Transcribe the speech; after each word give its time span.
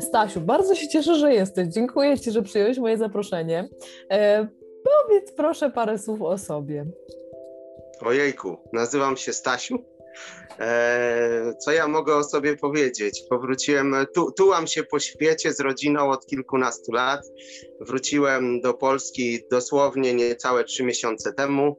Stasiu, 0.00 0.40
bardzo 0.40 0.74
się 0.74 0.88
cieszę, 0.88 1.14
że 1.14 1.34
jesteś. 1.34 1.68
Dziękuję 1.68 2.18
Ci, 2.18 2.30
że 2.30 2.42
przyjąłeś 2.42 2.78
moje 2.78 2.98
zaproszenie. 2.98 3.68
E, 4.10 4.48
powiedz 4.84 5.32
proszę 5.32 5.70
parę 5.70 5.98
słów 5.98 6.22
o 6.22 6.38
sobie. 6.38 6.86
Ojejku, 8.00 8.56
nazywam 8.72 9.16
się 9.16 9.32
Stasiu. 9.32 9.78
E, 10.60 11.54
co 11.58 11.72
ja 11.72 11.88
mogę 11.88 12.16
o 12.16 12.24
sobie 12.24 12.56
powiedzieć? 12.56 13.22
Powróciłem, 13.30 13.96
tu, 14.14 14.32
tułam 14.32 14.66
się 14.66 14.82
po 14.82 14.98
świecie 14.98 15.52
z 15.52 15.60
rodziną 15.60 16.10
od 16.10 16.26
kilkunastu 16.26 16.92
lat. 16.92 17.20
Wróciłem 17.80 18.60
do 18.60 18.74
Polski 18.74 19.44
dosłownie 19.50 20.14
niecałe 20.14 20.64
trzy 20.64 20.84
miesiące 20.84 21.32
temu. 21.32 21.76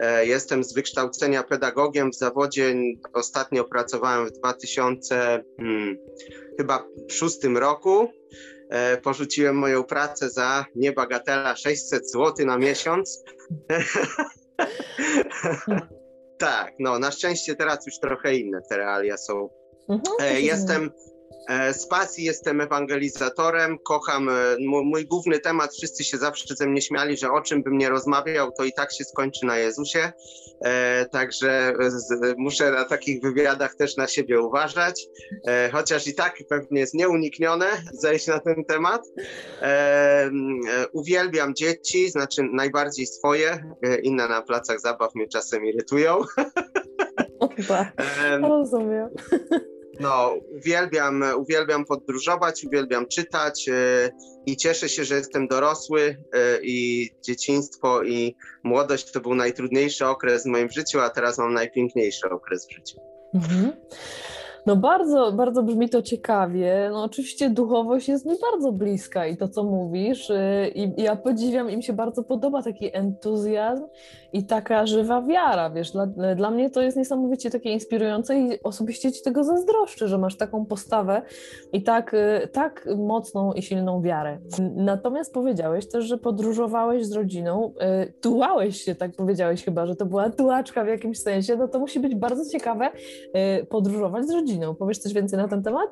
E, 0.00 0.26
jestem 0.26 0.64
z 0.64 0.72
wykształcenia 0.72 1.42
pedagogiem 1.42 2.10
w 2.10 2.14
zawodzie. 2.14 2.74
Ostatnio 3.12 3.64
pracowałem 3.64 4.26
w 4.26 4.32
2000, 4.32 5.44
hmm, 5.56 5.96
chyba 6.56 6.84
szóstym 7.10 7.58
roku. 7.58 8.08
E, 8.70 8.96
porzuciłem 8.96 9.56
moją 9.56 9.84
pracę 9.84 10.30
za 10.30 10.64
niebagatela 10.74 11.56
600 11.56 12.10
zł 12.10 12.46
na 12.46 12.58
miesiąc. 12.58 13.24
tak, 16.38 16.72
no 16.78 16.98
na 16.98 17.10
szczęście 17.10 17.56
teraz 17.56 17.86
już 17.86 17.98
trochę 17.98 18.34
inne 18.34 18.60
te 18.68 18.76
realia 18.76 19.16
są. 19.16 19.48
Mhm, 19.88 20.16
e, 20.20 20.40
jestem 20.40 20.90
z 21.72 21.86
pasji 21.86 22.24
jestem 22.24 22.60
ewangelizatorem, 22.60 23.78
kocham, 23.78 24.28
e, 24.28 24.32
mój 24.60 25.06
główny 25.06 25.38
temat, 25.38 25.74
wszyscy 25.74 26.04
się 26.04 26.18
zawsze 26.18 26.54
ze 26.54 26.66
mnie 26.66 26.82
śmiali, 26.82 27.16
że 27.16 27.32
o 27.32 27.40
czym 27.40 27.62
bym 27.62 27.78
nie 27.78 27.88
rozmawiał, 27.88 28.52
to 28.52 28.64
i 28.64 28.72
tak 28.72 28.92
się 28.92 29.04
skończy 29.04 29.46
na 29.46 29.58
Jezusie, 29.58 30.12
e, 30.64 31.06
także 31.06 31.74
muszę 32.36 32.70
na 32.70 32.84
takich 32.84 33.22
wywiadach 33.22 33.74
też 33.74 33.96
na 33.96 34.06
siebie 34.06 34.40
uważać, 34.40 35.06
e, 35.46 35.70
chociaż 35.72 36.06
i 36.06 36.14
tak 36.14 36.36
pewnie 36.48 36.80
jest 36.80 36.94
nieuniknione 36.94 37.66
zejść 37.92 38.26
na 38.26 38.40
ten 38.40 38.64
temat. 38.64 39.02
E, 39.62 39.66
e, 39.66 40.30
uwielbiam 40.92 41.54
dzieci, 41.54 42.10
znaczy 42.10 42.42
najbardziej 42.52 43.06
swoje, 43.06 43.64
inne 44.02 44.28
na 44.28 44.42
placach 44.42 44.80
zabaw 44.80 45.14
mnie 45.14 45.28
czasem 45.28 45.64
irytują. 45.64 46.20
Opa, 47.40 47.92
rozumiem. 48.42 49.08
No, 50.00 50.34
uwielbiam, 50.56 51.24
uwielbiam 51.36 51.84
podróżować, 51.84 52.64
uwielbiam 52.64 53.06
czytać 53.06 53.66
yy, 53.66 53.74
i 54.46 54.56
cieszę 54.56 54.88
się, 54.88 55.04
że 55.04 55.16
jestem 55.16 55.48
dorosły 55.48 56.00
yy, 56.00 56.40
i 56.62 57.10
dzieciństwo 57.22 58.02
i 58.02 58.36
młodość 58.62 59.12
to 59.12 59.20
był 59.20 59.34
najtrudniejszy 59.34 60.06
okres 60.06 60.42
w 60.42 60.46
moim 60.46 60.70
życiu, 60.70 61.00
a 61.00 61.10
teraz 61.10 61.38
mam 61.38 61.54
najpiękniejszy 61.54 62.28
okres 62.30 62.66
w 62.66 62.72
życiu. 62.72 62.98
Mhm. 63.34 63.72
No 64.66 64.76
bardzo, 64.76 65.32
bardzo 65.32 65.62
brzmi 65.62 65.88
to 65.88 66.02
ciekawie. 66.02 66.88
No 66.92 67.04
oczywiście 67.04 67.50
duchowość 67.50 68.08
jest 68.08 68.26
mi 68.26 68.34
bardzo 68.52 68.72
bliska 68.72 69.26
i 69.26 69.36
to, 69.36 69.48
co 69.48 69.64
mówisz. 69.64 70.30
Y, 70.30 70.72
I 70.74 71.02
ja 71.02 71.16
podziwiam, 71.16 71.70
im 71.70 71.82
się 71.82 71.92
bardzo 71.92 72.22
podoba 72.22 72.62
taki 72.62 72.96
entuzjazm 72.96 73.84
i 74.32 74.44
taka 74.44 74.86
żywa 74.86 75.22
wiara, 75.22 75.70
wiesz. 75.70 75.90
Dla, 75.92 76.06
dla 76.36 76.50
mnie 76.50 76.70
to 76.70 76.82
jest 76.82 76.96
niesamowicie 76.96 77.50
takie 77.50 77.72
inspirujące 77.72 78.38
i 78.38 78.62
osobiście 78.62 79.12
ci 79.12 79.22
tego 79.22 79.44
zazdroszczę, 79.44 80.08
że 80.08 80.18
masz 80.18 80.36
taką 80.36 80.66
postawę 80.66 81.22
i 81.72 81.82
tak, 81.82 82.14
y, 82.14 82.48
tak 82.52 82.88
mocną 82.96 83.52
i 83.52 83.62
silną 83.62 84.02
wiarę. 84.02 84.38
Natomiast 84.76 85.34
powiedziałeś 85.34 85.88
też, 85.88 86.04
że 86.04 86.18
podróżowałeś 86.18 87.06
z 87.06 87.12
rodziną, 87.12 87.74
y, 88.06 88.12
tułałeś 88.12 88.82
się, 88.82 88.94
tak 88.94 89.12
powiedziałeś 89.16 89.64
chyba, 89.64 89.86
że 89.86 89.96
to 89.96 90.06
była 90.06 90.30
tułaczka 90.30 90.84
w 90.84 90.88
jakimś 90.88 91.18
sensie, 91.18 91.56
no 91.56 91.68
to 91.68 91.78
musi 91.78 92.00
być 92.00 92.14
bardzo 92.14 92.50
ciekawe 92.50 92.90
podróżować 93.68 94.26
z 94.26 94.30
rodziną 94.30 94.49
rodziną. 94.50 94.74
Powiesz 94.74 94.98
coś 94.98 95.12
więcej 95.12 95.38
na 95.38 95.48
ten 95.48 95.62
temat? 95.62 95.90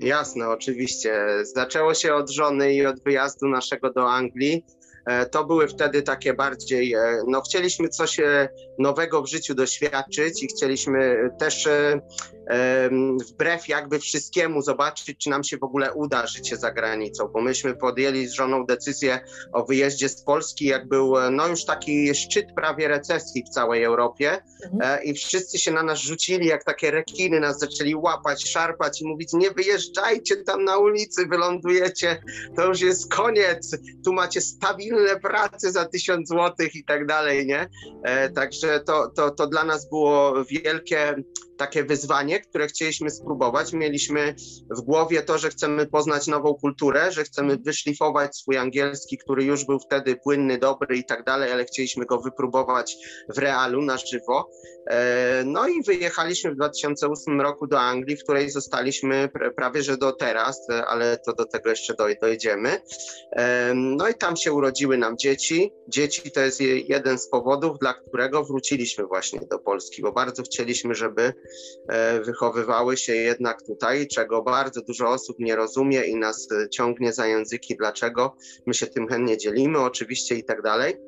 Jasne, 0.00 0.48
oczywiście. 0.48 1.26
Zaczęło 1.54 1.94
się 1.94 2.14
od 2.14 2.30
żony 2.30 2.74
i 2.74 2.86
od 2.86 3.02
wyjazdu 3.02 3.48
naszego 3.48 3.92
do 3.92 4.10
Anglii. 4.10 4.64
E, 5.06 5.26
to 5.26 5.44
były 5.44 5.68
wtedy 5.68 6.02
takie 6.02 6.34
bardziej, 6.34 6.94
e, 6.94 7.22
no 7.26 7.40
chcieliśmy 7.40 7.88
coś 7.88 8.20
e, 8.20 8.48
nowego 8.78 9.22
w 9.22 9.26
życiu 9.26 9.54
doświadczyć 9.54 10.42
i 10.42 10.46
chcieliśmy 10.46 11.30
też 11.38 11.68
wbrew 13.30 13.68
jakby 13.68 13.98
wszystkiemu 13.98 14.62
zobaczyć, 14.62 15.18
czy 15.18 15.30
nam 15.30 15.44
się 15.44 15.58
w 15.58 15.64
ogóle 15.64 15.92
uda 15.92 16.26
życie 16.26 16.56
za 16.56 16.72
granicą, 16.72 17.28
bo 17.28 17.40
myśmy 17.40 17.74
podjęli 17.74 18.26
z 18.26 18.32
żoną 18.32 18.66
decyzję 18.66 19.20
o 19.52 19.64
wyjeździe 19.64 20.08
z 20.08 20.22
Polski, 20.22 20.64
jak 20.64 20.88
był 20.88 21.14
no 21.30 21.48
już 21.48 21.64
taki 21.64 22.14
szczyt 22.14 22.46
prawie 22.56 22.88
recesji 22.88 23.44
w 23.44 23.48
całej 23.48 23.84
Europie 23.84 24.42
mhm. 24.72 25.04
i 25.04 25.14
wszyscy 25.14 25.58
się 25.58 25.70
na 25.70 25.82
nas 25.82 25.98
rzucili 25.98 26.46
jak 26.46 26.64
takie 26.64 26.90
rekiny, 26.90 27.40
nas 27.40 27.58
zaczęli 27.58 27.94
łapać, 27.94 28.48
szarpać 28.48 29.00
i 29.00 29.06
mówić 29.06 29.32
nie 29.32 29.50
wyjeżdżajcie 29.50 30.36
tam 30.36 30.64
na 30.64 30.78
ulicy, 30.78 31.26
wylądujecie, 31.26 32.22
to 32.56 32.66
już 32.66 32.80
jest 32.80 33.14
koniec, 33.14 33.76
tu 34.04 34.12
macie 34.12 34.40
stabilne 34.40 35.20
prace 35.20 35.72
za 35.72 35.84
tysiąc 35.84 36.28
złotych 36.28 36.74
i 36.74 36.84
tak 36.84 37.06
dalej, 37.06 37.46
nie? 37.46 37.68
E, 38.02 38.30
także 38.30 38.80
to, 38.80 39.10
to, 39.16 39.30
to 39.30 39.46
dla 39.46 39.64
nas 39.64 39.88
było 39.88 40.44
wielkie 40.44 41.14
takie 41.56 41.84
wyzwanie, 41.84 42.35
które 42.40 42.66
chcieliśmy 42.66 43.10
spróbować. 43.10 43.72
Mieliśmy 43.72 44.34
w 44.78 44.80
głowie 44.80 45.22
to, 45.22 45.38
że 45.38 45.48
chcemy 45.48 45.86
poznać 45.86 46.26
nową 46.26 46.54
kulturę, 46.54 47.12
że 47.12 47.24
chcemy 47.24 47.56
wyszlifować 47.56 48.36
swój 48.36 48.56
angielski, 48.56 49.18
który 49.18 49.44
już 49.44 49.64
był 49.64 49.78
wtedy 49.78 50.16
płynny, 50.16 50.58
dobry 50.58 50.96
i 50.96 51.04
tak 51.04 51.24
dalej, 51.24 51.52
ale 51.52 51.64
chcieliśmy 51.64 52.06
go 52.06 52.18
wypróbować 52.18 52.96
w 53.34 53.38
realu, 53.38 53.82
na 53.82 53.96
żywo. 53.96 54.50
E, 54.86 55.44
no 55.44 55.68
i 55.68 55.82
wyjechaliśmy 55.82 56.50
w 56.50 56.54
2008 56.54 57.40
roku 57.40 57.66
do 57.66 57.80
Anglii, 57.80 58.16
w 58.16 58.22
której 58.22 58.50
zostaliśmy 58.50 59.28
prawie 59.56 59.82
że 59.82 59.96
do 59.96 60.12
teraz, 60.12 60.66
ale 60.86 61.18
to 61.18 61.32
do 61.32 61.44
tego 61.44 61.70
jeszcze 61.70 61.94
dojdziemy. 62.20 62.80
E, 63.32 63.72
no 63.74 64.08
i 64.08 64.14
tam 64.14 64.36
się 64.36 64.52
urodziły 64.52 64.98
nam 64.98 65.18
dzieci. 65.18 65.72
Dzieci 65.88 66.30
to 66.30 66.40
jest 66.40 66.60
jeden 66.60 67.18
z 67.18 67.28
powodów, 67.28 67.78
dla 67.78 67.94
którego 67.94 68.44
wróciliśmy 68.44 69.06
właśnie 69.06 69.40
do 69.50 69.58
Polski, 69.58 70.02
bo 70.02 70.12
bardzo 70.12 70.42
chcieliśmy, 70.42 70.94
żeby 70.94 71.32
e, 71.88 72.20
wychowywały 72.26 72.96
się 72.96 73.14
jednak 73.14 73.62
tutaj, 73.62 74.06
czego 74.08 74.42
bardzo 74.42 74.82
dużo 74.82 75.08
osób 75.08 75.36
nie 75.38 75.56
rozumie 75.56 76.04
i 76.04 76.16
nas 76.16 76.48
ciągnie 76.70 77.12
za 77.12 77.26
języki, 77.26 77.76
dlaczego. 77.76 78.36
My 78.66 78.74
się 78.74 78.86
tym 78.86 79.08
chętnie 79.08 79.38
dzielimy 79.38 79.78
oczywiście 79.78 80.34
i 80.34 80.44
tak 80.44 80.62
dalej 80.62 81.05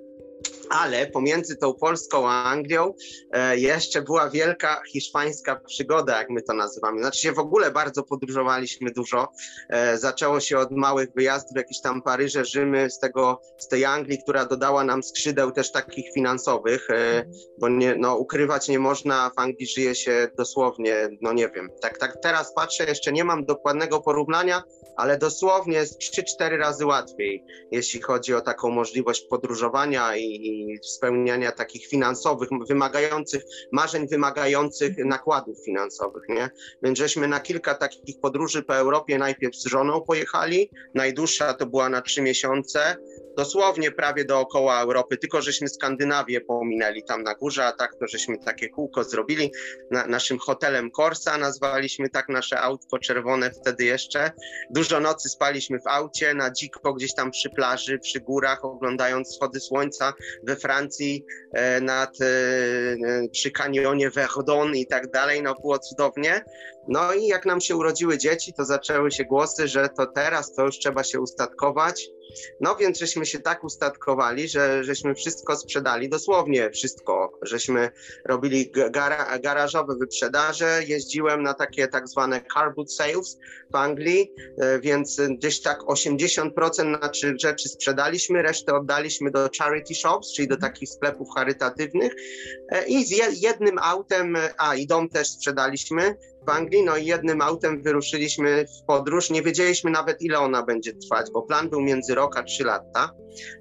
ale 0.71 1.07
pomiędzy 1.07 1.57
tą 1.57 1.75
Polską 1.75 2.29
a 2.29 2.45
Anglią 2.45 2.95
e, 3.31 3.59
jeszcze 3.59 4.03
była 4.03 4.31
wielka 4.31 4.83
hiszpańska 4.93 5.57
przygoda, 5.57 6.19
jak 6.19 6.31
my 6.31 6.43
to 6.43 6.55
nazywamy. 6.55 7.01
Znaczy 7.01 7.21
się 7.21 7.33
w 7.33 7.39
ogóle 7.39 7.71
bardzo 7.71 8.03
podróżowaliśmy 8.03 8.91
dużo. 8.91 9.29
E, 9.69 9.99
zaczęło 9.99 10.41
się 10.41 10.59
od 10.59 10.71
małych 10.71 11.09
wyjazdów, 11.17 11.57
jakieś 11.57 11.81
tam 11.81 12.03
Paryże, 12.03 12.45
Rzymy, 12.45 12.91
z, 12.91 12.99
tego, 12.99 13.41
z 13.59 13.69
tej 13.69 13.85
Anglii, 13.85 14.23
która 14.23 14.45
dodała 14.45 14.85
nam 14.85 15.03
skrzydeł 15.03 15.51
też 15.51 15.73
takich 15.73 16.13
finansowych, 16.15 16.91
e, 16.91 17.25
bo 17.59 17.69
nie, 17.69 17.95
no, 17.97 18.17
ukrywać 18.17 18.69
nie 18.69 18.79
można, 18.79 19.31
w 19.37 19.39
Anglii 19.39 19.67
żyje 19.67 19.95
się 19.95 20.29
dosłownie, 20.37 21.09
no 21.21 21.33
nie 21.33 21.49
wiem, 21.49 21.71
tak, 21.81 21.99
tak 21.99 22.17
teraz 22.23 22.55
patrzę, 22.55 22.85
jeszcze 22.85 23.13
nie 23.13 23.25
mam 23.25 23.45
dokładnego 23.45 24.01
porównania, 24.01 24.63
ale 24.99 25.19
dosłownie 25.19 25.77
jest 25.77 26.01
3-4 26.41 26.57
razy 26.57 26.87
łatwiej, 26.87 27.45
jeśli 27.71 28.03
chodzi 28.03 28.35
o 28.35 28.41
taką 28.41 28.71
możliwość 28.71 29.27
podróżowania 29.31 30.17
i 30.17 30.79
spełniania 30.83 31.53
takich 31.53 31.87
finansowych, 31.87 32.49
wymagających, 32.69 33.43
marzeń 33.73 34.09
wymagających 34.09 34.99
nakładów 34.99 35.65
finansowych, 35.65 36.23
nie? 36.29 36.51
Więc 36.83 36.99
żeśmy 36.99 37.29
na 37.29 37.41
kilka 37.41 37.75
takich 37.75 38.21
podróży 38.21 38.63
po 38.63 38.77
Europie 38.77 39.19
najpierw 39.19 39.57
z 39.57 39.67
żoną 39.67 40.01
pojechali, 40.01 40.71
najdłuższa 40.95 41.55
to 41.55 41.67
była 41.67 41.89
na 41.89 42.03
trzy 42.03 42.23
miesiące, 42.23 42.97
dosłownie 43.39 43.91
prawie 43.91 44.25
dookoła 44.25 44.81
Europy, 44.81 45.17
tylko 45.17 45.43
żeśmy 45.43 45.69
Skandynawię 45.69 46.41
pominęli 46.41 47.03
tam 47.03 47.23
na 47.23 47.35
górze, 47.35 47.65
a 47.65 47.73
tak 47.73 47.95
to 48.01 48.07
żeśmy 48.07 48.39
takie 48.39 48.69
kółko 48.69 49.05
zrobili. 49.05 49.53
Na, 49.91 50.07
naszym 50.07 50.39
hotelem 50.39 50.91
Corsa 50.91 51.39
nazwaliśmy 51.39 52.09
tak 52.11 52.29
nasze 52.29 52.61
autko 52.61 52.99
czerwone 52.99 53.51
wtedy 53.51 53.85
jeszcze. 53.85 54.31
Dużo 54.71 55.01
nocy 55.01 55.29
spaliśmy 55.29 55.79
w 55.79 55.87
aucie, 55.87 56.35
na 56.35 56.51
dziko 56.51 56.95
gdzieś 56.95 57.15
tam 57.15 57.31
przy 57.31 57.51
plaży, 57.51 57.99
przy 57.99 58.21
górach, 58.21 58.65
oglądając 58.65 59.29
wschody 59.29 59.61
słońca 59.61 60.13
we 60.47 60.57
Francji, 60.57 61.25
e, 61.53 61.81
nad, 61.81 62.21
e, 62.21 62.25
e, 62.25 63.29
przy 63.33 63.51
kanionie 63.51 64.11
Verdon 64.11 64.77
i 64.77 64.87
tak 64.87 65.11
dalej. 65.11 65.43
No 65.43 65.55
było 65.55 65.79
cudownie. 65.79 66.45
No 66.89 67.15
i 67.15 67.27
jak 67.27 67.47
nam 67.47 67.61
się 67.61 67.77
urodziły 67.77 68.19
dzieci, 68.19 68.53
to 68.53 68.65
zaczęły 68.65 69.11
się 69.11 69.25
głosy, 69.25 69.69
że 69.69 69.89
to 69.89 70.07
teraz 70.07 70.55
to 70.55 70.65
już 70.65 70.79
trzeba 70.79 71.05
się 71.05 71.21
ustatkować 71.21 72.09
No 72.61 72.77
więc 72.77 72.99
żeśmy 72.99 73.27
się 73.27 73.39
tak 73.39 73.65
ustatkowali, 73.65 74.49
że 74.49 74.85
żeśmy 74.85 75.15
wszystko 75.15 75.57
sprzedali, 75.57 76.09
dosłownie 76.09 76.71
wszystko. 76.71 77.39
Żeśmy 77.43 77.91
robili 78.25 78.71
gara, 78.91 79.39
garażowe 79.39 79.95
wyprzedaże, 80.01 80.81
jeździłem 80.87 81.43
na 81.43 81.55
takie 81.55 81.89
tak 81.89 82.09
zwane 82.09 82.41
car 82.55 82.75
boot 82.75 82.93
sales 82.93 83.39
w 83.71 83.77
Anglii, 83.77 84.33
e, 84.59 84.81
więc 84.81 85.21
gdzieś 85.39 85.61
tak 85.61 85.81
80% 85.81 87.01
naszych 87.01 87.41
rzeczy 87.41 87.69
sprzedaliśmy, 87.69 88.43
resztę 88.43 88.75
oddaliśmy 88.75 89.31
do 89.31 89.49
charity 89.59 89.95
shops, 89.95 90.33
czyli 90.35 90.49
do 90.49 90.57
takich 90.57 90.89
sklepów 90.89 91.29
charytatywnych. 91.35 92.15
E, 92.69 92.87
i 92.87 93.05
z 93.05 93.43
jednym 93.43 93.79
autem, 93.79 94.37
a 94.59 94.75
i 94.75 94.87
dom 94.87 95.09
też 95.09 95.29
sprzedaliśmy 95.29 96.17
Anglii, 96.49 96.85
no 96.85 96.97
i 96.97 97.07
jednym 97.07 97.41
autem 97.41 97.83
wyruszyliśmy 97.83 98.65
w 98.65 98.87
podróż. 98.87 99.31
Nie 99.31 99.43
wiedzieliśmy 99.43 99.91
nawet 99.91 100.23
ile 100.23 100.39
ona 100.39 100.63
będzie 100.63 100.93
trwać, 100.93 101.27
bo 101.33 101.43
plan 101.43 101.71
był 101.71 101.81
między 101.81 102.15
rok 102.15 102.37
a 102.37 102.43
trzy 102.43 102.65
lata. 102.65 103.11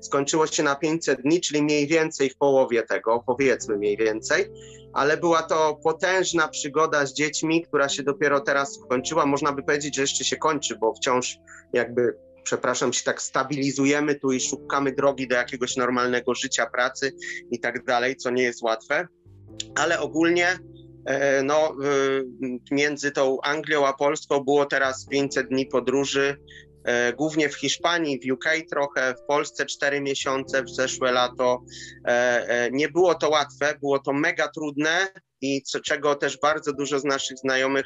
Skończyło 0.01 0.47
się 0.47 0.63
na 0.63 0.75
500 0.75 1.21
dni, 1.21 1.41
czyli 1.41 1.63
mniej 1.63 1.87
więcej 1.87 2.29
w 2.29 2.37
połowie 2.37 2.83
tego, 2.83 3.23
powiedzmy 3.27 3.77
mniej 3.77 3.97
więcej, 3.97 4.45
ale 4.93 5.17
była 5.17 5.43
to 5.43 5.79
potężna 5.83 6.47
przygoda 6.47 7.05
z 7.05 7.13
dziećmi, 7.13 7.65
która 7.65 7.89
się 7.89 8.03
dopiero 8.03 8.39
teraz 8.39 8.73
skończyła. 8.73 9.25
Można 9.25 9.51
by 9.51 9.63
powiedzieć, 9.63 9.95
że 9.95 10.01
jeszcze 10.01 10.23
się 10.23 10.37
kończy, 10.37 10.77
bo 10.81 10.93
wciąż 10.93 11.37
jakby 11.73 12.17
przepraszam, 12.43 12.93
się 12.93 13.03
tak 13.03 13.21
stabilizujemy 13.21 14.15
tu 14.15 14.31
i 14.31 14.39
szukamy 14.39 14.91
drogi 14.91 15.27
do 15.27 15.35
jakiegoś 15.35 15.75
normalnego 15.75 16.35
życia, 16.35 16.65
pracy 16.65 17.11
i 17.51 17.59
tak 17.59 17.85
dalej, 17.85 18.15
co 18.15 18.29
nie 18.29 18.43
jest 18.43 18.61
łatwe. 18.61 19.07
Ale 19.75 19.99
ogólnie 19.99 20.59
no, 21.43 21.75
między 22.71 23.11
tą 23.11 23.37
Anglią 23.41 23.87
a 23.87 23.93
Polską 23.93 24.39
było 24.39 24.65
teraz 24.65 25.05
500 25.05 25.47
dni 25.47 25.65
podróży, 25.65 26.37
e, 26.83 27.13
głównie 27.13 27.49
w 27.49 27.55
Hiszpanii, 27.55 28.19
w 28.19 28.31
UK 28.31 28.45
trochę, 28.69 29.15
w 29.15 29.27
Polsce 29.27 29.65
4 29.65 30.01
miesiące, 30.01 30.63
w 30.63 30.69
zeszłe 30.69 31.11
lato. 31.11 31.63
E, 32.05 32.69
nie 32.71 32.89
było 32.89 33.15
to 33.15 33.29
łatwe, 33.29 33.75
było 33.81 33.99
to 33.99 34.13
mega 34.13 34.47
trudne 34.47 35.07
i 35.41 35.61
co, 35.61 35.79
czego 35.79 36.15
też 36.15 36.37
bardzo 36.37 36.73
dużo 36.73 36.99
z 36.99 37.03
naszych 37.03 37.37
znajomych 37.37 37.85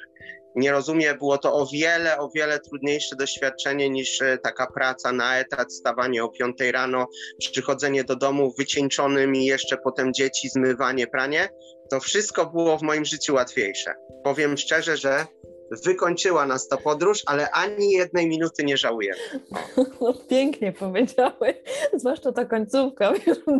nie 0.56 0.72
rozumie, 0.72 1.14
było 1.14 1.38
to 1.38 1.54
o 1.54 1.68
wiele, 1.74 2.20
o 2.20 2.30
wiele 2.36 2.60
trudniejsze 2.60 3.16
doświadczenie 3.16 3.90
niż 3.90 4.22
e, 4.22 4.38
taka 4.38 4.68
praca 4.68 5.12
na 5.12 5.40
etat, 5.40 5.74
stawanie 5.74 6.24
o 6.24 6.30
5 6.30 6.58
rano, 6.72 7.08
przychodzenie 7.40 8.04
do 8.04 8.16
domu 8.16 8.54
wycieńczonym 8.58 9.36
i 9.36 9.46
jeszcze 9.46 9.78
potem 9.78 10.14
dzieci, 10.14 10.50
zmywanie, 10.50 11.08
pranie. 11.08 11.50
To 11.90 12.00
wszystko 12.00 12.46
było 12.46 12.78
w 12.78 12.82
moim 12.82 13.06
życiu 13.06 13.34
łatwiejsze. 13.34 13.94
Powiem 14.24 14.58
szczerze, 14.58 14.98
że 14.98 15.26
wykończyła 15.86 16.46
nas 16.46 16.68
ta 16.68 16.78
podróż, 16.78 17.24
ale 17.26 17.52
ani 17.52 17.92
jednej 17.92 18.28
minuty 18.28 18.64
nie 18.64 18.78
żałuję. 18.78 19.14
No, 20.02 20.14
pięknie 20.30 20.72
powiedziałeś, 20.72 21.56
zwłaszcza 21.94 22.32
ta 22.32 22.46
końcówka. 22.46 23.14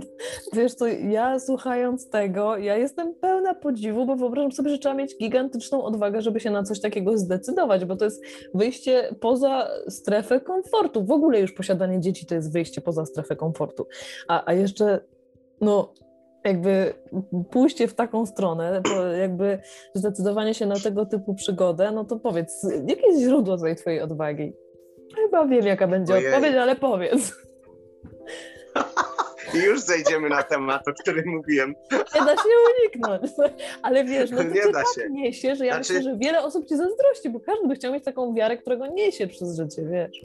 Wiesz 0.54 0.74
co, 0.74 0.88
ja 0.88 1.40
słuchając 1.40 2.10
tego, 2.10 2.58
ja 2.58 2.78
jestem 2.78 3.16
pełna 3.16 3.54
podziwu, 3.54 4.06
bo 4.06 4.16
wyobrażam 4.16 4.52
sobie, 4.52 4.70
że 4.70 4.78
trzeba 4.78 4.96
mieć 4.96 5.18
gigantyczną 5.18 5.84
odwagę, 5.84 6.22
żeby 6.22 6.40
się 6.40 6.50
na 6.50 6.64
coś 6.64 6.82
takiego 6.82 7.18
zdecydować, 7.18 7.86
bo 7.86 7.96
to 7.96 8.06
jest 8.06 8.24
wyjście 8.54 9.16
poza 9.20 9.70
strefę 9.90 10.42
komfortu. 10.42 11.06
W 11.06 11.12
ogóle 11.12 11.40
już 11.40 11.52
posiadanie 11.52 12.00
dzieci 12.00 12.26
to 12.26 12.36
jest 12.36 12.54
wyjście 12.54 12.82
poza 12.82 13.06
strefę 13.06 13.36
komfortu. 13.36 13.88
A, 14.28 14.44
a 14.46 14.54
jeszcze 14.54 15.00
no, 15.62 15.94
jakby 16.44 16.94
pójście 17.52 17.88
w 17.88 17.94
taką 17.94 18.26
stronę, 18.26 18.82
jakby 19.20 19.60
zdecydowanie 19.94 20.54
się 20.54 20.66
na 20.66 20.80
tego 20.80 21.06
typu 21.06 21.36
przygodę, 21.36 21.92
no 21.92 22.06
to 22.06 22.20
powiedz, 22.20 22.68
jakie 22.88 23.08
jest 23.08 23.22
źródło 23.22 23.58
tej 23.58 23.76
twojej 23.76 24.02
odwagi? 24.02 24.54
Chyba 25.16 25.46
wiem, 25.46 25.66
jaka 25.66 25.88
będzie 25.88 26.14
Ojej. 26.14 26.28
odpowiedź, 26.28 26.56
ale 26.56 26.76
powiedz. 26.76 27.34
I 29.54 29.58
już 29.58 29.82
zejdziemy 29.82 30.30
na 30.30 30.44
temat, 30.44 30.88
o 30.88 30.94
którym 30.94 31.30
mówiłem. 31.30 31.76
Nie 31.92 32.22
da 32.22 32.36
się 32.36 32.50
uniknąć. 32.82 33.32
Ale 33.82 34.04
wiesz, 34.06 34.32
no 34.32 34.38
to 34.38 34.44
nie 34.44 34.62
da 34.62 34.72
tak 34.72 34.86
się. 34.96 35.10
niesie, 35.10 35.56
że 35.56 35.66
ja 35.66 35.74
znaczy... 35.74 35.94
myślę, 35.94 36.12
że 36.12 36.18
wiele 36.18 36.44
osób 36.44 36.68
ci 36.68 36.78
zazdrości, 36.78 37.30
bo 37.30 37.40
każdy 37.40 37.68
by 37.68 37.76
chciał 37.76 37.94
mieć 37.94 38.04
taką 38.04 38.34
wiarę, 38.34 38.58
którego 38.58 38.88
niesie 38.88 39.28
przez 39.28 39.58
życie, 39.58 39.82
wiesz. 39.92 40.22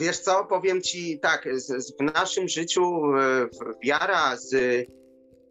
Wiesz 0.00 0.18
co, 0.18 0.44
powiem 0.44 0.82
ci 0.82 1.18
tak, 1.18 1.48
w 1.98 2.02
naszym 2.14 2.48
życiu 2.48 3.02
e, 3.16 3.48
wiara 3.84 4.36
z 4.36 4.54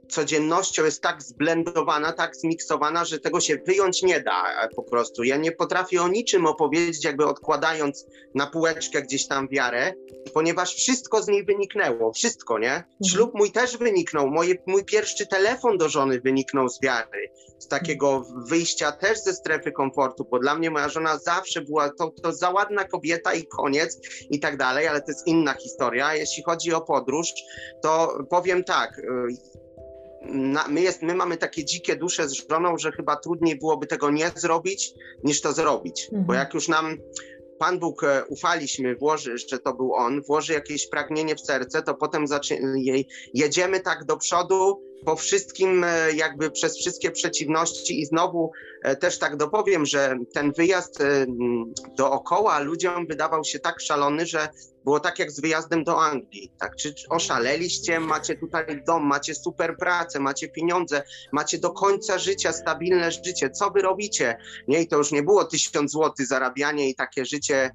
codziennością 0.10 0.86
jest 0.86 1.02
tak 1.02 1.24
zblendowana, 1.24 2.14
tak 2.14 2.36
zmiksowana, 2.36 3.06
że 3.06 3.20
tego 3.20 3.40
się 3.40 3.58
wyjąć 3.68 4.04
nie 4.04 4.20
da 4.20 4.44
po 4.76 4.84
prostu. 4.84 5.24
Ja 5.24 5.38
nie 5.38 5.52
potrafię 5.52 6.02
o 6.02 6.08
niczym 6.08 6.46
opowiedzieć, 6.46 7.06
jakby 7.06 7.26
odkładając 7.26 8.06
na 8.36 8.48
półeczkę 8.48 9.02
gdzieś 9.02 9.28
tam 9.28 9.48
wiarę, 9.48 9.94
ponieważ 10.34 10.76
wszystko 10.76 11.24
z 11.24 11.28
niej 11.28 11.46
wyniknęło, 11.46 12.14
wszystko, 12.14 12.60
nie? 12.60 12.74
Mhm. 12.74 12.88
Ślub 13.10 13.32
mój 13.34 13.52
też 13.52 13.78
wyniknął, 13.78 14.30
moje, 14.30 14.56
mój 14.68 14.86
pierwszy 14.86 15.28
telefon 15.28 15.78
do 15.78 15.90
żony 15.90 16.22
wyniknął 16.22 16.70
z 16.70 16.82
wiary, 16.82 17.32
z 17.60 17.68
takiego 17.68 18.26
wyjścia 18.48 18.92
też 18.92 19.20
ze 19.20 19.34
strefy 19.34 19.72
komfortu, 19.72 20.28
bo 20.32 20.40
dla 20.40 20.56
mnie 20.56 20.72
moja 20.72 20.90
żona 20.90 21.18
zawsze 21.18 21.62
była 21.62 21.90
to, 21.90 22.12
to 22.24 22.34
za 22.34 22.50
ładna 22.50 22.84
kobieta 22.84 23.34
i 23.34 23.48
koniec 23.48 24.00
i 24.30 24.40
tak 24.40 24.58
dalej, 24.58 24.88
ale 24.88 25.02
to 25.02 25.12
jest 25.12 25.28
inna 25.28 25.54
historia. 25.54 26.16
Jeśli 26.16 26.44
chodzi 26.44 26.74
o 26.74 26.82
podróż, 26.82 27.28
to 27.82 28.18
powiem 28.30 28.64
tak, 28.64 29.00
y, 29.00 29.60
na, 30.22 30.68
my, 30.68 30.82
jest, 30.82 31.02
my 31.02 31.16
mamy 31.16 31.38
takie 31.38 31.66
dzikie 31.66 31.96
dusze 31.96 32.30
z 32.30 32.34
żoną, 32.50 32.78
że 32.78 32.92
chyba 32.92 33.16
trudniej 33.16 33.60
byłoby 33.60 33.88
tego 33.88 34.12
nie 34.12 34.32
zrobić, 34.36 34.94
niż 35.24 35.42
to 35.42 35.54
zrobić. 35.54 36.04
Mhm. 36.04 36.26
Bo 36.26 36.34
jak 36.34 36.54
już 36.54 36.68
nam 36.68 36.98
Pan 37.60 37.80
Bóg 37.80 38.04
e, 38.04 38.26
ufaliśmy, 38.26 38.96
włoży, 38.96 39.38
że 39.38 39.60
to 39.60 39.74
był 39.74 39.94
On, 39.94 40.22
włoży 40.22 40.54
jakieś 40.54 40.90
pragnienie 40.90 41.36
w 41.36 41.42
serce, 41.42 41.82
to 41.82 41.94
potem 41.94 42.26
jedziemy 43.34 43.80
tak 43.80 44.06
do 44.06 44.18
przodu 44.18 44.89
po 45.06 45.16
wszystkim, 45.16 45.84
e, 45.84 46.12
jakby 46.12 46.52
przez 46.52 46.78
wszystkie 46.78 47.12
przeciwności 47.12 48.02
i 48.02 48.06
znowu 48.06 48.52
e, 48.84 48.96
też 48.96 49.20
tak 49.20 49.38
dopowiem, 49.38 49.86
że 49.86 50.18
ten 50.34 50.52
wyjazd 50.52 51.04
dookoła 51.96 52.60
ludziom 52.60 53.08
wydawał 53.08 53.44
się 53.44 53.60
tak 53.60 53.82
szalony, 53.82 54.26
że 54.26 54.50
było 54.84 55.00
tak 55.00 55.20
jak 55.20 55.32
z 55.32 55.40
wyjazdem 55.40 55.84
do 55.84 56.02
Anglii. 56.02 56.52
Tak? 56.60 56.76
Czy 56.76 56.94
oszaleliście, 57.10 58.00
macie 58.00 58.36
tutaj 58.36 58.84
dom, 58.88 59.08
macie 59.08 59.36
super 59.36 59.78
pracę, 59.78 60.20
macie 60.20 60.48
pieniądze, 60.48 61.04
macie 61.32 61.58
do 61.58 61.72
końca 61.72 62.18
życia 62.18 62.52
stabilne 62.52 63.12
życie. 63.12 63.50
Co 63.50 63.70
wy 63.70 63.82
robicie? 63.82 64.38
Nie, 64.68 64.82
i 64.82 64.88
to 64.88 64.98
już 64.98 65.12
nie 65.12 65.24
było 65.24 65.46
tysiąc 65.46 65.92
złotych 65.92 66.28
zarabianie 66.28 66.90
i 66.90 66.96
takie 66.96 67.26
życie 67.26 67.56
e, 67.56 67.72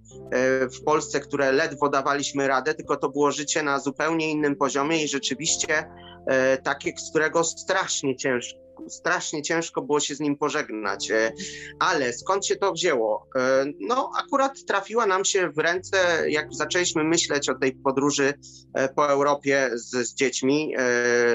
w 0.69 0.83
Polsce, 0.85 1.21
które 1.21 1.53
ledwo 1.53 1.89
dawaliśmy 1.89 2.49
radę, 2.49 2.75
tylko 2.75 2.97
to 2.97 3.09
było 3.09 3.33
życie 3.33 3.63
na 3.63 3.79
zupełnie 3.79 4.31
innym 4.31 4.57
poziomie 4.57 5.05
i 5.05 5.09
rzeczywiście 5.09 5.79
e, 5.79 6.14
takie, 6.63 6.93
z 6.99 7.11
którego 7.11 7.45
strasznie 7.45 8.17
ciężko 8.17 8.64
strasznie 8.89 9.43
ciężko 9.43 9.83
było 9.83 10.01
się 10.01 10.15
z 10.15 10.21
nim 10.21 10.37
pożegnać. 10.37 11.11
E, 11.11 11.33
ale 11.79 12.13
skąd 12.13 12.47
się 12.47 12.57
to 12.57 12.73
wzięło? 12.73 13.27
E, 13.37 13.65
no, 13.81 14.11
akurat 14.19 14.65
trafiła 14.65 15.07
nam 15.07 15.25
się 15.25 15.51
w 15.51 15.59
ręce, 15.59 15.97
jak 16.31 16.55
zaczęliśmy 16.55 17.05
myśleć 17.05 17.49
o 17.49 17.55
tej 17.55 17.73
podróży 17.73 18.35
e, 18.75 18.89
po 18.89 19.09
Europie 19.09 19.71
z, 19.75 20.09
z 20.09 20.15
dziećmi. 20.15 20.75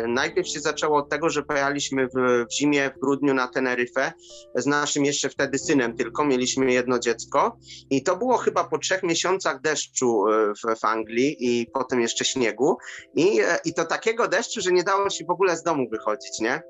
Najpierw 0.08 0.48
się 0.48 0.60
zaczęło 0.60 0.98
od 0.98 1.10
tego, 1.10 1.30
że 1.30 1.44
pojechaliśmy 1.44 2.08
w, 2.08 2.46
w 2.50 2.54
zimie, 2.54 2.92
w 2.96 3.00
grudniu 3.00 3.34
na 3.34 3.48
Teneryfę 3.48 4.12
z 4.56 4.66
naszym 4.66 5.06
jeszcze 5.06 5.30
wtedy 5.30 5.60
synem 5.60 5.98
tylko, 5.98 6.26
mieliśmy 6.26 6.74
jedno 6.74 7.00
dziecko 7.00 7.58
i 7.90 8.04
to 8.04 8.18
było 8.18 8.38
chyba 8.38 8.64
po 8.64 8.78
trzech 8.78 9.04
miesiącach 9.04 9.62
deszczu 9.62 10.24
w, 10.28 10.80
w 10.80 10.86
Anglii 10.86 11.38
i 11.40 11.68
potem 11.74 12.02
jeszcze 12.02 12.26
śniegu 12.26 12.78
i, 13.16 13.40
i 13.66 13.74
to 13.74 13.86
takiego 13.86 14.28
deszczu, 14.28 14.62
że 14.62 14.72
nie 14.72 14.84
dało 14.84 15.10
się 15.10 15.26
w 15.26 15.32
ogóle 15.32 15.58
z 15.58 15.64
domu 15.64 15.90
wychodzić, 15.90 16.40
nie? 16.40 16.62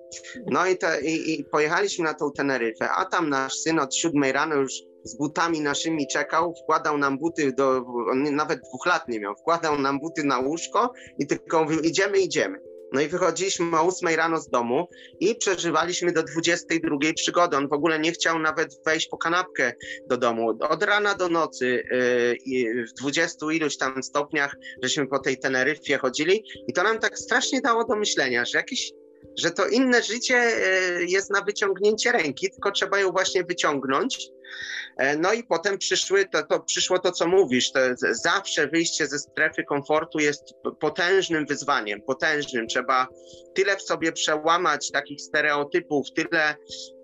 No 0.47 0.58
i, 0.67 0.77
te, 0.77 1.01
i, 1.01 1.39
i 1.39 1.43
pojechaliśmy 1.43 2.05
na 2.05 2.13
tą 2.13 2.31
Teneryfę, 2.31 2.89
a 2.89 3.05
tam 3.05 3.29
nasz 3.29 3.53
syn 3.53 3.79
od 3.79 3.95
siódmej 3.95 4.31
rano 4.31 4.55
już 4.55 4.71
z 5.03 5.17
butami 5.17 5.61
naszymi 5.61 6.07
czekał, 6.07 6.53
wkładał 6.63 6.97
nam 6.97 7.17
buty, 7.17 7.53
do, 7.53 7.85
on 8.11 8.35
nawet 8.35 8.59
dwóch 8.59 8.85
lat 8.85 9.07
nie 9.07 9.19
miał, 9.19 9.35
wkładał 9.35 9.79
nam 9.79 9.99
buty 9.99 10.23
na 10.23 10.39
łóżko 10.39 10.93
i 11.19 11.27
tylko 11.27 11.63
mówił 11.63 11.79
idziemy, 11.79 12.19
idziemy. 12.19 12.59
No 12.91 13.01
i 13.01 13.07
wychodziliśmy 13.07 13.79
o 13.79 13.87
8 13.87 14.15
rano 14.15 14.41
z 14.41 14.49
domu 14.49 14.87
i 15.19 15.35
przeżywaliśmy 15.35 16.11
do 16.11 16.23
22 16.23 16.97
przygody. 17.15 17.57
On 17.57 17.67
w 17.67 17.73
ogóle 17.73 17.99
nie 17.99 18.11
chciał 18.11 18.39
nawet 18.39 18.79
wejść 18.85 19.07
po 19.07 19.17
kanapkę 19.17 19.73
do 20.09 20.17
domu. 20.17 20.57
Od 20.69 20.83
rana 20.83 21.15
do 21.15 21.29
nocy 21.29 21.83
yy, 22.45 22.85
w 22.85 22.93
20 22.93 23.45
iluś 23.51 23.77
tam 23.77 24.03
stopniach, 24.03 24.55
żeśmy 24.83 25.07
po 25.07 25.19
tej 25.19 25.37
Teneryfie 25.37 25.97
chodzili 25.97 26.43
i 26.67 26.73
to 26.73 26.83
nam 26.83 26.99
tak 26.99 27.19
strasznie 27.19 27.61
dało 27.61 27.85
do 27.85 27.95
myślenia, 27.95 28.45
że 28.45 28.57
jakieś 28.57 28.91
że 29.37 29.51
to 29.51 29.67
inne 29.67 30.03
życie 30.03 30.35
e, 30.35 31.03
jest 31.03 31.31
na 31.31 31.41
wyciągnięcie 31.41 32.11
ręki, 32.11 32.49
tylko 32.49 32.71
trzeba 32.71 32.99
ją 32.99 33.11
właśnie 33.11 33.43
wyciągnąć 33.43 34.29
no 35.17 35.33
i 35.33 35.43
potem 35.43 35.77
przyszły, 35.77 36.25
to, 36.25 36.43
to 36.43 36.59
przyszło 36.59 36.99
to, 36.99 37.11
co 37.11 37.27
mówisz. 37.27 37.71
To 37.71 37.79
zawsze 38.11 38.67
wyjście 38.67 39.07
ze 39.07 39.19
strefy 39.19 39.63
komfortu 39.63 40.19
jest 40.19 40.53
potężnym 40.79 41.45
wyzwaniem, 41.45 42.01
potężnym. 42.01 42.67
Trzeba 42.67 43.07
tyle 43.55 43.77
w 43.77 43.81
sobie 43.81 44.11
przełamać 44.11 44.91
takich 44.91 45.21
stereotypów, 45.21 46.07
tyle 46.15 46.55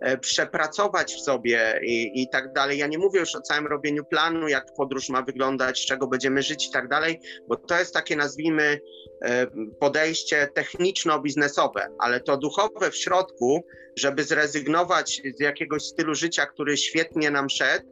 e, 0.02 0.18
przepracować 0.18 1.14
w 1.14 1.22
sobie 1.22 1.80
i, 1.84 2.22
i 2.22 2.30
tak 2.30 2.54
dalej. 2.54 2.78
Ja 2.78 2.88
nie 2.88 2.98
mówię 2.98 3.20
już 3.20 3.36
o 3.36 3.42
całym 3.42 3.68
robieniu 3.68 4.06
planu, 4.06 4.48
jak 4.48 4.66
podróż 4.78 5.10
ma 5.10 5.22
wyglądać, 5.22 5.80
z 5.80 5.86
czego 5.86 6.08
będziemy 6.08 6.44
żyć 6.44 6.68
i 6.68 6.72
tak 6.72 6.88
dalej, 6.88 7.20
bo 7.48 7.56
to 7.56 7.80
jest 7.80 7.94
takie, 7.94 8.16
nazwijmy, 8.16 8.80
e, 9.22 9.48
podejście 9.80 10.48
techniczno-biznesowe, 10.54 11.88
ale 12.00 12.20
to 12.20 12.38
duchowe 12.38 12.92
w 12.92 12.98
środku, 12.98 13.66
żeby 13.96 14.24
zrezygnować 14.24 15.22
z 15.38 15.40
jakiegoś 15.40 15.84
stylu 15.84 16.16
życia, 16.16 16.46
który 16.46 16.78
świetnie 16.78 17.32
nam 17.36 17.50
szedł, 17.50 17.86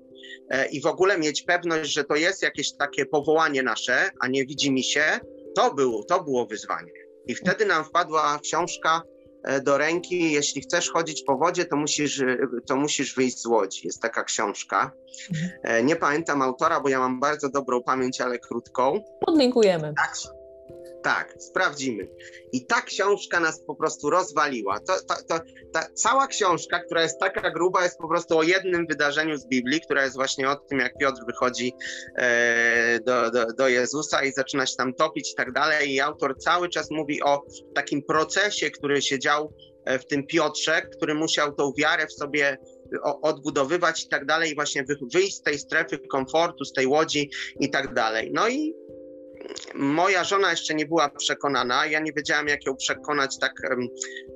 e, 0.50 0.66
i 0.66 0.82
w 0.82 0.86
ogóle 0.86 1.18
mieć 1.18 1.42
pewność, 1.42 1.94
że 1.94 2.04
to 2.04 2.16
jest 2.16 2.42
jakieś 2.42 2.74
takie 2.74 3.06
powołanie 3.06 3.64
nasze, 3.64 4.10
a 4.20 4.28
nie 4.28 4.46
widzi 4.46 4.72
mi 4.72 4.84
się, 4.84 5.04
to 5.56 5.74
było, 5.74 6.04
to 6.04 6.24
było 6.24 6.46
wyzwanie. 6.46 6.92
I 7.28 7.36
wtedy 7.36 7.66
nam 7.66 7.86
wpadła 7.86 8.40
książka 8.44 9.02
e, 9.44 9.62
do 9.62 9.78
ręki, 9.78 10.32
jeśli 10.32 10.62
chcesz 10.62 10.90
chodzić 10.90 11.24
po 11.24 11.38
wodzie, 11.38 11.66
to 11.66 11.76
musisz, 11.76 12.20
e, 12.20 12.38
to 12.68 12.76
musisz 12.76 13.16
wyjść 13.16 13.40
z 13.40 13.46
łodzi. 13.46 13.88
Jest 13.88 14.02
taka 14.02 14.24
książka. 14.24 14.92
Mhm. 15.30 15.86
Nie 15.86 15.96
pamiętam 15.96 16.42
autora, 16.42 16.80
bo 16.80 16.90
ja 16.90 17.00
mam 17.00 17.20
bardzo 17.20 17.50
dobrą 17.50 17.84
pamięć, 17.84 18.22
ale 18.22 18.40
krótką. 18.40 19.04
Podlinkujemy. 19.26 19.94
Tak, 19.98 20.16
tak, 21.04 21.36
sprawdzimy. 21.40 22.08
I 22.52 22.66
ta 22.66 22.82
książka 22.82 23.40
nas 23.40 23.62
po 23.68 23.76
prostu 23.76 24.10
rozwaliła. 24.10 24.80
To, 24.80 24.94
to, 25.08 25.16
to, 25.28 25.44
ta 25.74 25.88
cała 25.94 26.28
książka, 26.28 26.80
która 26.80 27.02
jest 27.02 27.20
taka 27.20 27.52
gruba, 27.52 27.84
jest 27.84 27.98
po 27.98 28.08
prostu 28.08 28.38
o 28.38 28.44
jednym 28.44 28.88
wydarzeniu 28.88 29.38
z 29.38 29.48
Biblii, 29.48 29.82
która 29.82 30.04
jest 30.04 30.16
właśnie 30.16 30.50
o 30.50 30.56
tym, 30.56 30.80
jak 30.80 30.98
Piotr 30.98 31.22
wychodzi 31.28 31.74
e, 32.16 33.00
do, 33.00 33.32
do, 33.32 33.46
do 33.46 33.68
Jezusa 33.68 34.24
i 34.24 34.32
zaczyna 34.32 34.66
się 34.66 34.76
tam 34.76 34.94
topić 34.94 35.32
i 35.32 35.36
tak 35.36 35.52
dalej. 35.52 35.92
I 35.92 36.00
autor 36.00 36.38
cały 36.38 36.70
czas 36.70 36.92
mówi 36.92 37.24
o 37.24 37.46
takim 37.76 38.04
procesie, 38.04 38.72
który 38.72 39.02
się 39.02 39.20
dział 39.20 39.54
e, 39.86 40.00
w 40.00 40.06
tym 40.06 40.28
Piotrze, 40.28 40.82
który 40.82 41.16
musiał 41.16 41.54
tą 41.54 41.72
wiarę 41.78 42.08
w 42.08 42.14
sobie 42.14 42.58
odbudowywać 43.22 44.04
i 44.04 44.10
tak 44.10 44.26
dalej, 44.26 44.56
właśnie 44.56 44.86
wyjść 45.14 45.36
z 45.36 45.42
tej 45.42 45.60
strefy 45.60 46.00
komfortu, 46.00 46.66
z 46.66 46.74
tej 46.74 46.88
łodzi 46.88 47.30
i 47.60 47.70
tak 47.70 47.94
dalej. 47.94 48.32
No 48.34 48.50
i 48.50 48.74
moja 49.76 50.24
żona 50.24 50.52
jeszcze 50.52 50.76
nie 50.76 50.86
była 50.86 51.10
przekonana, 51.10 51.86
ja 51.86 52.00
nie 52.00 52.14
wiedziałam, 52.14 52.48
jak 52.48 52.66
ją 52.66 52.76
przekonać 52.76 53.40
tak 53.40 53.54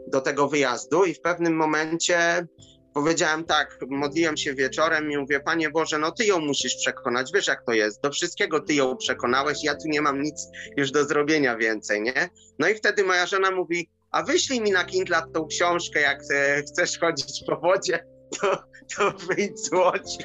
do 0.07 0.21
tego 0.21 0.47
wyjazdu 0.47 1.05
i 1.05 1.13
w 1.13 1.21
pewnym 1.21 1.55
momencie 1.55 2.47
powiedziałem 2.93 3.43
tak, 3.43 3.77
modliłem 3.89 4.37
się 4.37 4.53
wieczorem 4.53 5.11
i 5.11 5.17
mówię, 5.17 5.39
Panie 5.39 5.69
Boże, 5.69 5.97
no 5.97 6.11
Ty 6.11 6.25
ją 6.25 6.39
musisz 6.39 6.75
przekonać, 6.75 7.31
wiesz 7.33 7.47
jak 7.47 7.65
to 7.65 7.73
jest, 7.73 8.01
do 8.01 8.11
wszystkiego 8.11 8.59
Ty 8.59 8.73
ją 8.73 8.97
przekonałeś, 8.97 9.63
ja 9.63 9.75
tu 9.75 9.81
nie 9.85 10.01
mam 10.01 10.21
nic 10.21 10.47
już 10.77 10.91
do 10.91 11.05
zrobienia 11.05 11.57
więcej, 11.57 12.01
nie? 12.01 12.29
No 12.59 12.69
i 12.69 12.75
wtedy 12.75 13.03
moja 13.03 13.25
żona 13.25 13.51
mówi, 13.51 13.89
a 14.11 14.23
wyślij 14.23 14.61
mi 14.61 14.71
na 14.71 14.85
Kindle 14.85 15.21
tą 15.33 15.47
książkę, 15.47 16.01
jak 16.01 16.19
e, 16.33 16.61
chcesz 16.61 16.99
chodzić 16.99 17.43
po 17.47 17.57
wodzie 17.59 18.05
to, 18.41 18.57
to 18.95 19.11
wyjdź 19.27 19.59
z 19.59 19.71
Łodzi. 19.71 20.17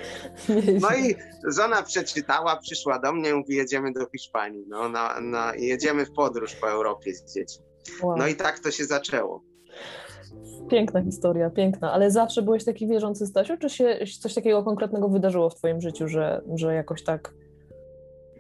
No 0.81 0.95
i 0.97 1.15
żona 1.57 1.83
przeczytała, 1.83 2.57
przyszła 2.57 2.99
do 2.99 3.13
mnie 3.13 3.31
i 3.31 3.35
mówi, 3.35 3.57
jedziemy 3.57 3.93
do 3.93 4.07
Hiszpanii, 4.07 4.65
no, 4.69 4.89
na, 4.89 5.21
na, 5.21 5.55
jedziemy 5.55 6.07
w 6.07 6.13
podróż 6.13 6.55
po 6.55 6.71
Europie 6.71 7.15
z 7.15 7.35
dziećmi. 7.35 7.65
Wow. 8.03 8.17
No 8.17 8.27
i 8.27 8.35
tak 8.35 8.59
to 8.59 8.71
się 8.71 8.85
zaczęło. 8.85 9.45
Piękna 10.71 11.03
historia, 11.03 11.51
piękna. 11.51 11.93
Ale 11.93 12.11
zawsze 12.11 12.43
byłeś 12.43 12.65
taki 12.65 12.89
wierzący, 12.89 13.27
Stasiu? 13.27 13.57
Czy 13.57 13.71
się 13.71 13.99
coś 14.21 14.35
takiego 14.35 14.63
konkretnego 14.63 15.09
wydarzyło 15.09 15.51
w 15.51 15.55
twoim 15.55 15.81
życiu, 15.81 16.09
że, 16.09 16.43
że 16.55 16.75
jakoś 16.75 17.05
tak... 17.05 17.35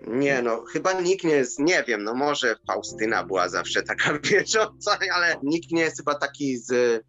Nie, 0.06 0.42
no 0.42 0.64
chyba 0.72 0.92
nikt 1.00 1.24
nie 1.24 1.34
jest, 1.34 1.58
nie 1.58 1.84
wiem, 1.86 2.04
no 2.04 2.14
może 2.14 2.56
Faustyna 2.66 3.24
była 3.24 3.48
zawsze 3.48 3.82
taka 3.82 4.18
wierząca, 4.30 4.98
ale 5.14 5.36
nikt 5.42 5.72
nie 5.72 5.82
jest 5.82 5.96
chyba 5.96 6.14
taki 6.14 6.56
z 6.56 7.02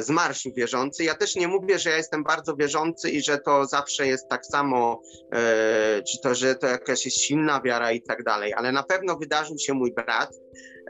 z 0.00 0.10
marszu 0.10 0.50
wierzący. 0.56 1.04
Ja 1.04 1.14
też 1.14 1.36
nie 1.36 1.48
mówię, 1.48 1.78
że 1.78 1.90
ja 1.90 1.96
jestem 1.96 2.24
bardzo 2.24 2.56
wierzący 2.56 3.10
i 3.10 3.22
że 3.22 3.38
to 3.38 3.66
zawsze 3.66 4.06
jest 4.06 4.28
tak 4.28 4.46
samo, 4.46 5.02
e, 5.32 6.02
czy 6.02 6.20
to, 6.22 6.34
że 6.34 6.54
to 6.54 6.66
jakaś 6.66 7.04
jest 7.04 7.18
silna 7.18 7.60
wiara 7.60 7.92
i 7.92 8.02
tak 8.02 8.22
dalej, 8.22 8.54
ale 8.54 8.72
na 8.72 8.82
pewno 8.82 9.16
wydarzył 9.16 9.58
się 9.58 9.74
mój 9.74 9.92
brat 9.92 10.30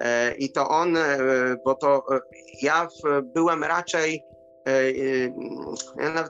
e, 0.00 0.34
i 0.34 0.52
to 0.52 0.68
on, 0.68 0.98
bo 1.64 1.74
to 1.74 2.04
ja 2.62 2.88
byłem 3.34 3.64
raczej 3.64 4.22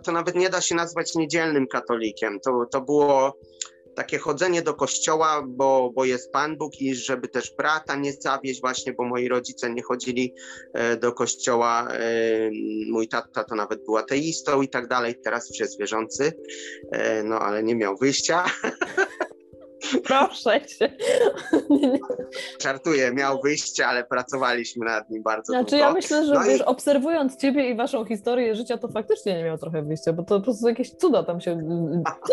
to 0.04 0.12
nawet 0.12 0.34
nie 0.34 0.50
da 0.50 0.60
się 0.60 0.74
nazwać 0.74 1.14
niedzielnym 1.14 1.66
katolikiem. 1.66 2.40
To, 2.40 2.66
to 2.70 2.80
było 2.80 3.38
takie 4.00 4.18
chodzenie 4.18 4.62
do 4.62 4.74
kościoła, 4.74 5.42
bo, 5.48 5.92
bo 5.94 6.04
jest 6.04 6.32
Pan 6.32 6.56
Bóg 6.56 6.80
i 6.80 6.94
żeby 6.94 7.28
też 7.28 7.54
brata 7.56 7.96
nie 7.96 8.12
zawieść 8.12 8.60
właśnie, 8.60 8.92
bo 8.92 9.04
moi 9.04 9.28
rodzice 9.28 9.70
nie 9.70 9.82
chodzili 9.82 10.34
e, 10.74 10.96
do 10.96 11.12
kościoła. 11.12 11.88
E, 11.92 12.50
mój 12.90 13.08
tata 13.08 13.44
to 13.44 13.54
nawet 13.54 13.84
był 13.84 13.96
ateistą 13.96 14.62
i 14.62 14.68
tak 14.68 14.88
dalej, 14.88 15.14
teraz 15.24 15.50
już 15.50 15.68
wierzący, 15.78 16.32
e, 16.92 17.22
no 17.22 17.38
ale 17.38 17.62
nie 17.62 17.74
miał 17.74 17.96
wyjścia. 17.96 18.44
Proszę 20.04 20.60
cię. 20.66 20.96
Żartuję, 22.62 23.12
miał 23.12 23.40
wyjście, 23.42 23.86
ale 23.86 24.04
pracowaliśmy 24.04 24.86
nad 24.86 25.10
nim 25.10 25.22
bardzo 25.22 25.52
znaczy, 25.52 25.70
długo. 25.70 25.84
Ja 25.84 25.92
myślę, 25.92 26.26
że 26.26 26.34
no 26.34 26.44
wiesz, 26.44 26.60
i... 26.60 26.64
obserwując 26.64 27.36
ciebie 27.36 27.70
i 27.70 27.76
waszą 27.76 28.04
historię 28.04 28.54
życia, 28.54 28.78
to 28.78 28.88
faktycznie 28.88 29.36
nie 29.36 29.44
miał 29.44 29.58
trochę 29.58 29.82
wyjścia, 29.82 30.12
bo 30.12 30.22
to 30.22 30.38
po 30.38 30.44
prostu 30.44 30.68
jakieś 30.68 30.90
cuda 30.90 31.22
tam 31.22 31.40
się, 31.40 31.62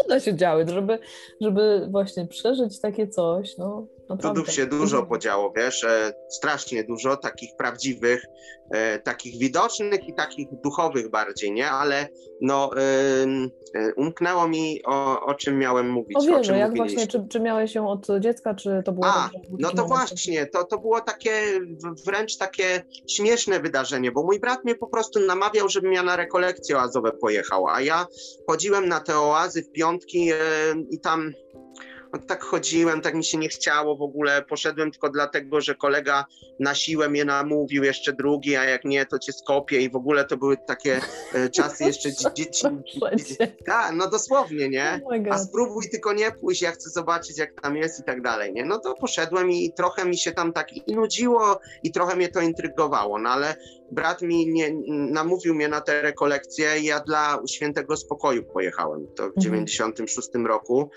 cuda 0.03 0.19
się 0.19 0.35
działy, 0.35 0.65
żeby, 0.67 0.99
żeby 1.41 1.87
właśnie 1.91 2.27
przeżyć 2.27 2.81
takie 2.81 3.07
coś, 3.07 3.57
no 3.57 3.87
Naprawdę. 4.09 4.39
Cudów 4.39 4.53
się 4.53 4.65
dużo 4.65 5.05
podziało, 5.05 5.53
wiesz, 5.55 5.83
e, 5.83 6.13
strasznie 6.29 6.83
dużo, 6.83 7.17
takich 7.17 7.55
prawdziwych, 7.57 8.25
e, 8.71 8.99
takich 8.99 9.39
widocznych 9.39 10.07
i 10.07 10.13
takich 10.13 10.47
duchowych 10.63 11.09
bardziej, 11.09 11.51
nie? 11.51 11.69
Ale 11.69 12.07
no, 12.41 12.71
e, 12.77 13.93
umknęło 13.95 14.47
mi 14.47 14.83
o, 14.85 15.25
o 15.25 15.33
czym 15.33 15.59
miałem 15.59 15.89
mówić. 15.89 16.17
O 16.17 16.21
wierzę, 16.21 16.57
jak 16.57 16.75
właśnie, 16.75 17.07
czy, 17.07 17.25
czy 17.29 17.39
miałeś 17.39 17.73
się 17.73 17.87
od 17.87 18.07
dziecka, 18.19 18.55
czy 18.55 18.81
to 18.85 18.91
było... 18.91 19.07
A, 19.07 19.29
no 19.59 19.71
to 19.71 19.85
właśnie, 19.85 20.45
to, 20.45 20.63
to 20.63 20.77
było 20.77 21.01
takie 21.01 21.31
wręcz 22.05 22.37
takie 22.37 22.83
śmieszne 23.09 23.59
wydarzenie, 23.59 24.11
bo 24.11 24.23
mój 24.23 24.39
brat 24.39 24.63
mnie 24.63 24.75
po 24.75 24.87
prostu 24.87 25.19
namawiał, 25.19 25.69
żebym 25.69 25.93
ja 25.93 26.03
na 26.03 26.15
rekolekcje 26.15 26.77
oazowe 26.77 27.11
pojechał, 27.11 27.67
a 27.67 27.81
ja 27.81 28.05
chodziłem 28.49 28.87
na 28.87 28.99
te 28.99 29.19
oazy 29.19 29.63
w 29.63 29.71
piątki 29.71 30.29
i 30.91 30.99
tam 30.99 31.33
no, 32.13 32.19
tak 32.19 32.43
chodziłem, 32.43 33.01
tak 33.01 33.15
mi 33.15 33.23
się 33.23 33.37
nie 33.37 33.49
chciało 33.49 33.95
w 33.95 34.01
ogóle. 34.01 34.41
Poszedłem 34.41 34.91
tylko 34.91 35.09
dlatego, 35.09 35.61
że 35.61 35.75
kolega 35.75 36.25
na 36.59 36.75
siłę 36.75 37.09
mnie 37.09 37.25
namówił, 37.25 37.83
jeszcze 37.83 38.13
drugi, 38.13 38.55
a 38.55 38.63
jak 38.63 38.85
nie, 38.85 39.05
to 39.05 39.19
cię 39.19 39.33
skopię 39.33 39.81
i 39.81 39.89
w 39.89 39.95
ogóle 39.95 40.25
to 40.25 40.37
były 40.37 40.57
takie 40.57 41.01
e, 41.33 41.49
czasy 41.49 41.83
jeszcze 41.83 42.09
dzieci. 42.33 42.67
Tak, 43.65 43.95
no 43.95 44.09
dosłownie, 44.09 44.69
nie? 44.69 45.01
Oh 45.05 45.17
a 45.31 45.37
spróbuj 45.37 45.89
tylko 45.89 46.13
nie 46.13 46.31
pójść, 46.31 46.61
ja 46.61 46.71
chcę 46.71 46.89
zobaczyć, 46.89 47.37
jak 47.37 47.61
tam 47.61 47.77
jest 47.77 47.99
i 47.99 48.03
tak 48.03 48.21
dalej, 48.21 48.53
nie? 48.53 48.65
No 48.65 48.79
to 48.79 48.93
poszedłem 48.93 49.51
i 49.51 49.73
trochę 49.73 50.05
mi 50.05 50.17
się 50.17 50.31
tam 50.31 50.53
tak 50.53 50.73
i 50.73 50.95
nudziło 50.95 51.59
i 51.83 51.91
trochę 51.91 52.15
mnie 52.15 52.27
to 52.27 52.41
intrygowało, 52.41 53.19
no 53.19 53.29
ale 53.29 53.55
brat 53.91 54.21
mi 54.21 54.47
nie, 54.47 54.71
namówił 54.87 55.55
mnie 55.55 55.67
na 55.67 55.81
te 55.81 56.01
rekolekcje 56.01 56.79
i 56.79 56.85
ja 56.85 56.99
dla 56.99 57.39
świętego 57.49 57.97
spokoju 57.97 58.43
pojechałem. 58.43 59.07
To 59.15 59.29
w 59.29 59.39
96 59.39 60.27
mhm. 60.27 60.47
roku. 60.47 60.89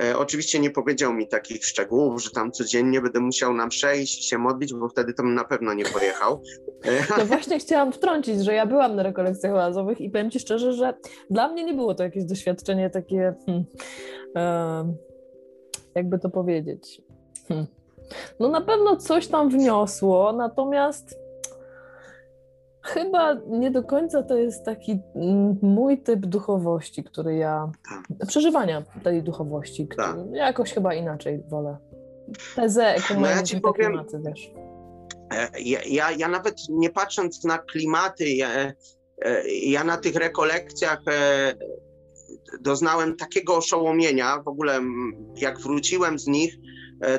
E, 0.00 0.18
oczywiście 0.18 0.60
nie 0.60 0.70
powiedział 0.70 1.12
mi 1.12 1.28
takich 1.28 1.66
szczegółów, 1.66 2.22
że 2.22 2.30
tam 2.30 2.52
codziennie 2.52 3.00
będę 3.00 3.20
musiał 3.20 3.54
nam 3.54 3.68
przejść 3.68 4.20
i 4.20 4.28
się 4.28 4.38
modlić, 4.38 4.74
bo 4.74 4.88
wtedy 4.88 5.14
to 5.14 5.22
bym 5.22 5.34
na 5.34 5.44
pewno 5.44 5.74
nie 5.74 5.84
pojechał. 5.84 6.42
No 7.18 7.26
właśnie 7.26 7.58
chciałam 7.58 7.92
wtrącić, 7.92 8.44
że 8.44 8.54
ja 8.54 8.66
byłam 8.66 8.96
na 8.96 9.02
rekolekcjach 9.02 9.54
oazowych 9.54 10.00
i 10.00 10.10
powiem 10.10 10.30
Ci 10.30 10.40
szczerze, 10.40 10.72
że 10.72 10.94
dla 11.30 11.48
mnie 11.48 11.64
nie 11.64 11.74
było 11.74 11.94
to 11.94 12.02
jakieś 12.02 12.24
doświadczenie 12.24 12.90
takie, 12.90 13.34
hmm, 13.46 13.64
e, 14.36 14.94
jakby 15.94 16.18
to 16.18 16.30
powiedzieć. 16.30 17.02
Hmm. 17.48 17.66
No 18.40 18.48
na 18.48 18.60
pewno 18.60 18.96
coś 18.96 19.26
tam 19.26 19.50
wniosło, 19.50 20.32
natomiast 20.32 21.23
Chyba 22.84 23.34
nie 23.46 23.70
do 23.70 23.82
końca 23.82 24.22
to 24.22 24.36
jest 24.36 24.64
taki 24.64 24.98
mm, 25.14 25.58
mój 25.62 25.98
typ 25.98 26.26
duchowości, 26.26 27.04
który 27.04 27.36
ja. 27.36 27.70
Tak. 27.88 28.26
przeżywania 28.28 28.82
tej 29.02 29.22
duchowości, 29.22 29.88
który 29.88 30.06
tak. 30.06 30.16
ja 30.32 30.46
jakoś 30.46 30.72
chyba 30.72 30.94
inaczej 30.94 31.42
wolę. 31.48 31.76
Tezę, 32.56 32.86
ekumenizm, 32.86 33.20
no 33.20 33.28
ja 33.28 33.42
ci 33.42 33.60
powiem, 33.60 33.92
klimaty, 33.92 34.20
wiesz. 34.26 34.50
E, 35.32 35.60
ja, 35.60 35.78
ja, 35.86 36.10
ja 36.10 36.28
nawet 36.28 36.56
nie 36.68 36.90
patrząc 36.90 37.44
na 37.44 37.58
klimaty, 37.58 38.28
ja, 38.28 38.48
e, 38.58 38.74
ja 39.48 39.84
na 39.84 39.96
tych 39.96 40.16
rekolekcjach 40.16 41.00
e, 41.08 41.54
doznałem 42.60 43.16
takiego 43.16 43.56
oszołomienia. 43.56 44.42
W 44.42 44.48
ogóle, 44.48 44.80
jak 45.36 45.60
wróciłem 45.60 46.18
z 46.18 46.26
nich, 46.26 46.54
e, 46.54 46.58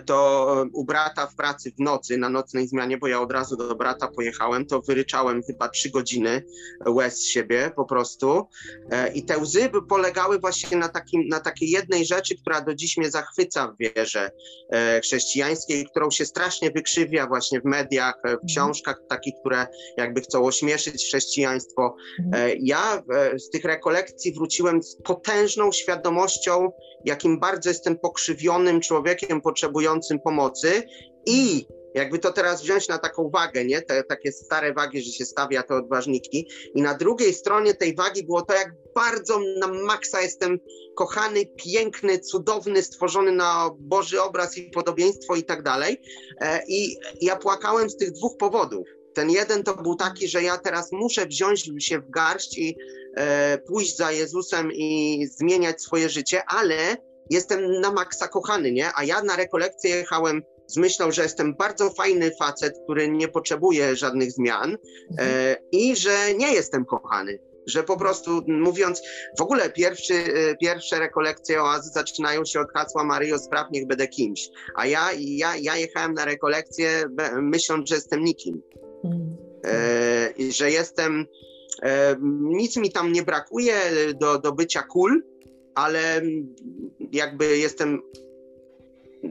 to 0.05 0.65
u 0.73 0.85
brata 0.85 1.27
w 1.27 1.35
pracy 1.35 1.71
w 1.71 1.79
nocy, 1.79 2.17
na 2.17 2.29
nocnej 2.29 2.67
zmianie, 2.67 2.97
bo 2.97 3.07
ja 3.07 3.21
od 3.21 3.31
razu 3.31 3.57
do 3.57 3.75
brata 3.75 4.07
pojechałem, 4.07 4.65
to 4.65 4.81
wyryczałem 4.81 5.43
chyba 5.43 5.69
trzy 5.69 5.89
godziny 5.89 6.43
łez 6.87 7.17
z 7.17 7.25
siebie 7.25 7.71
po 7.75 7.85
prostu. 7.85 8.47
E, 8.91 9.13
I 9.13 9.23
te 9.25 9.37
łzy 9.37 9.69
polegały 9.89 10.39
właśnie 10.39 10.77
na, 10.77 10.89
takim, 10.89 11.27
na 11.27 11.39
takiej 11.39 11.69
jednej 11.69 12.05
rzeczy, 12.05 12.35
która 12.37 12.61
do 12.61 12.75
dziś 12.75 12.97
mnie 12.97 13.11
zachwyca 13.11 13.67
w 13.67 13.77
wierze 13.77 14.31
e, 14.69 15.01
chrześcijańskiej, 15.01 15.85
którą 15.85 16.11
się 16.11 16.25
strasznie 16.25 16.71
wykrzywia 16.71 17.27
właśnie 17.27 17.61
w 17.61 17.65
mediach, 17.65 18.15
w 18.23 18.25
mhm. 18.25 18.47
książkach 18.47 19.01
takich, 19.09 19.33
które 19.39 19.67
jakby 19.97 20.21
chcą 20.21 20.45
ośmieszyć 20.45 21.05
chrześcijaństwo. 21.05 21.95
Mhm. 22.19 22.57
Ja 22.59 23.03
z 23.37 23.49
tych 23.49 23.65
rekolekcji 23.65 24.33
wróciłem 24.33 24.83
z 24.83 24.95
potężną 24.95 25.71
świadomością, 25.71 26.71
jakim 27.05 27.39
bardzo 27.39 27.69
jestem 27.69 27.97
pokrzywionym 27.97 28.81
człowiekiem 28.81 29.41
potrzebującym 29.41 29.74
pomocy 30.23 30.83
i 31.25 31.67
jakby 31.95 32.19
to 32.19 32.33
teraz 32.33 32.61
wziąć 32.61 32.87
na 32.87 32.97
taką 32.97 33.29
wagę, 33.29 33.65
nie? 33.65 33.81
Te 33.81 34.03
takie 34.03 34.31
stare 34.31 34.73
wagi, 34.73 35.01
że 35.01 35.11
się 35.11 35.25
stawia 35.25 35.63
te 35.63 35.75
odważniki. 35.75 36.47
I 36.75 36.81
na 36.81 36.93
drugiej 36.93 37.33
stronie 37.33 37.73
tej 37.73 37.95
wagi 37.95 38.23
było 38.23 38.41
to, 38.41 38.53
jak 38.53 38.73
bardzo 38.95 39.39
na 39.59 39.67
maksa 39.67 40.21
jestem 40.21 40.59
kochany, 40.95 41.45
piękny, 41.45 42.19
cudowny, 42.19 42.83
stworzony 42.83 43.31
na 43.31 43.69
Boży 43.79 44.21
obraz 44.21 44.57
i 44.57 44.63
podobieństwo 44.63 45.35
i 45.35 45.43
tak 45.43 45.63
dalej. 45.63 46.01
E, 46.41 46.61
I 46.67 46.97
ja 47.21 47.35
płakałem 47.35 47.89
z 47.89 47.97
tych 47.97 48.11
dwóch 48.11 48.37
powodów. 48.37 48.87
Ten 49.13 49.29
jeden 49.29 49.63
to 49.63 49.75
był 49.75 49.95
taki, 49.95 50.27
że 50.27 50.43
ja 50.43 50.57
teraz 50.57 50.91
muszę 50.91 51.25
wziąć 51.25 51.69
się 51.79 51.99
w 51.99 52.09
garść 52.09 52.57
i 52.57 52.77
e, 53.17 53.57
pójść 53.57 53.97
za 53.97 54.11
Jezusem 54.11 54.71
i 54.73 55.27
zmieniać 55.27 55.81
swoje 55.81 56.09
życie, 56.09 56.43
ale 56.47 56.97
jestem 57.29 57.81
na 57.81 57.91
maksa 57.91 58.27
kochany, 58.27 58.71
nie? 58.71 58.89
A 58.95 59.03
ja 59.03 59.21
na 59.21 59.35
rekolekcję 59.35 59.95
jechałem 59.95 60.41
z 60.67 60.77
myślą, 60.77 61.11
że 61.11 61.23
jestem 61.23 61.55
bardzo 61.55 61.89
fajny 61.89 62.31
facet, 62.39 62.73
który 62.83 63.09
nie 63.09 63.27
potrzebuje 63.27 63.95
żadnych 63.95 64.31
zmian 64.31 64.71
e, 64.73 64.77
mhm. 65.21 65.55
i 65.71 65.95
że 65.95 66.33
nie 66.37 66.53
jestem 66.53 66.85
kochany. 66.85 67.39
Że 67.67 67.83
po 67.83 67.97
prostu 67.97 68.41
mówiąc, 68.47 69.01
w 69.39 69.41
ogóle 69.41 69.69
pierwszy, 69.69 70.13
e, 70.13 70.55
pierwsze 70.57 70.99
rekolekcje 70.99 71.61
oazy 71.61 71.89
zaczynają 71.89 72.45
się 72.45 72.59
od 72.59 72.71
hasła 72.73 73.03
Maryjo, 73.03 73.39
spraw 73.39 73.67
niech 73.71 73.87
będę 73.87 74.07
kimś. 74.07 74.49
A 74.75 74.85
ja, 74.85 75.09
ja, 75.17 75.55
ja 75.55 75.77
jechałem 75.77 76.13
na 76.13 76.25
rekolekcję 76.25 77.03
myśląc, 77.41 77.89
że 77.89 77.95
jestem 77.95 78.23
nikim. 78.23 78.61
E, 79.65 80.33
że 80.49 80.71
jestem, 80.71 81.25
e, 81.83 82.15
nic 82.41 82.77
mi 82.77 82.91
tam 82.91 83.11
nie 83.11 83.23
brakuje 83.23 83.75
do, 84.19 84.39
do 84.39 84.51
bycia 84.51 84.83
cool, 84.83 85.21
ale 85.75 86.21
jakby 87.11 87.57
jestem 87.57 88.01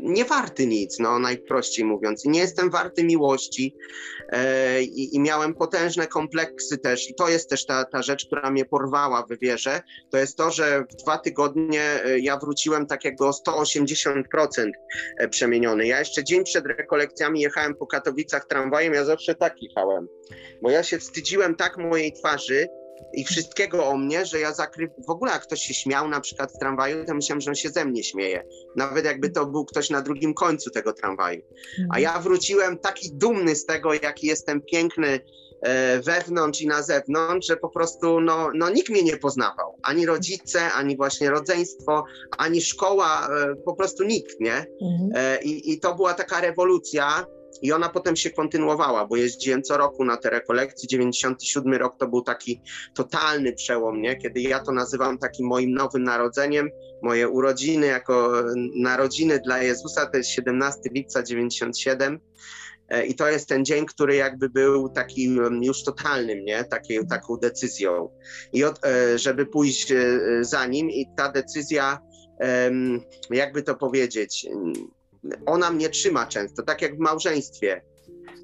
nie 0.02 0.24
warty 0.24 0.66
nic, 0.66 0.98
no 0.98 1.18
najprościej 1.18 1.84
mówiąc. 1.84 2.24
Nie 2.24 2.40
jestem 2.40 2.70
warty 2.70 3.04
miłości 3.04 3.76
e, 4.28 4.82
i, 4.82 5.20
miałem 5.20 5.54
potężne 5.54 6.06
kompleksy 6.06 6.78
też. 6.78 7.10
I 7.10 7.14
to 7.14 7.28
jest 7.28 7.50
też 7.50 7.66
ta, 7.66 7.84
ta 7.84 8.02
rzecz, 8.02 8.26
która 8.26 8.50
mnie 8.50 8.64
porwała 8.64 9.26
w 9.26 9.38
wierze. 9.38 9.82
To 10.10 10.18
jest 10.18 10.36
to, 10.36 10.50
że 10.50 10.84
w 10.90 10.96
dwa 10.96 11.18
tygodnie 11.18 12.04
e, 12.04 12.18
ja 12.18 12.38
wróciłem 12.38 12.86
tak 12.86 13.04
jakby 13.04 13.24
o 13.26 13.30
180% 13.30 14.22
e, 15.18 15.28
przemieniony. 15.28 15.86
Ja 15.86 15.98
jeszcze 15.98 16.24
dzień 16.24 16.44
przed 16.44 16.66
rekolekcjami 16.66 17.40
jechałem 17.40 17.74
po 17.74 17.86
Katowicach 17.86 18.46
tramwajem, 18.46 18.94
ja 18.94 19.04
zawsze 19.04 19.34
tak 19.34 19.62
jechałem. 19.62 20.08
Bo 20.62 20.70
ja 20.70 20.82
się 20.82 20.98
wstydziłem 20.98 21.54
tak 21.54 21.78
mojej 21.78 22.12
twarzy, 22.12 22.68
i 23.16 23.24
wszystkiego 23.24 23.86
o 23.86 23.96
mnie, 23.96 24.26
że 24.26 24.40
ja 24.40 24.52
zakry... 24.52 24.90
W 25.06 25.10
ogóle 25.10 25.32
jak 25.32 25.42
ktoś 25.42 25.60
się 25.60 25.74
śmiał 25.74 26.08
na 26.08 26.20
przykład 26.20 26.52
w 26.52 26.58
tramwaju, 26.58 27.04
to 27.04 27.14
myślałem, 27.14 27.40
że 27.40 27.50
on 27.50 27.54
się 27.54 27.68
ze 27.68 27.84
mnie 27.84 28.04
śmieje. 28.04 28.44
Nawet 28.76 29.04
jakby 29.04 29.30
to 29.30 29.46
był 29.46 29.64
ktoś 29.64 29.90
na 29.90 30.02
drugim 30.02 30.34
końcu 30.34 30.70
tego 30.70 30.92
tramwaju. 30.92 31.42
A 31.90 32.00
ja 32.00 32.18
wróciłem 32.18 32.78
taki 32.78 33.12
dumny 33.12 33.56
z 33.56 33.66
tego, 33.66 33.94
jaki 33.94 34.26
jestem 34.26 34.62
piękny 34.62 35.20
e, 35.62 36.00
wewnątrz 36.00 36.60
i 36.60 36.66
na 36.66 36.82
zewnątrz, 36.82 37.46
że 37.46 37.56
po 37.56 37.68
prostu 37.68 38.20
no, 38.20 38.50
no 38.54 38.70
nikt 38.70 38.88
mnie 38.88 39.02
nie 39.02 39.16
poznawał. 39.16 39.78
Ani 39.82 40.06
rodzice, 40.06 40.72
ani 40.72 40.96
właśnie 40.96 41.30
rodzeństwo, 41.30 42.04
ani 42.38 42.62
szkoła, 42.62 43.28
e, 43.28 43.54
po 43.54 43.74
prostu 43.74 44.04
nikt, 44.04 44.40
nie? 44.40 44.66
Mhm. 44.82 45.10
E, 45.14 45.42
I, 45.42 45.72
I 45.72 45.80
to 45.80 45.94
była 45.94 46.14
taka 46.14 46.40
rewolucja, 46.40 47.26
i 47.62 47.72
ona 47.72 47.88
potem 47.88 48.16
się 48.16 48.30
kontynuowała, 48.30 49.06
bo 49.06 49.16
jeździłem 49.16 49.62
co 49.62 49.76
roku 49.76 50.04
na 50.04 50.16
te 50.16 50.30
rekolekcje. 50.30 50.88
97 50.88 51.74
rok 51.74 51.96
to 51.98 52.08
był 52.08 52.22
taki 52.22 52.60
totalny 52.94 53.52
przełom, 53.52 54.02
nie? 54.02 54.16
kiedy 54.16 54.40
ja 54.40 54.60
to 54.60 54.72
nazywam 54.72 55.18
takim 55.18 55.46
moim 55.46 55.72
nowym 55.72 56.04
narodzeniem. 56.04 56.70
Moje 57.02 57.28
urodziny 57.28 57.86
jako 57.86 58.32
narodziny 58.76 59.40
dla 59.40 59.62
Jezusa 59.62 60.06
to 60.06 60.16
jest 60.16 60.30
17 60.30 60.80
lipca 60.92 61.22
97. 61.22 62.20
E, 62.88 63.06
I 63.06 63.14
to 63.14 63.28
jest 63.28 63.48
ten 63.48 63.64
dzień, 63.64 63.86
który 63.86 64.16
jakby 64.16 64.48
był 64.48 64.88
takim 64.88 65.62
już 65.62 65.82
totalnym, 65.82 66.44
nie? 66.44 66.64
Taki, 66.64 67.06
taką 67.06 67.36
decyzją. 67.36 68.10
I 68.52 68.64
od, 68.64 68.84
e, 68.84 69.18
żeby 69.18 69.46
pójść 69.46 69.92
e, 69.92 70.18
za 70.40 70.66
nim, 70.66 70.90
i 70.90 71.06
ta 71.16 71.32
decyzja, 71.32 71.98
jakby 73.30 73.62
to 73.62 73.74
powiedzieć, 73.74 74.46
ona 75.46 75.70
mnie 75.70 75.88
trzyma 75.88 76.26
często, 76.26 76.62
tak 76.62 76.82
jak 76.82 76.96
w 76.96 77.00
małżeństwie. 77.00 77.82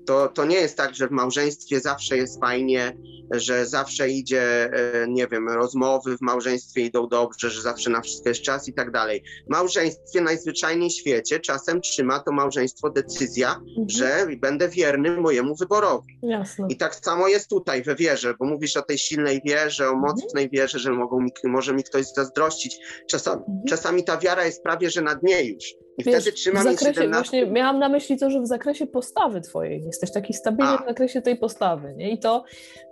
To, 0.06 0.28
to 0.28 0.44
nie 0.44 0.56
jest 0.56 0.76
tak, 0.76 0.94
że 0.94 1.08
w 1.08 1.10
małżeństwie 1.10 1.80
zawsze 1.80 2.16
jest 2.16 2.40
fajnie, 2.40 2.96
że 3.30 3.66
zawsze 3.66 4.08
idzie, 4.08 4.72
e, 4.72 5.08
nie 5.08 5.26
wiem, 5.26 5.48
rozmowy 5.48 6.16
w 6.16 6.20
małżeństwie 6.20 6.80
idą 6.80 7.08
dobrze, 7.08 7.50
że 7.50 7.62
zawsze 7.62 7.90
na 7.90 8.00
wszystko 8.00 8.28
jest 8.28 8.42
czas 8.42 8.68
i 8.68 8.72
tak 8.72 8.90
dalej. 8.90 9.22
W 9.46 9.50
małżeństwie 9.50 10.20
najzwyczajniej 10.20 10.90
w 10.90 10.92
świecie 10.92 11.40
czasem 11.40 11.80
trzyma 11.80 12.18
to 12.18 12.32
małżeństwo 12.32 12.90
decyzja, 12.90 13.54
mhm. 13.68 13.90
że 13.90 14.26
będę 14.40 14.68
wierny 14.68 15.20
mojemu 15.20 15.56
wyborowi. 15.56 16.18
Jasne. 16.22 16.66
I 16.68 16.76
tak 16.76 16.94
samo 16.94 17.28
jest 17.28 17.48
tutaj 17.48 17.82
we 17.82 17.94
wierze, 17.94 18.34
bo 18.38 18.46
mówisz 18.46 18.76
o 18.76 18.82
tej 18.82 18.98
silnej 18.98 19.40
wierze, 19.46 19.88
o 19.88 19.92
mhm. 19.92 20.02
mocnej 20.02 20.50
wierze, 20.50 20.78
że 20.78 20.92
mogą 20.92 21.20
mi, 21.20 21.30
może 21.44 21.74
mi 21.74 21.84
ktoś 21.84 22.06
zazdrościć. 22.06 22.78
Czasami, 23.08 23.42
mhm. 23.48 23.66
czasami 23.68 24.04
ta 24.04 24.18
wiara 24.18 24.44
jest 24.44 24.62
prawie, 24.62 24.90
że 24.90 25.02
na 25.02 25.14
dnie 25.14 25.44
już. 25.44 25.64
I 25.98 26.04
Wiesz, 26.04 26.14
wtedy 26.14 26.36
trzymam 26.36 26.62
w 26.62 26.70
zakresie, 26.70 27.08
właśnie 27.08 27.46
miałam 27.46 27.78
na 27.78 27.88
myśli 27.88 28.18
to, 28.18 28.30
że 28.30 28.40
w 28.40 28.46
zakresie 28.46 28.86
postawy 28.86 29.40
twojej 29.40 29.84
jesteś 29.84 30.12
taki 30.12 30.34
stabilny 30.34 30.72
A. 30.72 30.82
w 30.82 30.86
zakresie 30.86 31.22
tej 31.22 31.36
postawy, 31.36 31.94
nie? 31.96 32.10
I 32.10 32.18
to, 32.18 32.44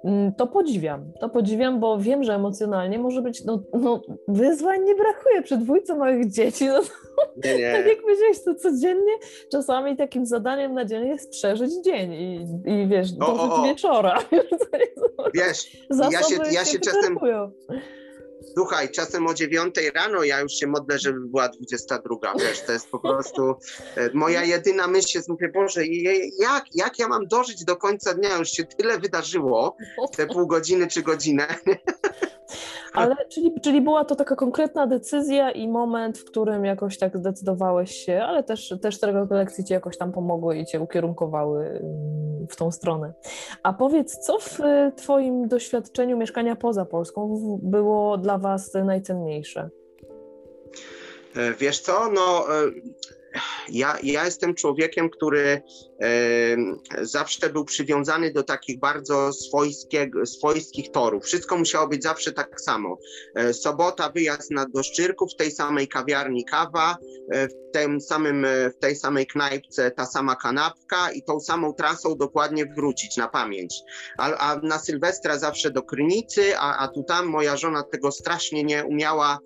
mm, 0.05 0.33
to 0.35 0.47
podziwiam, 0.47 1.13
to 1.21 1.29
podziwiam, 1.29 1.81
bo 1.81 1.99
wiem, 1.99 2.25
że 2.25 2.35
emocjonalnie 2.35 2.99
może 2.99 3.23
być, 3.23 3.45
no, 3.45 3.63
no 3.73 4.03
wyzwań 4.29 4.85
nie 4.85 4.95
brakuje 4.95 5.43
przy 5.43 5.57
dwójce 5.57 5.95
małych 5.95 6.31
dzieci, 6.31 6.67
no 6.67 6.81
nie, 7.45 7.59
nie. 7.59 7.73
tak 7.73 7.87
jak 7.87 8.03
powiedziałeś, 8.03 8.45
to 8.45 8.55
codziennie 8.55 9.13
czasami 9.53 9.97
takim 9.97 10.27
zadaniem 10.27 10.75
na 10.75 10.85
dzień 10.85 11.09
jest 11.09 11.31
przeżyć 11.31 11.71
dzień 11.85 12.13
i, 12.13 12.47
i 12.67 12.89
wiesz, 12.89 13.13
dożyć 13.13 13.53
wieczora. 13.65 14.19
Wiesz, 15.35 15.77
ja 16.11 16.23
się, 16.23 16.37
ja 16.53 16.65
się 16.65 16.79
czasem... 16.79 17.19
Słuchaj, 18.55 18.91
czasem 18.91 19.27
o 19.27 19.35
dziewiątej 19.35 19.91
rano 19.91 20.25
ja 20.25 20.41
już 20.41 20.53
się 20.53 20.67
modlę, 20.67 20.99
żeby 20.99 21.21
była 21.21 21.49
22, 21.49 22.17
wiesz, 22.39 22.61
to 22.61 22.73
jest 22.73 22.91
po 22.91 22.99
prostu 22.99 23.55
e, 23.97 24.11
moja 24.15 24.45
jedyna 24.45 24.87
myśl 24.87 25.19
jest, 25.19 25.29
mówię, 25.29 25.49
Boże, 25.55 25.87
jak, 26.39 26.65
jak 26.75 26.99
ja 26.99 27.09
mam 27.09 27.27
dożyć 27.27 27.65
do 27.65 27.77
końca 27.77 28.15
dnia, 28.15 28.37
już 28.37 28.51
się 28.51 28.65
tyle 28.65 28.99
wydarzyło, 28.99 29.77
te 30.17 30.27
pół 30.27 30.47
godziny 30.47 30.87
czy 30.87 31.03
godzinę. 31.03 31.47
Ale 32.93 33.17
czyli, 33.29 33.61
czyli 33.61 33.81
była 33.81 34.05
to 34.05 34.17
taka 34.17 34.37
konkretna 34.37 34.87
decyzja 34.87 35.51
i 35.51 35.69
moment, 35.69 36.19
w 36.19 36.25
którym 36.25 36.65
jakoś 36.65 36.99
tak 36.99 37.19
zdecydowałeś 37.19 37.91
się, 37.91 38.23
ale 38.23 38.43
też, 38.43 38.75
też 38.83 39.01
te 39.01 39.13
rekolekcje 39.13 39.65
ci 39.65 39.73
jakoś 39.73 39.99
tam 39.99 40.13
pomogły 40.13 40.57
i 40.57 40.67
cię 40.67 40.81
ukierunkowały 40.81 41.67
mm, 41.67 42.47
w 42.51 42.57
tą 42.57 42.71
stronę. 42.71 43.13
A 43.63 43.73
powiedz, 43.73 44.19
co 44.19 44.39
w 44.39 44.61
y, 44.61 44.93
twoim 44.97 45.49
doświadczeniu 45.49 46.17
mieszkania 46.17 46.57
poza 46.57 46.85
Polską 46.85 47.39
było 47.63 48.19
dla 48.19 48.39
was 48.39 48.75
najcenniejsze? 48.75 49.71
E, 51.37 51.55
wiesz 51.55 51.81
co, 51.81 52.11
no 52.15 52.55
e, 52.55 52.71
ja, 53.69 53.99
ja 54.03 54.25
jestem 54.25 54.55
człowiekiem, 54.55 55.11
który 55.11 55.63
zawsze 57.03 57.51
był 57.51 57.65
przywiązany 57.65 58.33
do 58.33 58.43
takich 58.43 58.79
bardzo 58.79 59.33
swojskich 60.25 60.91
torów. 60.93 61.25
Wszystko 61.25 61.59
musiało 61.59 61.89
być 61.89 62.03
zawsze 62.03 62.33
tak 62.33 62.61
samo. 62.61 62.99
E, 63.35 63.55
sobota 63.55 64.11
wyjazd 64.11 64.51
na, 64.51 64.67
do 64.67 64.83
Szczyrków, 64.83 65.33
w 65.33 65.37
tej 65.37 65.51
samej 65.51 65.89
kawiarni 65.89 66.45
kawa, 66.45 66.97
e, 67.33 67.49
w, 67.49 67.53
tym 67.73 68.01
samym, 68.01 68.45
e, 68.45 68.71
w 68.71 68.79
tej 68.79 68.97
samej 68.97 69.27
knajpce 69.27 69.91
ta 69.91 70.07
sama 70.07 70.37
kanapka 70.37 71.13
i 71.13 71.23
tą 71.23 71.41
samą 71.41 71.73
trasą 71.73 72.17
dokładnie 72.17 72.67
wrócić 72.67 73.17
na 73.17 73.29
pamięć. 73.29 73.75
A, 74.19 74.35
a 74.37 74.57
na 74.57 74.79
Sylwestra 74.79 75.39
zawsze 75.39 75.71
do 75.71 75.83
Krynicy, 75.83 76.59
a, 76.59 76.79
a 76.79 76.89
tu 76.89 77.03
tam 77.03 77.27
moja 77.27 77.57
żona 77.57 77.83
tego 77.83 78.13
strasznie 78.13 78.65
nie 78.65 78.85
umiała 78.85 79.39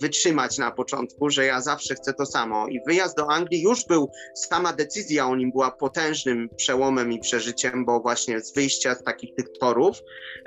wytrzymać 0.00 0.58
na 0.58 0.70
początku, 0.70 1.30
że 1.30 1.44
ja 1.44 1.60
zawsze 1.60 1.94
chcę 1.94 2.14
to 2.14 2.26
samo. 2.26 2.68
I 2.68 2.80
wyjazd 2.86 3.16
do 3.16 3.30
Anglii 3.30 3.62
już 3.62 3.84
był, 3.84 4.10
sama 4.34 4.72
decyzja 4.72 5.26
o 5.26 5.36
nim 5.36 5.50
była 5.50 5.70
potężnym 5.70 6.48
przełomem 6.56 7.12
i 7.12 7.20
przeżyciem, 7.20 7.84
bo 7.84 8.00
właśnie 8.00 8.40
z 8.40 8.54
wyjścia 8.54 8.94
z 8.94 9.02
takich 9.02 9.34
tych 9.34 9.46
torów 9.60 9.96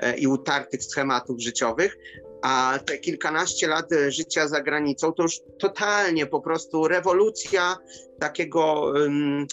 e, 0.00 0.18
i 0.18 0.26
utartych 0.26 0.84
schematów 0.84 1.40
życiowych, 1.40 1.96
a 2.42 2.78
te 2.86 2.98
kilkanaście 2.98 3.68
lat 3.68 3.86
życia 4.08 4.48
za 4.48 4.62
granicą 4.62 5.12
to 5.12 5.22
już 5.22 5.40
totalnie 5.58 6.26
po 6.26 6.40
prostu 6.40 6.88
rewolucja 6.88 7.76
takiego 8.20 8.92
um, 8.94 9.46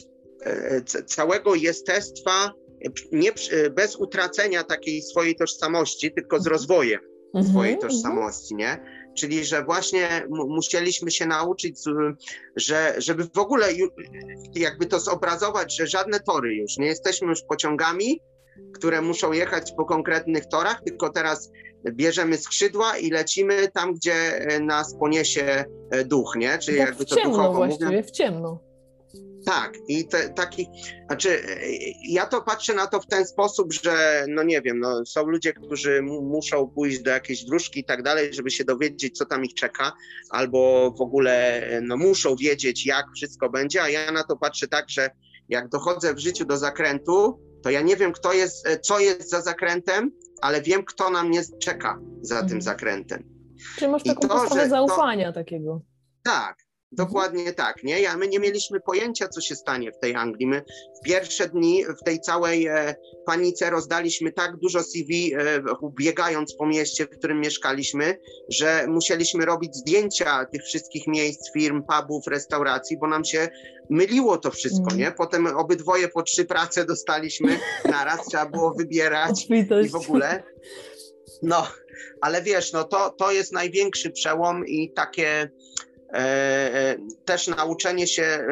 całego 1.06 1.56
jestestwa, 1.56 2.54
nie, 3.12 3.32
bez 3.72 3.96
utracenia 3.96 4.64
takiej 4.64 5.02
swojej 5.02 5.36
tożsamości, 5.36 6.12
tylko 6.14 6.40
z 6.40 6.48
rozwojem 6.48 7.00
mhm, 7.34 7.54
swojej 7.54 7.74
mhm. 7.74 7.92
tożsamości, 7.92 8.56
nie? 8.56 8.78
Czyli, 9.22 9.46
że 9.46 9.64
właśnie 9.64 10.28
musieliśmy 10.30 11.12
się 11.12 11.26
nauczyć, 11.26 11.80
że, 12.56 12.96
żeby 12.98 13.24
w 13.24 13.38
ogóle 13.38 13.68
jakby 14.56 14.86
to 14.86 15.00
zobrazować, 15.00 15.78
że 15.78 15.88
żadne 15.88 16.20
tory 16.20 16.56
już, 16.56 16.78
nie 16.78 16.88
jesteśmy 16.88 17.28
już 17.28 17.42
pociągami, 17.42 18.22
które 18.74 19.02
muszą 19.02 19.32
jechać 19.32 19.72
po 19.78 19.86
konkretnych 19.86 20.46
torach, 20.46 20.82
tylko 20.86 21.10
teraz 21.10 21.52
bierzemy 21.92 22.38
skrzydła 22.38 22.98
i 22.98 23.10
lecimy 23.10 23.68
tam, 23.68 23.94
gdzie 23.94 24.14
e, 24.14 24.60
nas 24.60 24.96
poniesie 24.96 25.66
e, 25.92 26.06
duch, 26.06 26.36
nie? 26.36 26.58
Czyli 26.58 26.78
tak 26.78 26.88
jakby 26.88 27.06
to 27.06 27.16
w 27.16 27.18
ciemno 27.18 27.38
duchowo 27.38 27.54
właściwie, 27.54 28.04
w 28.04 28.12
ciemno. 28.12 28.71
Tak, 29.46 29.74
i 29.88 30.08
te, 30.08 30.30
taki, 30.30 30.68
znaczy 31.08 31.44
ja 32.10 32.26
to 32.26 32.42
patrzę 32.42 32.74
na 32.74 32.88
to 32.88 33.00
w 33.00 33.08
ten 33.08 33.26
sposób, 33.26 33.74
że 33.74 34.26
no 34.30 34.44
nie 34.44 34.62
wiem, 34.62 34.80
no, 34.80 35.06
są 35.06 35.26
ludzie, 35.26 35.54
którzy 35.54 36.02
muszą 36.02 36.68
pójść 36.68 37.00
do 37.00 37.12
jakiejś 37.12 37.44
dróżki 37.44 37.80
i 37.80 37.84
tak 37.84 38.04
dalej, 38.04 38.34
żeby 38.34 38.52
się 38.52 38.64
dowiedzieć, 38.64 39.18
co 39.18 39.26
tam 39.26 39.46
ich 39.46 39.54
czeka, 39.54 39.92
albo 40.30 40.92
w 40.98 41.02
ogóle 41.02 41.64
no, 41.82 41.98
muszą 41.98 42.36
wiedzieć, 42.36 42.86
jak 42.86 43.06
wszystko 43.16 43.50
będzie, 43.50 43.82
a 43.82 43.90
ja 43.90 44.12
na 44.12 44.24
to 44.24 44.38
patrzę 44.38 44.68
tak, 44.68 44.90
że 44.90 45.10
jak 45.50 45.70
dochodzę 45.70 46.14
w 46.14 46.20
życiu 46.20 46.46
do 46.46 46.58
zakrętu, 46.58 47.40
to 47.64 47.70
ja 47.70 47.82
nie 47.82 47.96
wiem, 47.96 48.12
kto 48.12 48.34
jest, 48.34 48.68
co 48.82 49.00
jest 49.00 49.30
za 49.30 49.42
zakrętem, 49.42 50.12
ale 50.42 50.62
wiem, 50.62 50.84
kto 50.86 51.10
na 51.10 51.24
mnie 51.24 51.42
czeka 51.64 52.00
za 52.22 52.36
mhm. 52.36 52.50
tym 52.50 52.62
zakrętem. 52.62 53.24
Czyli 53.78 53.92
masz 53.92 54.04
taką 54.04 54.28
postawę 54.28 54.70
zaufania 54.70 55.28
to, 55.28 55.34
takiego. 55.34 55.82
Tak, 56.24 56.58
Dokładnie 56.92 57.54
tak, 57.54 57.84
nie? 57.84 58.02
Ja, 58.02 58.18
my 58.18 58.28
nie 58.28 58.40
mieliśmy 58.40 58.80
pojęcia, 58.80 59.28
co 59.28 59.42
się 59.42 59.56
stanie 59.56 59.92
w 59.92 60.00
tej 60.00 60.16
Anglii. 60.16 60.48
My 60.48 60.62
w 61.02 61.06
pierwsze 61.06 61.50
dni 61.50 61.86
w 61.86 62.04
tej 62.06 62.20
całej 62.20 62.68
e, 62.68 62.96
panice 63.26 63.70
rozdaliśmy 63.70 64.32
tak 64.32 64.58
dużo 64.58 64.84
CV, 64.84 65.34
e, 65.34 65.64
biegając 66.00 66.56
po 66.56 66.66
mieście, 66.66 67.06
w 67.06 67.10
którym 67.10 67.40
mieszkaliśmy, 67.40 68.18
że 68.50 68.86
musieliśmy 68.88 69.46
robić 69.46 69.76
zdjęcia 69.76 70.46
tych 70.46 70.64
wszystkich 70.64 71.08
miejsc, 71.08 71.52
firm, 71.54 71.84
pubów, 71.84 72.28
restauracji, 72.28 72.98
bo 72.98 73.08
nam 73.08 73.26
się 73.26 73.50
myliło 73.90 74.38
to 74.38 74.52
wszystko, 74.52 74.88
mm. 74.88 74.98
nie? 74.98 75.12
Potem 75.12 75.48
obydwoje 75.48 76.08
po 76.08 76.24
trzy 76.24 76.46
prace 76.46 76.86
dostaliśmy 76.86 77.60
naraz, 77.92 78.26
trzeba 78.26 78.46
było 78.46 78.74
wybierać 78.74 79.48
i 79.86 79.90
w 79.90 79.96
ogóle. 79.96 80.44
No, 81.42 81.68
ale 82.22 82.42
wiesz, 82.42 82.74
no 82.74 82.84
to, 82.84 83.10
to 83.10 83.32
jest 83.32 83.54
największy 83.54 84.12
przełom 84.12 84.68
i 84.68 84.94
takie 84.94 85.52
też 87.26 87.48
nauczenie 87.48 88.08
się, 88.08 88.48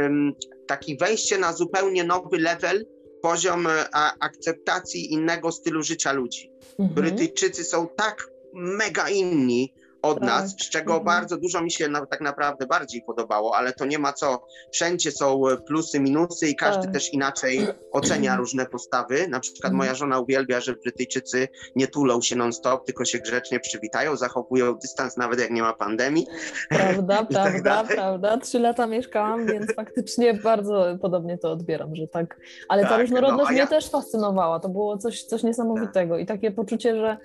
taki 0.67 0.97
wejście 0.97 1.37
na 1.37 1.53
zupełnie 1.53 2.03
nowy 2.03 2.37
level, 2.37 2.85
poziom 3.21 3.67
e, 3.67 3.89
akceptacji 4.19 5.13
innego 5.13 5.51
stylu 5.51 5.83
życia 5.83 6.11
ludzi. 6.11 6.51
Mhm. 6.79 6.89
Brytyjczycy 6.95 7.63
są 7.63 7.87
tak 7.95 8.29
mega 8.53 9.09
inni 9.09 9.73
od 10.01 10.19
tak. 10.19 10.27
nas, 10.27 10.51
z 10.51 10.69
czego 10.69 10.91
mhm. 10.91 11.05
bardzo 11.05 11.37
dużo 11.37 11.61
mi 11.61 11.71
się 11.71 11.87
na, 11.87 12.05
tak 12.05 12.21
naprawdę 12.21 12.67
bardziej 12.67 13.01
podobało, 13.01 13.55
ale 13.55 13.73
to 13.73 13.85
nie 13.85 13.99
ma 13.99 14.13
co. 14.13 14.45
Wszędzie 14.71 15.11
są 15.11 15.41
plusy, 15.67 15.99
minusy 15.99 16.47
i 16.47 16.55
każdy 16.55 16.83
tak. 16.83 16.93
też 16.93 17.13
inaczej 17.13 17.67
ocenia 17.91 18.35
różne 18.35 18.65
postawy. 18.65 19.27
Na 19.27 19.39
przykład 19.39 19.73
moja 19.73 19.95
żona 19.95 20.19
uwielbia, 20.19 20.59
że 20.59 20.73
Brytyjczycy 20.73 21.47
nie 21.75 21.87
tulą 21.87 22.21
się 22.21 22.35
non-stop, 22.35 22.85
tylko 22.85 23.05
się 23.05 23.19
grzecznie 23.19 23.59
przywitają, 23.59 24.15
zachowują 24.15 24.75
dystans 24.75 25.17
nawet 25.17 25.39
jak 25.39 25.51
nie 25.51 25.61
ma 25.61 25.73
pandemii. 25.73 26.27
Prawda, 26.69 27.17
tak 27.25 27.27
prawda, 27.63 27.83
prawda. 27.95 28.37
Trzy 28.37 28.59
lata 28.59 28.87
mieszkałam, 28.87 29.45
więc 29.45 29.75
faktycznie 29.75 30.33
bardzo 30.33 30.97
podobnie 31.01 31.37
to 31.37 31.51
odbieram, 31.51 31.95
że 31.95 32.07
tak. 32.07 32.39
Ale 32.69 32.81
tak, 32.81 32.91
ta 32.91 32.97
różnorodność 32.97 33.49
no, 33.49 33.57
ja... 33.57 33.63
mnie 33.63 33.67
też 33.67 33.89
fascynowała. 33.89 34.59
To 34.59 34.69
było 34.69 34.97
coś, 34.97 35.23
coś 35.23 35.43
niesamowitego 35.43 36.17
i 36.17 36.25
takie 36.25 36.51
poczucie, 36.51 36.95
że 36.95 37.17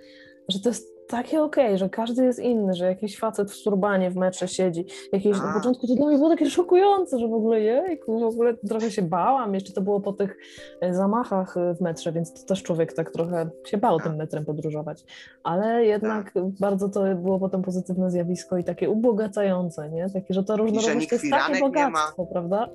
że 0.48 0.60
to 0.60 0.68
jest 0.68 0.93
takie 1.08 1.42
okej, 1.42 1.66
okay, 1.66 1.78
że 1.78 1.88
każdy 1.88 2.24
jest 2.24 2.38
inny, 2.38 2.74
że 2.74 2.84
jakiś 2.84 3.18
facet 3.18 3.52
w 3.52 3.62
turbanie 3.62 4.10
w 4.10 4.16
metrze 4.16 4.48
siedzi. 4.48 4.86
Jakieś, 5.12 5.38
na 5.38 5.52
początku 5.52 5.86
to 5.86 5.94
dla 5.94 6.06
mnie 6.06 6.16
było 6.16 6.30
takie 6.30 6.50
szokujące, 6.50 7.18
że 7.18 7.28
w 7.28 7.34
ogóle 7.34 7.60
jejku, 7.60 8.20
w 8.20 8.34
ogóle 8.34 8.54
trochę 8.54 8.90
się 8.90 9.02
bałam. 9.02 9.54
Jeszcze 9.54 9.72
to 9.72 9.80
było 9.80 10.00
po 10.00 10.12
tych 10.12 10.36
e, 10.80 10.94
zamachach 10.94 11.56
e, 11.56 11.74
w 11.74 11.80
metrze, 11.80 12.12
więc 12.12 12.32
to 12.32 12.46
też 12.46 12.62
człowiek 12.62 12.92
tak 12.92 13.10
trochę 13.10 13.50
się 13.66 13.78
bał 13.78 14.00
tym 14.00 14.16
metrem 14.16 14.44
podróżować. 14.44 15.04
Ale 15.42 15.84
jednak 15.84 16.32
tak. 16.32 16.42
bardzo 16.60 16.88
to 16.88 17.14
było 17.14 17.38
potem 17.38 17.62
pozytywne 17.62 18.10
zjawisko 18.10 18.58
i 18.58 18.64
takie 18.64 18.90
ubogacające, 18.90 19.90
nie? 19.90 20.10
Takie, 20.10 20.34
że 20.34 20.44
to 20.44 20.56
różnorodność 20.56 21.08
to 21.08 21.14
jest 21.14 21.30
takie 21.30 21.60
bogactwo, 21.60 22.26
prawda? 22.26 22.68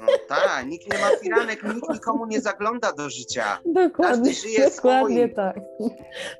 No 0.00 0.06
tak, 0.28 0.66
nikt 0.66 0.92
nie 0.92 0.98
ma 0.98 1.06
firanek, 1.22 1.74
nikt 1.74 1.88
nikomu 1.88 2.26
nie 2.26 2.40
zagląda 2.40 2.92
do 2.92 3.10
życia. 3.10 3.58
Dokładnie, 3.64 4.32
dokładnie 4.74 5.28
tak. 5.28 5.60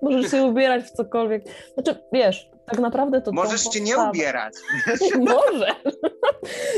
Możesz 0.02 0.30
się 0.30 0.44
ubierać 0.44 0.84
w 0.84 0.90
cokolwiek 0.90 1.15
cokolwiek. 1.16 1.44
Znaczy, 1.74 1.94
wiesz, 2.12 2.50
tak 2.66 2.78
naprawdę 2.78 3.22
to. 3.22 3.32
Możesz 3.32 3.62
cię 3.62 3.80
nie 3.80 3.98
ubierać. 3.98 4.54
Może. 5.18 5.66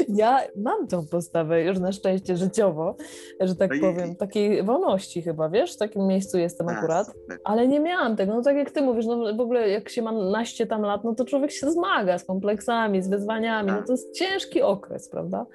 ja 0.08 0.40
mam 0.56 0.86
tą 0.86 1.06
postawę 1.06 1.62
już 1.62 1.78
na 1.78 1.92
szczęście 1.92 2.36
życiowo, 2.36 2.96
że 3.40 3.56
tak 3.56 3.70
powiem, 3.80 4.16
takiej 4.16 4.62
wolności 4.62 5.22
chyba, 5.22 5.48
wiesz, 5.48 5.74
w 5.74 5.78
takim 5.78 6.06
miejscu 6.06 6.38
jestem 6.38 6.68
akurat, 6.68 7.06
ale 7.44 7.68
nie 7.68 7.80
miałam 7.80 8.16
tego. 8.16 8.34
No 8.34 8.42
tak 8.42 8.56
jak 8.56 8.70
ty 8.70 8.82
mówisz, 8.82 9.06
no 9.06 9.34
w 9.34 9.40
ogóle 9.40 9.68
jak 9.68 9.88
się 9.88 10.02
ma 10.02 10.12
naście 10.12 10.66
tam 10.66 10.82
lat, 10.82 11.04
no 11.04 11.14
to 11.14 11.24
człowiek 11.24 11.50
się 11.50 11.70
zmaga 11.70 12.18
z 12.18 12.24
kompleksami, 12.24 13.02
z 13.02 13.08
wyzwaniami, 13.08 13.70
no 13.70 13.82
to 13.86 13.92
jest 13.92 14.14
ciężki 14.14 14.62
okres, 14.62 15.08
prawda? 15.08 15.46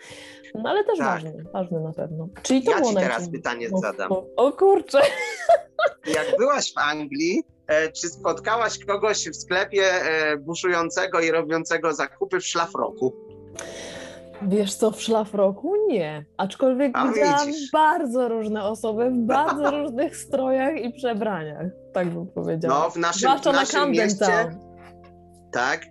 No 0.55 0.69
ale 0.69 0.83
też 0.83 0.97
tak. 0.97 1.07
ważny, 1.07 1.43
ważny 1.53 1.79
na 1.79 1.93
pewno. 1.93 2.27
Czyli 2.43 2.63
to 2.63 2.71
ja 2.71 2.81
ci 2.81 2.95
teraz 2.95 3.29
pytanie 3.29 3.69
zadam. 3.69 4.11
O, 4.11 4.25
o 4.35 4.51
kurczę. 4.51 4.99
Jak 6.07 6.37
byłaś 6.37 6.73
w 6.73 6.77
Anglii, 6.77 7.43
czy 7.93 8.09
spotkałaś 8.09 8.85
kogoś 8.85 9.29
w 9.29 9.35
sklepie 9.35 9.83
e, 9.83 10.37
buszującego 10.37 11.19
i 11.19 11.31
robiącego 11.31 11.93
zakupy 11.93 12.39
w 12.39 12.45
szlafroku? 12.45 13.13
Wiesz 14.41 14.75
co, 14.75 14.91
w 14.91 15.01
szlafroku 15.01 15.73
nie. 15.87 16.25
Aczkolwiek 16.37 16.91
A, 16.93 17.07
widziałam 17.07 17.47
widzisz. 17.47 17.71
bardzo 17.71 18.27
różne 18.27 18.63
osoby 18.63 19.09
w 19.09 19.17
bardzo 19.17 19.71
różnych 19.81 20.17
strojach 20.17 20.81
i 20.81 20.93
przebraniach, 20.93 21.67
tak 21.93 22.09
bym 22.09 22.27
powiedziała. 22.27 22.79
No, 22.79 22.89
w 22.89 22.97
naszym, 22.97 23.19
Zwłaszcza 23.19 23.51
w 23.51 23.55
naszym 23.55 23.79
na 23.79 23.85
mieście, 23.87 24.57
tak, 25.51 25.85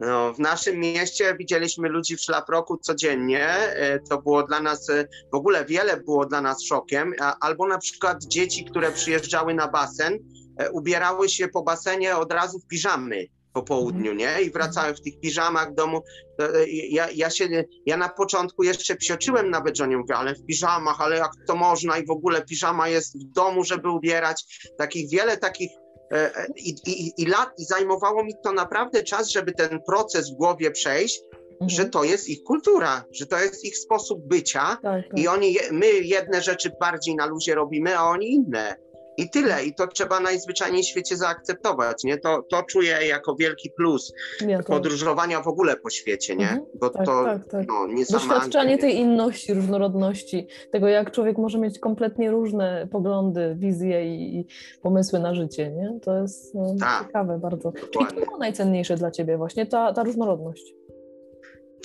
no, 0.00 0.32
w 0.34 0.38
naszym 0.38 0.76
mieście 0.76 1.34
widzieliśmy 1.38 1.88
ludzi 1.88 2.16
w 2.16 2.20
szlafroku 2.20 2.76
codziennie. 2.76 3.48
E, 3.48 3.98
to 3.98 4.22
było 4.22 4.42
dla 4.42 4.60
nas, 4.60 4.90
w 5.32 5.34
ogóle 5.34 5.64
wiele 5.64 5.96
było 5.96 6.26
dla 6.26 6.40
nas 6.40 6.62
szokiem. 6.62 7.14
Albo 7.40 7.66
na 7.66 7.78
przykład 7.78 8.24
dzieci, 8.24 8.64
które 8.64 8.92
przyjeżdżały 8.92 9.54
na 9.54 9.68
basen 9.68 10.14
E, 10.14 10.39
ubierały 10.72 11.28
się 11.28 11.48
po 11.48 11.62
basenie 11.62 12.16
od 12.16 12.32
razu 12.32 12.58
w 12.58 12.66
piżamy 12.66 13.26
po 13.52 13.62
południu, 13.62 14.14
nie? 14.14 14.42
I 14.42 14.50
wracały 14.50 14.94
w 14.94 15.00
tych 15.00 15.20
piżamach 15.20 15.74
domu. 15.74 16.02
E, 16.38 16.68
ja, 16.68 17.10
ja 17.14 17.30
się, 17.30 17.64
ja 17.86 17.96
na 17.96 18.08
początku 18.08 18.62
jeszcze 18.62 18.96
psioczyłem 18.96 19.50
nawet 19.50 19.76
żonie, 19.76 19.96
mówię, 19.96 20.16
ale 20.16 20.34
w 20.34 20.46
piżamach, 20.46 21.00
ale 21.00 21.16
jak 21.16 21.30
to 21.46 21.56
można 21.56 21.98
i 21.98 22.06
w 22.06 22.10
ogóle 22.10 22.42
piżama 22.42 22.88
jest 22.88 23.18
w 23.18 23.32
domu, 23.32 23.64
żeby 23.64 23.90
ubierać. 23.90 24.68
Takich 24.78 25.10
wiele 25.10 25.36
takich 25.36 25.70
e, 26.12 26.46
i, 26.56 26.74
i, 26.86 27.12
i, 27.22 27.26
lat, 27.26 27.50
i 27.58 27.64
zajmowało 27.64 28.24
mi 28.24 28.32
to 28.44 28.52
naprawdę 28.52 29.02
czas, 29.02 29.30
żeby 29.30 29.52
ten 29.52 29.80
proces 29.86 30.30
w 30.30 30.36
głowie 30.36 30.70
przejść, 30.70 31.20
mhm. 31.52 31.70
że 31.70 31.84
to 31.84 32.04
jest 32.04 32.28
ich 32.28 32.42
kultura, 32.42 33.04
że 33.12 33.26
to 33.26 33.40
jest 33.40 33.64
ich 33.64 33.78
sposób 33.78 34.28
bycia 34.28 34.78
tak, 34.82 34.82
tak. 34.82 35.18
i 35.18 35.28
oni, 35.28 35.56
my 35.72 35.86
jedne 35.86 36.42
rzeczy 36.42 36.70
bardziej 36.80 37.16
na 37.16 37.26
luzie 37.26 37.54
robimy, 37.54 37.98
a 37.98 38.02
oni 38.02 38.32
inne. 38.34 38.89
I 39.16 39.30
tyle. 39.30 39.64
I 39.64 39.74
to 39.74 39.86
trzeba 39.86 40.20
najzwyczajniej 40.20 40.82
w 40.82 40.86
świecie 40.86 41.16
zaakceptować, 41.16 42.04
nie? 42.04 42.18
To, 42.18 42.42
to 42.42 42.62
czuję 42.62 43.06
jako 43.06 43.36
wielki 43.36 43.70
plus 43.70 44.12
ja 44.48 44.62
podróżowania 44.62 45.40
w 45.40 45.48
ogóle 45.48 45.76
po 45.76 45.90
świecie, 45.90 46.36
nie? 46.36 46.48
Mhm. 46.48 46.66
Bo 46.74 46.90
tak, 46.90 47.06
to 47.06 47.24
tak, 47.24 47.48
tak. 47.48 47.68
No, 47.68 47.86
nie 47.86 48.04
Doświadczanie 48.04 48.78
tej 48.78 48.96
inności, 48.96 49.54
różnorodności, 49.54 50.46
tego 50.70 50.88
jak 50.88 51.10
człowiek 51.10 51.38
może 51.38 51.58
mieć 51.58 51.78
kompletnie 51.78 52.30
różne 52.30 52.88
poglądy, 52.92 53.54
wizje 53.58 54.16
i, 54.16 54.38
i 54.38 54.46
pomysły 54.82 55.18
na 55.18 55.34
życie, 55.34 55.70
nie? 55.70 56.00
To 56.02 56.16
jest 56.16 56.54
no, 56.54 56.74
ciekawe 57.02 57.38
bardzo. 57.38 57.72
Dokładnie. 57.72 57.90
Czyli 57.92 58.20
to 58.20 58.26
było 58.26 58.38
najcenniejsze 58.38 58.96
dla 58.96 59.10
ciebie 59.10 59.36
właśnie, 59.36 59.66
ta, 59.66 59.92
ta 59.92 60.02
różnorodność. 60.02 60.79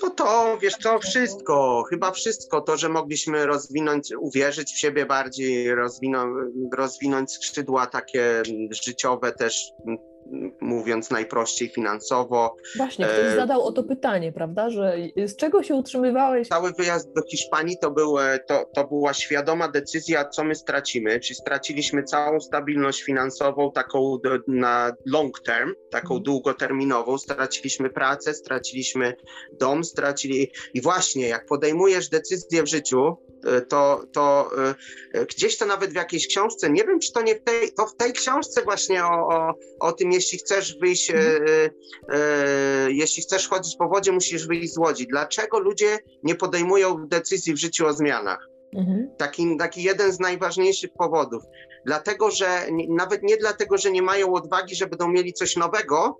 No 0.04 0.10
to, 0.10 0.58
wiesz 0.62 0.76
co, 0.76 1.00
wszystko, 1.00 1.84
chyba 1.90 2.12
wszystko, 2.12 2.62
to, 2.62 2.78
że 2.78 2.90
mogliśmy 2.90 3.46
rozwinąć, 3.46 4.10
uwierzyć 4.20 4.74
w 4.74 4.80
siebie 4.80 5.06
bardziej, 5.06 5.76
rozwinąć, 5.76 6.54
rozwinąć 6.74 7.32
skrzydła 7.32 7.88
takie 7.88 8.44
życiowe 8.86 9.32
też 9.32 9.72
mówiąc 10.62 11.12
najprościej 11.12 11.70
finansowo. 11.70 12.56
Właśnie, 12.78 13.06
ktoś 13.06 13.26
e... 13.26 13.36
zadał 13.36 13.64
o 13.64 13.72
to 13.72 13.84
pytanie, 13.84 14.32
prawda, 14.32 14.70
że 14.70 14.98
z 15.28 15.36
czego 15.36 15.64
się 15.64 15.76
utrzymywałeś? 15.76 16.48
Cały 16.48 16.72
wyjazd 16.72 17.14
do 17.14 17.22
Hiszpanii 17.22 17.78
to, 17.82 17.92
był, 17.92 18.16
to, 18.48 18.66
to 18.76 18.88
była 18.88 19.14
świadoma 19.14 19.68
decyzja, 19.68 20.26
co 20.30 20.44
my 20.44 20.56
stracimy, 20.56 21.20
czy 21.20 21.36
straciliśmy 21.36 22.04
całą 22.04 22.40
stabilność 22.40 23.04
finansową 23.04 23.72
taką 23.72 24.18
na 24.48 24.92
long 25.06 25.40
term, 25.40 25.74
taką 25.90 26.08
mhm. 26.08 26.24
długoterminową, 26.24 27.18
straciliśmy 27.18 27.90
pracę, 27.90 28.34
straciliśmy 28.34 29.16
dom, 29.60 29.84
stracili 29.84 30.52
i 30.74 30.82
właśnie 30.82 31.28
jak 31.28 31.46
podejmujesz 31.46 32.10
decyzję 32.10 32.64
w 32.64 32.68
życiu, 32.68 33.18
e, 33.46 33.62
to, 33.62 34.04
to 34.14 34.50
e, 35.14 35.26
gdzieś 35.26 35.58
to 35.58 35.66
nawet 35.66 35.92
w 35.92 35.96
jakiejś 35.96 36.28
książce, 36.28 36.70
nie 36.70 36.84
wiem 36.84 37.00
czy 37.00 37.12
to 37.12 37.22
nie 37.22 37.36
w 37.36 37.44
tej, 37.44 37.74
to 37.74 37.88
w 37.88 37.96
tej 37.96 38.14
książce 38.14 38.62
właśnie 38.62 39.06
o, 39.06 39.28
o, 39.28 39.54
o 39.80 39.92
tym, 39.92 40.12
jeśli 40.16 40.38
chcesz 40.38 40.78
wyjść, 40.78 41.12
e, 41.12 41.16
e, 42.10 42.92
jeśli 42.92 43.24
chcesz 43.24 43.48
chodzić 43.48 43.76
po 43.76 43.88
wodzie, 43.88 44.12
musisz 44.12 44.48
wyjść 44.48 44.74
z 44.74 44.78
łodzi. 44.78 45.08
Dlaczego 45.08 45.60
ludzie 45.60 45.98
nie 46.24 46.36
podejmują 46.36 47.08
decyzji 47.08 47.54
w 47.54 47.58
życiu 47.58 47.88
o 47.88 47.94
zmianach? 47.94 48.48
Mhm. 48.74 49.10
Taki, 49.18 49.58
taki 49.58 49.84
jeden 49.84 50.12
z 50.12 50.20
najważniejszych 50.20 50.90
powodów. 50.94 51.44
Dlatego, 51.86 52.32
że 52.32 52.68
nawet 52.90 53.24
nie 53.24 53.38
dlatego, 53.38 53.78
że 53.78 53.92
nie 53.92 54.02
mają 54.02 54.34
odwagi, 54.34 54.76
że 54.76 54.88
będą 54.88 55.08
mieli 55.08 55.34
coś 55.34 55.56
nowego, 55.56 56.18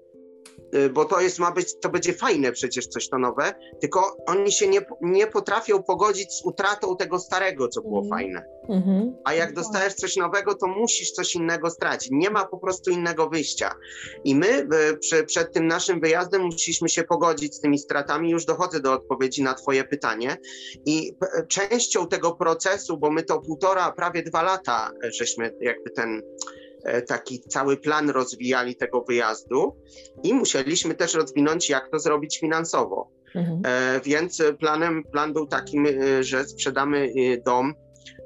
bo 0.94 1.06
to 1.06 1.22
jest, 1.22 1.40
ma 1.40 1.52
być, 1.52 1.80
to 1.80 1.90
będzie 1.90 2.14
fajne 2.14 2.52
przecież 2.52 2.88
coś 2.88 3.10
to 3.10 3.18
nowe, 3.18 3.54
tylko 3.82 4.18
oni 4.28 4.52
się 4.52 4.68
nie, 4.68 4.82
nie 5.02 5.28
potrafią 5.28 5.84
pogodzić 5.84 6.34
z 6.34 6.46
utratą 6.46 6.98
tego 6.98 7.20
starego, 7.20 7.68
co 7.68 7.82
było 7.82 8.00
mm. 8.00 8.10
fajne. 8.10 8.46
Mm 8.70 8.84
-hmm. 8.84 9.14
A 9.26 9.34
jak 9.34 9.54
dostajesz 9.54 9.94
coś 9.94 10.16
nowego, 10.16 10.56
to 10.56 10.68
musisz 10.68 11.12
coś 11.12 11.36
innego 11.36 11.70
stracić. 11.70 12.10
Nie 12.12 12.30
ma 12.30 12.46
po 12.46 12.58
prostu 12.58 12.92
innego 12.92 13.30
wyjścia. 13.30 13.76
I 14.24 14.36
my 14.36 14.68
y, 14.92 14.98
przy, 14.98 15.24
przed 15.24 15.54
tym 15.54 15.68
naszym 15.68 16.00
wyjazdem 16.00 16.42
musieliśmy 16.42 16.90
się 16.90 17.04
pogodzić 17.04 17.56
z 17.56 17.60
tymi 17.60 17.80
stratami. 17.80 18.32
Już 18.32 18.46
dochodzę 18.46 18.80
do 18.80 18.94
odpowiedzi 18.94 19.44
na 19.44 19.54
Twoje 19.54 19.84
pytanie. 19.84 20.38
I 20.86 21.16
częścią 21.48 22.08
tego 22.08 22.36
procesu, 22.36 22.98
bo 22.98 23.12
my 23.12 23.24
to 23.24 23.40
półtora, 23.40 23.92
prawie 23.92 24.24
dwa 24.24 24.44
lata 24.44 24.92
żeśmy 25.04 25.52
jakby 25.62 25.90
ten 25.90 26.22
E, 26.22 26.65
taki 27.08 27.40
cały 27.40 27.78
plan 27.78 28.10
rozwijali 28.10 28.76
tego 28.76 29.02
wyjazdu 29.02 29.76
i 30.24 30.34
musieliśmy 30.34 30.96
też 30.96 31.14
rozwinąć, 31.14 31.70
jak 31.70 31.92
to 31.92 32.00
zrobić 32.00 32.40
finansowo. 32.40 33.12
Mhm. 33.36 33.62
E, 33.66 34.02
więc 34.04 34.44
planem, 34.60 35.04
plan 35.12 35.34
był 35.34 35.48
taki, 35.48 35.78
że 36.22 36.46
sprzedamy 36.46 37.14
dom 37.46 37.74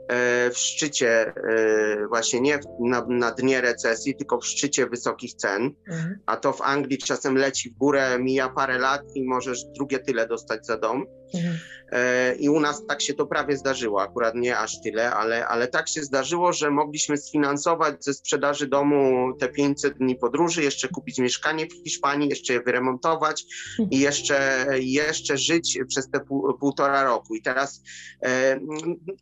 E, 0.10 0.50
w 0.50 0.58
szczycie, 0.58 1.34
e, 1.50 2.08
właśnie 2.08 2.41
nie 2.41 2.60
na, 2.80 3.06
na 3.10 3.32
dnie 3.32 3.62
recesji, 3.62 4.15
tylko 4.15 4.38
w 4.38 4.45
szczycie 4.45 4.88
wysokich 4.88 5.34
cen, 5.34 5.76
mhm. 5.88 6.19
a 6.26 6.38
to 6.38 6.54
w 6.54 6.62
Anglii 6.62 6.98
czasem 6.98 7.38
leci 7.38 7.69
w 7.69 7.78
górę, 7.78 8.19
mija 8.19 8.50
parę 8.50 8.78
lat 8.78 9.02
i 9.15 9.24
możesz 9.24 9.65
drugie 9.65 10.00
tyle 10.00 10.28
dostać 10.28 10.65
za 10.65 10.78
dom. 10.78 11.06
Mhm. 11.34 11.60
E, 11.92 12.36
I 12.36 12.50
u 12.50 12.60
nas 12.60 12.86
tak 12.86 13.02
się 13.02 13.13
to 13.13 13.26
prawie 13.26 13.58
zdarzyło, 13.58 14.02
akurat 14.02 14.36
nie 14.36 14.58
aż 14.58 14.82
tyle, 14.82 15.12
ale, 15.12 15.48
ale 15.48 15.68
tak 15.68 15.89
się 15.89 16.04
zdarzyło, 16.04 16.54
że 16.54 16.72
mogliśmy 16.72 17.18
sfinansować 17.18 18.06
ze 18.06 18.13
sprzedaży 18.13 18.68
domu 18.68 19.34
te 19.39 19.50
500 19.50 19.98
dni 19.98 20.15
podróży, 20.15 20.63
jeszcze 20.63 20.88
kupić 20.88 21.18
mieszkanie 21.18 21.68
w 21.68 21.74
Hiszpanii, 21.84 22.30
jeszcze 22.30 22.54
je 22.54 22.62
wyremontować 22.62 23.46
mhm. 23.72 23.89
i 23.89 24.00
jeszcze, 24.00 24.68
jeszcze 24.80 25.38
żyć 25.38 25.80
przez 25.88 26.10
te 26.10 26.20
pół, 26.20 26.58
półtora 26.58 27.04
roku. 27.04 27.36
I 27.36 27.42
teraz 27.42 27.82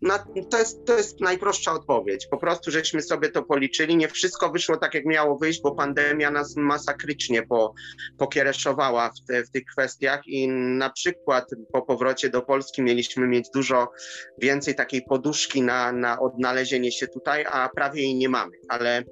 na, 0.02 0.26
to 0.50 0.58
jest 0.58 0.86
to 0.86 0.98
jest 0.98 1.20
najprostsza 1.22 1.74
odpowiedź. 1.74 2.28
Po 2.32 2.38
prostu 2.38 2.72
żeśmy 2.72 3.02
sobie 3.02 3.30
to 3.30 3.44
policzyli. 3.44 3.98
Nie 3.98 4.08
wszystko 4.08 4.52
wyszło 4.52 4.78
tak, 4.78 4.94
jak 4.94 5.06
miało 5.06 5.38
wyjść, 5.38 5.62
bo 5.62 5.72
pandemia 5.72 6.32
nas 6.32 6.56
masakrycznie 6.56 7.44
po, 7.44 7.74
pokiereszowała 8.18 9.10
w, 9.10 9.28
te, 9.28 9.44
w 9.44 9.52
tych 9.52 9.64
kwestiach 9.66 10.28
i 10.28 10.48
na 10.50 10.90
przykład 10.90 11.50
po 11.74 11.82
powrocie 11.98 12.30
do 12.30 12.42
Polski 12.42 12.82
mieliśmy 12.82 13.28
mieć 13.28 13.50
dużo 13.50 13.92
więcej 14.38 14.76
takiej 14.76 15.02
poduszki 15.02 15.62
na, 15.62 15.92
na 15.92 16.20
odnalezienie 16.20 16.92
się 16.92 17.08
tutaj, 17.08 17.46
a 17.52 17.70
prawie 17.76 18.02
jej 18.02 18.16
nie 18.16 18.30
mamy. 18.30 18.52
Ale 18.70 19.04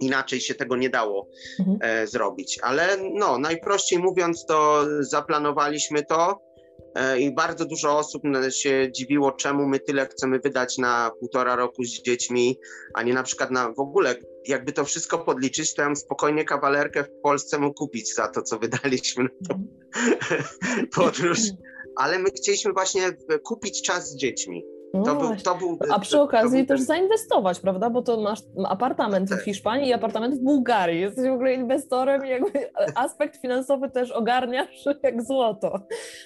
inaczej 0.00 0.40
się 0.40 0.54
tego 0.54 0.76
nie 0.76 0.90
dało 0.90 1.28
mhm. 1.60 1.78
e, 1.82 2.06
zrobić. 2.06 2.58
Ale 2.62 2.96
no, 3.14 3.38
najprościej 3.38 3.98
mówiąc, 3.98 4.46
to 4.46 4.84
zaplanowaliśmy 5.00 6.04
to. 6.04 6.40
E, 6.94 7.20
I 7.20 7.34
bardzo 7.34 7.64
dużo 7.64 7.98
osób 7.98 8.22
się 8.50 8.88
dziwiło, 8.92 9.32
czemu 9.32 9.66
my 9.66 9.80
tyle 9.80 10.06
chcemy 10.06 10.38
wydać 10.38 10.78
na 10.78 11.10
półtora 11.20 11.56
roku 11.56 11.84
z 11.84 12.02
dziećmi, 12.02 12.58
a 12.94 13.02
nie 13.02 13.14
na 13.14 13.22
przykład 13.22 13.50
na 13.50 13.72
w 13.72 13.80
ogóle. 13.80 14.14
Jakby 14.48 14.72
to 14.72 14.84
wszystko 14.84 15.18
podliczyć, 15.18 15.74
to 15.74 15.82
ja 15.82 15.94
spokojnie 15.94 16.44
kawalerkę 16.44 17.04
w 17.04 17.20
Polsce 17.22 17.58
mógł 17.58 17.74
kupić 17.74 18.14
za 18.14 18.28
to, 18.28 18.42
co 18.42 18.58
wydaliśmy 18.58 19.24
na 19.24 19.30
tą 19.48 19.66
podróż. 20.96 21.38
Ale 21.96 22.18
my 22.18 22.30
chcieliśmy 22.30 22.72
właśnie 22.72 23.16
kupić 23.42 23.82
czas 23.82 24.10
z 24.10 24.16
dziećmi. 24.16 24.64
No 24.94 25.04
to 25.04 25.14
był, 25.14 25.36
to 25.36 25.54
był, 25.54 25.78
A 25.90 25.98
przy 25.98 26.20
okazji 26.20 26.58
był... 26.58 26.66
też 26.66 26.80
zainwestować, 26.80 27.60
prawda? 27.60 27.90
Bo 27.90 28.02
to 28.02 28.20
masz 28.20 28.38
apartament 28.68 29.28
w 29.28 29.30
tak. 29.30 29.44
Hiszpanii 29.44 29.88
i 29.88 29.92
apartament 29.92 30.34
w 30.34 30.38
Bułgarii. 30.38 31.00
Jesteś 31.00 31.28
w 31.28 31.32
ogóle 31.32 31.54
inwestorem 31.54 32.26
i 32.26 32.28
jakby 32.28 32.70
aspekt 32.94 33.40
finansowy 33.40 33.90
też 33.90 34.10
ogarniasz 34.10 34.84
jak 35.02 35.22
złoto. 35.22 35.80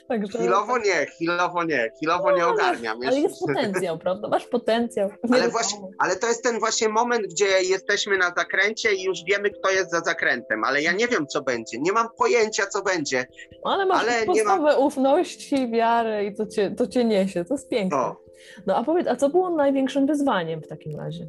Także... 0.09 0.38
Chwilowo 0.38 0.79
nie, 0.79 1.07
chwilowo 1.07 1.64
nie, 1.64 1.90
chwilowo 1.96 2.31
no, 2.31 2.37
nie 2.37 2.46
ogarniam. 2.46 2.98
Ale 3.07 3.20
jest 3.20 3.40
potencjał, 3.46 3.98
prawda? 3.98 4.29
Masz 4.29 4.46
potencjał. 4.46 5.11
Ale, 5.33 5.48
właśnie, 5.48 5.79
ale 5.98 6.16
to 6.16 6.26
jest 6.26 6.42
ten 6.42 6.59
właśnie 6.59 6.88
moment, 6.88 7.26
gdzie 7.26 7.46
jesteśmy 7.62 8.18
na 8.18 8.33
zakręcie 8.37 8.94
i 8.94 9.02
już 9.02 9.24
wiemy, 9.24 9.50
kto 9.50 9.70
jest 9.70 9.90
za 9.90 10.00
zakrętem, 10.00 10.64
ale 10.64 10.83
ja 10.83 10.92
nie 10.92 11.09
wiem, 11.09 11.26
co 11.26 11.42
będzie. 11.42 11.79
Nie 11.81 11.92
mam 11.92 12.09
pojęcia, 12.18 12.66
co 12.66 12.83
będzie. 12.83 13.26
Ale 13.64 13.87
masz 13.87 14.00
ale 14.00 14.26
podstawę 14.26 14.62
mam... 14.62 14.79
ufności, 14.79 15.70
wiary 15.70 16.24
i 16.24 16.35
to 16.35 16.46
cię, 16.46 16.70
to 16.70 16.87
cię 16.87 17.05
niesie. 17.05 17.44
To 17.44 17.55
jest 17.55 17.68
piękne. 17.68 17.98
O. 17.98 18.25
No 18.66 18.76
a 18.76 18.85
powiedz, 18.85 19.06
a 19.06 19.16
co 19.16 19.28
było 19.28 19.50
największym 19.50 20.06
wyzwaniem 20.06 20.62
w 20.62 20.66
takim 20.66 20.96
razie? 20.96 21.26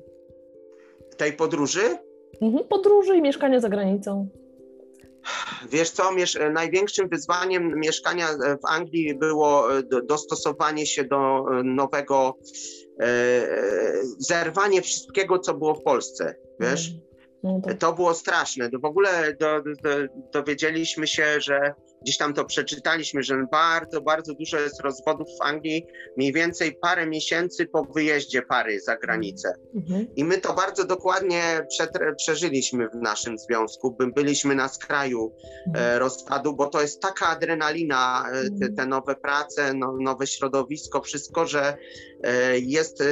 Tej 1.17 1.33
podróży? 1.33 1.97
Mhm, 2.41 2.67
podróży 2.67 3.17
i 3.17 3.21
mieszkania 3.21 3.59
za 3.59 3.69
granicą. 3.69 4.27
Wiesz 5.69 5.89
co, 5.89 6.11
największym 6.53 7.09
wyzwaniem 7.09 7.79
mieszkania 7.79 8.27
w 8.63 8.65
Anglii 8.65 9.15
było 9.15 9.77
e, 9.77 9.83
dostosowanie 10.03 10.85
się 10.85 11.03
do 11.03 11.45
e, 11.59 11.63
nowego, 11.63 12.37
e, 12.99 13.47
zerwanie 14.17 14.81
wszystkiego, 14.81 15.39
co 15.39 15.53
było 15.53 15.75
w 15.75 15.83
Polsce, 15.83 16.35
wiesz? 16.59 16.91
Mhm. 17.43 17.61
No 17.61 17.67
tak. 17.67 17.77
To 17.77 17.93
było 17.93 18.13
straszne. 18.13 18.69
W 18.69 18.85
ogóle 18.85 19.35
do, 19.39 19.61
do, 19.61 19.89
dowiedzieliśmy 20.33 21.07
się, 21.07 21.41
że 21.41 21.73
gdzieś 22.01 22.17
tam 22.17 22.33
to 22.33 22.45
przeczytaliśmy, 22.45 23.23
że 23.23 23.47
bardzo, 23.51 24.01
bardzo 24.01 24.33
dużo 24.33 24.59
jest 24.59 24.81
rozwodów 24.81 25.27
w 25.39 25.41
Anglii, 25.41 25.85
mniej 26.17 26.33
więcej 26.33 26.77
parę 26.81 27.07
miesięcy 27.07 27.65
po 27.65 27.83
wyjeździe 27.83 28.41
pary 28.41 28.79
za 28.81 28.97
granicę. 28.97 29.53
Mhm. 29.75 30.07
I 30.15 30.23
my 30.23 30.37
to 30.37 30.53
bardzo 30.53 30.85
dokładnie 30.85 31.67
przeżyliśmy 32.17 32.89
w 32.89 32.95
naszym 32.95 33.37
związku. 33.37 33.97
Byliśmy 34.15 34.55
na 34.55 34.67
skraju 34.67 35.33
mhm. 35.67 35.85
e, 35.85 35.99
rozpadu, 35.99 36.55
bo 36.55 36.67
to 36.67 36.81
jest 36.81 37.01
taka 37.01 37.27
adrenalina, 37.27 38.25
e, 38.29 38.31
te, 38.31 38.47
mhm. 38.47 38.75
te, 38.75 38.85
nowe 38.85 39.15
prace, 39.15 39.73
no, 39.73 39.97
nowe 39.99 40.27
środowisko, 40.27 41.01
wszystko, 41.01 41.47
że 41.47 41.77
e, 42.23 42.59
jest 42.59 43.03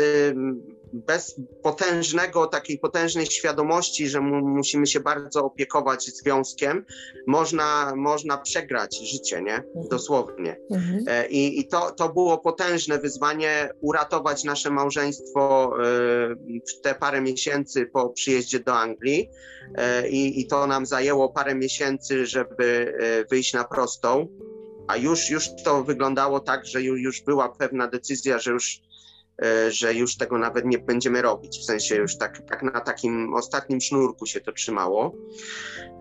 bez 0.95 1.35
potężnego, 1.63 2.47
takiej 2.47 2.79
potężnej 2.79 3.25
świadomości, 3.25 4.09
że 4.09 4.21
mu, 4.21 4.47
musimy 4.47 4.87
się 4.87 4.99
bardzo 4.99 5.45
opiekować 5.45 6.05
związkiem, 6.05 6.85
można, 7.27 7.93
można 7.95 8.37
przegrać 8.37 9.11
życie, 9.11 9.41
nie? 9.41 9.55
Mhm. 9.55 9.87
Dosłownie. 9.89 10.57
Mhm. 10.71 11.03
E, 11.07 11.27
I, 11.27 11.59
I 11.59 11.67
to, 11.67 11.91
to 11.91 12.09
było 12.09 12.37
potężne 12.37 12.97
wyzwanie, 12.97 13.69
uratować 13.81 14.43
nasze 14.43 14.69
małżeństwo 14.71 15.73
e, 15.73 15.85
w 16.69 16.81
te 16.83 16.95
parę 16.95 17.21
miesięcy 17.21 17.85
po 17.85 18.09
przyjeździe 18.09 18.59
do 18.59 18.73
Anglii. 18.73 19.29
E, 19.75 20.09
I, 20.09 20.41
I 20.41 20.47
to 20.47 20.67
nam 20.67 20.85
zajęło 20.85 21.29
parę 21.29 21.55
miesięcy, 21.55 22.25
żeby 22.25 22.93
wyjść 23.29 23.53
na 23.53 23.63
prostą. 23.63 24.27
A 24.87 24.97
już, 24.97 25.29
już 25.29 25.49
to 25.63 25.83
wyglądało 25.83 26.39
tak, 26.39 26.65
że 26.65 26.81
już 26.81 27.21
była 27.21 27.49
pewna 27.49 27.87
decyzja, 27.87 28.39
że 28.39 28.51
już 28.51 28.81
E, 28.81 28.94
że 29.69 29.93
już 29.93 30.17
tego 30.17 30.37
nawet 30.37 30.65
nie 30.65 30.77
będziemy 30.77 31.21
robić. 31.21 31.59
W 31.59 31.65
sensie 31.65 31.95
już 31.95 32.17
tak, 32.17 32.41
tak 32.49 32.63
na 32.63 32.81
takim 32.81 33.33
ostatnim 33.33 33.81
sznurku 33.81 34.25
się 34.25 34.41
to 34.41 34.51
trzymało, 34.51 35.15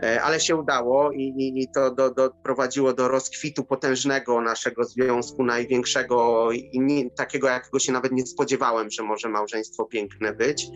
e, 0.03 0.23
ale 0.23 0.41
się 0.41 0.57
udało 0.57 1.13
i, 1.13 1.53
i, 1.57 1.69
to 1.75 1.91
do, 1.91 2.11
doprowadziło 2.11 2.93
do 2.93 3.09
rozkwitu 3.09 3.65
potężnego 3.65 4.41
naszego 4.41 4.85
związku, 4.85 5.45
największego 5.45 6.49
i 6.53 6.81
nie, 6.81 7.11
takiego, 7.11 7.49
jakiego 7.49 7.79
się 7.79 7.93
nawet 7.93 8.13
nie 8.13 8.27
spodziewałem, 8.27 8.91
że 8.91 9.03
może 9.03 9.29
małżeństwo 9.29 9.85
piękne 9.85 10.33
być. 10.33 10.67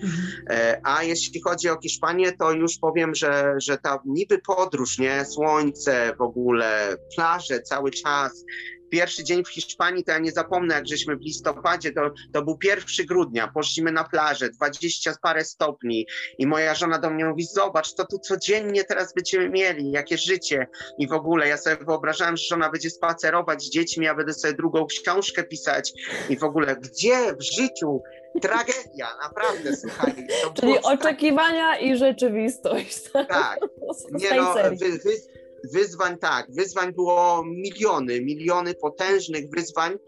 E, 0.50 0.80
a 0.84 1.02
jeśli 1.02 1.40
chodzi 1.40 1.68
o 1.68 1.80
Hiszpanię, 1.82 2.32
to 2.32 2.52
już 2.52 2.78
powiem, 2.78 3.14
że, 3.14 3.54
że 3.58 3.78
ta 3.78 4.02
niby 4.04 4.38
podróż, 4.38 4.98
nie? 4.98 5.24
Słońce 5.24 6.14
w 6.18 6.22
ogóle, 6.22 6.96
plaże 7.16 7.62
cały 7.62 7.90
czas, 7.90 8.44
pierwszy 8.88 9.24
dzień 9.24 9.44
w 9.44 9.48
Hiszpanii, 9.48 10.04
to 10.04 10.12
ja 10.12 10.18
nie 10.18 10.32
zapomnę, 10.32 10.74
jak 10.74 10.88
żeśmy 10.88 11.16
w 11.16 11.20
listopadzie, 11.20 11.92
to, 11.92 12.10
to 12.32 12.42
był 12.42 12.58
1 12.64 13.06
grudnia, 13.06 13.48
poszliśmy 13.48 13.92
na 13.92 14.04
plażę, 14.04 14.48
20 14.50 15.14
parę 15.22 15.44
stopni 15.44 16.06
i 16.38 16.46
moja 16.46 16.74
żona 16.74 16.98
do 16.98 17.10
mnie 17.10 17.24
mówi, 17.24 17.44
zobacz, 17.44 17.94
to 17.94 18.06
tu 18.06 18.18
codziennie 18.18 18.84
teraz 18.84 19.14
będziemy 19.14 19.48
mieli, 19.48 19.90
jakie 19.90 20.18
życie 20.18 20.66
i 20.98 21.08
w 21.08 21.12
ogóle 21.12 21.48
ja 21.48 21.56
sobie 21.56 21.84
wyobrażałem, 21.84 22.36
że 22.36 22.44
żona 22.44 22.70
będzie 22.70 22.90
spacerować 22.90 23.62
z 23.62 23.70
dziećmi, 23.70 24.04
ja 24.04 24.14
będę 24.14 24.32
sobie 24.32 24.54
drugą 24.54 24.86
książkę 24.86 25.44
pisać 25.44 25.92
i 26.28 26.36
w 26.36 26.44
ogóle 26.44 26.76
gdzie 26.76 27.34
w 27.34 27.42
życiu 27.42 28.02
tragedia, 28.40 29.08
naprawdę, 29.22 29.76
słuchaj. 29.76 30.26
Czyli 30.54 30.78
oczekiwania 30.82 31.78
i 31.78 31.96
rzeczywistość. 31.96 33.02
Tak, 33.12 33.58
nie 34.20 34.34
no, 34.34 34.54
wy, 34.54 34.98
wy, 34.98 35.37
wyzwań 35.72 36.18
tak, 36.18 36.46
wyzwań 36.50 36.92
było 36.92 37.44
miliony, 37.46 38.20
miliony 38.20 38.74
potężnych 38.74 39.50
wyzwań. 39.50 39.98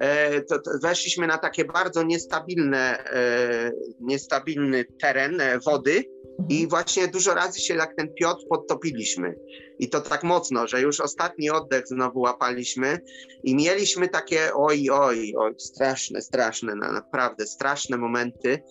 E, 0.00 0.40
to, 0.42 0.58
to 0.58 0.70
weszliśmy 0.82 1.26
na 1.26 1.38
takie 1.38 1.64
bardzo 1.64 2.02
niestabilne, 2.02 3.04
e, 3.04 3.72
niestabilny 4.00 4.84
teren 5.00 5.40
e, 5.40 5.58
wody 5.58 6.04
i 6.48 6.62
mhm. 6.62 6.68
właśnie 6.68 7.08
dużo 7.08 7.34
razy 7.34 7.60
się 7.60 7.74
jak 7.74 7.94
ten 7.96 8.14
Piotr 8.14 8.42
podtopiliśmy. 8.48 9.34
I 9.78 9.88
to 9.88 10.00
tak 10.00 10.22
mocno, 10.22 10.66
że 10.66 10.80
już 10.80 11.00
ostatni 11.00 11.50
oddech 11.50 11.88
znowu 11.88 12.20
łapaliśmy 12.20 12.98
i 13.44 13.54
mieliśmy 13.54 14.08
takie 14.08 14.54
oj, 14.54 14.90
oj, 14.90 15.34
oj, 15.38 15.54
straszne, 15.58 16.22
straszne, 16.22 16.74
naprawdę 16.74 17.46
straszne 17.46 17.96
momenty. 17.96 18.62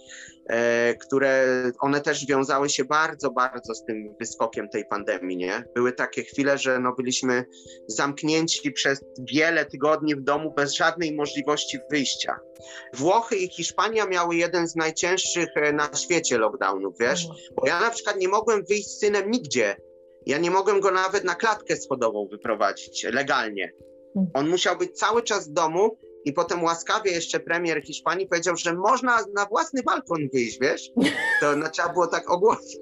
E, 0.49 0.93
które 0.93 1.45
one 1.79 2.01
też 2.01 2.25
wiązały 2.25 2.69
się 2.69 2.85
bardzo, 2.85 3.31
bardzo 3.31 3.75
z 3.75 3.85
tym 3.85 4.15
wyskokiem 4.19 4.69
tej 4.69 4.85
pandemii, 4.85 5.37
nie? 5.37 5.63
Były 5.75 5.91
takie 5.91 6.23
chwile, 6.23 6.57
że 6.57 6.79
no 6.79 6.93
byliśmy 6.93 7.45
zamknięci 7.87 8.71
przez 8.71 9.01
wiele 9.33 9.65
tygodni 9.65 10.15
w 10.15 10.21
domu 10.21 10.53
bez 10.53 10.73
żadnej 10.73 11.15
możliwości 11.15 11.79
wyjścia. 11.91 12.39
Włochy 12.93 13.35
i 13.35 13.49
Hiszpania 13.49 14.05
miały 14.05 14.35
jeden 14.35 14.67
z 14.67 14.75
najcięższych 14.75 15.49
e, 15.55 15.73
na 15.73 15.89
świecie 15.95 16.37
lockdownów, 16.37 16.95
wiesz? 16.99 17.23
Mhm. 17.23 17.39
Bo 17.55 17.67
ja 17.67 17.79
na 17.79 17.89
przykład 17.89 18.17
nie 18.17 18.27
mogłem 18.27 18.65
wyjść 18.65 18.87
z 18.89 18.99
synem 18.99 19.31
nigdzie. 19.31 19.75
Ja 20.25 20.37
nie 20.37 20.51
mogłem 20.51 20.79
go 20.79 20.91
nawet 20.91 21.23
na 21.23 21.35
klatkę 21.35 21.75
schodową 21.75 22.27
wyprowadzić 22.31 23.03
legalnie. 23.03 23.71
Mhm. 24.15 24.31
On 24.33 24.49
musiał 24.49 24.77
być 24.77 24.91
cały 24.91 25.23
czas 25.23 25.49
w 25.49 25.53
domu 25.53 25.97
i 26.25 26.33
potem 26.33 26.63
łaskawie 26.63 27.11
jeszcze 27.11 27.39
premier 27.39 27.83
Hiszpanii 27.83 28.27
powiedział, 28.27 28.57
że 28.57 28.73
można 28.73 29.17
na 29.35 29.45
własny 29.45 29.83
balkon 29.83 30.29
wyjść, 30.33 30.59
wiesz? 30.61 30.89
To 31.41 31.55
no, 31.55 31.69
trzeba 31.69 31.89
było 31.89 32.07
tak 32.07 32.31
ogłosić. 32.31 32.77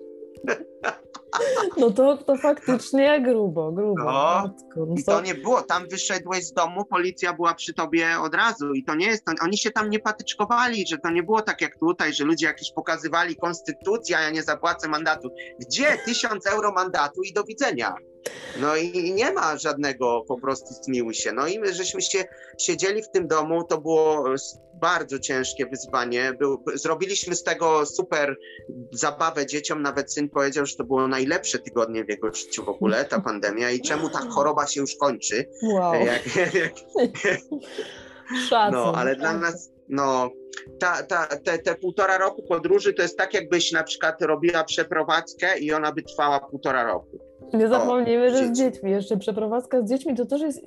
No 1.78 1.92
to, 1.92 2.18
to 2.18 2.36
faktycznie 2.36 3.22
grubo, 3.22 3.72
grubo. 3.72 4.04
No, 4.04 4.56
no 4.76 4.96
I 4.98 5.04
to 5.04 5.22
nie 5.22 5.36
było, 5.36 5.62
tam 5.62 5.88
wyszedłeś 5.88 6.46
z 6.46 6.54
domu, 6.54 6.86
policja 6.86 7.34
była 7.34 7.54
przy 7.54 7.74
tobie 7.74 8.08
od 8.22 8.36
razu 8.36 8.74
i 8.74 8.84
to 8.84 8.96
nie 8.96 9.06
jest, 9.06 9.26
to, 9.26 9.32
oni 9.44 9.58
się 9.58 9.72
tam 9.72 9.90
nie 9.90 10.00
patyczkowali, 10.00 10.88
że 10.88 10.98
to 10.98 11.10
nie 11.10 11.24
było 11.24 11.42
tak 11.42 11.62
jak 11.62 11.80
tutaj, 11.80 12.14
że 12.14 12.24
ludzie 12.24 12.46
jakieś 12.46 12.72
pokazywali 12.74 13.36
konstytucja, 13.36 14.22
ja 14.22 14.30
nie 14.30 14.44
zapłacę 14.44 14.88
mandatu. 14.88 15.30
Gdzie? 15.60 15.98
Tysiąc 16.06 16.48
euro 16.48 16.72
mandatu 16.72 17.22
i 17.24 17.34
do 17.34 17.44
widzenia. 17.44 17.96
No 18.60 18.76
i 18.76 19.14
nie 19.14 19.32
ma 19.32 19.58
żadnego 19.58 20.24
po 20.28 20.42
prostu 20.42 20.74
zmiłuj 20.84 21.14
się. 21.14 21.32
No 21.32 21.48
i 21.48 21.60
my 21.60 21.74
żeśmy 21.74 22.02
się 22.02 22.24
siedzieli 22.60 23.04
w 23.04 23.10
tym 23.10 23.28
domu, 23.28 23.64
to 23.64 23.82
było 23.82 24.26
bardzo 24.74 25.20
ciężkie 25.20 25.66
wyzwanie. 25.66 26.34
Był, 26.40 26.64
zrobiliśmy 26.74 27.36
z 27.36 27.44
tego 27.44 27.86
super 27.86 28.38
zabawę 28.92 29.46
dzieciom, 29.46 29.82
nawet 29.82 30.14
syn 30.14 30.30
powiedział, 30.30 30.66
że 30.66 30.76
to 30.76 30.84
było 30.84 31.08
najlepsze 31.08 31.60
tygodnie 31.60 32.06
w 32.06 32.10
jego 32.10 32.34
życiu 32.34 32.66
w 32.66 32.70
ogóle, 32.70 33.06
ta 33.06 33.22
pandemia 33.30 33.72
i 33.72 33.82
czemu 33.82 34.10
ta 34.10 34.20
choroba 34.20 34.68
się 34.68 34.82
już 34.82 34.96
kończy. 34.96 35.46
Wow. 35.64 35.94
Jak, 36.06 36.36
jak, 36.54 36.74
no, 38.72 38.94
ale 38.96 39.16
dla 39.16 39.38
nas, 39.38 39.72
no, 39.90 40.30
ta, 40.80 41.04
ta, 41.04 41.28
te, 41.28 41.60
te 41.60 41.76
półtora 41.76 42.18
roku 42.18 42.44
podróży 42.44 42.94
to 42.94 43.02
jest 43.02 43.18
tak, 43.18 43.34
jakbyś 43.34 43.72
na 43.72 43.84
przykład 43.84 44.22
robiła 44.22 44.64
przeprowadzkę 44.64 45.60
i 45.60 45.74
ona 45.74 45.92
by 45.92 46.04
trwała 46.04 46.40
półtora 46.40 46.84
roku. 46.84 47.31
Nie 47.54 47.68
zapomnijmy, 47.68 48.32
że 48.32 48.48
z 48.48 48.52
dziećmi. 48.52 48.92
Jeszcze 48.92 49.18
przeprowadzka 49.18 49.82
z 49.82 49.90
dziećmi 49.90 50.16
to 50.16 50.26
też 50.26 50.42
jest 50.42 50.62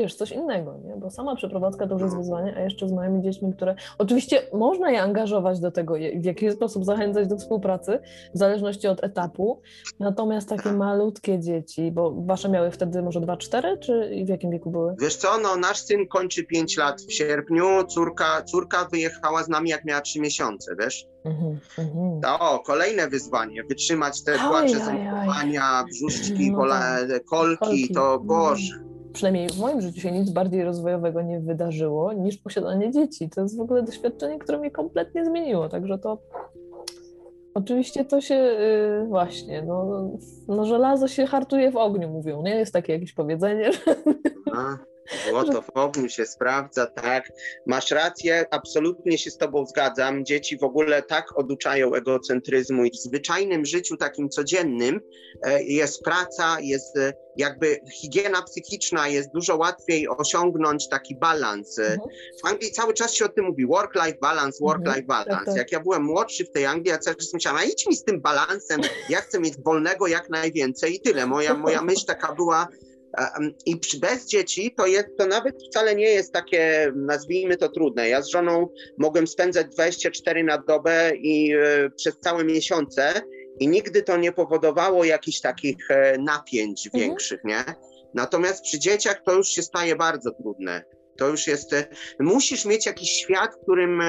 wiesz, 0.00 0.14
coś 0.14 0.32
innego, 0.32 0.74
nie? 0.84 0.96
Bo 0.96 1.10
sama 1.10 1.36
przeprowadzka 1.36 1.86
to 1.86 1.92
już 1.92 2.02
jest 2.02 2.14
no. 2.14 2.20
wyzwanie, 2.20 2.56
a 2.56 2.60
jeszcze 2.60 2.88
z 2.88 2.92
moimi 2.92 3.22
dziećmi, 3.22 3.52
które 3.52 3.74
oczywiście 3.98 4.42
można 4.52 4.90
je 4.90 5.02
angażować 5.02 5.60
do 5.60 5.70
tego, 5.70 5.94
w 6.16 6.24
jaki 6.24 6.52
sposób 6.52 6.84
zachęcać 6.84 7.28
do 7.28 7.36
współpracy, 7.36 7.98
w 8.34 8.38
zależności 8.38 8.88
od 8.88 9.04
etapu. 9.04 9.60
Natomiast 9.98 10.48
takie 10.48 10.72
malutkie 10.72 11.40
dzieci, 11.40 11.92
bo 11.92 12.14
wasze 12.16 12.48
miały 12.48 12.70
wtedy 12.70 13.02
może 13.02 13.20
2-4, 13.20 13.78
czy 13.78 14.24
w 14.24 14.28
jakim 14.28 14.50
wieku 14.50 14.70
były? 14.70 14.94
Wiesz 15.00 15.16
co, 15.16 15.28
no 15.42 15.56
nasz 15.56 15.78
syn 15.78 16.08
kończy 16.08 16.44
5 16.44 16.76
lat 16.76 17.00
w 17.00 17.12
sierpniu, 17.12 17.84
córka, 17.88 18.42
córka 18.42 18.84
wyjechała 18.84 19.42
z 19.42 19.48
nami 19.48 19.70
jak 19.70 19.84
miała 19.84 20.00
3 20.00 20.20
miesiące, 20.20 20.76
wiesz? 20.80 21.06
Mm 21.24 21.36
-hmm. 21.38 22.36
O, 22.40 22.58
kolejne 22.58 23.08
wyzwanie, 23.08 23.64
wytrzymać 23.64 24.22
te 24.22 24.32
płacze, 24.32 24.78
ząbkowania, 24.78 25.84
brzuszki, 25.90 26.50
no 26.52 26.68
tak. 26.68 27.24
kolki, 27.24 27.58
kolki, 27.58 27.94
to 27.94 28.18
Boże 28.18 28.86
przynajmniej 29.16 29.48
w 29.48 29.58
moim 29.58 29.80
życiu 29.80 30.00
się 30.00 30.12
nic 30.12 30.30
bardziej 30.30 30.64
rozwojowego 30.64 31.22
nie 31.22 31.40
wydarzyło 31.40 32.12
niż 32.12 32.36
posiadanie 32.36 32.90
dzieci. 32.90 33.30
To 33.30 33.40
jest 33.40 33.56
w 33.56 33.60
ogóle 33.60 33.82
doświadczenie, 33.82 34.38
które 34.38 34.58
mnie 34.58 34.70
kompletnie 34.70 35.24
zmieniło, 35.24 35.68
także 35.68 35.98
to 35.98 36.18
oczywiście 37.54 38.04
to 38.04 38.20
się 38.20 38.34
yy, 38.34 39.06
właśnie, 39.08 39.62
no, 39.62 40.10
no 40.48 40.64
żelazo 40.64 41.08
się 41.08 41.26
hartuje 41.26 41.70
w 41.70 41.76
ogniu, 41.76 42.08
mówią, 42.08 42.42
nie? 42.42 42.54
Jest 42.54 42.72
takie 42.72 42.92
jakieś 42.92 43.12
powiedzenie, 43.12 43.72
że... 43.72 43.96
A. 44.56 44.76
Złoto 45.28 45.62
w 45.62 46.08
się 46.08 46.26
sprawdza, 46.26 46.86
tak. 46.86 47.32
Masz 47.66 47.90
rację, 47.90 48.44
absolutnie 48.50 49.18
się 49.18 49.30
z 49.30 49.36
Tobą 49.36 49.66
zgadzam. 49.66 50.24
Dzieci 50.24 50.58
w 50.58 50.62
ogóle 50.62 51.02
tak 51.02 51.38
oduczają 51.38 51.94
egocentryzmu 51.94 52.84
i 52.84 52.90
w 52.90 52.96
zwyczajnym 52.96 53.66
życiu 53.66 53.96
takim 53.96 54.28
codziennym 54.28 55.00
e, 55.42 55.62
jest 55.62 56.02
praca, 56.02 56.56
jest 56.60 56.96
e, 56.96 57.12
jakby 57.36 57.80
higiena 57.92 58.42
psychiczna, 58.42 59.08
jest 59.08 59.32
dużo 59.34 59.56
łatwiej 59.56 60.08
osiągnąć 60.08 60.88
taki 60.88 61.16
balans. 61.16 61.78
E, 61.78 61.82
mhm. 61.82 62.00
W 62.42 62.46
Anglii 62.46 62.72
cały 62.72 62.94
czas 62.94 63.14
się 63.14 63.24
o 63.24 63.28
tym 63.28 63.44
mówi, 63.44 63.66
work-life 63.66 64.18
balance, 64.20 64.58
mhm. 64.62 64.82
work-life 64.82 65.06
balance. 65.06 65.30
Tak, 65.30 65.44
tak. 65.44 65.56
Jak 65.56 65.72
ja 65.72 65.80
byłem 65.80 66.02
młodszy 66.02 66.44
w 66.44 66.50
tej 66.50 66.66
Anglii, 66.66 66.90
ja 66.90 66.98
cały 66.98 67.16
czas 67.16 67.34
myślałem, 67.34 67.60
a 67.60 67.64
idź 67.64 67.86
mi 67.86 67.96
z 67.96 68.04
tym 68.04 68.20
balansem, 68.20 68.80
ja 69.08 69.20
chcę 69.20 69.40
mieć 69.40 69.54
wolnego 69.58 70.06
jak 70.06 70.30
najwięcej 70.30 70.94
i 70.94 71.00
tyle. 71.00 71.26
Moja, 71.26 71.54
moja 71.54 71.82
myśl 71.82 72.06
taka 72.06 72.34
była, 72.34 72.68
i 73.66 73.80
bez 74.00 74.26
dzieci 74.26 74.74
to, 74.76 74.86
jest, 74.86 75.06
to 75.18 75.26
nawet 75.26 75.54
wcale 75.70 75.94
nie 75.94 76.08
jest 76.08 76.32
takie, 76.32 76.92
nazwijmy 76.96 77.56
to 77.56 77.68
trudne. 77.68 78.08
Ja 78.08 78.22
z 78.22 78.28
żoną 78.28 78.68
mogłem 78.98 79.26
spędzać 79.26 79.66
24 79.66 80.44
na 80.44 80.58
dobę 80.58 81.10
i 81.16 81.52
e, 81.54 81.90
przez 81.90 82.18
całe 82.20 82.44
miesiące 82.44 83.22
i 83.60 83.68
nigdy 83.68 84.02
to 84.02 84.16
nie 84.16 84.32
powodowało 84.32 85.04
jakichś 85.04 85.40
takich 85.40 85.90
e, 85.90 86.18
napięć 86.18 86.86
mhm. 86.86 87.04
większych, 87.04 87.40
nie? 87.44 87.64
Natomiast 88.14 88.62
przy 88.62 88.78
dzieciach 88.78 89.22
to 89.24 89.32
już 89.32 89.48
się 89.48 89.62
staje 89.62 89.96
bardzo 89.96 90.30
trudne. 90.30 90.84
To 91.16 91.28
już 91.28 91.46
jest. 91.46 91.72
E, 91.72 91.86
musisz 92.20 92.64
mieć 92.64 92.86
jakiś 92.86 93.10
świat, 93.10 93.54
w 93.54 93.62
którym 93.62 94.02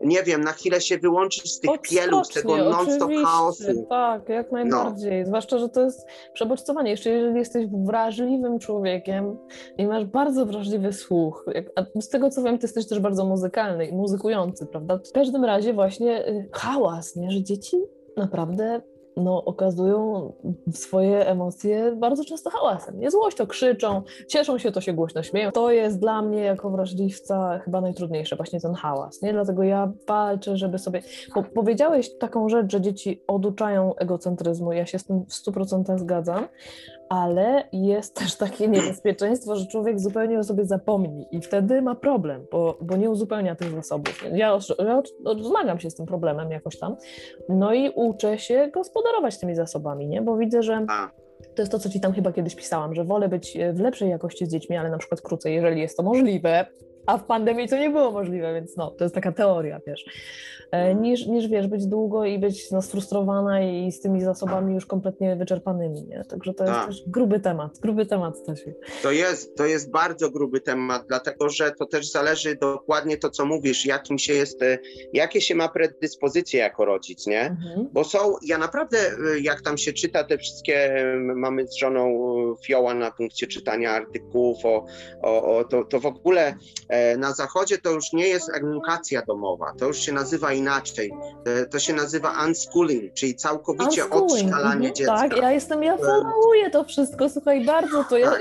nie 0.00 0.22
wiem, 0.22 0.40
na 0.40 0.52
chwilę 0.52 0.80
się 0.80 0.98
wyłączyć 0.98 1.52
z 1.52 1.60
tych 1.60 1.80
pielów, 1.80 2.26
z 2.26 2.30
tego 2.30 2.56
non-stop 2.56 3.10
chaosu. 3.24 3.86
Tak, 3.88 4.28
jak 4.28 4.52
no. 4.52 4.58
najbardziej. 4.58 5.20
No. 5.20 5.26
Zwłaszcza, 5.26 5.58
że 5.58 5.68
to 5.68 5.84
jest 5.84 6.06
przebodźcowanie. 6.34 6.90
Jeszcze 6.90 7.10
jeżeli 7.10 7.38
jesteś 7.38 7.66
wrażliwym 7.66 8.58
człowiekiem 8.58 9.38
i 9.78 9.86
masz 9.86 10.04
bardzo 10.04 10.46
wrażliwy 10.46 10.92
słuch, 10.92 11.44
a 11.76 12.00
z 12.00 12.08
tego 12.08 12.30
co 12.30 12.42
wiem, 12.42 12.58
ty 12.58 12.64
jesteś 12.64 12.88
też 12.88 13.00
bardzo 13.00 13.24
muzykalny 13.24 13.86
i 13.86 13.92
muzykujący, 13.92 14.66
prawda? 14.66 14.98
W 15.08 15.12
każdym 15.12 15.44
razie 15.44 15.72
właśnie 15.72 16.28
y, 16.28 16.48
hałas, 16.52 17.16
nie? 17.16 17.30
Że 17.30 17.42
dzieci 17.42 17.76
naprawdę 18.16 18.82
no, 19.18 19.44
okazują 19.44 20.32
swoje 20.72 21.26
emocje 21.26 21.96
bardzo 21.96 22.24
często 22.24 22.50
hałasem. 22.50 23.00
Nie 23.00 23.10
złością, 23.10 23.46
krzyczą, 23.46 24.02
cieszą 24.28 24.58
się, 24.58 24.72
to 24.72 24.80
się 24.80 24.92
głośno 24.92 25.22
śmieją. 25.22 25.52
To 25.52 25.70
jest 25.70 25.98
dla 25.98 26.22
mnie 26.22 26.40
jako 26.40 26.70
wrażliwca 26.70 27.58
chyba 27.58 27.80
najtrudniejsze, 27.80 28.36
właśnie 28.36 28.60
ten 28.60 28.74
hałas. 28.74 29.22
Nie? 29.22 29.32
Dlatego 29.32 29.62
ja 29.62 29.92
walczę, 30.06 30.56
żeby 30.56 30.78
sobie... 30.78 31.02
Bo 31.34 31.42
powiedziałeś 31.42 32.18
taką 32.18 32.48
rzecz, 32.48 32.72
że 32.72 32.80
dzieci 32.80 33.22
oduczają 33.26 33.94
egocentryzmu. 33.94 34.72
Ja 34.72 34.86
się 34.86 34.98
z 34.98 35.04
tym 35.04 35.24
w 35.24 35.32
100% 35.32 35.98
zgadzam, 35.98 36.48
ale 37.08 37.68
jest 37.72 38.14
też 38.16 38.36
takie 38.36 38.68
niebezpieczeństwo, 38.68 39.56
że 39.56 39.66
człowiek 39.66 40.00
zupełnie 40.00 40.38
o 40.38 40.44
sobie 40.44 40.64
zapomni 40.64 41.26
i 41.30 41.40
wtedy 41.40 41.82
ma 41.82 41.94
problem, 41.94 42.46
bo, 42.52 42.78
bo 42.80 42.96
nie 42.96 43.10
uzupełnia 43.10 43.54
tych 43.54 43.70
zasobów. 43.70 44.24
Ja, 44.32 44.58
ja 44.78 45.02
zmagam 45.42 45.80
się 45.80 45.90
z 45.90 45.94
tym 45.94 46.06
problemem 46.06 46.50
jakoś 46.50 46.78
tam, 46.78 46.96
no 47.48 47.74
i 47.74 47.90
uczę 47.90 48.38
się 48.38 48.70
gospodarować 48.74 49.38
tymi 49.38 49.54
zasobami, 49.54 50.06
nie? 50.06 50.22
bo 50.22 50.36
widzę, 50.36 50.62
że 50.62 50.86
to 51.54 51.62
jest 51.62 51.72
to, 51.72 51.78
co 51.78 51.88
ci 51.88 52.00
tam 52.00 52.12
chyba 52.12 52.32
kiedyś 52.32 52.54
pisałam, 52.54 52.94
że 52.94 53.04
wolę 53.04 53.28
być 53.28 53.58
w 53.72 53.80
lepszej 53.80 54.10
jakości 54.10 54.46
z 54.46 54.48
dziećmi, 54.48 54.76
ale 54.76 54.90
na 54.90 54.98
przykład 54.98 55.20
krócej, 55.20 55.54
jeżeli 55.54 55.80
jest 55.80 55.96
to 55.96 56.02
możliwe, 56.02 56.66
a 57.08 57.18
w 57.18 57.24
pandemii 57.24 57.68
to 57.68 57.78
nie 57.78 57.90
było 57.90 58.10
możliwe, 58.10 58.54
więc 58.54 58.76
no, 58.76 58.90
to 58.90 59.04
jest 59.04 59.14
taka 59.14 59.32
teoria, 59.32 59.80
wiesz. 59.86 60.04
E, 60.70 60.94
niż, 60.94 61.26
niż 61.26 61.48
wiesz, 61.48 61.66
być 61.66 61.86
długo 61.86 62.24
i 62.24 62.38
być 62.38 62.70
no, 62.70 62.82
sfrustrowana 62.82 63.62
i 63.62 63.92
z 63.92 64.00
tymi 64.00 64.20
zasobami 64.20 64.74
już 64.74 64.86
kompletnie 64.86 65.36
wyczerpanymi, 65.36 66.02
nie? 66.02 66.24
Także 66.28 66.54
to 66.54 66.64
jest 66.64 66.76
Tak. 66.76 66.86
też 66.86 67.02
gruby 67.06 67.40
temat, 67.40 67.78
gruby 67.78 68.06
temat, 68.06 68.38
Stasiu. 68.38 68.72
To 69.02 69.10
jest, 69.10 69.56
to 69.56 69.66
jest 69.66 69.90
bardzo 69.90 70.30
gruby 70.30 70.60
temat, 70.60 71.04
dlatego 71.08 71.48
że 71.48 71.72
to 71.72 71.86
też 71.86 72.10
zależy 72.10 72.56
dokładnie 72.56 73.16
to, 73.16 73.30
co 73.30 73.46
mówisz, 73.46 73.86
jakim 73.86 74.18
się 74.18 74.32
jest, 74.32 74.62
e, 74.62 74.78
jakie 75.12 75.40
się 75.40 75.54
ma 75.54 75.68
predyspozycje 75.68 76.60
jako 76.60 76.84
rodzic, 76.84 77.26
nie? 77.26 77.40
Mhm. 77.40 77.88
Bo 77.92 78.04
są, 78.04 78.18
ja 78.46 78.58
naprawdę, 78.58 78.98
y, 78.98 79.40
jak 79.40 79.62
tam 79.62 79.78
się 79.78 79.92
czyta 79.92 80.24
te 80.24 80.38
wszystkie, 80.38 81.04
mamy 81.18 81.66
z 81.66 81.76
żoną 81.76 82.08
fioła 82.66 82.94
na 82.94 83.10
punkcie 83.10 83.46
czytania 83.46 83.90
artykułów, 83.90 84.64
o, 84.64 84.86
o, 85.22 85.58
o, 85.58 85.64
to, 85.64 85.84
to 85.84 86.00
w 86.00 86.06
ogóle 86.06 86.54
e, 86.88 86.97
na 87.18 87.32
zachodzie 87.32 87.78
to 87.78 87.90
już 87.90 88.12
nie 88.12 88.28
jest 88.28 88.50
edukacja 88.56 89.22
domowa, 89.22 89.72
to 89.78 89.86
już 89.86 89.98
się 89.98 90.12
nazywa 90.12 90.52
inaczej. 90.52 91.12
E, 91.44 91.66
To 91.66 91.78
się 91.78 91.92
nazywa 91.92 92.44
unschooling, 92.46 93.14
czyli 93.14 93.34
całkowicie 93.34 94.04
Unschooling, 94.04 94.32
odszkalanie 94.32 94.74
mhm, 94.88 94.94
dziecka. 94.94 95.14
Tak, 95.16 95.36
ja 95.36 95.52
jestem, 95.52 95.82
ja 95.82 95.96
followuję 95.96 96.70
to 96.70 96.84
wszystko, 96.84 97.28
słuchaj, 97.28 97.64
bardzo 97.64 98.04
to, 98.04 98.18
ja, 98.18 98.30
Tak. 98.30 98.40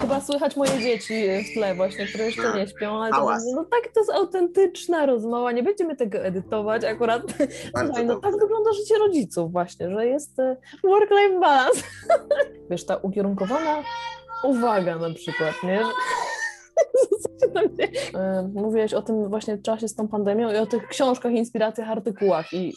chyba 0.00 0.20
słychać 0.20 0.56
moje 0.56 0.78
dzieci 0.80 1.14
w 1.50 1.54
tle 1.54 1.74
właśnie, 1.74 2.06
które 2.06 2.24
jeszcze 2.24 2.42
Tak. 2.42 2.54
nie 2.56 2.68
śpią, 2.68 3.02
ale 3.02 3.10
to, 3.12 3.36
no 3.54 3.64
tak, 3.64 3.92
to 3.94 4.00
jest 4.00 4.10
autentyczna 4.12 5.06
rozmowa, 5.06 5.52
nie 5.52 5.62
będziemy 5.62 5.96
tego 5.96 6.18
edytować 6.18 6.84
akurat, 6.84 7.22
słuchaj, 7.86 8.06
no 8.06 8.16
tak 8.20 8.38
wygląda 8.38 8.72
życie 8.72 8.98
rodziców 8.98 9.52
właśnie, 9.52 9.90
że 9.90 10.06
jest 10.06 10.38
e, 10.38 10.56
work-life 10.84 11.40
balance, 11.40 11.82
wiesz, 12.70 12.86
ta 12.86 12.96
ukierunkowana 12.96 13.82
uwaga 14.44 14.98
na 14.98 15.14
przykład, 15.14 15.54
nie, 15.62 15.80
E, 18.14 18.50
Mówiłeś 18.54 18.94
o 18.94 19.02
tym 19.02 19.28
właśnie 19.28 19.58
czasie 19.58 19.88
z 19.88 19.94
tą 19.94 20.08
pandemią 20.08 20.52
i 20.52 20.56
o 20.56 20.66
tych 20.66 20.88
książkach, 20.88 21.32
inspiracjach, 21.32 21.90
artykułach 21.90 22.52
i 22.52 22.72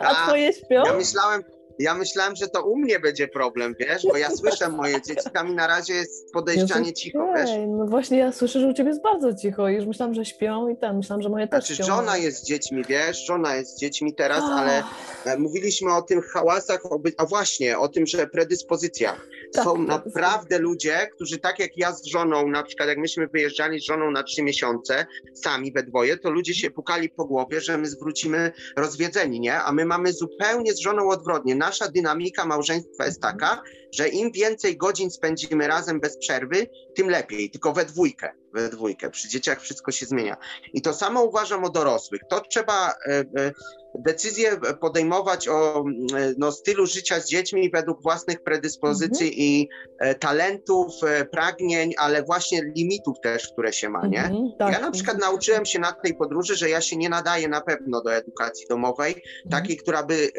a 0.00 0.04
A, 0.08 0.26
twoje 0.26 0.52
śpią? 0.52 0.82
Ja 0.84 0.92
myślałem, 0.92 1.42
ja 1.78 1.94
myślałem, 1.94 2.36
że 2.36 2.48
to 2.48 2.64
u 2.66 2.76
mnie 2.76 3.00
będzie 3.00 3.28
problem, 3.28 3.74
wiesz, 3.80 4.02
bo 4.10 4.16
ja 4.16 4.30
słyszę 4.30 4.68
moje 4.68 5.02
dzieci, 5.02 5.30
tam 5.34 5.54
na 5.54 5.66
razie 5.66 5.94
jest 5.94 6.32
podejrzanie 6.32 6.92
cicho, 6.92 7.32
wiesz. 7.36 7.50
No 7.68 7.86
właśnie 7.86 8.18
ja 8.18 8.32
słyszę, 8.32 8.60
że 8.60 8.66
u 8.68 8.72
ciebie 8.74 8.88
jest 8.88 9.02
bardzo 9.02 9.34
cicho 9.34 9.68
i 9.68 9.74
już 9.74 9.86
myślałam, 9.86 10.14
że 10.14 10.24
śpią 10.24 10.68
i 10.68 10.76
tam, 10.76 10.96
myślałam, 10.96 11.22
że 11.22 11.28
moje 11.28 11.48
też 11.48 11.64
Znaczy, 11.66 11.74
śpią. 11.74 11.84
żona 11.86 12.16
jest 12.16 12.38
z 12.38 12.46
dziećmi, 12.46 12.82
wiesz, 12.88 13.26
żona 13.26 13.56
jest 13.56 13.76
z 13.76 13.80
dziećmi 13.80 14.14
teraz, 14.14 14.42
ale 14.44 14.82
e, 15.24 15.38
mówiliśmy 15.38 15.94
o 15.94 16.02
tym 16.02 16.20
hałasach, 16.22 16.92
o 16.92 16.98
by- 16.98 17.12
a 17.16 17.26
właśnie, 17.26 17.78
o 17.78 17.88
tym, 17.88 18.06
że 18.06 18.26
predyspozycja. 18.26 19.16
Tak, 19.54 19.64
Są 19.64 19.78
naprawdę 19.78 20.58
ludzie, 20.58 21.08
którzy 21.14 21.38
tak 21.38 21.58
jak 21.58 21.76
ja 21.76 21.92
z 21.92 22.04
żoną, 22.04 22.48
na 22.48 22.62
przykład 22.62 22.88
jak 22.88 22.98
myśmy 22.98 23.26
wyjeżdżali 23.26 23.80
z 23.80 23.84
żoną 23.84 24.10
na 24.10 24.22
trzy 24.22 24.42
miesiące, 24.42 25.06
sami 25.34 25.72
we 25.72 25.82
dwoje, 25.82 26.16
to 26.16 26.30
ludzie 26.30 26.54
się 26.54 26.70
pukali 26.70 27.08
po 27.08 27.24
głowie, 27.24 27.60
że 27.60 27.78
my 27.78 27.86
zwrócimy 27.86 28.52
rozwiedzeni, 28.76 29.40
nie? 29.40 29.60
A 29.62 29.72
my 29.72 29.84
mamy 29.84 30.12
zupełnie 30.12 30.72
z 30.74 30.78
żoną 30.78 31.08
odwrotnie. 31.08 31.54
Nasza 31.64 31.88
dynamika 31.88 32.46
małżeństwa 32.46 33.04
jest 33.04 33.20
taka, 33.20 33.62
że 33.94 34.08
im 34.08 34.32
więcej 34.32 34.76
godzin 34.76 35.10
spędzimy 35.10 35.66
razem 35.66 36.00
bez 36.00 36.18
przerwy, 36.18 36.66
tym 36.94 37.10
lepiej, 37.10 37.50
tylko 37.50 37.72
we 37.72 37.84
dwójkę, 37.84 38.32
we 38.54 38.68
dwójkę. 38.68 39.10
Przy 39.10 39.28
dzieciach 39.28 39.60
wszystko 39.60 39.92
się 39.92 40.06
zmienia. 40.06 40.36
I 40.72 40.82
to 40.82 40.94
samo 40.94 41.22
uważam 41.22 41.64
o 41.64 41.70
dorosłych. 41.70 42.20
To 42.30 42.40
trzeba 42.40 42.90
e, 42.90 43.24
e, 43.38 43.52
decyzje 43.98 44.56
podejmować 44.80 45.48
o 45.48 45.80
mm, 45.80 46.34
no, 46.38 46.52
stylu 46.52 46.86
życia 46.86 47.20
z 47.20 47.28
dziećmi 47.28 47.70
według 47.70 48.02
własnych 48.02 48.42
predyspozycji 48.42 49.42
i 49.42 49.68
e, 49.98 50.14
talentów, 50.14 50.92
pragnień, 51.32 51.94
ale 51.98 52.22
właśnie 52.22 52.62
limitów 52.76 53.16
też, 53.22 53.48
które 53.52 53.72
się 53.72 53.88
ma, 53.88 54.06
nie? 54.06 54.24
Mhm, 54.24 54.50
tak. 54.58 54.72
Ja 54.72 54.80
na 54.80 54.90
przykład 54.90 55.20
nauczyłem 55.20 55.66
się 55.66 55.78
na 55.78 55.92
tej 55.92 56.14
podróży, 56.14 56.56
że 56.56 56.70
ja 56.70 56.80
się 56.80 56.96
nie 56.96 57.08
nadaję 57.08 57.48
na 57.48 57.60
pewno 57.60 58.02
do 58.02 58.14
edukacji 58.14 58.66
domowej, 58.68 59.14
Mhm. 59.14 59.62
takiej, 59.62 59.76
która 59.76 60.02
by 60.02 60.32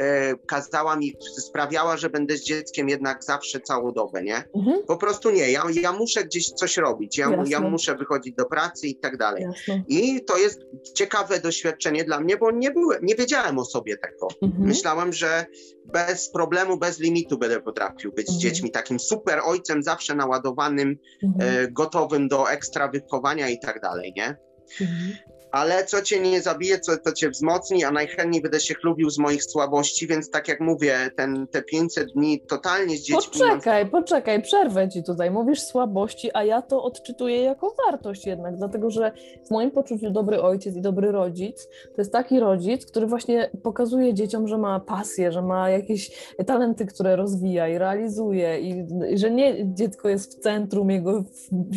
kazała 0.47 0.95
mi, 0.95 1.13
sprawiała, 1.37 1.97
że 1.97 2.09
będę 2.09 2.37
z 2.37 2.43
dzieckiem 2.43 2.89
jednak 2.89 3.23
zawsze 3.23 3.44
całą 3.63 3.91
dobę, 3.91 4.23
nie? 4.23 4.43
Mhm, 4.55 4.83
Po 4.87 4.97
prostu 4.97 5.29
nie, 5.31 5.51
ja, 5.51 5.63
ja 5.81 5.91
muszę 5.93 6.23
gdzieś 6.23 6.45
coś 6.49 6.77
robić, 6.77 7.17
ja, 7.17 7.29
Jasne. 7.29 7.45
ja 7.49 7.59
muszę 7.59 7.95
wychodzić 7.95 8.35
do 8.35 8.45
pracy 8.45 8.87
i 8.87 8.95
tak 8.95 9.17
dalej. 9.17 9.43
jasne. 9.43 9.83
I 9.87 10.25
to 10.25 10.37
jest 10.37 10.59
ciekawe 10.95 11.39
doświadczenie 11.39 12.03
dla 12.03 12.19
mnie, 12.19 12.37
bo 12.37 12.51
nie, 12.51 12.71
byłem, 12.71 13.05
nie 13.05 13.15
wiedziałem 13.15 13.59
o 13.59 13.65
sobie 13.65 13.97
tego. 13.97 14.27
Mhm. 14.41 14.67
Myślałem, 14.67 15.13
że 15.13 15.45
bez 15.93 16.29
problemu, 16.31 16.77
bez 16.77 16.99
limitu 16.99 17.37
będę 17.37 17.61
potrafił 17.61 18.11
być 18.11 18.27
z 18.27 18.29
Mhm. 18.29 18.41
dziećmi, 18.41 18.71
takim 18.71 18.99
super 18.99 19.39
ojcem, 19.45 19.83
zawsze 19.83 20.15
naładowanym, 20.15 20.97
Mhm. 21.23 21.63
e, 21.65 21.71
gotowym 21.71 22.27
do 22.27 22.51
ekstra 22.51 22.87
wychowania 22.87 23.49
i 23.49 23.59
tak 23.59 23.81
dalej, 23.81 24.13
nie? 24.17 24.35
Mhm. 24.81 25.15
Ale 25.55 25.85
co 25.85 26.01
cię 26.01 26.19
nie 26.19 26.41
zabije, 26.41 26.79
co 26.79 26.97
to 26.97 27.11
cię 27.11 27.29
wzmocni, 27.29 27.83
a 27.83 27.91
najchętniej 27.91 28.41
będę 28.41 28.59
się 28.59 28.73
chlubił 28.73 29.09
z 29.09 29.17
moich 29.17 29.43
słabości, 29.43 30.07
więc 30.07 30.29
tak 30.29 30.47
jak 30.47 30.59
mówię, 30.59 30.97
ten, 31.15 31.47
te 31.47 31.61
500 31.61 32.11
dni 32.13 32.41
totalnie 32.41 32.97
z 32.97 33.01
dziećmi... 33.01 33.39
Poczekaj, 33.39 33.85
poczekaj, 33.89 34.41
przerwę 34.41 34.89
ci 34.89 35.03
tutaj. 35.03 35.31
Mówisz 35.31 35.61
słabości, 35.61 36.29
a 36.33 36.43
ja 36.43 36.61
to 36.61 36.83
odczytuję 36.83 37.41
jako 37.41 37.75
wartość 37.85 38.25
jednak, 38.25 38.57
dlatego 38.57 38.89
że 38.89 39.11
w 39.47 39.51
moim 39.51 39.71
poczuciu 39.71 40.11
dobry 40.11 40.41
ojciec 40.41 40.75
i 40.75 40.81
dobry 40.81 41.11
rodzic 41.11 41.67
to 41.67 42.01
jest 42.01 42.11
taki 42.11 42.39
rodzic, 42.39 42.85
który 42.85 43.07
właśnie 43.07 43.49
pokazuje 43.63 44.13
dzieciom, 44.13 44.47
że 44.47 44.57
ma 44.57 44.79
pasję, 44.79 45.31
że 45.31 45.41
ma 45.41 45.69
jakieś 45.69 46.11
talenty, 46.45 46.85
które 46.85 47.15
rozwija 47.15 47.67
i 47.67 47.77
realizuje 47.77 48.59
i, 48.59 48.85
i 49.09 49.17
że 49.17 49.31
nie 49.31 49.73
dziecko 49.73 50.09
jest 50.09 50.37
w 50.37 50.39
centrum 50.39 50.91
jego 50.91 51.23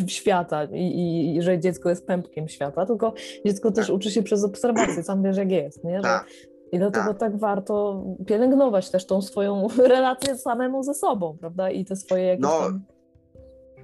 świata 0.07 0.63
i, 0.63 0.77
i, 0.77 1.35
i 1.35 1.41
że 1.41 1.59
dziecko 1.59 1.89
jest 1.89 2.07
pępkiem 2.07 2.47
świata, 2.47 2.85
tylko 2.85 3.13
dziecko 3.45 3.68
też 3.71 3.87
Tak. 3.87 3.95
uczy 3.95 4.11
się 4.11 4.23
przez 4.23 4.43
obserwację, 4.43 5.03
sam 5.03 5.23
wiesz 5.23 5.37
jak 5.37 5.51
jest, 5.51 5.83
nie? 5.83 5.97
Że, 5.97 6.03
Tak. 6.03 6.25
I 6.71 6.77
dlatego 6.77 7.05
Tak. 7.05 7.19
tak 7.19 7.37
warto 7.39 8.03
pielęgnować 8.27 8.89
też 8.89 9.05
tą 9.05 9.21
swoją 9.21 9.67
relację 9.87 10.37
samemu 10.37 10.83
ze 10.83 10.93
sobą, 10.93 11.37
prawda? 11.39 11.71
I 11.71 11.85
te 11.85 11.95
swoje 11.95 12.23
jakieś 12.23 12.43
No, 12.43 12.59
tam... 12.59 12.85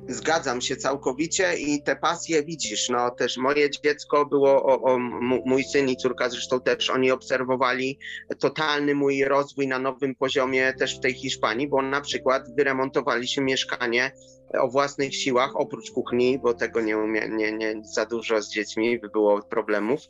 Zgadzam 0.07 0.61
się 0.61 0.75
całkowicie 0.75 1.53
i 1.57 1.83
te 1.83 1.95
pasje 1.95 2.43
widzisz. 2.43 2.89
No 2.89 3.11
też 3.11 3.37
moje 3.37 3.69
dziecko 3.69 4.25
było, 4.25 4.63
o, 4.63 4.81
o, 4.81 4.99
mój 5.45 5.63
syn 5.63 5.89
i 5.89 5.97
córka 5.97 6.29
zresztą 6.29 6.59
też, 6.61 6.89
oni 6.89 7.11
obserwowali 7.11 7.99
totalny 8.39 8.95
mój 8.95 9.23
rozwój 9.23 9.67
na 9.67 9.79
nowym 9.79 10.15
poziomie 10.15 10.73
też 10.73 10.97
w 10.97 10.99
tej 10.99 11.13
Hiszpanii, 11.13 11.67
bo 11.67 11.81
na 11.81 12.01
przykład 12.01 12.55
wyremontowaliśmy 12.55 13.43
mieszkanie 13.43 14.11
o 14.53 14.67
własnych 14.67 15.15
siłach, 15.15 15.51
oprócz 15.55 15.91
kuchni, 15.91 16.39
bo 16.39 16.53
tego 16.53 16.81
nie 16.81 16.97
umie, 16.97 17.29
nie, 17.29 17.51
nie 17.51 17.81
za 17.93 18.05
dużo 18.05 18.41
z 18.41 18.49
dziećmi 18.49 18.99
by 18.99 19.09
było 19.09 19.41
problemów, 19.43 20.01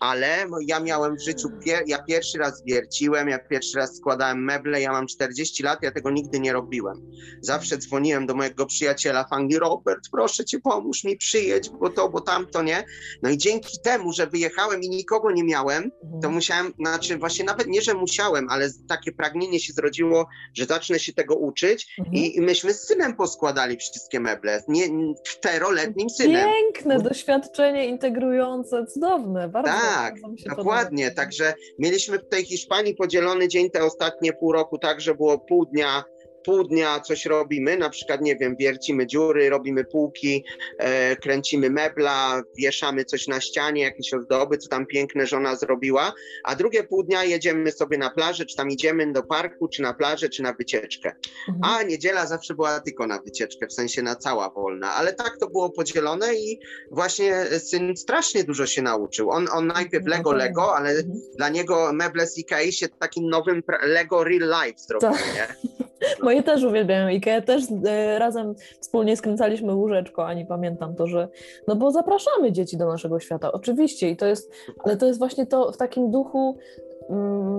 ale 0.00 0.46
ja 0.66 0.80
miałem 0.80 1.16
w 1.16 1.22
życiu, 1.22 1.48
pier, 1.64 1.82
ja 1.86 2.02
pierwszy 2.02 2.38
raz 2.38 2.64
wierciłem, 2.64 3.28
ja 3.28 3.38
pierwszy 3.38 3.78
raz 3.78 3.96
składałem 3.96 4.44
meble, 4.44 4.80
ja 4.80 4.92
mam 4.92 5.06
40 5.06 5.62
lat, 5.62 5.78
ja 5.82 5.90
tego 5.90 6.10
nigdy 6.10 6.40
nie 6.40 6.52
robiłem. 6.52 7.10
Zawsze 7.40 7.78
dzwoniłem 7.78 8.26
do 8.26 8.34
mojego 8.34 8.66
przyjaciela 8.66 9.24
w 9.24 9.32
Anglii, 9.32 9.58
Robert, 9.58 10.00
proszę 10.12 10.44
cię, 10.44 10.60
pomóż 10.60 11.04
mi, 11.04 11.16
przyjedź, 11.16 11.70
bo 11.70 11.90
to, 11.90 12.08
bo 12.08 12.20
tamto, 12.20 12.62
nie? 12.62 12.84
No 13.22 13.30
i 13.30 13.38
dzięki 13.38 13.78
temu, 13.84 14.12
że 14.12 14.26
wyjechałem 14.26 14.82
i 14.82 14.88
nikogo 14.88 15.30
nie 15.30 15.44
miałem, 15.44 15.90
to 16.22 16.30
musiałem, 16.30 16.72
znaczy 16.78 17.18
właśnie 17.18 17.44
nawet 17.44 17.66
nie, 17.66 17.82
że 17.82 17.94
musiałem, 17.94 18.46
ale 18.50 18.70
takie 18.88 19.12
pragnienie 19.12 19.60
się 19.60 19.72
zrodziło, 19.72 20.26
że 20.54 20.64
zacznę 20.64 20.98
się 20.98 21.12
tego 21.12 21.36
uczyć 21.36 21.96
Mhm. 21.98 22.16
i, 22.16 22.36
i 22.36 22.40
myśmy 22.40 22.74
z 22.74 22.86
synem 22.86 23.16
poskładali 23.16 23.75
wszystkie 23.76 24.20
meble, 24.20 24.62
nie, 24.68 25.14
czteroletnim 25.22 26.10
synem. 26.10 26.48
Piękne 26.48 26.98
doświadczenie 26.98 27.86
integrujące, 27.86 28.86
cudowne, 28.86 29.48
bardzo. 29.48 29.70
Tak, 29.70 30.14
Dokładnie, 30.56 31.04
podoba. 31.04 31.22
także 31.22 31.54
mieliśmy 31.78 32.18
w 32.18 32.28
tej 32.28 32.44
Hiszpanii 32.44 32.94
podzielony 32.94 33.48
dzień 33.48 33.70
te 33.70 33.84
ostatnie 33.84 34.32
pół 34.32 34.52
roku 34.52 34.78
tak, 34.78 35.00
że 35.00 35.14
było 35.14 35.38
pół 35.38 35.66
dnia 35.66 36.04
pół 36.46 36.64
dnia 36.64 37.00
coś 37.00 37.24
robimy, 37.26 37.76
na 37.76 37.90
przykład, 37.90 38.20
nie 38.20 38.36
wiem, 38.36 38.56
wiercimy 38.56 39.06
dziury, 39.06 39.50
robimy 39.50 39.84
półki, 39.84 40.44
e, 40.78 41.16
kręcimy 41.16 41.70
mebla, 41.70 42.42
wieszamy 42.58 43.04
coś 43.04 43.28
na 43.28 43.40
ścianie, 43.40 43.82
jakieś 43.82 44.14
ozdoby, 44.14 44.58
co 44.58 44.68
tam 44.68 44.86
piękne 44.86 45.26
żona 45.26 45.56
zrobiła, 45.56 46.12
a 46.44 46.54
drugie 46.54 46.84
pół 46.84 47.02
dnia 47.02 47.24
jedziemy 47.24 47.72
sobie 47.72 47.98
na 47.98 48.10
plażę, 48.10 48.46
czy 48.46 48.56
tam 48.56 48.70
idziemy 48.70 49.12
do 49.12 49.22
parku, 49.22 49.68
czy 49.68 49.82
na 49.82 49.94
plażę, 49.94 50.28
czy 50.28 50.42
na 50.42 50.52
wycieczkę. 50.52 51.12
Mhm. 51.48 51.74
A 51.74 51.82
niedziela 51.82 52.26
zawsze 52.26 52.54
była 52.54 52.80
tylko 52.80 53.06
na 53.06 53.18
wycieczkę, 53.18 53.66
w 53.66 53.72
sensie 53.72 54.02
na 54.02 54.16
cała 54.16 54.50
wolna, 54.50 54.92
ale 54.92 55.12
tak 55.12 55.36
to 55.40 55.46
było 55.48 55.70
podzielone 55.70 56.34
i 56.34 56.60
właśnie 56.90 57.44
syn 57.58 57.96
strasznie 57.96 58.44
dużo 58.44 58.66
się 58.66 58.82
nauczył. 58.82 59.30
On, 59.30 59.46
on 59.52 59.66
najpierw 59.66 60.04
No 60.04 60.10
Lego. 60.16 60.32
Lego, 60.32 60.76
ale 60.76 60.90
Mhm. 60.90 61.20
dla 61.36 61.48
niego 61.48 61.92
meble 61.92 62.26
z 62.26 62.38
Ikei 62.38 62.72
się 62.72 62.88
takim 62.88 63.28
nowym 63.28 63.62
Lego 63.82 64.24
Real 64.24 64.48
Life 64.66 64.78
zrobiły, 64.78 65.12
Tak. 65.36 65.56
Moje 66.22 66.42
też 66.42 66.64
uwielbiają 66.64 67.08
Ikea, 67.08 67.40
też 67.40 67.62
e, 67.86 68.18
razem 68.18 68.54
wspólnie 68.80 69.16
skręcaliśmy 69.16 69.74
łóżeczko, 69.74 70.26
ani 70.26 70.46
pamiętam 70.46 70.94
to, 70.94 71.06
że 71.06 71.28
no 71.68 71.76
bo 71.76 71.90
zapraszamy 71.90 72.52
dzieci 72.52 72.76
do 72.76 72.86
naszego 72.86 73.20
świata, 73.20 73.52
oczywiście. 73.52 74.10
I 74.10 74.16
to 74.16 74.26
jest, 74.26 74.52
ale 74.84 74.96
to 74.96 75.06
jest 75.06 75.18
właśnie 75.18 75.46
to 75.46 75.72
w 75.72 75.76
takim 75.76 76.10
duchu 76.10 76.58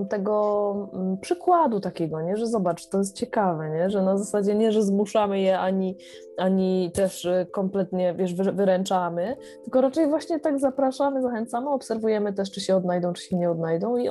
tego 0.08 0.74
mm, 0.92 1.18
przykładu 1.18 1.80
takiego, 1.80 2.22
nie? 2.22 2.36
że 2.36 2.46
zobacz, 2.46 2.86
to 2.86 2.98
jest 2.98 3.16
ciekawe, 3.16 3.70
nie? 3.70 3.90
że 3.90 4.02
na 4.02 4.18
zasadzie 4.18 4.54
nie, 4.54 4.72
że 4.72 4.82
zmuszamy 4.82 5.40
je 5.40 5.58
ani, 5.58 5.96
ani 6.36 6.90
też 6.94 7.24
y, 7.24 7.46
kompletnie 7.52 8.14
wiesz, 8.14 8.34
wyręczamy, 8.34 9.36
tylko 9.64 9.80
raczej 9.80 10.08
właśnie 10.08 10.40
tak 10.40 10.58
zapraszamy, 10.58 11.22
zachęcamy, 11.22 11.70
obserwujemy 11.70 12.32
też, 12.32 12.50
czy 12.50 12.60
się 12.60 12.76
odnajdą, 12.76 13.12
czy 13.12 13.22
się 13.22 13.36
nie 13.36 13.50
odnajdą 13.50 13.96
i 13.96 14.08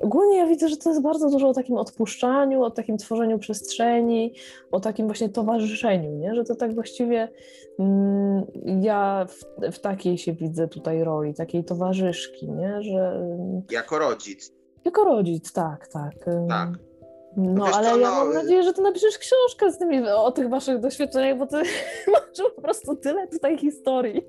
ogólnie 0.00 0.38
ja 0.38 0.46
widzę, 0.46 0.68
że 0.68 0.76
to 0.76 0.90
jest 0.90 1.02
bardzo 1.02 1.30
dużo 1.30 1.48
o 1.48 1.54
takim 1.54 1.76
odpuszczaniu, 1.76 2.62
o 2.62 2.70
takim 2.70 2.98
tworzeniu 2.98 3.38
przestrzeni, 3.38 4.34
o 4.70 4.80
takim 4.80 5.06
właśnie 5.06 5.28
towarzyszeniu, 5.28 6.10
nie? 6.10 6.34
że 6.34 6.44
to 6.44 6.54
tak 6.54 6.74
właściwie 6.74 7.28
mm, 7.78 8.44
ja 8.82 9.26
w, 9.28 9.70
w 9.72 9.78
takiej 9.78 10.18
się 10.18 10.32
widzę 10.32 10.68
tutaj 10.68 11.04
roli, 11.04 11.34
takiej 11.34 11.64
towarzyszki, 11.64 12.50
nie? 12.50 12.82
że 12.82 13.26
jako 13.70 13.98
rodzic. 13.98 14.53
Jako 14.84 15.04
rodzic, 15.04 15.52
tak, 15.52 15.88
tak. 15.88 16.14
Tak. 16.48 16.68
No, 17.36 17.66
ale 17.66 17.88
ja 17.88 17.96
no... 17.96 18.10
mam 18.10 18.34
nadzieję, 18.34 18.62
że 18.62 18.72
ty 18.72 18.82
napiszesz 18.82 19.18
książkę 19.18 19.72
z 19.72 19.78
tymi, 19.78 20.08
o 20.08 20.32
tych 20.32 20.48
waszych 20.48 20.80
doświadczeniach, 20.80 21.38
bo 21.38 21.46
ty 21.46 21.56
masz 22.12 22.54
po 22.56 22.62
prostu 22.62 22.96
tyle 22.96 23.28
tutaj 23.28 23.58
historii. 23.58 24.24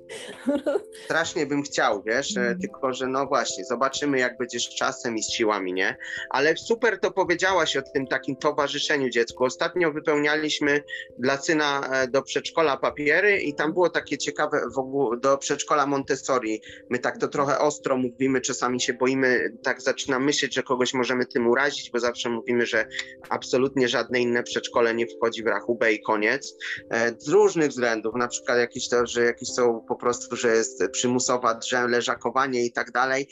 Strasznie 1.04 1.46
bym 1.46 1.62
chciał, 1.62 2.02
wiesz, 2.02 2.36
mm. 2.36 2.60
tylko 2.60 2.92
że 2.92 3.06
no 3.06 3.26
właśnie, 3.26 3.64
zobaczymy 3.64 4.18
jak 4.18 4.38
będziesz 4.38 4.68
czasem 4.68 5.16
i 5.16 5.22
z 5.22 5.30
siłami, 5.30 5.72
nie? 5.72 5.96
Ale 6.30 6.56
super 6.56 7.00
to 7.00 7.10
powiedziałaś 7.10 7.76
o 7.76 7.82
tym 7.82 8.06
takim 8.06 8.36
towarzyszeniu 8.36 9.10
dziecku. 9.10 9.44
Ostatnio 9.44 9.92
wypełnialiśmy 9.92 10.82
dla 11.18 11.36
syna 11.36 11.80
e, 11.92 12.08
do 12.08 12.22
przedszkola 12.22 12.76
papiery 12.76 13.40
i 13.40 13.54
tam 13.54 13.72
było 13.72 13.90
takie 13.90 14.18
ciekawe 14.18 14.60
w 14.74 14.78
ogóle 14.78 15.20
do 15.20 15.38
przedszkola 15.38 15.86
Montessori. 15.86 16.60
My 16.90 16.98
tak 16.98 17.18
to 17.18 17.28
trochę 17.28 17.58
ostro 17.58 17.96
mówimy, 17.96 18.40
czasami 18.40 18.80
się 18.80 18.94
boimy, 18.94 19.52
tak 19.62 19.82
zaczynam 19.82 20.24
myśleć, 20.24 20.54
że 20.54 20.62
kogoś 20.62 20.94
możemy 20.94 21.26
tym 21.26 21.46
urazić, 21.46 21.90
bo 21.90 22.00
zawsze 22.00 22.28
mówimy, 22.28 22.66
że 22.66 22.86
absolutnie 23.28 23.88
żadne 23.88 24.20
inne 24.20 24.42
przedszkole 24.42 24.94
nie 24.94 25.06
wchodzi 25.06 25.42
w 25.42 25.46
rachubę 25.46 25.92
i 25.92 26.02
koniec. 26.02 26.54
E, 26.90 27.12
z 27.18 27.28
różnych 27.28 27.68
względów, 27.68 28.14
na 28.14 28.28
przykład 28.28 28.58
jakieś 28.58 28.88
to, 28.88 29.06
że 29.06 29.24
jakieś 29.24 29.48
są 29.48 29.84
po 29.88 29.96
prostu, 29.96 30.36
że 30.36 30.56
jest 30.56 30.82
przymusowa 30.92 31.54
drzew, 31.54 31.90
leżakowanie 31.90 32.64
i 32.64 32.72
tak 32.72 32.92
dalej. 32.92 33.28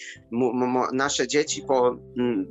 Nasze 0.93 1.29
dzieci 1.29 1.63
po 1.69 1.99
mm, 2.19 2.47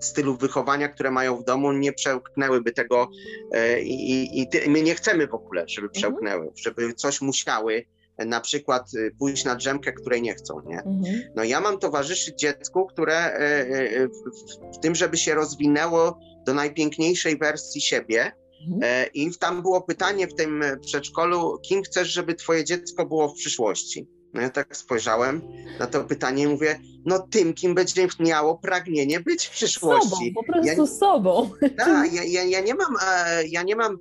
stylu 0.00 0.36
wychowania, 0.36 0.88
które 0.88 1.10
mają 1.10 1.36
w 1.36 1.44
domu, 1.44 1.72
nie 1.72 1.92
przełknęłyby 1.92 2.72
tego 2.72 3.08
e, 3.52 3.82
i, 3.82 4.40
i, 4.40 4.48
i 4.66 4.70
my 4.70 4.82
nie 4.82 4.94
chcemy 4.94 5.26
w 5.26 5.34
ogóle, 5.34 5.64
żeby 5.68 5.86
mhm. 5.86 5.92
przełknęły, 5.92 6.52
żeby 6.56 6.94
coś 6.94 7.20
musiały, 7.20 7.86
na 8.18 8.40
przykład 8.40 8.94
y, 8.94 9.14
pójść 9.18 9.44
na 9.44 9.54
drzemkę, 9.54 9.92
której 9.92 10.22
nie 10.22 10.34
chcą, 10.34 10.60
nie? 10.66 10.82
Mhm. 10.82 11.22
No 11.36 11.44
ja 11.44 11.60
mam 11.60 11.78
towarzyszyć 11.78 12.38
dziecku, 12.38 12.86
które 12.86 13.16
e, 13.16 14.08
w 14.74 14.78
tym, 14.82 14.94
żeby 14.94 15.16
się 15.16 15.34
rozwinęło 15.34 16.18
do 16.46 16.54
najpiękniejszej 16.54 17.38
wersji 17.38 17.80
siebie. 17.80 18.32
Mhm. 18.66 18.82
E, 18.82 19.06
I 19.06 19.30
tam 19.38 19.62
było 19.62 19.82
pytanie 19.82 20.26
w 20.26 20.34
tym 20.34 20.64
przedszkolu, 20.80 21.58
kim 21.58 21.82
chcesz, 21.82 22.08
żeby 22.08 22.34
twoje 22.34 22.64
dziecko 22.64 23.06
było 23.06 23.28
w 23.28 23.34
przyszłości? 23.34 24.08
No 24.34 24.40
ja 24.40 24.50
tak 24.50 24.76
spojrzałem 24.76 25.42
na 25.78 25.86
to 25.86 26.04
pytanie 26.04 26.42
i 26.42 26.46
mówię, 26.46 26.80
no 27.04 27.18
tym, 27.18 27.54
kim 27.54 27.74
będzie 27.74 28.08
miało 28.20 28.58
pragnienie 28.58 29.20
być 29.20 29.46
w 29.46 29.50
przyszłości. 29.50 30.10
Sobą, 30.10 30.34
po 30.34 30.52
prostu 30.52 30.82
ja, 30.82 30.86
sobą. 30.86 31.50
Tak, 31.76 32.12
ja, 32.16 32.24
ja, 32.24 32.44
ja, 32.44 32.60
nie 32.60 32.74
mam, 32.74 32.96
e, 33.06 33.46
ja 33.46 33.62
nie 33.62 33.76
mam 33.76 33.94
e, 33.94 33.98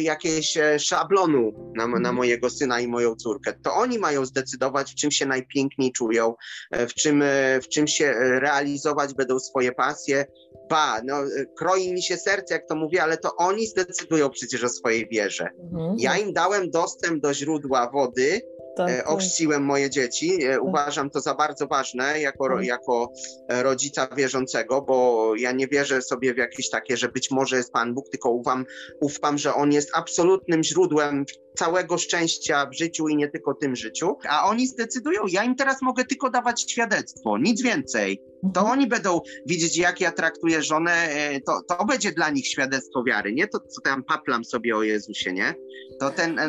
jakiegoś 0.00 0.58
szablonu 0.78 1.72
na, 1.76 1.86
na 1.86 1.96
mhm. 1.96 2.14
mojego 2.14 2.50
syna 2.50 2.80
i 2.80 2.88
moją 2.88 3.14
córkę. 3.14 3.52
To 3.62 3.74
oni 3.74 3.98
mają 3.98 4.26
zdecydować, 4.26 4.92
w 4.92 4.94
czym 4.94 5.10
się 5.10 5.26
najpiękniej 5.26 5.92
czują, 5.92 6.34
w 6.72 6.94
czym, 6.94 7.24
w 7.62 7.68
czym 7.68 7.86
się 7.86 8.14
realizować 8.18 9.14
będą 9.14 9.38
swoje 9.38 9.72
pasje, 9.72 10.26
ba, 10.70 11.00
no, 11.04 11.16
kroi 11.56 11.92
mi 11.92 12.02
się 12.02 12.16
serce, 12.16 12.54
jak 12.54 12.66
to 12.68 12.76
mówię, 12.76 13.02
ale 13.02 13.16
to 13.16 13.36
oni 13.36 13.66
zdecydują 13.66 14.30
przecież 14.30 14.64
o 14.64 14.68
swojej 14.68 15.08
wierze. 15.08 15.48
Mhm. 15.72 15.94
Ja 15.98 16.18
im 16.18 16.32
dałem 16.32 16.70
dostęp 16.70 17.22
do 17.22 17.34
źródła 17.34 17.90
wody, 17.90 18.40
tak, 18.78 18.90
e, 18.90 18.96
tak. 18.96 19.10
ochrzciłem 19.10 19.64
moje 19.64 19.90
dzieci. 19.90 20.44
E, 20.44 20.52
tak. 20.52 20.62
Uważam 20.62 21.10
to 21.10 21.20
za 21.20 21.34
bardzo 21.34 21.66
ważne 21.66 22.20
jako, 22.20 22.48
tak. 22.48 22.64
jako 22.64 23.12
e, 23.48 23.62
rodzica 23.62 24.08
wierzącego, 24.16 24.82
bo 24.82 25.32
ja 25.36 25.52
nie 25.52 25.68
wierzę 25.68 26.02
sobie 26.02 26.34
w 26.34 26.36
jakieś 26.36 26.70
takie, 26.70 26.96
że 26.96 27.08
być 27.08 27.30
może 27.30 27.56
jest 27.56 27.72
Pan 27.72 27.94
Bóg, 27.94 28.08
tylko 28.08 28.30
ufam, 28.30 28.64
ufam 29.00 29.38
że 29.38 29.54
On 29.54 29.72
jest 29.72 29.90
absolutnym 29.94 30.64
źródłem 30.64 31.24
całego 31.56 31.98
szczęścia 31.98 32.66
w 32.66 32.78
życiu 32.78 33.08
i 33.08 33.16
nie 33.16 33.28
tylko 33.28 33.54
tym 33.54 33.76
życiu. 33.76 34.16
A 34.28 34.48
oni 34.48 34.66
zdecydują, 34.66 35.22
ja 35.28 35.44
im 35.44 35.54
teraz 35.54 35.82
mogę 35.82 36.04
tylko 36.04 36.30
dawać 36.30 36.72
świadectwo, 36.72 37.38
nic 37.38 37.62
więcej. 37.62 38.22
To 38.54 38.60
mhm. 38.60 38.66
oni 38.66 38.86
będą 38.86 39.20
widzieć, 39.46 39.76
jak 39.76 40.00
ja 40.00 40.12
traktuję 40.12 40.62
żonę, 40.62 41.08
to, 41.46 41.60
to 41.68 41.84
będzie 41.84 42.12
dla 42.12 42.30
nich 42.30 42.48
świadectwo 42.48 43.04
wiary, 43.04 43.32
nie 43.32 43.48
to, 43.48 43.58
co 43.60 43.80
tam 43.80 44.04
paplam 44.04 44.44
sobie 44.44 44.76
o 44.76 44.82
Jezusie, 44.82 45.32
nie? 45.32 45.54
To 46.00 46.10
ten, 46.10 46.40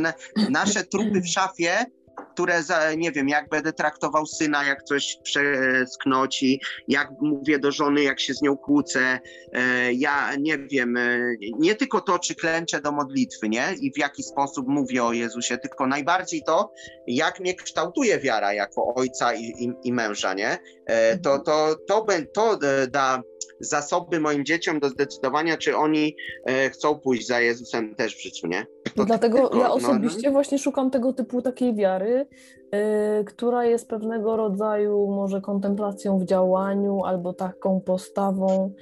nasze 0.49 0.83
trupy 0.83 1.21
w 1.21 1.27
szafie 1.27 1.85
które, 2.33 2.63
za, 2.63 2.93
nie 2.93 3.11
wiem, 3.11 3.29
jak 3.29 3.49
będę 3.49 3.73
traktował 3.73 4.25
syna, 4.25 4.63
jak 4.63 4.83
coś 4.83 5.17
przesknoci, 5.23 6.61
jak 6.87 7.11
mówię 7.21 7.59
do 7.59 7.71
żony, 7.71 8.03
jak 8.03 8.19
się 8.19 8.33
z 8.33 8.41
nią 8.41 8.57
kłócę. 8.57 9.19
E, 9.53 9.93
ja 9.93 10.35
nie 10.39 10.57
wiem, 10.57 10.97
e, 10.97 11.19
nie 11.59 11.75
tylko 11.75 12.01
to, 12.01 12.19
czy 12.19 12.35
klęczę 12.35 12.81
do 12.81 12.91
modlitwy, 12.91 13.49
nie? 13.49 13.75
I 13.81 13.91
w 13.93 13.97
jaki 13.97 14.23
sposób 14.23 14.67
mówię 14.67 15.03
o 15.03 15.13
Jezusie, 15.13 15.57
tylko 15.57 15.87
najbardziej 15.87 16.43
to, 16.43 16.73
jak 17.07 17.39
mnie 17.39 17.55
kształtuje 17.55 18.19
wiara 18.19 18.53
jako 18.53 18.93
ojca 18.95 19.33
i, 19.33 19.43
i, 19.43 19.73
i 19.83 19.93
męża, 19.93 20.33
nie? 20.33 20.57
E, 20.85 21.17
to, 21.17 21.39
to, 21.39 21.75
to, 21.87 22.05
to, 22.33 22.57
to 22.57 22.59
da 22.87 23.23
zasoby 23.59 24.19
moim 24.19 24.45
dzieciom 24.45 24.79
do 24.79 24.89
zdecydowania, 24.89 25.57
czy 25.57 25.77
oni 25.77 26.15
e, 26.45 26.69
chcą 26.69 26.99
pójść 26.99 27.27
za 27.27 27.39
Jezusem 27.39 27.95
też 27.95 28.15
w 28.15 28.23
życiu, 28.23 28.47
nie? 28.47 28.65
To 28.95 29.05
Dlatego 29.05 29.37
tylko, 29.39 29.57
ja 29.57 29.67
no, 29.67 29.73
osobiście 29.73 30.21
no, 30.23 30.29
no. 30.29 30.31
właśnie 30.31 30.59
szukam 30.59 30.91
tego 30.91 31.13
typu 31.13 31.41
takiej 31.41 31.75
wiary, 31.75 32.27
yy, 32.71 32.79
która 33.25 33.65
jest 33.65 33.87
pewnego 33.87 34.37
rodzaju 34.37 35.07
może 35.07 35.41
kontemplacją 35.41 36.19
w 36.19 36.25
działaniu 36.25 37.03
albo 37.05 37.33
taką 37.33 37.81
postawą 37.81 38.73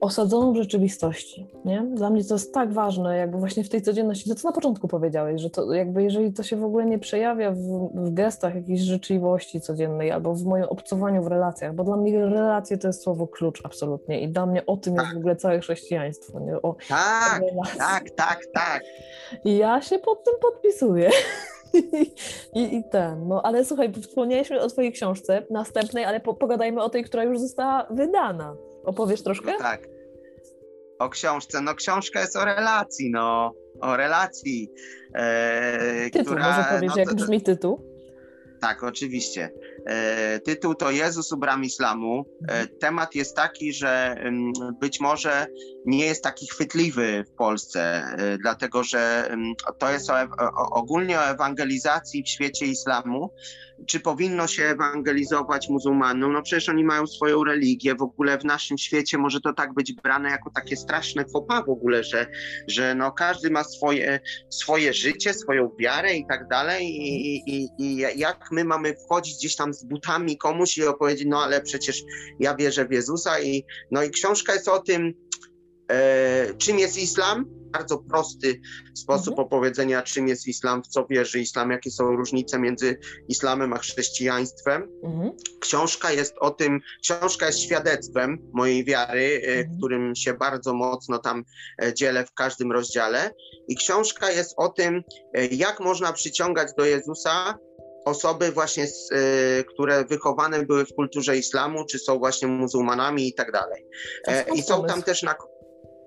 osadzoną 0.00 0.52
w 0.52 0.56
rzeczywistości, 0.56 1.46
nie? 1.64 1.82
Dla 1.94 2.10
mnie 2.10 2.24
to 2.24 2.34
jest 2.34 2.54
tak 2.54 2.72
ważne, 2.72 3.16
jakby 3.16 3.38
właśnie 3.38 3.64
w 3.64 3.68
tej 3.68 3.82
codzienności, 3.82 4.30
to 4.30 4.34
co 4.34 4.48
na 4.48 4.54
początku 4.54 4.88
powiedziałeś, 4.88 5.42
że 5.42 5.50
to 5.50 5.72
jakby 5.72 6.02
jeżeli 6.02 6.32
to 6.32 6.42
się 6.42 6.56
w 6.56 6.64
ogóle 6.64 6.86
nie 6.86 6.98
przejawia 6.98 7.50
w, 7.50 7.90
w 7.94 8.14
gestach 8.14 8.54
jakiejś 8.54 8.80
życzliwości 8.80 9.60
codziennej 9.60 10.10
albo 10.10 10.34
w 10.34 10.44
moim 10.44 10.64
obcowaniu 10.64 11.22
w 11.22 11.26
relacjach, 11.26 11.74
bo 11.74 11.84
dla 11.84 11.96
mnie 11.96 12.18
relacje 12.18 12.78
to 12.78 12.86
jest 12.86 13.02
słowo 13.02 13.26
klucz 13.26 13.60
absolutnie 13.64 14.20
i 14.20 14.28
dla 14.28 14.46
mnie 14.46 14.66
o 14.66 14.76
tym 14.76 14.94
tak. 14.94 15.04
jest 15.04 15.14
w 15.14 15.18
ogóle 15.18 15.36
całe 15.36 15.60
chrześcijaństwo, 15.60 16.40
nie? 16.40 16.62
O 16.62 16.76
tak, 16.88 17.42
tak, 17.78 18.10
tak, 18.10 18.40
tak. 18.54 18.82
I 19.44 19.56
ja 19.56 19.82
się 19.82 19.98
pod 19.98 20.24
tym 20.24 20.34
podpisuję. 20.40 21.10
I, 22.54 22.76
I, 22.76 22.84
ten, 22.84 23.28
no 23.28 23.42
ale 23.42 23.64
słuchaj, 23.64 23.92
wspomnieliśmy 23.92 24.60
o 24.60 24.68
twojej 24.68 24.92
książce 24.92 25.42
następnej, 25.50 26.04
ale 26.04 26.20
po, 26.20 26.34
pogadajmy 26.34 26.82
o 26.82 26.90
tej, 26.90 27.04
która 27.04 27.24
już 27.24 27.38
została 27.38 27.86
wydana. 27.90 28.56
Opowiesz 28.86 29.22
troszkę? 29.22 29.52
No 29.52 29.58
tak. 29.58 29.88
O 30.98 31.08
książce. 31.08 31.60
No 31.60 31.74
książka 31.74 32.20
jest 32.20 32.36
o 32.36 32.44
relacji, 32.44 33.10
no. 33.10 33.52
O 33.80 33.96
relacji. 33.96 34.70
E, 35.14 36.10
tytuł, 36.10 36.24
która, 36.24 36.56
może 36.56 36.68
powiesz, 36.74 36.92
no, 36.96 37.02
jak 37.02 37.14
brzmi 37.14 37.42
tytuł? 37.42 37.96
Tak, 38.60 38.84
oczywiście. 38.84 39.50
E, 39.86 40.40
tytuł 40.40 40.74
to 40.74 40.90
Jezus 40.90 41.32
u 41.32 41.36
bram 41.36 41.64
islamu. 41.64 42.24
E, 42.48 42.52
mhm. 42.52 42.68
temat 42.80 43.14
jest 43.14 43.36
taki, 43.36 43.72
że 43.72 44.16
mm, 44.18 44.52
być 44.80 45.00
może 45.00 45.46
nie 45.86 46.06
jest 46.06 46.24
taki 46.24 46.46
chwytliwy 46.46 47.24
w 47.28 47.32
Polsce, 47.32 47.80
e, 47.80 48.38
dlatego 48.38 48.84
że 48.84 49.28
mm, 49.30 49.52
to 49.78 49.90
jest 49.90 50.10
o, 50.10 50.14
o, 50.14 50.70
ogólnie 50.70 51.18
o 51.18 51.24
ewangelizacji 51.24 52.22
w 52.22 52.28
świecie 52.28 52.66
islamu. 52.66 53.30
Czy 53.86 54.00
powinno 54.00 54.46
się 54.46 54.64
ewangelizować 54.64 55.68
muzułmanom? 55.68 56.32
No 56.32 56.42
przecież 56.42 56.68
oni 56.68 56.84
mają 56.84 57.06
swoją 57.06 57.44
religię. 57.44 57.94
W 57.94 58.02
ogóle 58.02 58.38
w 58.38 58.44
naszym 58.44 58.78
świecie 58.78 59.18
może 59.18 59.40
to 59.40 59.52
tak 59.52 59.74
być 59.74 59.92
brane 59.92 60.30
jako 60.30 60.50
takie 60.50 60.76
straszne 60.76 61.24
fopa 61.32 61.62
w 61.62 61.68
ogóle, 61.68 62.04
że, 62.04 62.26
że 62.68 62.94
no 62.94 63.12
każdy 63.12 63.50
ma 63.50 63.64
swoje, 63.64 64.20
swoje 64.50 64.94
życie, 64.94 65.34
swoją 65.34 65.70
wiarę 65.78 66.14
i 66.14 66.26
tak 66.26 66.48
dalej. 66.48 66.86
I, 66.86 67.42
i, 67.46 67.68
i 67.78 67.96
jak 67.96 68.48
my 68.50 68.64
mamy 68.64 68.94
wchodzić 68.94 69.36
gdzieś 69.36 69.56
tam 69.56 69.74
z 69.74 69.84
butami 69.84 70.38
komuś 70.38 70.78
i 70.78 70.84
opowiedzieć, 70.84 71.26
no 71.28 71.42
ale 71.42 71.60
przecież 71.60 72.02
ja 72.40 72.54
wierzę 72.54 72.84
w 72.84 72.92
Jezusa 72.92 73.40
i 73.40 73.64
no 73.90 74.02
i 74.02 74.10
książka 74.10 74.54
jest 74.54 74.68
o 74.68 74.78
tym, 74.78 75.12
e, 75.90 76.54
czym 76.58 76.78
jest 76.78 76.98
islam, 76.98 77.55
bardzo 77.72 77.98
prosty 77.98 78.60
sposób 78.94 79.28
mhm. 79.28 79.46
opowiedzenia, 79.46 80.02
czym 80.02 80.28
jest 80.28 80.48
islam, 80.48 80.82
w 80.82 80.86
co 80.86 81.06
wierzy 81.06 81.40
islam, 81.40 81.70
jakie 81.70 81.90
są 81.90 82.16
różnice 82.16 82.58
między 82.58 82.98
islamem 83.28 83.72
a 83.72 83.78
chrześcijaństwem. 83.78 84.88
Mhm. 85.04 85.32
Książka 85.60 86.12
jest 86.12 86.34
o 86.40 86.50
tym, 86.50 86.80
książka 87.02 87.46
jest 87.46 87.60
świadectwem 87.60 88.38
mojej 88.52 88.84
wiary, 88.84 89.40
e, 89.44 89.48
mhm. 89.48 89.78
którym 89.78 90.14
się 90.16 90.34
bardzo 90.34 90.74
mocno 90.74 91.18
tam 91.18 91.44
e, 91.82 91.94
dzielę 91.94 92.26
w 92.26 92.32
każdym 92.32 92.72
rozdziale. 92.72 93.30
I 93.68 93.76
książka 93.76 94.30
jest 94.30 94.54
o 94.56 94.68
tym, 94.68 95.02
jak 95.50 95.80
można 95.80 96.12
przyciągać 96.12 96.68
do 96.78 96.84
Jezusa 96.84 97.58
osoby 98.06 98.52
właśnie, 98.52 98.86
z, 98.86 99.12
y, 99.12 99.64
które 99.64 100.04
wychowane 100.04 100.62
były 100.62 100.84
w 100.84 100.94
kulturze 100.94 101.36
islamu, 101.36 101.84
czy 101.84 101.98
są 101.98 102.18
właśnie 102.18 102.48
muzułmanami 102.48 103.28
i 103.28 103.34
tak 103.34 103.52
dalej. 103.52 103.86
E, 104.28 104.44
I 104.54 104.62
są 104.62 104.84
tam 104.84 105.02
też 105.02 105.22
na... 105.22 105.34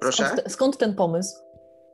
Proszę? 0.02 0.26
Skąd, 0.26 0.52
skąd 0.52 0.78
ten 0.78 0.96
pomysł? 0.96 1.49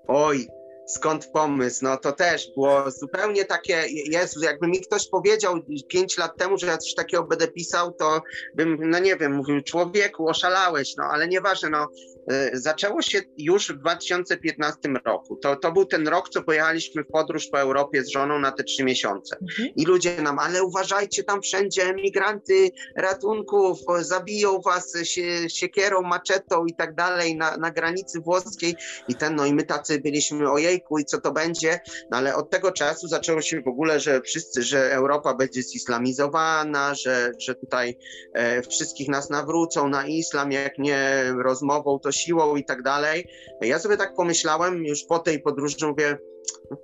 Oj, 0.08 0.48
skąd 0.88 1.26
pomysł? 1.26 1.80
No 1.84 1.98
to 1.98 2.12
też 2.12 2.52
było 2.56 2.92
zupełnie 2.92 3.46
takie, 3.46 3.84
Jezu, 3.90 4.44
jakby 4.44 4.68
mi 4.68 4.82
ktoś 4.82 5.10
powiedział 5.10 5.60
pięć 5.88 6.18
lat 6.18 6.38
temu, 6.38 6.58
że 6.58 6.68
ja 6.68 6.78
coś 6.78 6.94
takiego 6.94 7.24
będę 7.24 7.48
pisał, 7.48 7.92
to 7.92 8.22
bym, 8.56 8.90
no 8.90 9.00
nie 9.00 9.16
wiem, 9.16 9.36
mówił, 9.36 9.62
człowieku, 9.62 10.30
oszalałeś, 10.30 10.96
no 10.98 11.04
ale 11.04 11.28
nieważne, 11.28 11.70
no 11.70 11.88
E, 12.32 12.50
zaczęło 12.54 13.02
się 13.02 13.22
już 13.38 13.70
w 13.70 13.78
2015 13.78 14.80
roku. 15.06 15.36
To, 15.36 15.56
to 15.56 15.72
był 15.72 15.86
ten 15.86 16.08
rok, 16.08 16.30
co 16.30 16.44
pojechaliśmy 16.44 17.04
w 17.04 17.08
podróż 17.08 17.48
po 17.48 17.60
Europie 17.60 18.04
z 18.04 18.10
żoną 18.10 18.40
na 18.40 18.52
te 18.52 18.64
trzy 18.64 18.84
miesiące. 18.84 19.38
Mhm. 19.42 19.70
I 19.76 19.86
ludzie 19.86 20.22
nam, 20.22 20.40
ale 20.40 20.64
uważajcie 20.64 21.24
tam 21.24 21.42
wszędzie, 21.42 21.84
emigranty, 21.84 22.70
ratunków, 22.96 23.80
zabiją 24.00 24.62
was 24.62 24.94
sie, 25.04 25.50
siekierą, 25.50 26.02
maczetą 26.02 26.66
i 26.66 26.74
tak 26.74 26.96
dalej 26.96 27.36
na, 27.36 27.58
na 27.58 27.72
granicy 27.72 28.20
włoskiej. 28.20 28.76
I 29.08 29.16
ten, 29.16 29.36
no 29.36 29.46
i 29.46 29.54
my 29.54 29.64
tacy 29.64 30.00
byliśmy, 30.00 30.52
i 31.00 31.06
co 31.06 31.22
to 31.22 31.32
będzie? 31.32 31.80
No 32.12 32.18
ale 32.18 32.36
od 32.36 32.50
tego 32.50 32.72
czasu 32.72 33.08
zaczęło 33.08 33.42
się 33.42 33.62
w 33.62 33.68
ogóle, 33.68 34.00
że 34.00 34.22
wszyscy, 34.22 34.64
że 34.64 34.94
Europa 34.94 35.34
będzie 35.34 35.64
zislamizowana, 35.64 36.96
że, 36.96 37.32
że 37.40 37.56
tutaj 37.56 37.98
e, 38.34 38.62
wszystkich 38.62 39.08
nas 39.08 39.30
nawrócą 39.30 39.90
na 39.90 40.08
islam, 40.08 40.52
jak 40.52 40.78
nie 40.78 41.24
rozmową, 41.44 42.00
to 42.00 42.12
siłą 42.12 42.56
i 42.56 42.66
tak 42.66 42.82
dalej. 42.82 43.28
Ja 43.62 43.80
sobie 43.80 43.98
tak 43.98 44.16
pomyślałem 44.16 44.86
już 44.86 45.04
po 45.04 45.20
tej 45.20 45.42
podróży, 45.42 45.76
mówię, 45.88 46.18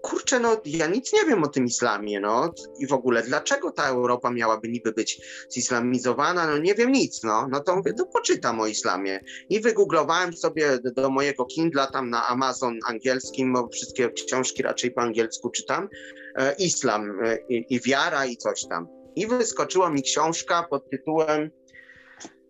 kurczę, 0.01 0.39
no 0.39 0.61
ja 0.65 0.87
nic 0.87 1.13
nie 1.13 1.25
wiem 1.25 1.43
o 1.43 1.47
tym 1.47 1.65
islamie, 1.65 2.19
no 2.19 2.53
i 2.79 2.87
w 2.87 2.93
ogóle 2.93 3.23
dlaczego 3.23 3.71
ta 3.71 3.87
Europa 3.87 4.31
miałaby 4.31 4.67
niby 4.67 4.91
być 4.91 5.21
zislamizowana, 5.49 6.47
no 6.47 6.57
nie 6.57 6.75
wiem 6.75 6.91
nic, 6.91 7.23
no, 7.23 7.47
no 7.51 7.59
to 7.59 7.75
mówię, 7.75 7.93
to 7.93 8.05
poczytam 8.05 8.59
o 8.59 8.67
islamie 8.67 9.19
i 9.49 9.59
wygooglowałem 9.59 10.33
sobie 10.33 10.79
do 10.95 11.09
mojego 11.09 11.45
Kindla 11.45 11.87
tam 11.87 12.09
na 12.09 12.27
Amazon 12.27 12.79
angielskim, 12.87 13.53
bo 13.53 13.67
wszystkie 13.67 14.09
książki 14.09 14.63
raczej 14.63 14.91
po 14.91 15.01
angielsku 15.01 15.49
czytam, 15.49 15.89
e, 16.35 16.55
islam 16.59 17.19
e, 17.23 17.37
i, 17.49 17.81
wiara 17.81 18.25
i 18.25 18.37
coś 18.37 18.67
tam. 18.67 18.87
I 19.15 19.27
wyskoczyła 19.27 19.89
mi 19.89 20.03
książka 20.03 20.63
pod 20.69 20.89
tytułem 20.89 21.51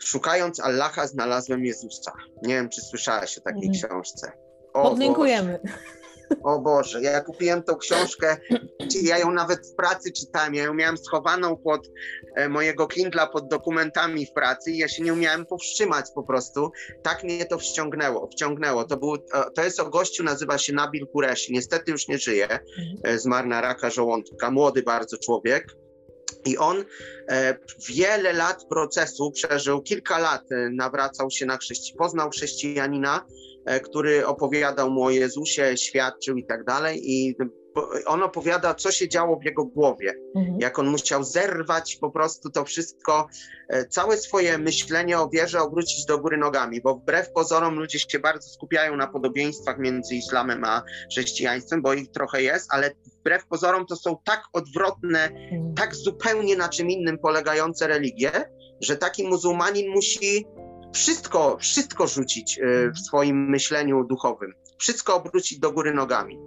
Szukając 0.03 0.59
Allaha 0.59 1.07
znalazłem 1.07 1.65
Jezusa. 1.65 2.11
Nie 2.43 2.55
wiem, 2.55 2.69
czy 2.69 2.81
słyszałeś 2.81 3.37
o 3.37 3.41
takiej 3.41 3.67
mhm. 3.67 3.73
książce. 3.73 4.31
O 4.73 4.89
Podlinkujemy. 4.89 5.59
Boże. 5.63 6.00
O 6.43 6.59
Boże, 6.59 7.01
ja 7.01 7.21
kupiłem 7.21 7.63
tą 7.63 7.75
książkę, 7.75 8.37
ja 9.03 9.17
ją 9.17 9.31
nawet 9.31 9.67
w 9.67 9.75
pracy 9.75 10.11
czytałem, 10.11 10.55
ja 10.55 10.63
ją 10.63 10.73
miałem 10.73 10.97
schowaną 10.97 11.57
pod 11.57 11.89
e, 12.35 12.49
mojego 12.49 12.87
Kindla, 12.87 13.27
pod 13.27 13.47
dokumentami 13.47 14.25
w 14.25 14.33
pracy 14.33 14.71
i 14.71 14.77
ja 14.77 14.87
się 14.87 15.03
nie 15.03 15.13
umiałem 15.13 15.45
powstrzymać 15.45 16.05
po 16.15 16.23
prostu. 16.23 16.71
Tak 17.03 17.23
mnie 17.23 17.45
to 17.45 17.57
wciągnęło, 17.57 18.27
wciągnęło. 18.27 18.83
To, 18.83 18.97
był, 18.97 19.17
to 19.55 19.63
jest 19.63 19.79
o 19.79 19.89
gościu, 19.89 20.23
nazywa 20.23 20.57
się 20.57 20.73
Nabil 20.73 21.07
Kureshi, 21.07 21.53
niestety 21.53 21.91
już 21.91 22.07
nie 22.07 22.17
żyje, 22.17 22.43
mhm. 22.43 22.61
e, 23.03 23.19
zmarł 23.19 23.47
na 23.47 23.61
raka 23.61 23.89
żołądka, 23.89 24.51
młody 24.51 24.83
bardzo 24.83 25.17
człowiek. 25.17 25.75
I 26.45 26.57
on 26.57 26.85
e, 27.29 27.57
wiele 27.89 28.33
lat 28.33 28.65
procesu 28.69 29.31
przeżył, 29.31 29.81
kilka 29.81 30.19
lat 30.19 30.51
e, 30.51 30.69
nawracał 30.69 31.31
się 31.31 31.45
na 31.45 31.57
chrześcijan, 31.57 31.97
poznał 31.97 32.29
chrześcijanina, 32.29 33.17
e, 33.17 33.50
który 33.83 34.27
opowiadał 34.27 34.91
mu 34.91 35.03
o 35.03 35.09
Jezusie, 35.09 35.77
świadczył 35.77 36.37
i 36.37 36.45
tak 36.45 36.63
dalej. 36.63 37.01
I 37.03 37.35
on 38.05 38.23
opowiada, 38.23 38.73
co 38.73 38.91
się 38.91 39.09
działo 39.09 39.39
w 39.39 39.45
jego 39.45 39.65
głowie, 39.65 40.13
mhm. 40.35 40.57
jak 40.59 40.79
on 40.79 40.87
musiał 40.87 41.23
zerwać 41.23 41.97
po 42.01 42.11
prostu 42.11 42.49
to 42.49 42.65
wszystko, 42.65 43.27
e, 43.69 43.85
całe 43.85 44.17
swoje 44.17 44.57
myślenie 44.57 45.19
o 45.19 45.29
wierze 45.29 45.61
obrócić 45.61 46.05
do 46.05 46.19
góry 46.19 46.37
nogami, 46.37 46.81
bo 46.81 46.95
wbrew 46.95 47.31
pozorom 47.31 47.79
ludzie 47.79 47.99
się 47.99 48.19
bardzo 48.19 48.49
skupiają 48.49 48.97
na 48.97 49.07
podobieństwach 49.07 49.79
między 49.79 50.15
islamem 50.15 50.63
a 50.63 50.83
chrześcijaństwem, 51.11 51.81
bo 51.81 51.93
ich 51.93 52.11
trochę 52.11 52.41
jest, 52.41 52.73
ale 52.73 52.91
wbrew 53.19 53.47
pozorom 53.47 53.85
to 53.85 53.95
są 53.95 54.17
tak 54.25 54.43
odwrotne, 54.53 55.23
mhm. 55.23 55.73
tak 55.75 55.95
zupełnie 55.95 56.55
na 56.55 56.69
czym 56.69 56.89
innym 56.89 57.17
polegające 57.17 57.87
religie, 57.87 58.31
że 58.81 58.97
taki 58.97 59.27
muzułmanin 59.27 59.91
musi 59.91 60.45
wszystko, 60.93 61.57
wszystko 61.57 62.07
rzucić 62.07 62.59
e, 62.59 62.91
w 62.91 62.99
swoim 62.99 63.49
myśleniu 63.49 64.03
duchowym 64.03 64.53
wszystko 64.81 65.15
obrócić 65.15 65.59
do 65.59 65.71
góry 65.71 65.93
nogami. 65.93 66.39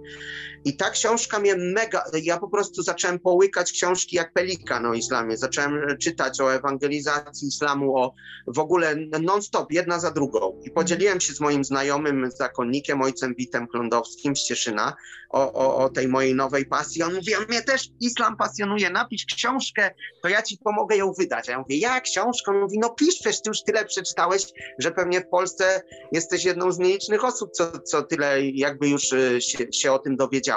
I 0.65 0.77
ta 0.77 0.89
książka 0.89 1.39
mnie 1.39 1.55
mega, 1.55 2.03
ja 2.23 2.37
po 2.37 2.49
prostu 2.49 2.83
zacząłem 2.83 3.19
połykać 3.19 3.71
książki 3.71 4.15
jak 4.15 4.33
pelikan 4.33 4.85
o 4.85 4.93
islamie, 4.93 5.37
zacząłem 5.37 5.97
czytać 5.97 6.41
o 6.41 6.53
ewangelizacji 6.53 7.47
islamu, 7.47 7.97
o 7.97 8.13
w 8.47 8.59
ogóle 8.59 8.95
non-stop, 9.21 9.71
jedna 9.71 9.99
za 9.99 10.11
drugą. 10.11 10.61
I 10.63 10.71
podzieliłem 10.71 11.21
się 11.21 11.33
z 11.33 11.39
moim 11.39 11.63
znajomym 11.63 12.29
zakonnikiem, 12.31 13.01
ojcem 13.01 13.35
Witem 13.35 13.67
Klądowskim 13.67 14.35
z 14.35 14.43
Cieszyna, 14.43 14.93
o, 15.29 15.53
o, 15.53 15.77
o 15.77 15.89
tej 15.89 16.07
mojej 16.07 16.35
nowej 16.35 16.65
pasji. 16.65 17.03
On 17.03 17.15
mówi, 17.15 17.31
mnie 17.49 17.61
też 17.61 17.89
islam 18.01 18.37
pasjonuje, 18.37 18.89
napisz 18.89 19.25
książkę, 19.25 19.91
to 20.23 20.29
ja 20.29 20.41
ci 20.41 20.57
pomogę 20.57 20.97
ją 20.97 21.13
wydać. 21.13 21.49
A 21.49 21.51
ja 21.51 21.59
mówię, 21.59 21.77
ja 21.77 22.01
książkę? 22.01 22.51
On 22.51 22.59
mówi, 22.59 22.79
no 22.79 22.89
pisz, 22.89 23.15
przecież 23.15 23.41
ty 23.41 23.49
już 23.49 23.63
tyle 23.63 23.85
przeczytałeś, 23.85 24.45
że 24.79 24.91
pewnie 24.91 25.21
w 25.21 25.29
Polsce 25.29 25.81
jesteś 26.11 26.45
jedną 26.45 26.71
z 26.71 26.79
nielicznych 26.79 27.25
osób, 27.25 27.51
co, 27.51 27.79
co 27.79 28.03
tyle 28.03 28.45
jakby 28.45 28.89
już 28.89 29.11
y, 29.13 29.41
się, 29.41 29.73
się 29.73 29.91
o 29.91 29.99
tym 29.99 30.15
dowiedziała. 30.15 30.54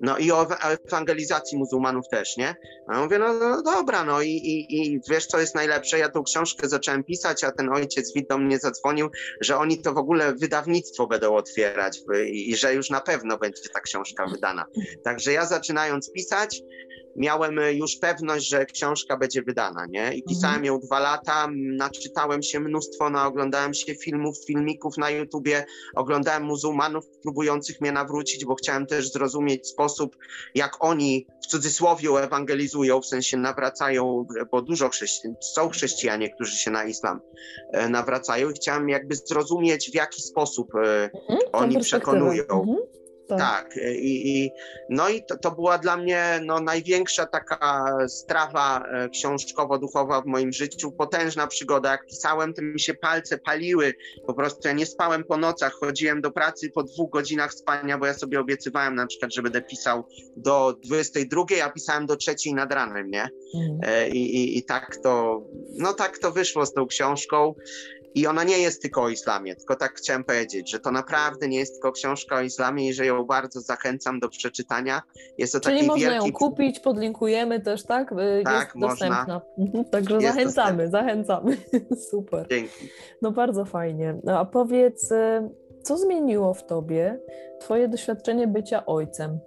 No 0.00 0.18
i 0.18 0.32
o 0.32 0.46
ewangelizacji 0.86 1.58
muzułmanów 1.58 2.08
też, 2.10 2.36
nie? 2.36 2.54
A 2.88 2.94
ja 2.94 3.02
mówię, 3.02 3.18
no, 3.18 3.32
no 3.32 3.62
dobra, 3.62 4.04
no 4.04 4.22
i, 4.22 4.28
i, 4.28 4.76
i, 4.76 5.00
wiesz, 5.10 5.26
co 5.26 5.40
jest 5.40 5.54
najlepsze? 5.54 5.98
Ja 5.98 6.08
tą 6.08 6.22
książkę 6.22 6.68
zacząłem 6.68 7.04
pisać, 7.04 7.44
a 7.44 7.52
ten 7.52 7.72
ojciec 7.72 8.14
Wit 8.14 8.28
do 8.28 8.38
mnie 8.38 8.58
zadzwonił, 8.58 9.10
że 9.40 9.56
oni 9.56 9.82
to 9.82 9.92
w 9.92 9.98
ogóle 9.98 10.34
wydawnictwo 10.34 11.06
będą 11.06 11.36
otwierać 11.36 12.00
i, 12.26 12.50
i 12.50 12.56
że 12.56 12.74
już 12.74 12.90
na 12.90 13.00
pewno 13.00 13.38
będzie 13.38 13.68
ta 13.74 13.80
książka 13.80 14.26
wydana. 14.26 14.64
Także 15.04 15.32
ja 15.32 15.46
zaczynając 15.46 16.12
pisać, 16.12 16.62
miałem 17.16 17.58
e, 17.58 17.72
już 17.72 17.96
pewność, 17.96 18.48
że 18.48 18.66
książka 18.66 19.16
będzie 19.16 19.42
wydana, 19.42 19.86
nie? 19.86 20.02
I 20.02 20.04
mhm. 20.04 20.22
pisałem 20.28 20.64
ją 20.64 20.80
dwa 20.80 21.00
lata, 21.00 21.48
naczytałem 21.54 22.42
się 22.42 22.60
mnóstwo, 22.60 23.10
naoglądałem 23.10 23.74
się 23.74 23.94
filmów, 23.94 24.36
filmików 24.46 24.96
na 24.96 25.10
YouTubie, 25.10 25.64
oglądałem 25.94 26.42
muzułmanów 26.42 27.04
próbujących 27.22 27.80
mnie 27.80 27.92
nawrócić, 27.92 28.44
bo 28.44 28.54
chciałem 28.54 28.86
też 28.86 29.12
zrozumieć 29.12 29.68
sposób, 29.68 30.16
jak 30.54 30.84
oni 30.84 31.26
w 31.42 31.46
cudzysłowie 31.46 32.10
ewangelizują, 32.10 33.00
w 33.00 33.06
sensie 33.06 33.36
nawracają, 33.36 34.26
bo 34.50 34.62
dużo 34.62 34.88
chrześcijan, 34.88 35.34
są 35.54 35.68
chrześcijanie, 35.68 36.30
którzy 36.30 36.56
się 36.56 36.70
na 36.70 36.84
islam 36.84 37.20
e, 37.72 37.88
nawracają 37.88 38.50
i 38.50 38.54
chciałem 38.54 38.88
jakby 38.88 39.14
zrozumieć, 39.14 39.90
w 39.90 39.94
jaki 39.94 40.22
sposób 40.22 40.74
e, 40.74 41.10
mhm, 41.30 41.40
oni 41.52 41.78
przekonują. 41.80 42.44
Mhm. 42.50 43.01
Tak. 43.28 43.38
tak. 43.38 43.76
I, 43.76 44.44
i, 44.44 44.50
no 44.90 45.08
i 45.08 45.24
to, 45.24 45.38
to 45.38 45.50
była 45.50 45.78
dla 45.78 45.96
mnie 45.96 46.40
no, 46.44 46.60
największa 46.60 47.26
taka 47.26 47.96
strawa 48.08 48.84
e, 48.84 49.08
książkowo-duchowa 49.08 50.22
w 50.22 50.26
moim 50.26 50.52
życiu. 50.52 50.92
Potężna 50.92 51.46
przygoda. 51.46 51.90
Jak 51.90 52.06
pisałem, 52.06 52.54
to 52.54 52.62
mi 52.62 52.80
się 52.80 52.94
palce 52.94 53.38
paliły. 53.38 53.94
Po 54.26 54.34
prostu 54.34 54.68
ja 54.68 54.74
nie 54.74 54.86
spałem 54.86 55.24
po 55.24 55.36
nocach. 55.36 55.72
Chodziłem 55.72 56.20
do 56.20 56.30
pracy 56.30 56.70
po 56.70 56.82
dwóch 56.82 57.10
godzinach 57.10 57.54
spania, 57.54 57.98
bo 57.98 58.06
ja 58.06 58.14
sobie 58.14 58.40
obiecywałem 58.40 58.94
na 58.94 59.06
przykład, 59.06 59.34
że 59.34 59.42
będę 59.42 59.62
pisał 59.62 60.04
do 60.36 60.76
22, 60.84 61.44
a 61.64 61.70
pisałem 61.70 62.06
do 62.06 62.16
trzeciej 62.16 62.54
nad 62.54 62.72
ranem, 62.72 63.10
nie? 63.10 63.28
Mm. 63.54 64.12
I, 64.12 64.18
i, 64.18 64.58
I 64.58 64.64
tak 64.64 64.96
to, 64.96 65.42
no 65.78 65.92
tak 65.92 66.18
to 66.18 66.32
wyszło 66.32 66.66
z 66.66 66.72
tą 66.72 66.86
książką. 66.86 67.54
I 68.14 68.26
ona 68.26 68.44
nie 68.44 68.58
jest 68.58 68.82
tylko 68.82 69.02
o 69.02 69.08
islamie, 69.08 69.56
tylko 69.56 69.76
tak 69.76 69.92
chciałem 69.94 70.24
powiedzieć, 70.24 70.70
że 70.70 70.80
to 70.80 70.90
naprawdę 70.90 71.48
nie 71.48 71.58
jest 71.58 71.72
tylko 71.72 71.92
książka 71.92 72.36
o 72.36 72.40
islamie 72.40 72.88
i 72.88 72.94
że 72.94 73.06
ją 73.06 73.24
bardzo 73.24 73.60
zachęcam 73.60 74.20
do 74.20 74.28
przeczytania. 74.28 75.02
Jest 75.38 75.52
to 75.52 75.60
Czyli 75.60 75.76
taki 75.76 75.86
można 75.86 76.10
wielki... 76.10 76.26
ją 76.26 76.32
kupić, 76.32 76.80
podlinkujemy 76.80 77.60
też, 77.60 77.84
tak? 77.84 78.12
Y, 78.12 78.42
tak, 78.44 78.64
jest 78.64 78.74
można. 78.74 79.08
dostępna. 79.08 79.40
Mhm, 79.58 79.84
także 79.92 80.14
jest 80.14 80.26
zachęcamy, 80.26 80.90
dostępna. 80.90 81.00
zachęcamy. 81.00 81.56
Super. 82.10 82.46
Dzięki. 82.50 82.88
No 83.22 83.30
bardzo 83.30 83.64
fajnie. 83.64 84.20
No, 84.24 84.38
a 84.38 84.44
powiedz, 84.44 85.10
y, 85.10 85.50
co 85.82 85.98
zmieniło 85.98 86.54
w 86.54 86.66
tobie 86.66 87.18
twoje 87.60 87.88
doświadczenie 87.88 88.46
bycia 88.46 88.86
ojcem? 88.86 89.40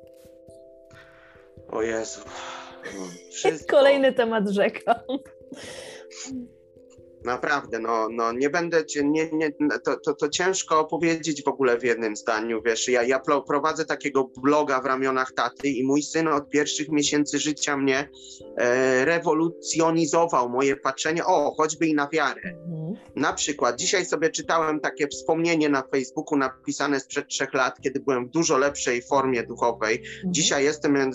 O 1.71 1.81
Jezu. 1.81 2.21
Wszystko. 3.31 3.77
Kolejny 3.77 4.13
temat 4.13 4.49
rzeka. 4.49 5.03
Naprawdę, 7.25 7.79
no, 7.79 8.07
no 8.11 8.31
nie 8.31 8.49
będę 8.49 8.85
cię, 8.85 9.03
nie, 9.03 9.29
nie, 9.31 9.51
to, 9.85 9.97
to, 10.05 10.13
to 10.13 10.29
ciężko 10.29 10.79
opowiedzieć 10.79 11.43
w 11.43 11.47
ogóle 11.47 11.79
w 11.79 11.83
jednym 11.83 12.15
zdaniu, 12.15 12.61
wiesz, 12.65 12.87
ja, 12.87 13.03
ja 13.03 13.19
prowadzę 13.47 13.85
takiego 13.85 14.31
bloga 14.43 14.81
w 14.81 14.85
ramionach 14.85 15.31
taty 15.31 15.69
i 15.69 15.83
mój 15.83 16.03
syn 16.03 16.27
od 16.27 16.49
pierwszych 16.49 16.89
miesięcy 16.89 17.39
życia 17.39 17.77
mnie 17.77 18.09
e, 18.57 19.05
rewolucjonizował 19.05 20.49
moje 20.49 20.75
patrzenie, 20.75 21.25
o, 21.25 21.53
choćby 21.57 21.87
i 21.87 21.93
na 21.93 22.09
wiarę. 22.09 22.41
Mhm. 22.41 22.95
Na 23.15 23.33
przykład 23.33 23.79
dzisiaj 23.79 24.05
sobie 24.05 24.29
czytałem 24.29 24.79
takie 24.79 25.07
wspomnienie 25.07 25.69
na 25.69 25.83
Facebooku 25.91 26.37
napisane 26.37 26.99
sprzed 26.99 27.27
trzech 27.27 27.53
lat, 27.53 27.81
kiedy 27.81 27.99
byłem 27.99 28.27
w 28.27 28.29
dużo 28.29 28.57
lepszej 28.57 29.01
formie 29.01 29.43
duchowej. 29.43 29.97
Mhm. 29.97 30.33
Dzisiaj 30.33 30.63
jestem, 30.63 31.11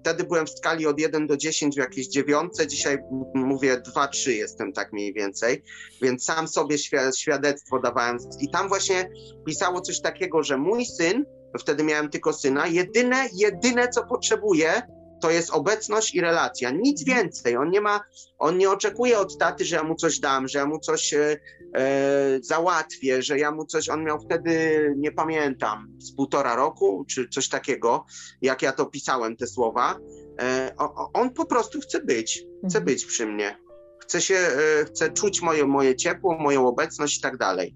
wtedy 0.00 0.24
byłem 0.24 0.46
w 0.46 0.50
skali 0.50 0.86
od 0.86 1.00
1 1.00 1.26
do 1.26 1.36
10 1.36 1.74
w 1.74 1.78
jakiejś 1.78 2.08
dziewiątce, 2.08 2.66
dzisiaj 2.66 2.98
mówię 3.34 3.82
2-3 3.96 4.30
jestem 4.30 4.72
tak 4.72 4.92
mniej 4.92 5.12
więcej, 5.12 5.41
więc 6.02 6.24
sam 6.24 6.48
sobie 6.48 6.76
świadectwo 7.16 7.80
dawałem. 7.80 8.18
I 8.40 8.50
tam 8.50 8.68
właśnie 8.68 9.10
pisało 9.46 9.80
coś 9.80 10.00
takiego, 10.00 10.42
że 10.42 10.56
mój 10.56 10.86
syn, 10.86 11.24
wtedy 11.58 11.84
miałem 11.84 12.10
tylko 12.10 12.32
syna, 12.32 12.66
jedyne, 12.66 13.28
jedyne 13.32 13.88
co 13.88 14.06
potrzebuje, 14.06 14.82
to 15.22 15.30
jest 15.30 15.50
obecność 15.50 16.14
i 16.14 16.20
relacja, 16.20 16.70
nic 16.70 17.04
więcej. 17.04 17.56
On 17.56 17.70
nie 17.70 17.80
ma, 17.80 18.00
on 18.38 18.58
nie 18.58 18.70
oczekuje 18.70 19.18
od 19.18 19.38
taty, 19.38 19.64
że 19.64 19.76
ja 19.76 19.82
mu 19.82 19.94
coś 19.94 20.18
dam, 20.18 20.48
że 20.48 20.58
ja 20.58 20.66
mu 20.66 20.78
coś 20.78 21.14
e, 21.14 21.36
e, 21.74 22.38
załatwię, 22.42 23.22
że 23.22 23.38
ja 23.38 23.50
mu 23.50 23.64
coś, 23.64 23.88
on 23.88 24.04
miał 24.04 24.20
wtedy, 24.20 24.86
nie 24.96 25.12
pamiętam, 25.12 25.88
z 25.98 26.14
półtora 26.14 26.56
roku, 26.56 27.04
czy 27.08 27.28
coś 27.28 27.48
takiego, 27.48 28.04
jak 28.42 28.62
ja 28.62 28.72
to 28.72 28.86
pisałem, 28.86 29.36
te 29.36 29.46
słowa. 29.46 29.98
E, 30.40 30.74
on 31.14 31.30
po 31.30 31.46
prostu 31.46 31.80
chce 31.80 32.00
być, 32.00 32.32
chce 32.58 32.78
mhm. 32.78 32.84
być 32.84 33.04
przy 33.04 33.26
mnie. 33.26 33.58
Chce 34.02 34.20
się, 34.20 34.34
e, 34.34 34.84
chce 34.84 35.10
czuć 35.10 35.42
moje, 35.42 35.66
moje 35.66 35.96
ciepło, 35.96 36.38
moją 36.38 36.66
obecność 36.66 37.18
i 37.18 37.20
tak 37.20 37.36
dalej. 37.36 37.74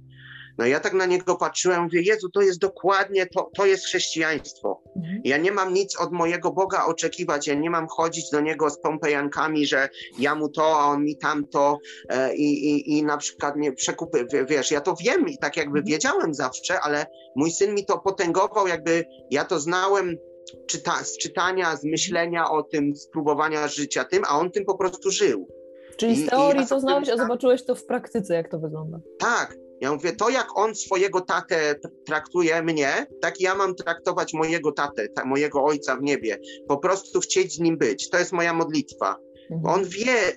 No 0.59 0.67
ja 0.67 0.81
tak 0.81 0.93
na 0.93 1.07
niego 1.07 1.37
patrzyłem, 1.37 1.83
mówię, 1.83 2.03
Jezu, 2.03 2.29
to 2.31 2.43
jest 2.43 2.59
dokładnie, 2.59 3.27
to, 3.27 3.51
to 3.57 3.67
jest 3.67 3.85
chrześcijaństwo. 3.85 4.83
Mhm. 4.97 5.21
Ja 5.25 5.37
nie 5.37 5.53
mam 5.53 5.75
nic 5.75 6.01
od 6.01 6.13
mojego 6.13 6.53
Boga 6.53 6.85
oczekiwać, 6.85 7.47
ja 7.47 7.55
nie 7.55 7.71
mam 7.71 7.87
chodzić 7.89 8.31
do 8.31 8.41
Niego 8.41 8.71
z 8.71 8.81
pompejankami, 8.81 9.67
że 9.67 9.89
ja 10.19 10.35
mu 10.35 10.49
to, 10.49 10.81
a 10.81 10.87
on 10.87 11.05
mi 11.05 11.19
tamto 11.19 11.79
e, 12.09 12.37
i, 12.37 12.71
i, 12.71 12.99
i 12.99 13.03
na 13.03 13.17
przykład 13.17 13.57
nie 13.57 13.73
przekupy, 13.73 14.27
wiesz, 14.49 14.71
ja 14.71 14.81
to 14.81 14.95
wiem 15.01 15.29
i 15.29 15.39
tak 15.39 15.57
jakby 15.57 15.79
mhm. 15.79 15.87
wiedziałem 15.87 16.35
zawsze, 16.35 16.81
ale 16.81 17.07
mój 17.37 17.51
syn 17.51 17.75
mi 17.75 17.87
to 17.87 17.99
potęgował, 17.99 18.69
jakby 18.69 19.05
ja 19.31 19.45
to 19.45 19.61
znałem 19.61 20.17
czyta, 20.67 21.05
z 21.05 21.19
czytania, 21.19 21.77
z 21.77 21.85
myślenia 21.85 22.51
o 22.51 22.63
tym, 22.63 22.97
spróbowania 22.97 23.69
życia 23.69 24.05
tym, 24.05 24.23
a 24.29 24.39
on 24.39 24.51
tym 24.51 24.65
po 24.65 24.79
prostu 24.79 25.11
żył. 25.11 25.56
Czyli 25.97 26.27
z 26.27 26.31
teorii 26.31 26.63
I, 26.63 26.67
to 26.67 26.81
znałeś, 26.81 27.09
a 27.09 27.17
zobaczyłeś 27.17 27.65
to 27.65 27.75
w 27.75 27.85
praktyce, 27.85 28.35
jak 28.35 28.51
to 28.51 28.59
wygląda. 28.59 29.01
Tak, 29.19 29.57
ja 29.81 29.93
mówię, 29.93 30.13
to 30.13 30.29
jak 30.29 30.59
on 30.59 30.75
swojego 30.75 31.21
tatę 31.21 31.75
traktuje 32.07 32.63
mnie, 32.63 33.07
tak 33.21 33.41
ja 33.41 33.55
mam 33.55 33.75
traktować 33.75 34.35
mojego 34.35 34.73
tatę, 34.73 35.09
ta, 35.09 35.25
mojego 35.25 35.65
ojca 35.65 35.97
w 35.97 36.03
niebie. 36.03 36.39
Po 36.69 36.79
prostu 36.79 37.21
chcieć 37.21 37.55
z 37.55 37.61
nim 37.61 37.79
być. 37.79 38.11
To 38.11 38.19
jest 38.19 38.33
moja 38.33 38.53
modlitwa. 38.53 39.17
Mhm. 39.51 39.75
On 39.75 39.85
wie, 39.85 40.33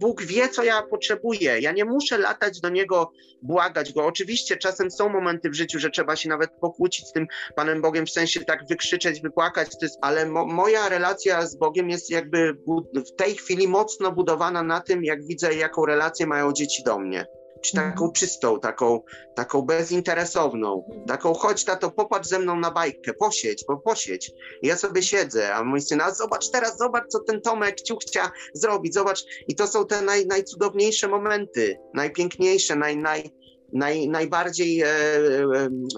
Bóg 0.00 0.22
wie, 0.22 0.48
co 0.48 0.64
ja 0.64 0.82
potrzebuję. 0.82 1.60
Ja 1.60 1.72
nie 1.72 1.84
muszę 1.84 2.18
latać 2.18 2.60
do 2.60 2.68
Niego, 2.68 3.12
błagać 3.42 3.92
Go. 3.92 4.06
Oczywiście 4.06 4.56
czasem 4.56 4.90
są 4.90 5.08
momenty 5.08 5.50
w 5.50 5.54
życiu, 5.54 5.78
że 5.78 5.90
trzeba 5.90 6.16
się 6.16 6.28
nawet 6.28 6.50
pokłócić 6.50 7.06
z 7.08 7.12
tym 7.12 7.26
Panem 7.56 7.82
Bogiem, 7.82 8.06
w 8.06 8.10
sensie 8.10 8.44
tak 8.44 8.66
wykrzyczeć, 8.68 9.20
wypłakać, 9.20 9.68
jest, 9.82 9.98
ale 10.02 10.26
mo 10.26 10.46
moja 10.46 10.88
relacja 10.88 11.46
z 11.46 11.56
Bogiem 11.56 11.90
jest 11.90 12.10
jakby 12.10 12.56
w 12.94 13.16
tej 13.16 13.34
chwili 13.34 13.68
mocno 13.68 14.12
budowana 14.12 14.62
na 14.62 14.80
tym, 14.80 15.04
jak 15.04 15.26
widzę, 15.26 15.54
jaką 15.54 15.86
relację 15.86 16.26
mają 16.26 16.52
dzieci 16.52 16.82
do 16.82 16.98
mnie 16.98 17.26
czy 17.64 17.76
taką 17.76 17.88
mhm. 17.90 18.12
czystą, 18.12 18.60
taką, 18.60 19.00
taką 19.34 19.62
bezinteresowną, 19.62 20.84
taką 21.06 21.34
chodź 21.34 21.64
tato, 21.64 21.90
popatrz 21.90 22.28
ze 22.28 22.38
mną 22.38 22.56
na 22.60 22.70
bajkę, 22.70 23.14
posiedź, 23.14 23.64
bo 23.68 23.76
posiedź. 23.76 24.32
I 24.62 24.66
ja 24.66 24.76
sobie 24.76 25.02
siedzę, 25.02 25.54
a 25.54 25.64
mój 25.64 25.80
syn, 25.80 26.00
a 26.00 26.14
zobacz 26.14 26.50
teraz, 26.50 26.78
zobacz, 26.78 27.04
co 27.08 27.18
ten 27.18 27.40
Tomek 27.40 27.80
ciuchcia 27.80 28.30
zrobić, 28.54 28.94
zobacz. 28.94 29.24
I 29.48 29.54
to 29.54 29.66
są 29.66 29.86
te 29.86 30.02
naj, 30.02 30.26
najcudowniejsze 30.26 31.08
momenty, 31.08 31.78
najpiękniejsze, 31.94 32.76
naj, 32.76 32.96
naj, 32.96 33.30
naj, 33.72 34.08
najbardziej 34.08 34.82
e, 34.82 34.86
e, 34.86 34.88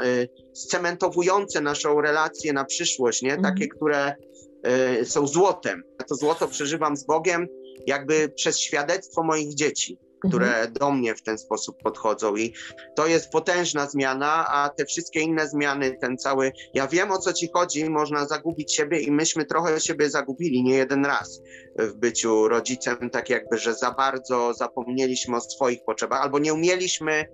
e, 0.05 0.27
scementowujące 0.55 1.61
naszą 1.61 2.01
relację 2.01 2.53
na 2.53 2.65
przyszłość, 2.65 3.23
nie? 3.23 3.37
Takie, 3.37 3.65
mhm. 3.65 3.71
które 3.71 4.15
e, 4.63 5.05
są 5.05 5.27
złotem. 5.27 5.83
Ja 6.01 6.07
to 6.07 6.15
złoto 6.15 6.49
przeżywam 6.49 6.97
z 6.97 7.05
Bogiem 7.05 7.47
jakby 7.87 8.29
przez 8.29 8.59
świadectwo 8.59 9.23
moich 9.23 9.55
dzieci 9.55 9.99
które 10.21 10.47
mhm. 10.47 10.73
do 10.73 10.91
mnie 10.91 11.15
w 11.15 11.23
ten 11.23 11.39
sposób 11.39 11.83
podchodzą 11.83 12.37
i 12.37 12.55
to 12.97 13.07
jest 13.07 13.31
potężna 13.31 13.87
zmiana, 13.87 14.47
a 14.49 14.69
te 14.69 14.85
wszystkie 14.85 15.21
inne 15.21 15.49
zmiany, 15.49 15.97
ten 16.01 16.19
cały, 16.19 16.53
ja 16.75 16.87
wiem 16.87 17.11
o 17.11 17.19
co 17.19 17.33
ci 17.33 17.49
chodzi, 17.53 17.91
można 17.91 18.27
zagubić 18.27 18.75
siebie 18.75 19.01
i 19.01 19.11
myśmy 19.11 19.45
trochę 19.45 19.81
siebie 19.81 20.11
zagubili, 20.11 20.63
nie 20.63 20.75
jeden 20.75 21.05
raz 21.05 21.41
w 21.79 21.95
byciu 21.95 22.49
rodzicem, 22.49 23.11
tak 23.11 23.31
jakby, 23.31 23.59
że 23.59 23.75
za 23.75 23.91
bardzo 23.91 24.55
zapomnieliśmy 24.55 25.37
o 25.37 25.41
swoich 25.41 25.85
potrzebach 25.85 26.23
albo 26.23 26.39
nie 26.39 26.55
umieliśmy 26.55 27.25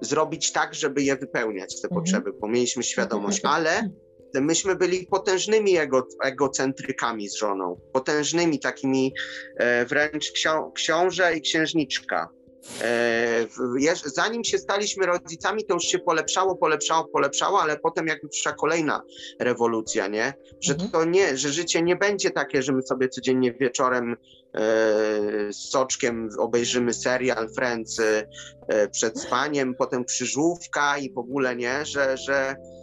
zrobić 0.00 0.52
tak, 0.52 0.74
żeby 0.74 1.02
je 1.02 1.16
wypełniać, 1.16 1.80
te 1.80 1.88
mhm. 1.88 2.02
potrzeby, 2.02 2.32
bo 2.40 2.48
mieliśmy 2.48 2.82
świadomość, 2.82 3.44
mhm. 3.44 3.54
ale 3.54 3.90
myśmy 4.40 4.76
byli 4.76 5.06
potężnymi 5.06 5.76
ego, 5.76 6.08
egocentrykami 6.24 7.28
z 7.28 7.34
żoną, 7.34 7.80
potężnymi 7.92 8.60
takimi 8.60 9.14
e, 9.56 9.84
wręcz 9.84 10.32
ksią, 10.32 10.72
książę 10.74 11.36
i 11.36 11.40
księżniczka. 11.40 12.28
E, 12.82 13.46
zanim 14.04 14.44
się 14.44 14.58
staliśmy 14.58 15.06
rodzicami, 15.06 15.64
to 15.64 15.74
już 15.74 15.84
się 15.84 15.98
polepszało, 15.98 16.56
polepszało, 16.56 17.04
polepszało, 17.04 17.62
ale 17.62 17.78
potem 17.78 18.06
jakby 18.06 18.28
przyszła 18.28 18.52
kolejna 18.52 19.02
rewolucja, 19.40 20.08
nie? 20.08 20.34
Że 20.60 20.72
mhm. 20.72 20.90
to 20.90 21.04
nie, 21.04 21.36
że 21.36 21.48
życie 21.48 21.82
nie 21.82 21.96
będzie 21.96 22.30
takie, 22.30 22.62
że 22.62 22.72
my 22.72 22.82
sobie 22.82 23.08
codziennie 23.08 23.52
wieczorem 23.52 24.12
e, 24.12 24.16
z 25.52 25.70
soczkiem 25.70 26.28
obejrzymy 26.38 26.94
serial 26.94 27.48
Friends 27.54 28.00
e, 28.00 28.88
przed 28.88 29.20
spaniem, 29.20 29.74
potem 29.74 30.04
krzyżówka 30.04 30.98
i 30.98 31.12
w 31.12 31.18
ogóle 31.18 31.56
nie, 31.56 31.86
że, 31.86 32.16
że 32.16 32.56
E, 32.56 32.73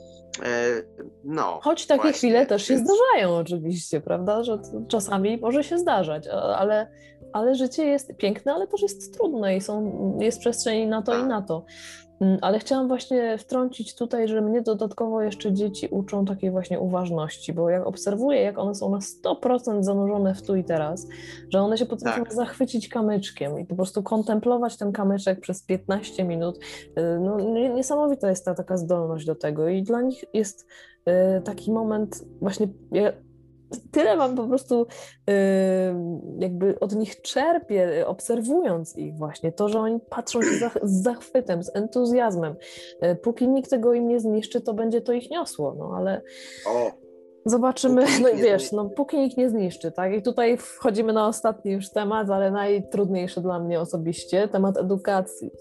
no. 1.23 1.59
Choć 1.63 1.86
takie 1.86 2.01
właśnie. 2.01 2.17
chwile 2.17 2.45
też 2.45 2.63
się 2.63 2.77
zdarzają 2.77 3.36
oczywiście, 3.36 4.01
prawda, 4.01 4.43
że 4.43 4.59
czasami 4.88 5.38
może 5.38 5.63
się 5.63 5.77
zdarzać, 5.77 6.27
ale, 6.57 6.91
ale 7.34 7.55
życie 7.55 7.86
jest 7.86 8.17
piękne, 8.17 8.53
ale 8.53 8.67
też 8.67 8.82
jest 8.82 9.17
trudne 9.17 9.57
i 9.57 9.61
są, 9.61 10.17
jest 10.21 10.39
przestrzeń 10.39 10.88
na 10.88 11.01
to 11.01 11.11
tak. 11.11 11.25
i 11.25 11.27
na 11.27 11.41
to. 11.41 11.65
Mm, 12.22 12.38
ale 12.41 12.59
chciałam 12.59 12.88
właśnie 12.88 13.38
wtrącić 13.38 13.95
tutaj, 13.95 14.28
że 14.28 14.41
mnie 14.41 14.61
dodatkowo 14.61 15.22
jeszcze 15.22 15.53
dzieci 15.53 15.88
uczą 15.91 16.26
takiej 16.26 16.51
właśnie 16.51 16.80
uważności, 16.80 17.53
bo 17.53 17.69
jak 17.69 17.88
obserwuję, 17.88 18.41
jak 18.41 18.59
one 18.59 18.76
są 18.76 18.91
na 18.91 18.99
100% 18.99 19.84
zanurzone 19.84 20.36
w 20.36 20.41
tu 20.41 20.55
i 20.55 20.63
teraz, 20.63 21.07
że 21.49 21.61
one 21.61 21.78
się 21.78 21.86
potrafią 21.86 22.24
tak. 22.24 22.34
zachwycić 22.34 22.89
kamyczkiem 22.89 23.59
i 23.59 23.65
po 23.65 23.76
prostu 23.76 24.03
kontemplować 24.03 24.78
ten 24.78 24.91
kamyczek 24.91 25.39
przez 25.39 25.63
15 25.63 26.24
minut. 26.24 26.57
Y, 26.57 27.19
no, 27.19 27.39
niesamowita 27.76 28.30
jest 28.30 28.45
ta 28.45 28.55
taka 28.55 28.78
zdolność 28.78 29.26
do 29.26 29.36
tego 29.36 29.67
i 29.67 29.84
dla 29.84 30.01
nich 30.01 30.26
jest 30.34 30.67
y, 31.39 31.41
taki 31.41 31.72
moment 31.72 32.26
właśnie 32.41 32.67
tyle 33.91 34.15
mam 34.15 34.36
po 34.36 34.47
prostu 34.47 34.88
jakby 36.39 36.80
od 36.80 36.95
nich 36.95 37.22
czerpię, 37.22 38.07
obserwując 38.07 38.97
ich 38.97 39.17
właśnie. 39.17 39.51
To, 39.51 39.69
że 39.69 39.80
oni 39.80 39.99
patrzą 40.09 40.41
się 40.41 40.69
z 40.84 41.03
zachwytem, 41.03 41.63
z 41.63 41.76
entuzjazmem. 41.76 42.55
Yy, 43.01 43.15
póki 43.15 43.47
nikt 43.47 43.69
tego 43.69 43.93
im 43.93 44.07
nie 44.07 44.19
zniszczy, 44.19 44.61
to 44.61 44.74
będzie 44.74 45.01
to 45.01 45.13
ich 45.13 45.30
niosło, 45.30 45.76
no 45.78 45.93
ale... 45.97 46.22
O. 46.67 46.91
Zobaczymy, 47.45 48.05
no 48.22 48.30
wiesz, 48.36 48.72
no 48.72 48.89
póki 48.89 49.19
nikt 49.19 49.38
nie 49.38 49.49
zniszczy, 49.49 49.91
tak? 49.91 50.13
I 50.13 50.22
tutaj 50.22 50.57
wchodzimy 50.57 51.13
na 51.13 51.28
ostatni 51.28 51.72
już 51.72 51.89
temat, 51.89 52.30
ale 52.30 52.51
najtrudniejszy 52.51 53.41
dla 53.41 53.59
mnie 53.59 53.80
osobiście, 53.80 54.47
temat 54.47 54.78
edukacji. 54.78 55.51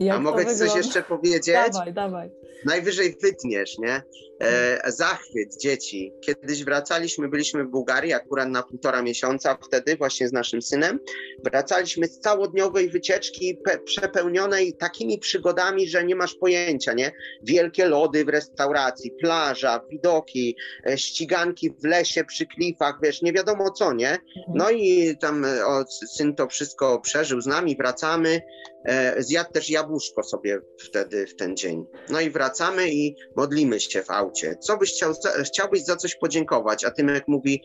Jak 0.00 0.16
A 0.16 0.20
mogę 0.20 0.46
ci 0.46 0.56
coś 0.56 0.76
jeszcze 0.76 1.02
powiedzieć? 1.02 1.54
Dawaj, 1.72 1.92
dawaj. 1.92 2.30
Najwyżej 2.64 3.16
wytniesz, 3.22 3.78
nie? 3.78 4.02
E, 4.40 4.92
zachwyt 4.92 5.56
dzieci. 5.60 6.12
Kiedyś 6.20 6.64
wracaliśmy, 6.64 7.28
byliśmy 7.28 7.64
w 7.64 7.68
Bułgarii 7.68 8.12
akurat 8.12 8.48
na 8.48 8.62
półtora 8.62 9.02
miesiąca 9.02 9.58
wtedy 9.66 9.96
właśnie 9.96 10.28
z 10.28 10.32
naszym 10.32 10.62
synem. 10.62 10.98
Wracaliśmy 11.44 12.06
z 12.06 12.20
całodniowej 12.20 12.90
wycieczki 12.90 13.58
pe- 13.68 13.78
przepełnionej 13.84 14.74
takimi 14.74 15.18
przygodami, 15.18 15.88
że 15.88 16.04
nie 16.04 16.16
masz 16.16 16.34
pojęcia, 16.34 16.92
nie? 16.92 17.12
Wielkie 17.42 17.86
lody 17.86 18.24
w 18.24 18.28
restauracji, 18.28 19.10
plaża, 19.20 19.80
widoki, 19.90 20.56
e, 20.86 20.98
ściganki 20.98 21.70
w 21.70 21.84
lesie 21.84 22.24
przy 22.24 22.46
klifach, 22.46 22.98
wiesz, 23.02 23.22
nie 23.22 23.32
wiadomo 23.32 23.70
co, 23.70 23.92
nie? 23.92 24.10
Mhm. 24.10 24.22
No 24.54 24.70
i 24.70 25.16
tam 25.20 25.44
e, 25.44 25.66
o, 25.66 25.84
syn 26.16 26.34
to 26.34 26.48
wszystko 26.48 27.00
przeżył 27.00 27.40
z 27.40 27.46
nami, 27.46 27.76
wracamy. 27.76 28.42
E, 28.84 29.22
zjadł 29.22 29.52
też 29.52 29.70
jabłuszko 29.70 30.22
sobie 30.22 30.60
wtedy 30.78 31.26
w 31.26 31.36
ten 31.36 31.56
dzień. 31.56 31.84
No 32.10 32.20
i 32.20 32.30
wracamy 32.30 32.90
i 32.90 33.16
modlimy 33.36 33.80
się 33.80 34.02
w 34.02 34.10
aucie. 34.26 34.56
Co 34.60 34.76
byś 34.76 34.92
chciał, 34.92 35.14
chciałbyś 35.46 35.84
za 35.84 35.96
coś 35.96 36.14
podziękować? 36.14 36.84
A 36.84 36.90
Tymek 36.90 37.24
mówi, 37.28 37.62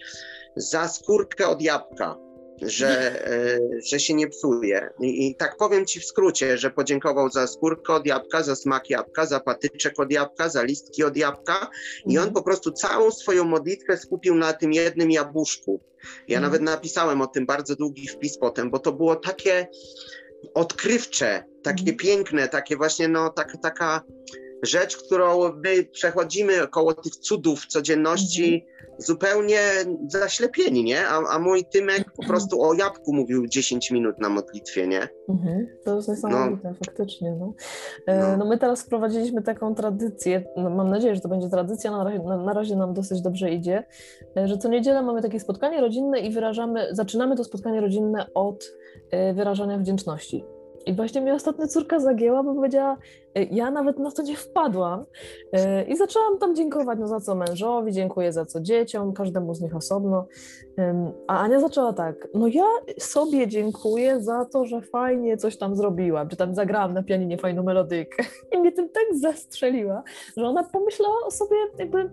za 0.56 0.88
skórkę 0.88 1.48
od 1.48 1.62
jabłka. 1.62 2.18
że, 2.62 3.26
e, 3.28 3.60
że 3.90 4.00
się 4.00 4.14
nie 4.14 4.28
psuje. 4.28 4.90
I, 5.00 5.28
I, 5.28 5.36
tak 5.36 5.58
powiem 5.58 5.86
ci 5.86 6.00
w 6.00 6.06
skrócie, 6.06 6.58
że 6.58 6.72
podziękował 6.72 7.30
za 7.30 7.48
skórkę 7.48 7.94
od 7.94 8.06
jabłka, 8.06 8.44
za 8.44 8.56
smak 8.56 8.90
jabłka, 8.90 9.26
za 9.26 9.40
patyczek 9.40 10.00
od 10.00 10.12
jabłka, 10.12 10.50
za 10.50 10.64
listki 10.64 11.04
od 11.04 11.18
jabłka 11.18 11.70
i 12.06 12.18
on 12.18 12.28
mhm. 12.28 12.34
po 12.34 12.44
prostu 12.44 12.72
całą 12.72 13.12
swoją 13.12 13.44
modlitwę 13.44 13.98
skupił 13.98 14.36
na 14.36 14.54
tym 14.54 14.74
jednym 14.74 15.12
jabłuszku. 15.12 15.82
Ja 16.28 16.38
mhm. 16.38 16.44
nawet 16.44 16.62
napisałem 16.62 17.22
o 17.22 17.28
tym 17.28 17.46
bardzo 17.46 17.76
długi 17.76 18.08
wpis 18.08 18.38
potem, 18.38 18.72
bo 18.72 18.80
to 18.80 18.92
było 18.92 19.16
takie 19.16 19.68
odkrywcze, 20.54 21.44
takie 21.64 21.92
mhm. 21.92 21.98
piękne, 21.98 22.48
takie 22.48 22.78
właśnie 22.78 23.08
no 23.08 23.30
tak, 23.30 23.58
taka 23.64 24.02
rzecz, 24.64 24.98
którą 24.98 25.54
my 25.54 25.84
przechodzimy 25.84 26.68
koło 26.68 26.94
tych 26.94 27.16
cudów 27.16 27.66
codzienności 27.66 28.54
mhm. 28.54 29.02
zupełnie 29.02 29.60
zaślepieni, 30.08 30.84
nie? 30.84 31.08
A, 31.08 31.36
a 31.36 31.40
mój 31.40 31.66
Tymek 31.66 32.12
po 32.12 32.26
prostu 32.26 32.62
o 32.62 32.74
jabłku 32.74 33.14
mówił 33.14 33.48
10 33.48 33.92
minut 33.92 34.20
na 34.20 34.30
modlitwie, 34.30 34.88
nie? 34.88 35.08
Mhm. 35.30 35.68
To 35.86 35.96
jest 35.96 36.08
niesamowite, 36.08 36.70
no. 36.70 36.76
faktycznie. 36.86 37.32
No. 37.40 37.54
E, 38.08 38.20
no. 38.20 38.38
no. 38.38 38.46
my 38.46 38.58
teraz 38.58 38.84
wprowadziliśmy 38.84 39.42
taką 39.42 39.76
tradycję, 39.76 40.44
no, 40.58 40.70
mam 40.70 40.90
nadzieję, 40.90 41.16
że 41.16 41.22
to 41.22 41.30
będzie 41.30 41.50
tradycja, 41.50 41.92
na 41.92 42.04
razie, 42.04 42.20
na, 42.20 42.38
na 42.38 42.54
razie 42.54 42.76
nam 42.76 42.94
dosyć 42.94 43.22
dobrze 43.22 43.52
idzie, 43.52 43.84
e, 44.38 44.48
że 44.48 44.58
co 44.58 44.70
niedzielę 44.70 45.02
mamy 45.02 45.22
takie 45.22 45.40
spotkanie 45.40 45.82
rodzinne 45.82 46.20
i 46.20 46.32
wyrażamy, 46.32 46.88
zaczynamy 46.92 47.36
to 47.36 47.44
spotkanie 47.44 47.82
rodzinne 47.82 48.26
od 48.34 48.74
e, 49.12 49.34
wyrażania 49.34 49.78
wdzięczności. 49.78 50.44
I 50.86 50.94
właśnie 50.94 51.22
mnie 51.22 51.34
ostatnio 51.34 51.68
córka 51.68 52.00
zagięła, 52.00 52.44
bo 52.44 52.56
powiedziała, 52.56 52.98
ja 53.52 53.72
nawet 53.72 54.00
na 54.00 54.12
to 54.12 54.24
nie 54.24 54.36
wpadłam. 54.36 55.06
E, 55.54 55.84
I 55.84 55.98
zaczęłam 55.98 56.38
tam 56.38 56.56
dziękować, 56.56 57.00
no 57.00 57.08
za 57.08 57.20
co 57.20 57.36
mężowi, 57.36 57.92
dziękuję 57.92 58.34
za 58.34 58.46
co 58.46 58.62
dzieciom, 58.62 59.14
każdemu 59.14 59.54
z 59.54 59.62
nich 59.62 59.76
osobno. 59.76 60.28
A 61.28 61.40
Ania 61.40 61.60
zaczęła 61.60 61.94
tak, 61.94 62.28
no 62.34 62.48
ja 62.48 62.66
sobie 63.00 63.48
dziękuję 63.48 64.22
za 64.22 64.46
to, 64.46 64.66
że 64.66 64.82
fajnie 64.82 65.38
coś 65.38 65.58
tam 65.58 65.76
zrobiłam, 65.76 66.30
czy 66.30 66.36
tam 66.36 66.56
zagrałam 66.56 66.94
na 66.94 67.04
pianinie 67.04 67.38
fajną 67.38 67.64
melodykę. 67.64 68.24
I 68.52 68.58
mnie 68.58 68.72
tym 68.72 68.90
tak 68.90 69.04
zastrzeliła, 69.20 70.04
że 70.38 70.46
ona 70.46 70.64
pomyślała 70.64 71.18
o 71.26 71.32
sobie 71.32 71.56
jakby 71.78 72.10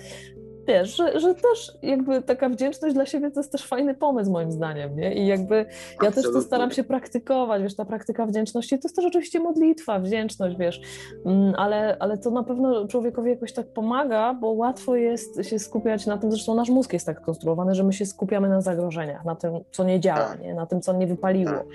wiesz, 0.69 0.97
że, 0.97 1.21
że 1.21 1.35
też 1.35 1.73
jakby 1.83 2.23
taka 2.23 2.49
wdzięczność 2.49 2.95
dla 2.95 3.07
siebie 3.07 3.31
to 3.31 3.41
jest 3.41 3.53
też 3.53 3.67
fajny 3.67 3.95
pomysł 3.95 4.31
moim 4.31 4.53
zdaniem, 4.53 4.97
nie? 4.97 5.15
I 5.15 5.27
jakby 5.27 5.67
ja 6.03 6.11
też 6.11 6.25
to 6.25 6.43
staram 6.43 6.71
się 6.71 6.85
praktykować, 6.85 7.63
wiesz, 7.63 7.77
ta 7.77 7.85
praktyka 7.85 8.27
wdzięczności 8.27 8.79
to 8.79 8.89
jest 8.89 8.97
też 8.97 9.05
oczywiście 9.05 9.41
modlitwa, 9.41 9.99
wdzięczność, 9.99 10.57
wiesz, 10.57 10.81
mm, 11.27 11.55
ale, 11.57 11.97
ale 12.01 12.19
to 12.19 12.31
na 12.31 12.43
pewno 12.43 12.89
człowiekowi 12.89 13.31
jakoś 13.31 13.53
tak 13.53 13.67
pomaga, 13.67 14.35
bo 14.35 14.51
łatwo 14.51 14.97
jest 14.97 15.49
się 15.49 15.59
skupiać 15.59 16.07
na 16.07 16.19
tym, 16.19 16.31
zresztą 16.31 16.55
nasz 16.55 16.71
mózg 16.71 16.93
jest 16.93 17.07
tak 17.07 17.21
skonstruowany, 17.21 17.75
że 17.75 17.85
my 17.85 17.93
się 17.93 18.07
skupiamy 18.07 18.49
na 18.49 18.61
zagrożeniach, 18.61 19.25
na 19.25 19.35
tym, 19.35 19.53
co 19.71 19.85
nie 19.85 20.01
działa, 20.01 20.29
tak. 20.29 20.41
nie? 20.41 20.55
na 20.55 20.67
tym, 20.67 20.81
co 20.81 20.93
nie 20.93 21.07
wypaliło. 21.07 21.53
Tak. 21.53 21.67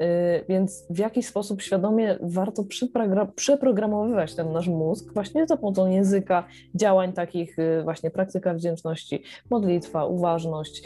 Y, 0.00 0.44
więc 0.48 0.86
w 0.90 0.98
jakiś 0.98 1.26
sposób 1.26 1.62
świadomie 1.62 2.18
warto 2.20 2.64
przeprogramowywać 3.36 4.34
ten 4.34 4.52
nasz 4.52 4.68
mózg 4.68 5.14
właśnie 5.14 5.46
za 5.46 5.56
pomocą 5.56 5.86
języka, 5.86 6.44
działań 6.74 7.12
takich 7.12 7.58
y, 7.58 7.82
właśnie 7.84 8.10
praktyk 8.10 8.39
praktyka 8.40 8.54
wdzięczności, 8.54 9.22
modlitwa, 9.50 10.06
uważność, 10.06 10.82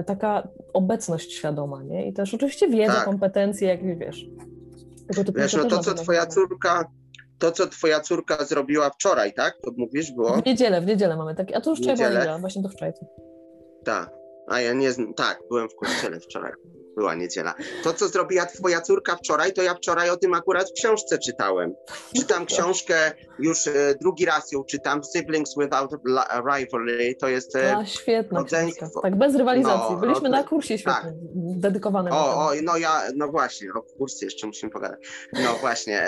y, 0.00 0.04
taka 0.04 0.48
obecność 0.72 1.32
świadoma, 1.32 1.82
nie? 1.82 2.08
I 2.08 2.12
też 2.12 2.34
oczywiście 2.34 2.68
wiedza, 2.68 2.94
tak. 2.94 3.04
kompetencje, 3.04 3.68
jak 3.68 3.98
wiesz. 3.98 4.26
Wiesz, 5.34 5.54
no 5.54 5.64
to, 5.64 5.78
co 5.78 5.94
twoja 5.94 6.26
córka, 6.26 6.90
to, 7.38 7.52
co 7.52 7.66
twoja 7.66 8.00
córka 8.00 8.44
zrobiła 8.44 8.90
wczoraj, 8.90 9.34
tak? 9.34 9.54
To 9.64 9.70
mówisz, 9.76 10.12
było? 10.12 10.36
W 10.36 10.46
niedzielę, 10.46 10.80
w 10.80 10.86
niedzielę 10.86 11.16
mamy 11.16 11.34
takie, 11.34 11.56
a 11.56 11.60
to 11.60 11.70
już 11.70 11.80
wczoraj 11.80 12.22
była 12.22 12.38
właśnie 12.38 12.62
to 12.62 12.68
wczoraj. 12.68 12.92
Tak, 13.84 14.10
a 14.48 14.60
ja 14.60 14.72
nie 14.72 14.92
znam, 14.92 15.14
tak, 15.14 15.38
byłem 15.48 15.68
w 15.68 15.74
kościele 15.74 16.20
wczoraj 16.20 16.52
była 16.98 17.14
niedziela. 17.14 17.54
To, 17.84 17.92
co 17.92 18.08
zrobiła 18.08 18.46
twoja 18.46 18.80
córka 18.80 19.16
wczoraj, 19.16 19.52
to 19.52 19.62
ja 19.62 19.74
wczoraj 19.74 20.10
o 20.10 20.16
tym 20.16 20.34
akurat 20.34 20.70
w 20.70 20.72
książce 20.72 21.18
czytałem. 21.18 21.74
Czytam 22.16 22.46
książkę, 22.46 23.12
już 23.38 23.66
e, 23.66 23.94
drugi 24.00 24.24
raz 24.24 24.52
ją 24.52 24.64
czytam, 24.64 25.04
Siblings 25.04 25.54
Without 25.56 25.90
Rivalry, 26.46 27.14
to 27.14 27.28
jest... 27.28 27.56
E, 27.56 27.76
a, 27.76 27.86
świetna 27.86 28.44
książka. 28.44 28.88
Tak, 29.02 29.16
bez 29.16 29.34
rywalizacji. 29.34 29.94
No, 29.94 30.00
Byliśmy 30.00 30.28
na 30.28 30.44
kursie 30.44 30.78
świetnym, 30.78 31.04
tak. 31.04 31.60
dedykowanym. 31.60 32.12
O, 32.12 32.16
o, 32.16 32.50
no 32.62 32.76
ja, 32.76 33.02
no 33.16 33.28
właśnie, 33.28 33.68
o 33.74 33.82
kursie 33.82 34.24
jeszcze 34.26 34.46
musimy 34.46 34.72
pogadać. 34.72 35.00
No 35.32 35.54
właśnie. 35.60 36.02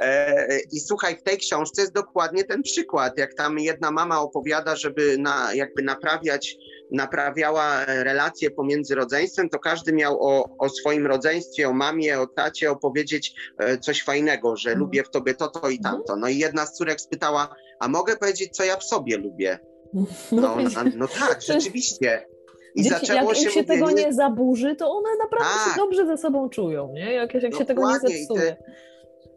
E, 0.00 0.60
I 0.72 0.80
słuchaj, 0.80 1.16
w 1.16 1.22
tej 1.22 1.38
książce 1.38 1.82
jest 1.82 1.94
dokładnie 1.94 2.44
ten 2.44 2.62
przykład, 2.62 3.18
jak 3.18 3.34
tam 3.34 3.58
jedna 3.58 3.90
mama 3.90 4.20
opowiada, 4.20 4.76
żeby 4.76 5.18
na, 5.18 5.54
jakby 5.54 5.82
naprawiać 5.82 6.56
naprawiała 6.92 7.84
relacje 7.86 8.50
pomiędzy 8.50 8.94
rodzeństwem, 8.94 9.48
to 9.48 9.58
każdy 9.58 9.92
miał 9.92 10.22
o, 10.22 10.56
o 10.58 10.68
swoim 10.68 11.06
rodzeństwie, 11.06 11.68
o 11.68 11.72
mamie, 11.72 12.20
o 12.20 12.26
tacie 12.26 12.70
opowiedzieć 12.70 13.34
e, 13.58 13.78
coś 13.78 14.02
fajnego, 14.02 14.56
że 14.56 14.70
mhm. 14.70 14.80
lubię 14.80 15.04
w 15.04 15.10
tobie 15.10 15.34
to, 15.34 15.48
to 15.48 15.70
i 15.70 15.76
mhm. 15.76 15.94
tamto. 15.94 16.16
No 16.16 16.28
i 16.28 16.38
jedna 16.38 16.66
z 16.66 16.72
córek 16.72 17.00
spytała, 17.00 17.54
a 17.80 17.88
mogę 17.88 18.16
powiedzieć, 18.16 18.56
co 18.56 18.64
ja 18.64 18.76
w 18.76 18.84
sobie 18.84 19.16
lubię? 19.16 19.58
No, 20.32 20.56
no, 20.56 20.82
no 20.96 21.08
tak, 21.08 21.42
rzeczywiście. 21.42 22.26
I 22.74 22.82
Dzieci, 22.82 23.06
zaczęło 23.06 23.28
jak 23.28 23.36
się, 23.36 23.50
się 23.50 23.60
mówienie... 23.60 23.80
tego 23.80 23.90
nie 23.90 24.12
zaburzy, 24.12 24.76
to 24.76 24.90
one 24.90 25.08
naprawdę 25.22 25.54
tak. 25.64 25.74
się 25.74 25.80
dobrze 25.80 26.06
ze 26.06 26.16
sobą 26.16 26.48
czują, 26.48 26.92
nie? 26.92 27.12
Jak, 27.12 27.34
jak 27.34 27.54
się 27.54 27.64
tego 27.64 27.92
nie 27.92 27.98
zepsuje. 27.98 28.56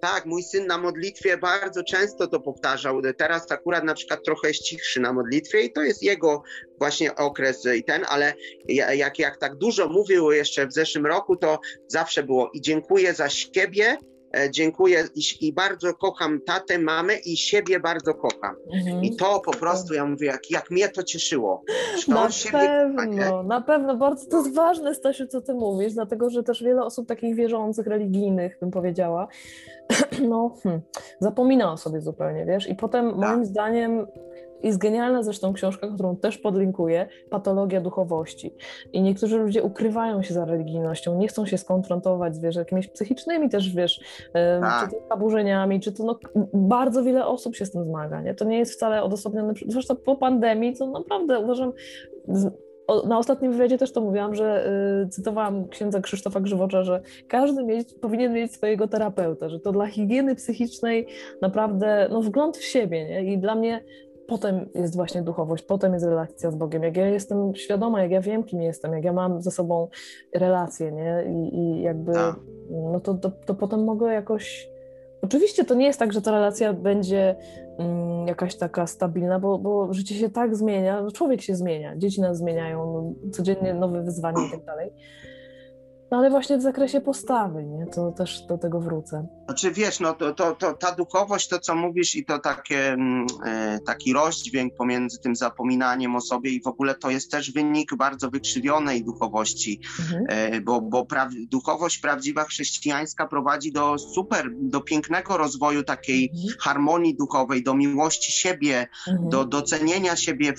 Tak, 0.05 0.25
mój 0.25 0.43
syn 0.43 0.67
na 0.67 0.77
modlitwie 0.77 1.37
bardzo 1.37 1.83
często 1.83 2.27
to 2.27 2.39
powtarzał. 2.39 3.01
Teraz 3.17 3.51
akurat 3.51 3.83
na 3.83 3.93
przykład 3.93 4.23
trochę 4.25 4.47
jest 4.47 4.63
cichszy 4.63 4.99
na 4.99 5.13
modlitwie 5.13 5.61
i 5.61 5.73
to 5.73 5.81
jest 5.81 6.03
jego 6.03 6.43
właśnie 6.79 7.15
okres 7.15 7.65
i 7.77 7.83
ten, 7.83 8.05
ale 8.07 8.33
jak, 8.95 9.19
jak 9.19 9.37
tak 9.37 9.55
dużo 9.55 9.89
mówił 9.89 10.31
jeszcze 10.31 10.67
w 10.67 10.73
zeszłym 10.73 11.05
roku, 11.05 11.35
to 11.35 11.59
zawsze 11.87 12.23
było 12.23 12.49
i 12.53 12.61
dziękuję 12.61 13.13
za 13.13 13.29
siebie, 13.29 13.97
E, 14.35 14.51
dziękuję 14.51 15.03
i, 15.15 15.47
i, 15.47 15.53
bardzo 15.53 15.93
kocham 15.93 16.41
tatę, 16.41 16.79
mamę 16.79 17.15
i 17.15 17.37
siebie 17.37 17.79
bardzo 17.79 18.13
kocham. 18.13 18.55
Mhm. 18.73 19.03
I 19.03 19.15
to 19.15 19.41
po 19.45 19.51
prostu, 19.51 19.93
ja 19.93 20.05
mówię, 20.05 20.27
jak, 20.27 20.51
jak 20.51 20.71
mnie 20.71 20.89
to 20.89 21.03
cieszyło. 21.03 21.63
na 22.07 22.29
pewno, 22.59 23.43
na 23.43 23.61
pewno, 23.61 23.97
bardzo 23.97 24.29
to 24.29 24.37
jest 24.37 24.55
ważne, 24.55 24.95
Stasiu, 24.95 25.27
co 25.27 25.41
ty 25.41 25.53
mówisz, 25.53 25.93
dlatego, 25.93 26.29
że 26.29 26.43
też 26.43 26.63
wiele 26.63 26.83
osób 26.83 27.07
takich 27.07 27.35
wierzących, 27.35 27.87
religijnych, 27.87 28.57
bym 28.59 28.71
powiedziała, 28.71 29.27
no, 30.29 30.55
hmm, 30.63 30.81
zapomina 31.19 31.71
o 31.71 31.77
sobie 31.77 32.01
zupełnie, 32.01 32.45
wiesz, 32.45 32.69
i 32.69 32.75
potem 32.75 33.09
tak. 33.09 33.17
moim 33.17 33.45
zdaniem 33.45 34.07
jest 34.63 34.77
genialna 34.77 35.23
zresztą 35.23 35.53
książka, 35.53 35.87
którą 35.87 36.15
też 36.15 36.37
podlinkuję, 36.37 37.07
Patologia 37.29 37.81
duchowości. 37.81 38.55
I 38.93 39.01
niektórzy 39.01 39.37
ludzie 39.37 39.63
ukrywają 39.63 40.23
się 40.23 40.33
za 40.33 40.45
religijnością, 40.45 41.17
nie 41.17 41.27
chcą 41.27 41.45
się 41.45 41.57
skonfrontować 41.57 42.35
z 42.35 42.39
wiesz, 42.39 42.55
jakimiś 42.55 42.87
psychicznymi 42.87 43.49
też, 43.49 43.75
wiesz, 43.75 43.99
tak. 44.61 44.89
czy 44.89 44.95
to 44.95 45.07
zaburzeniami, 45.09 45.79
czy 45.79 45.91
to 45.91 46.03
no, 46.03 46.19
bardzo 46.53 47.03
wiele 47.03 47.25
osób 47.25 47.55
się 47.55 47.65
z 47.65 47.71
tym 47.71 47.85
zmaga. 47.85 48.21
Nie? 48.21 48.35
To 48.35 48.45
nie 48.45 48.59
jest 48.59 48.73
wcale 48.73 49.03
odosobnione, 49.03 49.53
zresztą 49.67 49.95
po 49.95 50.15
pandemii, 50.15 50.75
to 50.75 50.87
naprawdę 50.87 51.39
uważam, 51.39 51.73
na 53.07 53.17
ostatnim 53.17 53.51
wywiadzie 53.51 53.77
też 53.77 53.91
to 53.91 54.01
mówiłam, 54.01 54.35
że 54.35 54.67
y, 55.03 55.09
cytowałam 55.09 55.67
księdza 55.67 56.01
Krzysztofa 56.01 56.39
Grzywocza, 56.39 56.83
że 56.83 57.01
każdy 57.27 57.63
mieć, 57.63 57.93
powinien 57.93 58.33
mieć 58.33 58.53
swojego 58.53 58.87
terapeuta, 58.87 59.49
że 59.49 59.59
to 59.59 59.71
dla 59.71 59.87
higieny 59.87 60.35
psychicznej 60.35 61.07
naprawdę 61.41 62.07
no, 62.11 62.21
wgląd 62.21 62.57
w 62.57 62.63
siebie. 62.63 63.05
Nie? 63.05 63.33
I 63.33 63.37
dla 63.37 63.55
mnie 63.55 63.83
potem 64.27 64.69
jest 64.75 64.95
właśnie 64.95 65.21
duchowość, 65.21 65.63
potem 65.63 65.93
jest 65.93 66.05
relacja 66.05 66.51
z 66.51 66.55
Bogiem. 66.55 66.83
Jak 66.83 66.97
ja 66.97 67.07
jestem 67.07 67.55
świadoma, 67.55 68.01
jak 68.01 68.11
ja 68.11 68.21
wiem, 68.21 68.43
kim 68.43 68.61
jestem, 68.61 68.93
jak 68.93 69.03
ja 69.03 69.13
mam 69.13 69.41
ze 69.41 69.51
sobą 69.51 69.87
relacje, 70.33 70.91
nie? 70.91 71.23
I, 71.29 71.57
i 71.57 71.81
jakby, 71.81 72.13
tak. 72.13 72.35
no 72.69 72.99
to, 72.99 73.13
to, 73.13 73.31
to 73.45 73.55
potem 73.55 73.83
mogę 73.83 74.13
jakoś. 74.13 74.74
Oczywiście 75.25 75.65
to 75.65 75.75
nie 75.75 75.85
jest 75.85 75.99
tak, 75.99 76.13
że 76.13 76.21
ta 76.21 76.31
relacja 76.31 76.73
będzie 76.73 77.35
mm, 77.77 78.27
jakaś 78.27 78.55
taka 78.55 78.87
stabilna, 78.87 79.39
bo, 79.39 79.59
bo 79.59 79.93
życie 79.93 80.15
się 80.15 80.29
tak 80.29 80.55
zmienia, 80.55 81.05
człowiek 81.13 81.41
się 81.41 81.55
zmienia, 81.55 81.97
dzieci 81.97 82.21
nas 82.21 82.37
zmieniają, 82.37 83.13
codziennie 83.31 83.73
nowe 83.73 84.03
wyzwania 84.03 84.47
i 84.47 84.51
tak 84.51 84.65
dalej. 84.65 84.91
No 86.11 86.17
ale 86.17 86.29
właśnie 86.29 86.57
w 86.57 86.61
zakresie 86.61 87.01
postawy, 87.01 87.63
nie? 87.63 87.85
To 87.85 88.11
też 88.11 88.41
do 88.41 88.57
tego 88.57 88.79
wrócę. 88.79 89.27
Znaczy 89.45 89.71
wiesz, 89.71 89.99
no 89.99 90.13
to, 90.13 90.33
to, 90.33 90.55
to 90.55 90.73
ta 90.73 90.91
duchowość, 90.91 91.47
to 91.47 91.59
co 91.59 91.75
mówisz 91.75 92.15
i 92.15 92.25
to 92.25 92.39
takie, 92.39 92.93
mm, 92.93 93.27
e, 93.45 93.79
taki 93.79 94.13
rozdźwięk 94.13 94.75
pomiędzy 94.75 95.19
tym 95.19 95.35
zapominaniem 95.35 96.15
o 96.15 96.21
sobie 96.21 96.51
i 96.51 96.61
w 96.61 96.67
ogóle 96.67 96.95
to 96.95 97.09
jest 97.09 97.31
też 97.31 97.51
wynik 97.51 97.95
bardzo 97.95 98.29
wykrzywionej 98.29 99.03
duchowości, 99.03 99.81
mhm. 99.99 100.25
e, 100.29 100.61
bo, 100.61 100.81
bo 100.81 101.05
pra 101.05 101.29
duchowość 101.51 101.97
prawdziwa 101.97 102.43
chrześcijańska 102.43 103.27
prowadzi 103.27 103.71
do 103.71 103.97
super, 103.97 104.49
do 104.53 104.81
pięknego 104.81 105.37
rozwoju 105.37 105.83
takiej 105.83 106.31
mhm. 106.33 106.59
harmonii 106.59 107.15
duchowej, 107.15 107.63
do 107.63 107.73
miłości 107.73 108.31
siebie, 108.31 108.87
mhm. 109.07 109.29
do 109.29 109.45
docenienia 109.45 110.15
siebie, 110.15 110.53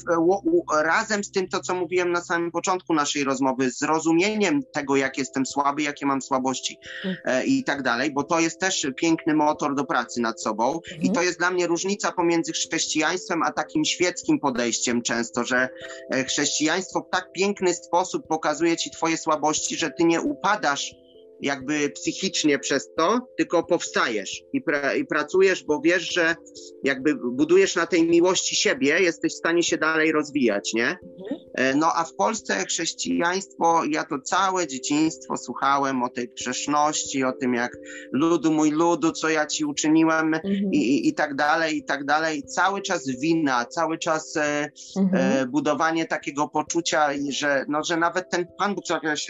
razem 0.85 1.25
z 1.25 1.31
tym 1.31 1.49
to, 1.49 1.61
co 1.61 1.75
mówiłem 1.75 2.13
na 2.13 2.21
samym 2.21 2.51
początku 2.51 2.95
naszej 2.95 3.25
rozmowy, 3.25 3.71
zrozumieniem 3.71 4.61
tego, 4.73 4.97
jak 4.97 5.19
jest 5.19 5.36
jestem 5.37 5.47
słaby, 5.47 5.83
jakie 5.83 6.07
mam 6.07 6.23
słabości 6.23 6.79
Mhm. 7.05 7.17
e, 7.25 7.45
i 7.45 7.65
tak 7.65 7.83
dalej, 7.83 8.11
bo 8.13 8.25
to 8.25 8.41
jest 8.41 8.61
też 8.61 8.87
piękny 8.97 9.35
motor 9.35 9.75
do 9.75 9.85
pracy 9.85 10.21
nad 10.21 10.43
sobą 10.43 10.81
i 10.91 10.95
Mhm. 10.95 11.15
to 11.15 11.23
jest 11.23 11.39
dla 11.39 11.51
mnie 11.51 11.67
różnica 11.67 12.13
pomiędzy 12.13 12.53
chrześcijaństwem 12.53 13.43
a 13.43 13.53
takim 13.53 13.85
świeckim 13.85 14.41
podejściem 14.41 15.03
często, 15.03 15.45
że 15.45 15.69
e, 16.11 16.25
chrześcijaństwo 16.25 17.01
w 17.01 17.11
tak 17.11 17.33
piękny 17.33 17.75
sposób 17.75 18.27
pokazuje 18.27 18.77
ci 18.77 18.91
twoje 18.91 19.17
słabości, 19.17 19.77
że 19.77 19.91
ty 19.91 20.05
nie 20.05 20.21
upadasz 20.21 20.95
jakby 21.41 21.91
psychicznie 21.91 22.59
przez 22.59 22.89
to, 22.97 23.21
tylko 23.39 23.63
powstajesz 23.65 24.43
i, 24.53 24.61
pra, 24.63 24.95
i 24.95 25.05
pracujesz, 25.05 25.65
bo 25.65 25.81
wiesz, 25.85 26.15
że 26.15 26.35
jakby 26.85 27.15
budujesz 27.15 27.77
na 27.77 27.87
tej 27.87 28.09
miłości 28.09 28.57
siebie, 28.57 29.01
jesteś 29.01 29.33
w 29.33 29.37
stanie 29.37 29.63
się 29.63 29.77
dalej 29.79 30.13
rozwijać, 30.13 30.75
nie? 30.75 30.87
Mhm. 30.89 31.41
E, 31.55 31.75
No 31.75 31.93
a 31.97 32.05
w 32.05 32.15
Polsce 32.15 32.65
chrześcijaństwo, 32.65 33.83
ja 33.91 34.05
to 34.05 34.19
całe 34.21 34.67
dzieciństwo 34.67 35.37
słuchałem 35.37 36.03
o 36.03 36.09
tej 36.09 36.29
grzeszności, 36.29 37.25
o 37.25 37.33
tym 37.33 37.55
jak 37.55 37.77
ludu 38.13 38.53
mój 38.53 38.71
ludu, 38.71 39.13
co 39.13 39.29
ja 39.29 39.47
ci 39.47 39.65
uczyniłem 39.65 40.35
Mhm. 40.35 40.73
i, 40.73 40.77
i, 40.79 41.09
i 41.09 41.15
tak 41.15 41.35
dalej, 41.35 41.77
i 41.77 41.85
tak 41.85 42.05
dalej. 42.05 42.43
Cały 42.43 42.83
czas 42.83 43.09
wina, 43.21 43.65
cały 43.65 43.99
czas 43.99 44.37
e, 44.37 44.71
Mhm. 44.97 45.33
e, 45.43 45.47
budowanie 45.47 46.05
takiego 46.07 46.49
poczucia, 46.49 47.13
i 47.13 47.33
że, 47.33 47.65
no, 47.69 47.85
że 47.85 47.97
nawet 47.97 48.31
ten 48.31 48.47
Pan 48.59 48.75
Bóg 48.75 48.85
jakoś, 48.91 49.27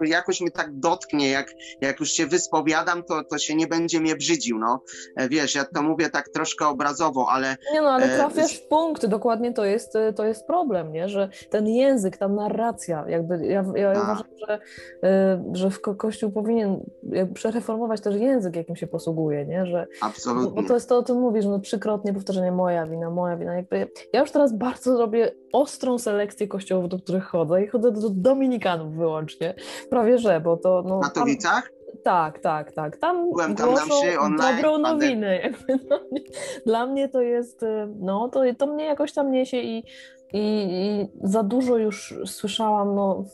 jakoś 0.00 0.40
mnie 0.40 0.50
tak 0.50 0.78
dotknie, 0.78 1.30
jak, 1.30 1.43
jak 1.80 2.00
już 2.00 2.10
się 2.10 2.26
wyspowiadam, 2.26 3.02
to, 3.02 3.24
to 3.24 3.38
się 3.38 3.54
nie 3.54 3.66
będzie 3.66 4.00
mnie 4.00 4.16
brzydził, 4.16 4.58
no. 4.58 4.80
E, 5.16 5.28
Wiesz, 5.28 5.54
ja 5.54 5.64
to 5.64 5.82
mówię 5.82 6.10
tak 6.10 6.28
troszkę 6.28 6.66
obrazowo, 6.66 7.26
ale 7.30 7.56
Nie 7.72 7.82
no, 7.82 7.88
ale 7.88 8.04
E, 8.14 8.16
trafiasz 8.16 8.52
w 8.56 8.68
punkt, 8.68 9.06
dokładnie 9.06 9.52
to 9.52 9.64
jest, 9.64 9.96
e, 9.96 10.12
to 10.12 10.24
jest 10.24 10.46
problem, 10.46 10.92
nie? 10.92 11.08
że 11.08 11.28
ten 11.50 11.68
język, 11.68 12.16
ta 12.16 12.28
narracja, 12.28 13.04
jakby 13.08 13.46
ja, 13.46 13.64
ja 13.76 13.90
A. 13.90 14.02
uważam, 14.02 14.26
że, 14.48 14.60
że 15.52 15.70
w 15.70 15.80
ko- 15.80 15.94
Kościół 15.94 16.30
powinien 16.32 16.80
przereformować 17.34 18.00
też 18.00 18.16
język, 18.16 18.56
jakim 18.56 18.76
się 18.76 18.86
posługuje, 18.86 19.46
nie? 19.46 19.66
że 19.66 19.86
bo 20.00 20.06
absolutnie. 20.06 20.68
to 20.68 20.74
jest 20.74 20.88
to, 20.88 20.98
o 20.98 21.02
czym 21.02 21.20
mówisz, 21.20 21.44
no 21.44 21.58
trzykrotnie 21.58 22.12
powtarzanie 22.12 22.52
moja 22.52 22.86
wina, 22.86 23.10
moja 23.10 23.36
wina, 23.36 23.54
jakby 23.54 23.88
ja 24.12 24.20
już 24.20 24.30
teraz 24.30 24.52
bardzo 24.58 24.98
robię 24.98 25.34
ostrą 25.52 25.98
selekcję 25.98 26.48
kościołów, 26.48 26.88
do 26.88 26.98
których 26.98 27.24
chodzę 27.24 27.62
i 27.62 27.66
chodzę 27.66 27.92
do 27.92 28.10
dominikanów 28.10 28.94
wyłącznie, 28.96 29.54
prawie 29.90 30.18
że, 30.18 30.40
bo 30.40 30.56
to 30.56 30.82
no, 30.86 31.00
tam, 31.14 31.33
Katowicach? 31.36 31.70
tak, 32.04 32.38
tak, 32.38 32.72
tak. 32.72 32.96
Tam 32.96 33.30
Byłem 33.30 33.54
tam 33.54 33.74
na 33.74 33.86
mszy 33.86 34.20
online, 34.20 34.56
dobrą 34.56 34.78
nowinę. 34.78 35.36
Jakby, 35.44 35.78
no, 35.90 36.00
dla 36.66 36.86
mnie 36.86 37.08
to 37.08 37.20
jest, 37.20 37.62
y, 37.62 37.66
no 38.00 38.28
to, 38.28 38.40
to 38.58 38.66
mnie 38.66 38.84
jakoś 38.84 39.12
tam 39.12 39.30
niesie 39.30 39.56
i, 39.56 39.78
i, 40.32 40.66
i 40.72 41.08
za 41.22 41.42
dużo 41.42 41.76
już 41.76 42.14
słyszałam, 42.26 42.94
no 42.94 43.24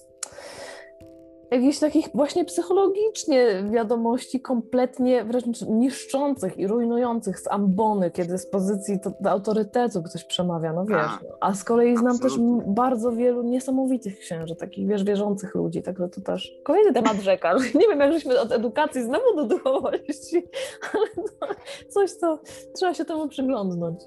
jakichś 1.50 1.78
takich 1.78 2.08
właśnie 2.14 2.44
psychologicznie 2.44 3.46
wiadomości 3.70 4.40
kompletnie 4.40 5.24
wręcz 5.24 5.62
niszczących 5.62 6.58
i 6.58 6.66
rujnujących 6.66 7.40
z 7.40 7.48
ambony, 7.48 8.10
kiedy 8.10 8.38
z 8.38 8.46
pozycji 8.46 9.00
to, 9.00 9.12
do 9.20 9.30
autorytetu 9.30 10.02
ktoś 10.02 10.24
przemawia, 10.24 10.72
no 10.72 10.84
wiesz. 10.84 10.96
A, 10.98 11.20
no. 11.28 11.36
A 11.40 11.54
z 11.54 11.64
kolei 11.64 11.96
znam 11.96 12.18
też 12.18 12.32
absolutnie. 12.32 12.64
m- 12.66 12.74
bardzo 12.74 13.12
wielu 13.12 13.42
niesamowitych 13.42 14.18
księży, 14.18 14.56
takich 14.56 14.86
wiesz, 14.88 15.04
wierzących 15.04 15.54
ludzi, 15.54 15.82
także 15.82 16.08
to 16.08 16.20
też 16.20 16.52
kolejny 16.64 16.92
temat 16.92 17.16
rzeka. 17.16 17.54
Nie 17.80 17.88
wiem, 17.88 18.00
jak 18.00 18.12
żeśmy 18.12 18.40
od 18.40 18.52
edukacji 18.52 19.02
znowu 19.02 19.36
do 19.36 19.44
duchowości, 19.44 20.36
ale 20.94 21.06
to 21.26 21.46
coś, 21.88 22.10
co 22.10 22.38
trzeba 22.74 22.94
się 22.94 23.04
temu 23.04 23.28
przyglądnąć. 23.28 24.00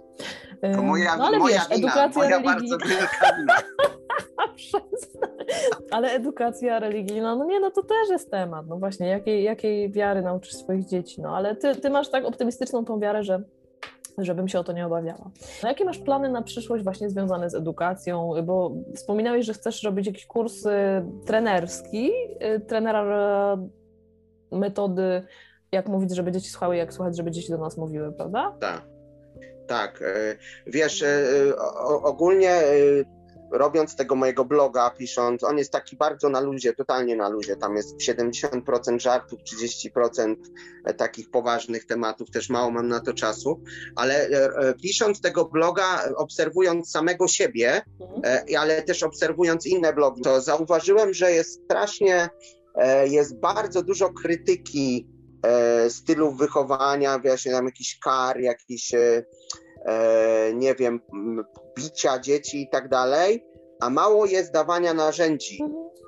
To 0.76 0.84
moja, 0.84 1.18
no 1.18 1.26
ale 1.26 1.39
moja 1.39 1.55
wiesz, 1.55 1.78
wina, 1.78 1.91
edukacja 1.91 2.22
moja 2.22 2.38
religijna, 2.38 2.78
ale 5.95 6.11
edukacja 6.11 6.80
religijna, 6.80 7.36
no 7.36 7.45
nie, 7.45 7.59
no 7.59 7.72
to 7.72 7.84
też 7.84 8.09
jest 8.09 8.32
temat, 8.32 8.68
no 8.68 8.78
właśnie, 8.78 9.07
jakiej, 9.07 9.43
jakiej 9.43 9.91
wiary 9.91 10.22
nauczysz 10.22 10.53
swoich 10.53 10.86
dzieci, 10.86 11.22
no 11.22 11.38
ale 11.38 11.55
ty, 11.55 11.76
ty 11.76 11.89
masz 11.89 12.09
tak 12.09 12.26
optymistyczną 12.26 12.86
tą 12.86 12.99
wiarę, 12.99 13.24
że 13.24 13.43
żebym 14.18 14.47
się 14.47 14.59
o 14.59 14.64
to 14.64 14.74
nie 14.74 14.86
obawiała. 14.86 15.32
No, 15.64 15.70
jakie 15.70 15.86
masz 15.86 15.99
plany 15.99 16.30
na 16.30 16.41
przyszłość 16.41 16.84
właśnie 16.84 17.09
związane 17.09 17.49
z 17.49 17.55
edukacją? 17.55 18.32
Bo 18.43 18.72
wspominałeś, 18.95 19.45
że 19.45 19.53
chcesz 19.53 19.84
robić 19.84 20.07
jakiś 20.07 20.26
kurs 20.26 20.66
y, 20.66 20.72
trenerski, 21.26 22.11
y, 22.55 22.59
trenera 22.59 23.57
y, 24.53 24.57
metody, 24.57 25.24
jak 25.72 25.88
mówić, 25.88 26.16
żeby 26.16 26.32
dzieci 26.32 26.49
słuchały, 26.49 26.76
jak 26.78 26.93
słuchać, 26.93 27.18
żeby 27.18 27.32
dzieci 27.32 27.51
do 27.51 27.57
nas 27.57 27.78
mówiły, 27.78 28.11
prawda? 28.11 28.55
Tak, 28.59 28.82
tak. 29.68 30.01
e, 30.01 30.38
Wiesz, 30.68 31.01
e, 31.01 31.55
ogólnie 32.03 32.51
e, 32.51 32.74
robiąc 33.51 33.95
tego 33.95 34.16
mojego 34.16 34.45
bloga, 34.45 34.89
pisząc, 34.89 35.43
on 35.43 35.57
jest 35.57 35.72
taki 35.72 35.97
bardzo 35.97 36.30
na 36.30 36.39
luzie, 36.39 36.74
totalnie 36.74 37.16
na 37.16 37.30
luzie. 37.30 37.55
Tam 37.55 37.76
jest 37.76 37.97
70% 37.97 38.99
żartów, 38.99 39.39
30% 39.43 40.36
takich 40.97 41.32
poważnych 41.32 41.86
tematów, 41.86 42.32
też 42.32 42.49
mało 42.49 42.72
mam 42.72 42.88
na 42.88 42.99
to 42.99 43.14
czasu, 43.14 43.61
ale 43.95 44.30
pisząc 44.82 45.22
tego 45.22 45.45
bloga, 45.45 46.09
obserwując 46.16 46.91
samego 46.91 47.28
siebie, 47.28 47.82
e, 48.26 48.59
ale 48.59 48.82
też 48.82 49.03
obserwując 49.03 49.66
inne 49.66 49.93
blogi, 49.93 50.22
to 50.22 50.41
zauważyłem, 50.41 51.14
że 51.14 51.32
jest 51.32 51.64
strasznie, 51.64 52.30
jest 53.05 53.39
bardzo 53.39 53.84
dużo 53.84 54.09
krytyki 54.09 55.07
stylów 55.89 56.38
wychowania, 56.38 57.19
właśnie 57.19 57.51
tam 57.51 57.65
jakiś 57.65 57.99
kar, 57.99 58.39
jakiś, 58.39 58.93
e, 58.93 59.23
e, 59.86 60.53
nie 60.53 60.75
wiem, 60.75 60.99
m, 61.13 61.43
bicia 61.77 62.19
dzieci 62.19 62.61
i 62.61 62.69
tak 62.69 62.89
dalej, 62.89 63.45
a 63.81 63.89
mało 63.89 64.25
jest 64.25 64.53
dawania 64.53 64.93
narzędzi 64.93 65.63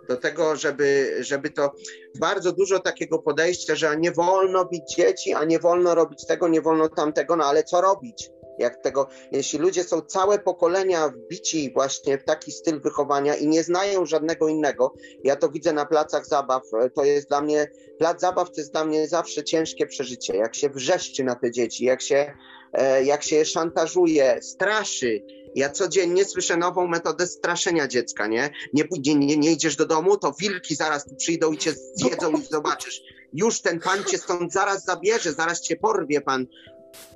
do 0.10 0.18
tego, 0.18 0.56
żeby, 0.56 1.18
żeby 1.20 1.50
to 1.50 1.72
bardzo 2.20 2.52
dużo 2.52 2.80
takiego 2.80 3.20
podejścia, 3.20 3.76
że 3.76 3.98
nie 3.98 4.12
wolno 4.12 4.66
bić 4.66 4.96
dzieci, 4.96 5.34
a 5.34 5.44
nie 5.44 5.60
wolno 5.60 5.96
robić 5.96 6.26
tego, 6.26 6.48
nie 6.48 6.62
wolno 6.62 6.90
tamtego, 6.90 7.36
no 7.36 7.46
ale 7.46 7.64
co 7.64 7.82
robić? 7.82 8.30
Jak 8.60 8.82
tego, 8.82 9.08
jeśli 9.32 9.60
ludzie 9.60 9.84
są 9.84 10.02
całe 10.02 10.40
pokolenia 10.40 11.10
wbici 11.10 11.72
właśnie 11.74 12.18
w 12.18 12.24
taki 12.24 12.52
styl 12.52 12.82
wychowania 12.82 13.36
i 13.36 13.48
nie 13.48 13.64
znają 13.64 14.06
żadnego 14.06 14.48
innego, 14.48 14.94
ja 15.24 15.36
to 15.36 15.50
widzę 15.50 15.74
na 15.74 15.86
placach 15.86 16.26
zabaw, 16.26 16.64
e, 16.74 16.90
to 16.90 17.04
jest 17.04 17.28
dla 17.28 17.42
mnie, 17.42 17.72
plac 18.00 18.22
zabaw 18.22 18.52
to 18.52 18.62
jest 18.62 18.72
dla 18.72 18.86
mnie 18.86 19.08
zawsze 19.08 19.44
ciężkie 19.44 19.88
przeżycie, 19.88 20.36
jak 20.36 20.56
się 20.56 20.70
wrzeszczy 20.70 21.24
na 21.24 21.36
te 21.36 21.52
dzieci, 21.52 21.86
jak 21.86 22.02
się, 22.02 22.34
e, 22.74 23.04
jak 23.04 23.24
się 23.24 23.36
je 23.36 23.46
szantażuje, 23.46 24.40
straszy. 24.42 25.22
Ja 25.56 25.70
codziennie 25.70 26.26
słyszę 26.26 26.58
nową 26.58 26.88
metodę 26.88 27.28
straszenia 27.28 27.88
dziecka, 27.88 28.28
nie? 28.28 28.50
Nie, 28.74 28.84
nie, 29.16 29.38
nie 29.38 29.52
idziesz 29.52 29.76
do 29.76 29.86
domu, 29.86 30.18
to 30.18 30.34
wilki 30.40 30.76
zaraz 30.76 31.06
tu 31.06 31.16
przyjdą 31.16 31.52
i 31.52 31.58
cię 31.58 31.74
zjedzą 31.94 32.32
i 32.32 32.42
zobaczysz. 32.42 33.02
Już 33.34 33.62
ten 33.62 33.80
pan 33.80 34.04
cię 34.04 34.18
stąd 34.18 34.54
zaraz 34.54 34.86
zabierze, 34.86 35.34
zaraz 35.34 35.62
cię 35.62 35.76
porwie 35.76 36.22
pan. 36.22 36.48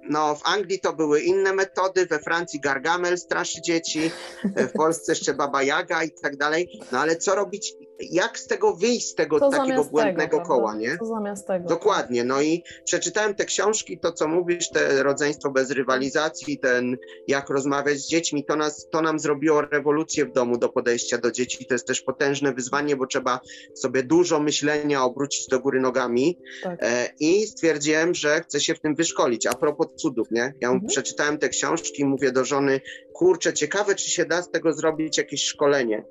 No, 0.10 0.36
w 0.36 0.42
Anglii 0.44 0.80
to 0.80 0.94
były 0.94 1.22
inne 1.22 1.54
metody, 1.54 2.06
we 2.06 2.20
Francji 2.20 2.60
Gargamel 2.60 3.18
straszy 3.18 3.62
dzieci, 3.62 4.12
w 4.44 4.72
Polsce 4.72 5.12
jeszcze 5.12 5.34
Baba 5.34 5.64
Jaga 5.64 6.04
i 6.04 6.12
tak 6.12 6.38
dalej. 6.38 6.80
No 6.92 7.00
ale 7.00 7.16
co 7.16 7.36
robić, 7.36 7.74
jak 8.00 8.40
z 8.40 8.48
tego 8.48 8.76
wyjść, 8.76 9.08
z 9.08 9.16
tego 9.16 9.52
takiego 9.52 9.84
błędnego 9.84 10.38
tego, 10.38 10.48
koła, 10.48 10.76
nie? 10.76 10.98
Zamiast 11.02 11.48
tego? 11.48 11.70
Dokładnie, 11.70 12.24
no 12.24 12.42
i 12.42 12.64
przeczytałem 12.86 13.36
te 13.36 13.46
książki, 13.46 14.00
to 14.00 14.12
co 14.12 14.28
mówisz, 14.28 14.70
te 14.70 15.04
rodzeństwo 15.04 15.52
bez 15.52 15.72
rywalizacji, 15.72 16.60
ten 16.60 16.98
jak 17.28 17.50
rozmawiać 17.50 17.98
z 17.98 18.08
dziećmi, 18.08 18.46
to, 18.46 18.56
nas, 18.56 18.88
to 18.92 19.02
nam 19.02 19.20
zrobiło 19.20 19.62
rewolucję 19.62 20.26
w 20.26 20.32
domu 20.32 20.58
do 20.58 20.70
podejścia 20.70 21.18
do 21.18 21.32
dzieci. 21.32 21.66
To 21.66 21.74
jest 21.74 21.88
też 21.88 22.02
potężne 22.02 22.54
wyzwanie, 22.54 22.96
bo 22.96 23.08
trzeba 23.08 23.40
sobie 23.76 24.04
dużo 24.04 24.40
myślenia 24.40 25.04
obrócić 25.04 25.48
do 25.48 25.60
góry 25.60 25.82
nogami 25.82 26.38
Tak. 26.64 26.80
e, 26.84 27.10
i 27.20 27.48
stwierdziłem, 27.48 28.16
że 28.16 28.42
chcę 28.42 28.60
się 28.60 28.76
w 28.76 28.80
tym 28.80 28.96
wyszkolić. 28.96 29.48
A 29.48 29.54
propos 29.54 29.88
cudów, 29.96 30.32
nie? 30.32 30.54
Ja 30.62 30.70
Mhm. 30.70 30.88
przeczytałem 30.88 31.38
te 31.38 31.50
książki, 31.50 32.06
mówię 32.06 32.32
do 32.32 32.46
żony, 32.46 32.82
kurczę, 33.14 33.54
ciekawe, 33.54 33.96
czy 33.96 34.10
się 34.10 34.26
da 34.26 34.42
z 34.42 34.52
tego 34.52 34.74
zrobić 34.74 35.18
jakieś 35.18 35.44
szkolenie. 35.44 36.04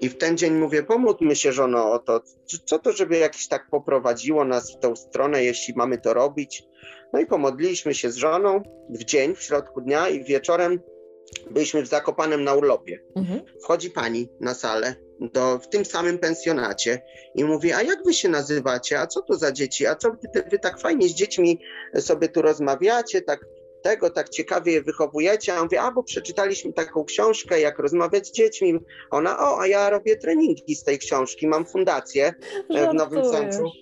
I 0.00 0.08
w 0.08 0.18
ten 0.18 0.36
dzień 0.36 0.54
mówię, 0.54 0.82
pomódlmy 0.82 1.36
się 1.36 1.52
żono 1.52 1.92
o 1.92 1.98
to, 1.98 2.20
co 2.64 2.78
to, 2.78 2.92
żeby 2.92 3.18
jakieś 3.18 3.48
tak 3.48 3.70
poprowadziło 3.70 4.44
nas 4.44 4.72
w 4.72 4.78
tą 4.78 4.96
stronę, 4.96 5.44
jeśli 5.44 5.74
mamy 5.76 5.98
to 5.98 6.14
robić. 6.14 6.64
No 7.12 7.20
i 7.20 7.26
pomodliliśmy 7.26 7.94
się 7.94 8.10
z 8.10 8.16
żoną 8.16 8.62
w 8.90 9.04
dzień, 9.04 9.34
w 9.34 9.42
środku 9.42 9.80
dnia 9.80 10.08
i 10.08 10.24
wieczorem 10.24 10.80
byliśmy 11.50 11.82
w 11.82 11.86
Zakopanem 11.86 12.44
na 12.44 12.54
urlopie. 12.54 13.00
Mhm. 13.16 13.40
Wchodzi 13.62 13.90
pani 13.90 14.28
na 14.40 14.54
salę 14.54 14.94
do, 15.20 15.58
w 15.58 15.68
tym 15.68 15.84
samym 15.84 16.18
pensjonacie 16.18 17.02
i 17.34 17.44
mówi, 17.44 17.72
a 17.72 17.82
jak 17.82 18.04
wy 18.04 18.14
się 18.14 18.28
nazywacie, 18.28 19.00
a 19.00 19.06
co 19.06 19.22
to 19.22 19.34
za 19.34 19.52
dzieci, 19.52 19.86
a 19.86 19.94
co 19.94 20.10
wy, 20.10 20.42
wy 20.50 20.58
tak 20.58 20.80
fajnie 20.80 21.08
z 21.08 21.12
dziećmi 21.12 21.60
sobie 21.98 22.28
tu 22.28 22.42
rozmawiacie, 22.42 23.22
tak 23.22 23.40
tego, 23.82 24.10
tak 24.10 24.28
ciekawie 24.28 24.72
je 24.72 24.82
wychowujecie, 24.82 25.52
a 25.52 25.56
ja 25.56 25.62
mówię, 25.62 25.82
a 25.82 25.90
bo 25.90 26.02
przeczytaliśmy 26.02 26.72
taką 26.72 27.04
książkę, 27.04 27.60
jak 27.60 27.78
rozmawiać 27.78 28.26
z 28.28 28.32
dziećmi. 28.32 28.78
Ona, 29.10 29.38
o, 29.38 29.60
a 29.60 29.66
ja 29.66 29.90
robię 29.90 30.16
treningi 30.16 30.74
z 30.74 30.84
tej 30.84 30.98
książki, 30.98 31.48
mam 31.48 31.66
fundację 31.66 32.34
e, 32.74 32.90
w 32.90 32.94
Nowym 32.94 33.24
Żartujesz. 33.24 33.54
Sączu. 33.54 33.72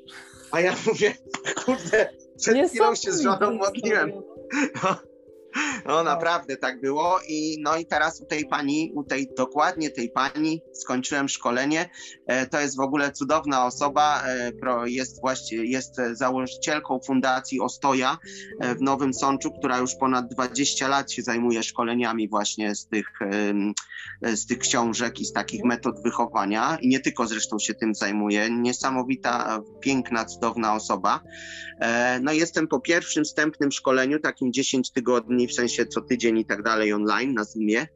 A 0.50 0.60
ja 0.60 0.74
mówię, 0.86 1.14
kurde, 1.64 2.08
przed 2.38 2.68
chwilą 2.68 2.94
się 2.94 3.12
z 3.12 3.20
żoną 3.20 3.54
modliłem. 3.54 4.12
No. 4.82 5.07
No 5.86 6.02
naprawdę 6.02 6.56
tak 6.56 6.80
było 6.80 7.18
i 7.28 7.56
no 7.62 7.76
i 7.76 7.86
teraz 7.86 8.20
u 8.20 8.26
tej 8.26 8.46
pani, 8.46 8.92
u 8.94 9.04
tej 9.04 9.28
dokładnie 9.36 9.90
tej 9.90 10.10
pani 10.10 10.62
skończyłem 10.72 11.28
szkolenie. 11.28 11.90
E, 12.26 12.46
to 12.46 12.60
jest 12.60 12.76
w 12.76 12.80
ogóle 12.80 13.12
cudowna 13.12 13.66
osoba, 13.66 14.22
e, 14.26 14.52
jest 14.90 15.20
właśnie 15.20 15.58
jest 15.58 15.96
założycielką 16.12 17.00
Fundacji 17.06 17.60
Ostoja 17.60 18.18
e, 18.60 18.74
w 18.74 18.80
Nowym 18.80 19.14
Sączu, 19.14 19.50
która 19.58 19.78
już 19.78 19.94
ponad 19.94 20.28
20 20.28 20.88
lat 20.88 21.12
się 21.12 21.22
zajmuje 21.22 21.62
szkoleniami 21.62 22.28
właśnie 22.28 22.74
z 22.74 22.86
tych, 22.86 23.06
z 24.22 24.46
tych 24.46 24.58
książek 24.58 25.20
i 25.20 25.24
z 25.24 25.32
takich 25.32 25.64
metod 25.64 26.02
wychowania 26.02 26.78
i 26.80 26.88
nie 26.88 27.00
tylko 27.00 27.26
zresztą 27.26 27.58
się 27.58 27.74
tym 27.74 27.94
zajmuje. 27.94 28.50
Niesamowita, 28.50 29.62
piękna, 29.80 30.24
cudowna 30.24 30.74
osoba. 30.74 31.20
No 32.20 32.32
jestem 32.32 32.68
po 32.68 32.80
pierwszym 32.80 33.24
wstępnym 33.24 33.72
szkoleniu, 33.72 34.18
takim 34.20 34.52
10 34.52 34.92
tygodni, 34.92 35.48
w 35.48 35.52
sensie 35.52 35.67
co 35.88 36.00
tydzień 36.00 36.38
i 36.38 36.44
tak 36.44 36.62
dalej 36.62 36.92
online 36.92 37.34
na 37.34 37.44
Zoomie, 37.44 37.86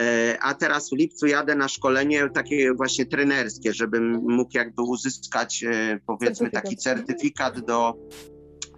e, 0.00 0.38
a 0.40 0.54
teraz 0.54 0.90
w 0.90 0.96
lipcu 0.96 1.26
jadę 1.26 1.54
na 1.54 1.68
szkolenie 1.68 2.28
takie 2.34 2.74
właśnie 2.74 3.06
trenerskie, 3.06 3.72
żebym 3.72 4.12
mógł 4.12 4.50
jakby 4.54 4.82
uzyskać 4.82 5.64
e, 5.64 6.00
powiedzmy 6.06 6.50
taki 6.50 6.76
certyfikat 6.76 7.60
do 7.60 7.94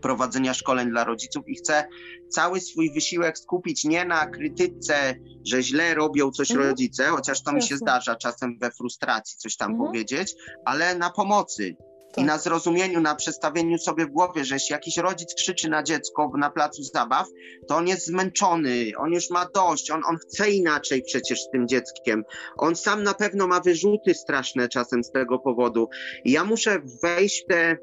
prowadzenia 0.03 0.55
szkoleń 0.55 0.90
dla 0.90 1.05
rodziców 1.05 1.48
i 1.48 1.55
chcę 1.55 1.84
cały 2.28 2.61
swój 2.61 2.92
wysiłek 2.94 3.38
skupić 3.38 3.84
nie 3.84 4.05
na 4.05 4.26
krytyce, 4.26 5.14
że 5.46 5.62
źle 5.62 5.94
robią 5.94 6.30
coś 6.30 6.51
mhm. 6.51 6.68
rodzice, 6.68 7.05
chociaż 7.05 7.42
to 7.42 7.53
mi 7.53 7.62
się 7.62 7.76
zdarza 7.76 8.16
czasem 8.16 8.59
we 8.59 8.70
frustracji 8.70 9.38
coś 9.38 9.57
tam 9.57 9.70
mhm. 9.70 9.86
powiedzieć, 9.86 10.34
ale 10.64 10.98
na 10.98 11.11
pomocy. 11.11 11.76
I 12.16 12.24
na 12.24 12.38
zrozumieniu, 12.38 13.00
na 13.00 13.14
przestawieniu 13.14 13.78
sobie 13.78 14.06
w 14.06 14.11
głowie, 14.11 14.44
że 14.44 14.54
jeśli 14.54 14.72
jakiś 14.72 14.96
rodzic 14.96 15.34
krzyczy 15.34 15.68
na 15.68 15.82
dziecko 15.82 16.30
na 16.38 16.50
placu 16.50 16.82
zabaw, 16.82 17.26
to 17.68 17.76
on 17.76 17.88
jest 17.88 18.06
zmęczony, 18.06 18.92
on 18.98 19.12
już 19.12 19.30
ma 19.30 19.46
dość, 19.54 19.90
on, 19.90 20.02
on 20.08 20.16
chce 20.16 20.50
inaczej 20.50 21.02
przecież 21.02 21.42
z 21.42 21.50
tym 21.50 21.68
dzieckiem. 21.68 22.24
On 22.56 22.76
sam 22.76 23.02
na 23.02 23.14
pewno 23.14 23.46
ma 23.46 23.61
wyrzuty 23.61 24.14
straszne 24.14 24.68
czasem 24.68 25.04
z 25.04 25.11
tego 25.11 25.38
powodu. 25.38 25.88
I 26.24 26.32
ja 26.32 26.44
muszę 26.44 26.82
wejść 27.02 27.44
w 27.44 27.46
te 27.46 27.78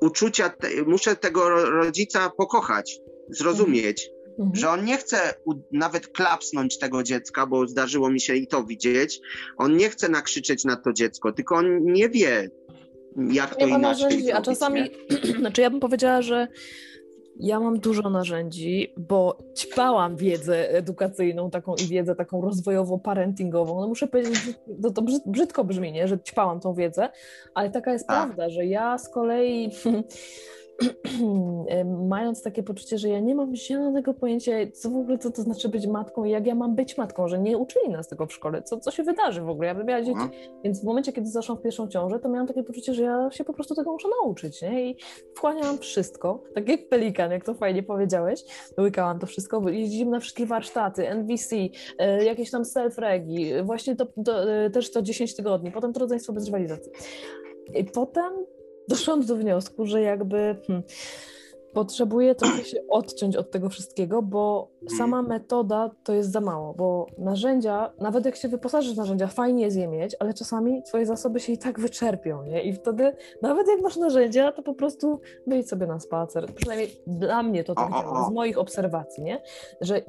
uczucia, 0.00 0.48
te, 0.48 0.68
muszę 0.86 1.16
tego 1.16 1.48
rodzica 1.70 2.30
pokochać, 2.30 3.00
zrozumieć. 3.28 4.10
Mhm. 4.38 4.54
Że 4.54 4.70
on 4.70 4.84
nie 4.84 4.96
chce 4.96 5.34
nawet 5.72 6.08
klapsnąć 6.08 6.78
tego 6.78 7.02
dziecka, 7.02 7.46
bo 7.46 7.66
zdarzyło 7.66 8.10
mi 8.10 8.20
się 8.20 8.34
i 8.34 8.46
to 8.46 8.64
widzieć. 8.64 9.20
On 9.56 9.76
nie 9.76 9.90
chce 9.90 10.08
nakrzyczeć 10.08 10.64
na 10.64 10.76
to 10.76 10.92
dziecko, 10.92 11.32
tylko 11.32 11.56
on 11.56 11.84
nie 11.84 12.08
wie, 12.08 12.50
jak 13.16 13.56
to 13.56 13.66
nie 13.66 13.74
inaczej 13.74 14.04
narzędzi, 14.04 14.32
A 14.32 14.42
czasami, 14.42 14.80
znaczy 15.38 15.60
ja 15.60 15.70
bym 15.70 15.80
powiedziała, 15.80 16.22
że 16.22 16.48
ja 17.36 17.60
mam 17.60 17.80
dużo 17.80 18.10
narzędzi, 18.10 18.92
bo 18.96 19.38
ćpałam 19.56 20.16
wiedzę 20.16 20.70
edukacyjną 20.70 21.50
taką 21.50 21.74
i 21.74 21.86
wiedzę 21.86 22.14
taką 22.14 22.40
rozwojowo-parentingową. 22.40 23.80
No 23.80 23.88
muszę 23.88 24.06
powiedzieć, 24.06 24.34
że 24.34 24.52
to, 24.82 24.90
to 24.90 25.02
brzydko 25.26 25.64
brzmi, 25.64 25.92
nie? 25.92 26.08
że 26.08 26.18
ćpałam 26.18 26.60
tą 26.60 26.74
wiedzę, 26.74 27.08
ale 27.54 27.70
taka 27.70 27.92
jest 27.92 28.10
A. 28.10 28.12
prawda, 28.12 28.50
że 28.50 28.66
ja 28.66 28.98
z 28.98 29.08
kolei 29.08 29.70
mając 32.08 32.42
takie 32.42 32.62
poczucie, 32.62 32.98
że 32.98 33.08
ja 33.08 33.20
nie 33.20 33.34
mam 33.34 33.56
zielonego 33.56 34.14
pojęcia, 34.14 34.52
co 34.72 34.90
w 34.90 34.96
ogóle 34.96 35.18
co 35.18 35.30
to 35.30 35.42
znaczy 35.42 35.68
być 35.68 35.86
matką 35.86 36.24
i 36.24 36.30
jak 36.30 36.46
ja 36.46 36.54
mam 36.54 36.74
być 36.74 36.98
matką, 36.98 37.28
że 37.28 37.38
nie 37.38 37.58
uczyli 37.58 37.88
nas 37.88 38.08
tego 38.08 38.26
w 38.26 38.32
szkole, 38.32 38.62
co, 38.62 38.80
co 38.80 38.90
się 38.90 39.02
wydarzy 39.02 39.40
w 39.40 39.48
ogóle. 39.48 39.68
Ja 39.68 39.74
bym 39.74 39.86
miała 39.86 40.02
dzieci, 40.02 40.18
no. 40.18 40.28
więc 40.64 40.80
w 40.80 40.84
momencie, 40.84 41.12
kiedy 41.12 41.28
zaszłam 41.28 41.58
w 41.58 41.62
pierwszą 41.62 41.88
ciążę, 41.88 42.18
to 42.18 42.28
miałam 42.28 42.46
takie 42.46 42.62
poczucie, 42.62 42.94
że 42.94 43.02
ja 43.02 43.30
się 43.30 43.44
po 43.44 43.52
prostu 43.52 43.74
tego 43.74 43.92
muszę 43.92 44.08
nauczyć, 44.22 44.62
nie? 44.62 44.90
I 44.90 44.96
wchłaniałam 45.34 45.78
wszystko, 45.78 46.42
tak 46.54 46.68
jak 46.68 46.88
pelikan, 46.88 47.30
jak 47.30 47.44
to 47.44 47.54
fajnie 47.54 47.82
powiedziałeś, 47.82 48.44
łykałam 48.78 49.18
to 49.18 49.26
wszystko, 49.26 49.68
jeździliśmy 49.68 50.10
na 50.10 50.20
wszystkie 50.20 50.46
warsztaty, 50.46 51.08
NVC, 51.08 51.56
e, 51.98 52.24
jakieś 52.24 52.50
tam 52.50 52.62
self-regi, 52.62 53.64
właśnie 53.64 53.96
to, 53.96 54.06
to, 54.24 54.52
e, 54.52 54.70
też 54.70 54.90
to 54.90 55.02
10 55.02 55.36
tygodni, 55.36 55.70
potem 55.70 55.92
to 55.92 56.00
rodzeństwo 56.00 56.32
bez 56.32 56.46
rywalizacji. 56.46 56.92
I 57.74 57.84
potem 57.84 58.32
doszłam 58.88 59.26
do 59.26 59.36
wniosku, 59.36 59.86
że 59.86 60.02
jakby 60.02 60.56
hmm, 60.66 60.82
potrzebuję 61.74 62.34
trochę 62.34 62.64
się 62.64 62.78
odciąć 62.90 63.36
od 63.36 63.50
tego 63.50 63.68
wszystkiego, 63.68 64.22
bo 64.22 64.70
sama 64.98 65.22
metoda 65.22 65.90
to 66.04 66.12
jest 66.12 66.32
za 66.32 66.40
mało, 66.40 66.74
bo 66.74 67.06
narzędzia, 67.18 67.92
nawet 68.00 68.24
jak 68.24 68.36
się 68.36 68.48
wyposażysz 68.48 68.94
w 68.94 68.96
narzędzia, 68.96 69.26
fajnie 69.26 69.64
jest 69.64 69.76
je 69.76 69.88
mieć, 69.88 70.16
ale 70.18 70.34
czasami 70.34 70.82
twoje 70.82 71.06
zasoby 71.06 71.40
się 71.40 71.52
i 71.52 71.58
tak 71.58 71.80
wyczerpią, 71.80 72.42
nie? 72.42 72.62
I 72.62 72.72
wtedy 72.72 73.12
nawet 73.42 73.68
jak 73.68 73.80
masz 73.80 73.96
narzędzia, 73.96 74.52
to 74.52 74.62
po 74.62 74.74
prostu 74.74 75.20
wyjdź 75.46 75.68
sobie 75.68 75.86
na 75.86 76.00
spacer. 76.00 76.54
Przynajmniej 76.54 76.90
dla 77.06 77.42
mnie 77.42 77.64
to 77.64 77.74
tak 77.74 77.90
działa, 77.90 78.28
z 78.28 78.32
moich 78.32 78.58
obserwacji, 78.58 79.22
nie? 79.22 79.42
Że 79.80 80.02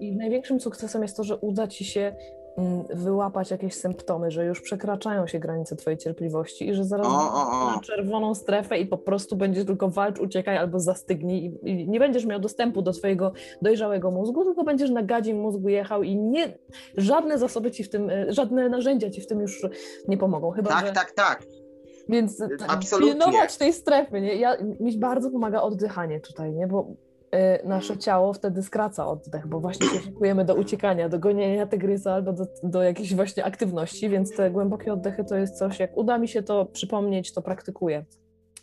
i 0.00 0.16
największym 0.16 0.60
sukcesem 0.60 1.02
jest 1.02 1.16
to, 1.16 1.24
że 1.24 1.36
uda 1.36 1.66
ci 1.66 1.84
się 1.84 2.14
wyłapać 2.94 3.50
jakieś 3.50 3.74
symptomy, 3.74 4.30
że 4.30 4.44
już 4.44 4.60
przekraczają 4.60 5.26
się 5.26 5.38
granice 5.38 5.76
twojej 5.76 5.98
cierpliwości 5.98 6.68
i 6.68 6.74
że 6.74 6.84
zaraz 6.84 7.06
o, 7.06 7.10
o, 7.10 7.50
o. 7.50 7.70
na 7.74 7.80
czerwoną 7.80 8.34
strefę 8.34 8.78
i 8.78 8.86
po 8.86 8.98
prostu 8.98 9.36
będziesz 9.36 9.66
tylko 9.66 9.88
walcz, 9.88 10.20
uciekaj 10.20 10.56
albo 10.56 10.80
zastygnij 10.80 11.44
i, 11.44 11.70
i, 11.70 11.88
nie 11.88 11.98
będziesz 11.98 12.24
miał 12.24 12.40
dostępu 12.40 12.82
do 12.82 12.92
swojego 12.92 13.32
dojrzałego 13.62 14.10
mózgu, 14.10 14.44
tylko 14.44 14.64
będziesz 14.64 14.90
na 14.90 15.02
gadzim 15.02 15.40
mózgu 15.40 15.68
jechał 15.68 16.02
i 16.02 16.16
nie, 16.16 16.58
żadne 16.96 17.38
zasoby 17.38 17.70
ci 17.70 17.84
w 17.84 17.90
tym, 17.90 18.10
e, 18.10 18.32
żadne 18.32 18.68
narzędzia 18.68 19.10
ci 19.10 19.20
w 19.20 19.26
tym 19.26 19.40
już 19.40 19.66
nie 20.08 20.18
pomogą. 20.18 20.50
Chyba, 20.50 20.70
tak, 20.70 20.86
że... 20.86 20.92
tak, 20.92 21.12
tak. 21.12 21.42
Więc 22.08 22.42
Absolutnie. 22.68 23.10
pilnować 23.12 23.56
tej 23.56 23.72
strefy, 23.72 24.20
nie? 24.20 24.36
Ja, 24.36 24.56
mi 24.80 24.98
bardzo 24.98 25.30
pomaga 25.30 25.60
oddychanie 25.60 26.20
tutaj, 26.20 26.52
nie? 26.52 26.66
Bo 26.66 26.86
nasze 27.64 27.98
ciało 27.98 28.32
wtedy 28.32 28.62
skraca 28.62 29.06
oddech, 29.06 29.46
bo 29.46 29.60
właśnie 29.60 29.86
się 29.86 30.00
szykujemy 30.00 30.44
do 30.44 30.54
uciekania, 30.54 31.08
do 31.08 31.18
gonienia 31.18 31.66
tygrysa 31.66 32.12
albo 32.12 32.32
do, 32.32 32.46
do 32.62 32.82
jakiejś 32.82 33.14
właśnie 33.14 33.44
aktywności, 33.44 34.08
więc 34.08 34.36
te 34.36 34.50
głębokie 34.50 34.92
oddechy 34.92 35.24
to 35.24 35.36
jest 35.36 35.58
coś, 35.58 35.78
jak 35.78 35.96
uda 35.96 36.18
mi 36.18 36.28
się 36.28 36.42
to 36.42 36.64
przypomnieć, 36.64 37.32
to 37.32 37.42
praktykuję. 37.42 38.04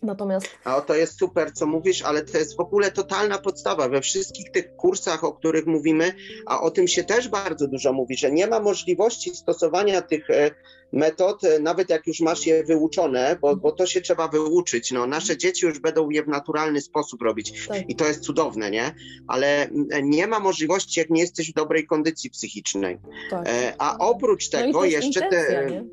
Natomiast... 0.01 0.47
A 0.63 0.81
to 0.81 0.95
jest 0.95 1.19
super, 1.19 1.53
co 1.53 1.65
mówisz, 1.65 2.01
ale 2.01 2.21
to 2.21 2.37
jest 2.37 2.57
w 2.57 2.59
ogóle 2.59 2.91
totalna 2.91 3.37
podstawa. 3.37 3.89
We 3.89 4.01
wszystkich 4.01 4.51
tych 4.51 4.75
kursach, 4.75 5.23
o 5.23 5.33
których 5.33 5.65
mówimy, 5.65 6.13
a 6.45 6.61
o 6.61 6.71
tym 6.71 6.87
się 6.87 7.03
też 7.03 7.29
bardzo 7.29 7.67
dużo 7.67 7.93
mówi, 7.93 8.17
że 8.17 8.31
nie 8.31 8.47
ma 8.47 8.59
możliwości 8.59 9.35
stosowania 9.35 10.01
tych 10.01 10.29
e, 10.29 10.51
metod, 10.91 11.43
e, 11.43 11.59
nawet 11.59 11.89
jak 11.89 12.07
już 12.07 12.19
masz 12.19 12.45
je 12.45 12.63
wyuczone, 12.63 13.37
bo, 13.41 13.55
bo 13.55 13.71
to 13.71 13.85
się 13.85 14.01
trzeba 14.01 14.27
wyuczyć. 14.27 14.91
No, 14.91 15.07
nasze 15.07 15.37
dzieci 15.37 15.65
już 15.65 15.79
będą 15.79 16.09
je 16.09 16.23
w 16.23 16.27
naturalny 16.27 16.81
sposób 16.81 17.21
robić 17.21 17.67
tak. 17.67 17.89
i 17.89 17.95
to 17.95 18.07
jest 18.07 18.23
cudowne, 18.23 18.71
nie? 18.71 18.95
Ale 19.27 19.69
nie 20.03 20.27
ma 20.27 20.39
możliwości, 20.39 20.99
jak 20.99 21.09
nie 21.09 21.21
jesteś 21.21 21.51
w 21.51 21.53
dobrej 21.53 21.87
kondycji 21.87 22.29
psychicznej. 22.29 22.97
Tak. 23.29 23.47
E, 23.49 23.73
a 23.77 23.97
oprócz 23.97 24.51
no 24.53 24.59
tego 24.59 24.79
no 24.79 24.85
jeszcze 24.85 25.21
te. 25.21 25.67
Nie? 25.69 25.85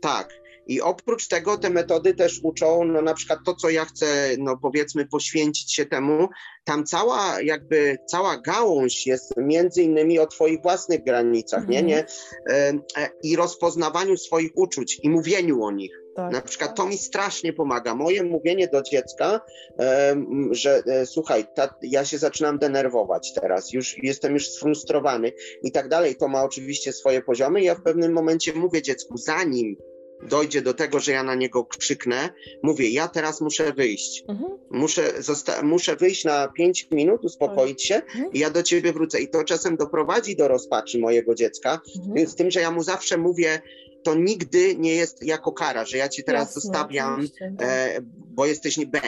Tak. 0.00 0.41
I 0.66 0.80
oprócz 0.80 1.28
tego 1.28 1.58
te 1.58 1.70
metody 1.70 2.14
też 2.14 2.40
uczą, 2.42 2.84
no 2.84 3.02
na 3.02 3.14
przykład 3.14 3.38
to, 3.46 3.54
co 3.54 3.70
ja 3.70 3.84
chcę, 3.84 4.06
no 4.38 4.56
powiedzmy, 4.62 5.06
poświęcić 5.06 5.74
się 5.74 5.86
temu, 5.86 6.28
tam 6.64 6.84
cała 6.84 7.40
jakby, 7.40 7.98
cała 8.06 8.36
gałąź 8.36 9.06
jest 9.06 9.34
między 9.36 9.82
innymi 9.82 10.18
o 10.18 10.26
twoich 10.26 10.62
własnych 10.62 11.04
granicach, 11.04 11.68
nie, 11.68 11.82
nie? 11.82 12.06
E, 12.50 12.72
e, 12.96 13.10
I 13.22 13.36
rozpoznawaniu 13.36 14.16
swoich 14.16 14.50
uczuć 14.54 15.00
i 15.02 15.10
mówieniu 15.10 15.62
o 15.62 15.70
nich. 15.70 16.02
Tak. 16.16 16.32
Na 16.32 16.40
przykład 16.40 16.76
to 16.76 16.86
mi 16.86 16.98
strasznie 16.98 17.52
pomaga. 17.52 17.94
Moje 17.94 18.22
mówienie 18.22 18.68
do 18.68 18.82
dziecka, 18.82 19.40
że 20.50 20.82
e, 20.86 21.06
słuchaj, 21.06 21.44
ta, 21.54 21.74
ja 21.82 22.04
się 22.04 22.18
zaczynam 22.18 22.58
denerwować 22.58 23.32
teraz, 23.40 23.72
już 23.72 23.96
jestem 24.02 24.34
już 24.34 24.48
sfrustrowany 24.48 25.32
i 25.62 25.72
tak 25.72 25.88
dalej. 25.88 26.16
To 26.16 26.28
ma 26.28 26.44
oczywiście 26.44 26.92
swoje 26.92 27.22
poziomy. 27.22 27.62
Ja 27.62 27.74
w 27.74 27.82
pewnym 27.82 28.12
momencie 28.12 28.52
mówię 28.52 28.82
dziecku, 28.82 29.16
zanim 29.16 29.76
dojdzie 30.28 30.62
do 30.62 30.74
tego, 30.74 31.00
że 31.00 31.12
ja 31.12 31.22
na 31.22 31.34
niego 31.34 31.64
krzyknę, 31.64 32.28
mówię, 32.62 32.90
ja 32.90 33.08
teraz 33.08 33.40
muszę 33.40 33.72
wyjść. 33.72 34.24
Mhm. 34.28 34.50
Muszę, 34.70 35.12
muszę 35.62 35.96
wyjść 35.96 36.24
na 36.24 36.48
pięć 36.48 36.88
minut, 36.90 37.24
uspokoić 37.24 37.84
się 37.84 37.94
mhm. 37.94 38.32
i 38.32 38.38
ja 38.38 38.50
do 38.50 38.62
ciebie 38.62 38.92
wrócę. 38.92 39.20
I 39.20 39.28
to 39.28 39.44
czasem 39.44 39.76
doprowadzi 39.76 40.36
do 40.36 40.48
rozpaczy 40.48 40.98
mojego 40.98 41.34
dziecka, 41.34 41.80
mhm. 41.96 42.26
z 42.26 42.34
tym, 42.34 42.50
że 42.50 42.60
ja 42.60 42.70
mu 42.70 42.82
zawsze 42.82 43.18
mówię, 43.18 43.60
to 44.02 44.14
nigdy 44.14 44.76
nie 44.76 44.94
jest 44.94 45.22
jako 45.22 45.52
kara, 45.52 45.84
że 45.84 45.96
ja 45.96 46.08
cię 46.08 46.22
teraz 46.22 46.48
Jasne, 46.48 46.60
zostawiam, 46.60 47.28
tak. 47.38 47.68
e, 47.68 48.00
bo 48.34 48.46
jesteś 48.46 48.86
B. 48.86 49.00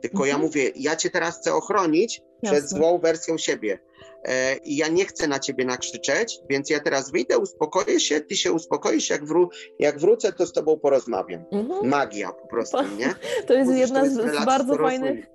Tylko 0.00 0.26
ja 0.26 0.34
mhm. 0.34 0.46
mówię, 0.46 0.70
ja 0.76 0.96
cię 0.96 1.10
teraz 1.10 1.38
chcę 1.38 1.54
ochronić 1.54 2.20
Jasne. 2.42 2.58
przed 2.58 2.70
złą 2.70 2.98
wersją 2.98 3.38
siebie. 3.38 3.78
E, 4.24 4.56
i 4.56 4.76
ja 4.76 4.88
nie 4.88 5.04
chcę 5.04 5.28
na 5.28 5.38
ciebie 5.38 5.64
nakrzyczeć, 5.64 6.40
więc 6.50 6.70
ja 6.70 6.80
teraz 6.80 7.10
wyjdę, 7.10 7.38
uspokoję 7.38 8.00
się, 8.00 8.20
ty 8.20 8.36
się 8.36 8.52
uspokoisz, 8.52 9.10
jak, 9.10 9.24
wró 9.24 9.48
jak 9.78 9.98
wrócę, 9.98 10.32
to 10.32 10.46
z 10.46 10.52
tobą 10.52 10.78
porozmawiam. 10.78 11.44
Mhm. 11.52 11.88
Magia 11.88 12.32
po 12.32 12.48
prostu, 12.48 12.78
nie? 12.98 13.14
To 13.46 13.54
jest 13.54 13.72
jedna 13.72 14.06
z, 14.06 14.12
z 14.12 14.44
bardzo 14.44 14.76
fajnych, 14.76 15.26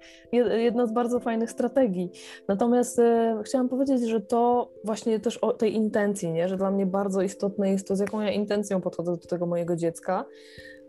jedna 0.58 0.88
z 0.88 0.92
bardzo 0.92 1.20
fajnych 1.20 1.52
strategii. 1.52 2.12
Natomiast 2.48 3.00
e, 3.00 3.42
chciałam 3.46 3.70
powiedzieć, 3.70 4.02
że 4.10 4.22
to 4.22 4.72
właśnie 4.84 5.20
też 5.20 5.38
o 5.38 5.54
tej 5.54 5.74
intencji, 5.74 6.32
nie? 6.32 6.50
że 6.50 6.58
dla 6.58 6.72
mnie 6.72 6.86
bardzo 6.86 7.22
istotne 7.22 7.72
jest 7.72 7.88
to, 7.88 7.96
z 7.96 8.00
jaką 8.00 8.22
ja 8.22 8.32
intencją 8.32 8.82
podchodzę 8.82 9.12
do 9.12 9.28
tego 9.28 9.46
mojego 9.46 9.76
dziecka, 9.76 10.26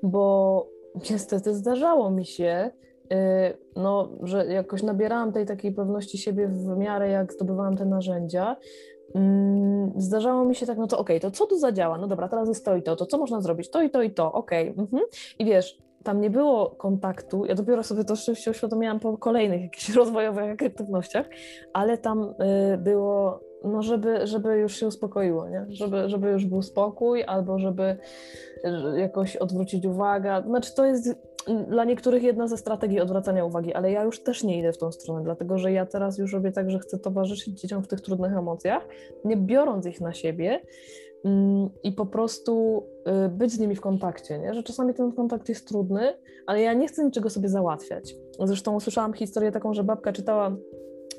bo 0.03 0.67
niestety 1.11 1.55
zdarzało 1.55 2.11
mi 2.11 2.27
się, 2.27 2.71
no, 3.77 4.09
że 4.23 4.47
jakoś 4.47 4.83
nabierałam 4.83 5.33
tej 5.33 5.47
takiej 5.47 5.73
pewności 5.73 6.19
siebie 6.19 6.49
w 6.49 6.77
miarę 6.77 7.09
jak 7.09 7.33
zdobywałam 7.33 7.77
te 7.77 7.85
narzędzia, 7.85 8.57
mm, 9.15 9.93
zdarzało 9.97 10.45
mi 10.45 10.55
się 10.55 10.67
tak, 10.67 10.79
no 10.79 10.87
to 10.87 10.99
okej, 10.99 11.17
okay, 11.17 11.31
to 11.31 11.37
co 11.37 11.47
tu 11.47 11.59
zadziała? 11.59 11.99
No 11.99 12.07
dobra, 12.07 12.29
teraz 12.29 12.49
jest 12.49 12.65
to 12.65 12.77
i 12.77 12.83
to, 12.83 12.97
to 12.97 13.07
co 13.07 13.19
można 13.19 13.41
zrobić? 13.41 13.71
To 13.71 13.83
i 13.83 13.91
to 13.91 14.03
i 14.03 14.11
to, 14.11 14.33
okej. 14.33 14.71
Okay. 14.71 14.83
Mhm. 14.83 15.03
I 15.39 15.45
wiesz, 15.45 15.79
tam 16.07 16.21
nie 16.21 16.31
było 16.31 16.71
kontaktu. 16.71 17.45
Ja 17.45 17.55
dopiero 17.55 17.83
sobie 17.83 18.05
to 18.05 18.17
szczęście 18.17 18.51
uświadomiłam 18.51 19.01
po 19.01 19.19
kolejnych 19.19 19.63
jakichś 19.63 19.89
rozwojowych 20.01 20.53
aktywnościach, 20.63 21.27
ale 21.73 21.99
tam 21.99 22.35
y, 22.75 22.79
było, 22.79 23.41
no 23.65 23.83
żeby, 23.83 24.27
żeby 24.27 24.59
już 24.59 24.77
się 24.77 24.87
uspokoiło, 24.87 25.49
nie? 25.49 25.67
Żeby, 25.69 26.09
żeby 26.09 26.29
już 26.29 26.47
był 26.47 26.63
spokój, 26.63 27.25
albo 27.27 27.59
żeby 27.59 27.97
jakoś 28.97 29.37
odwrócić 29.37 29.87
uwagę. 29.87 30.43
Znaczy 30.47 30.75
to 30.75 30.85
jest 30.85 31.15
dla 31.69 31.85
niektórych 31.85 32.23
jedna 32.23 32.49
ze 32.49 32.57
strategii 32.57 33.01
odwracania 33.01 33.45
uwagi, 33.45 33.75
ale 33.75 33.93
ja 33.93 34.05
już 34.05 34.23
też 34.23 34.45
nie 34.45 34.59
idę 34.59 34.73
w 34.73 34.79
tą 34.79 34.93
stronę, 34.93 35.25
dlatego 35.25 35.59
że 35.59 35.73
ja 35.73 35.87
teraz 35.87 36.19
już 36.19 36.33
robię 36.33 36.53
tak, 36.53 36.71
że 36.71 36.79
chcę 36.79 36.99
towarzyszyć 36.99 37.61
dzieciom 37.61 37.83
w 37.83 37.89
tych 37.89 38.01
trudnych 38.01 38.33
emocjach, 38.33 38.89
nie 39.25 39.37
biorąc 39.37 39.87
ich 39.87 40.01
na 40.01 40.13
siebie, 40.13 40.61
Mm, 41.27 41.71
i 41.83 41.93
po 41.93 42.07
prostu 42.07 42.83
y, 43.27 43.29
być 43.29 43.53
z 43.53 43.59
nimi 43.59 43.75
w 43.77 43.81
kontakcie, 43.81 44.39
nie? 44.39 44.55
że 44.55 44.63
czasami 44.63 44.95
ten 44.95 45.13
kontakt 45.13 45.49
jest 45.49 45.69
trudny, 45.69 46.15
ale 46.47 46.61
ja 46.61 46.73
nie 46.73 46.89
chcę 46.89 47.05
niczego 47.05 47.31
sobie 47.31 47.49
załatwiać. 47.49 48.15
Zresztą 48.45 48.75
usłyszałam 48.75 49.13
historię 49.13 49.53
taką, 49.53 49.75
że 49.75 49.85
babka 49.85 50.13
czytała 50.13 50.57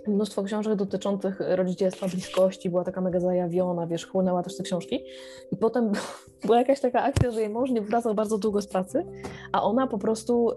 mnóstwo 0.08 0.44
książek 0.44 0.76
dotyczących 0.76 1.40
rodzicielstwa, 1.40 2.08
bliskości, 2.08 2.70
była 2.70 2.84
taka 2.84 3.02
mega 3.02 3.20
zajawiona, 3.20 3.88
wiesz, 3.88 4.08
chłonęła 4.08 4.44
też 4.44 4.58
te 4.58 4.64
książki 4.64 5.04
i 5.52 5.58
potem 5.58 5.92
była 6.46 6.58
jakaś 6.58 6.80
taka 6.80 7.04
akcja, 7.04 7.32
że 7.32 7.42
jej 7.42 7.50
mąż 7.50 7.72
nie 7.72 7.82
wracał 7.82 8.16
bardzo 8.16 8.38
długo 8.38 8.62
z 8.62 8.68
pracy, 8.68 9.06
a 9.52 9.64
ona 9.64 9.88
po 9.88 9.98
prostu, 9.98 10.52
y, 10.52 10.56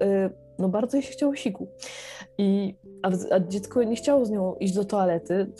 no 0.58 0.68
bardzo 0.68 0.96
jej 0.96 1.04
się 1.06 1.12
chciało 1.12 1.36
siku. 1.36 1.68
I, 2.38 2.74
a, 3.02 3.10
a, 3.34 3.40
dziecko 3.40 3.82
nie 3.82 3.96
chciało 3.96 4.24
z 4.24 4.30
nią 4.30 4.54
iść 4.54 4.74
do 4.74 4.84
toalety. 4.84 5.52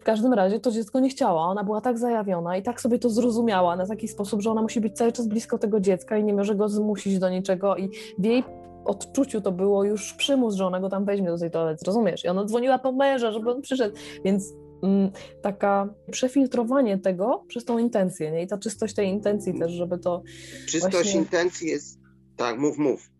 W 0.00 0.04
każdym 0.04 0.32
razie 0.32 0.60
to 0.60 0.70
dziecko 0.70 1.00
nie 1.00 1.08
chciała. 1.08 1.42
Ona 1.42 1.64
była 1.64 1.80
tak 1.80 1.98
zajawiona 1.98 2.56
i 2.56 2.62
tak 2.62 2.80
sobie 2.80 2.98
to 2.98 3.10
zrozumiała 3.10 3.76
na 3.76 3.86
taki 3.86 4.08
sposób, 4.08 4.42
że 4.42 4.50
ona 4.50 4.62
musi 4.62 4.80
być 4.80 4.96
cały 4.96 5.12
czas 5.12 5.26
blisko 5.26 5.58
tego 5.58 5.80
dziecka 5.80 6.18
i 6.18 6.24
nie 6.24 6.34
może 6.34 6.54
go 6.54 6.68
zmusić 6.68 7.18
do 7.18 7.28
niczego. 7.28 7.76
I 7.76 7.90
w 8.18 8.24
jej 8.24 8.44
odczuciu 8.88 9.40
to 9.40 9.52
było 9.52 9.84
już 9.84 10.14
przymus, 10.14 10.54
że 10.54 10.66
ona 10.66 10.80
go 10.80 10.88
tam 10.88 11.04
weźmie 11.04 11.28
do 11.28 11.38
tej 11.38 11.50
toalety, 11.50 11.84
rozumiesz? 11.86 12.24
I 12.24 12.28
ona 12.28 12.44
dzwoniła 12.44 12.78
po 12.78 12.92
męża, 12.92 13.32
żeby 13.32 13.50
on 13.50 13.62
przyszedł. 13.62 13.96
Więc 14.24 14.52
mm, 14.82 15.10
taka 15.42 15.94
przefiltrowanie 16.10 16.98
tego 16.98 17.44
przez 17.48 17.64
tą 17.64 17.78
intencję, 17.78 18.30
nie? 18.30 18.42
I 18.42 18.46
ta 18.46 18.58
czystość 18.58 18.94
tej 18.94 19.08
intencji 19.08 19.58
też, 19.58 19.72
żeby 19.72 19.98
to 19.98 20.22
Czystość 20.66 20.94
właśnie... 20.94 21.20
intencji 21.20 21.68
jest... 21.68 21.98
Tak, 22.36 22.58
mów, 22.58 22.78
mów. 22.78 23.10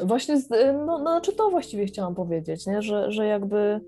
Właśnie, 0.00 0.42
no, 0.50 0.84
no, 0.86 0.98
znaczy 0.98 1.32
to 1.32 1.50
właściwie 1.50 1.86
chciałam 1.86 2.14
powiedzieć, 2.14 2.66
nie? 2.66 2.82
Że, 2.82 3.12
że 3.12 3.26
jakby 3.26 3.80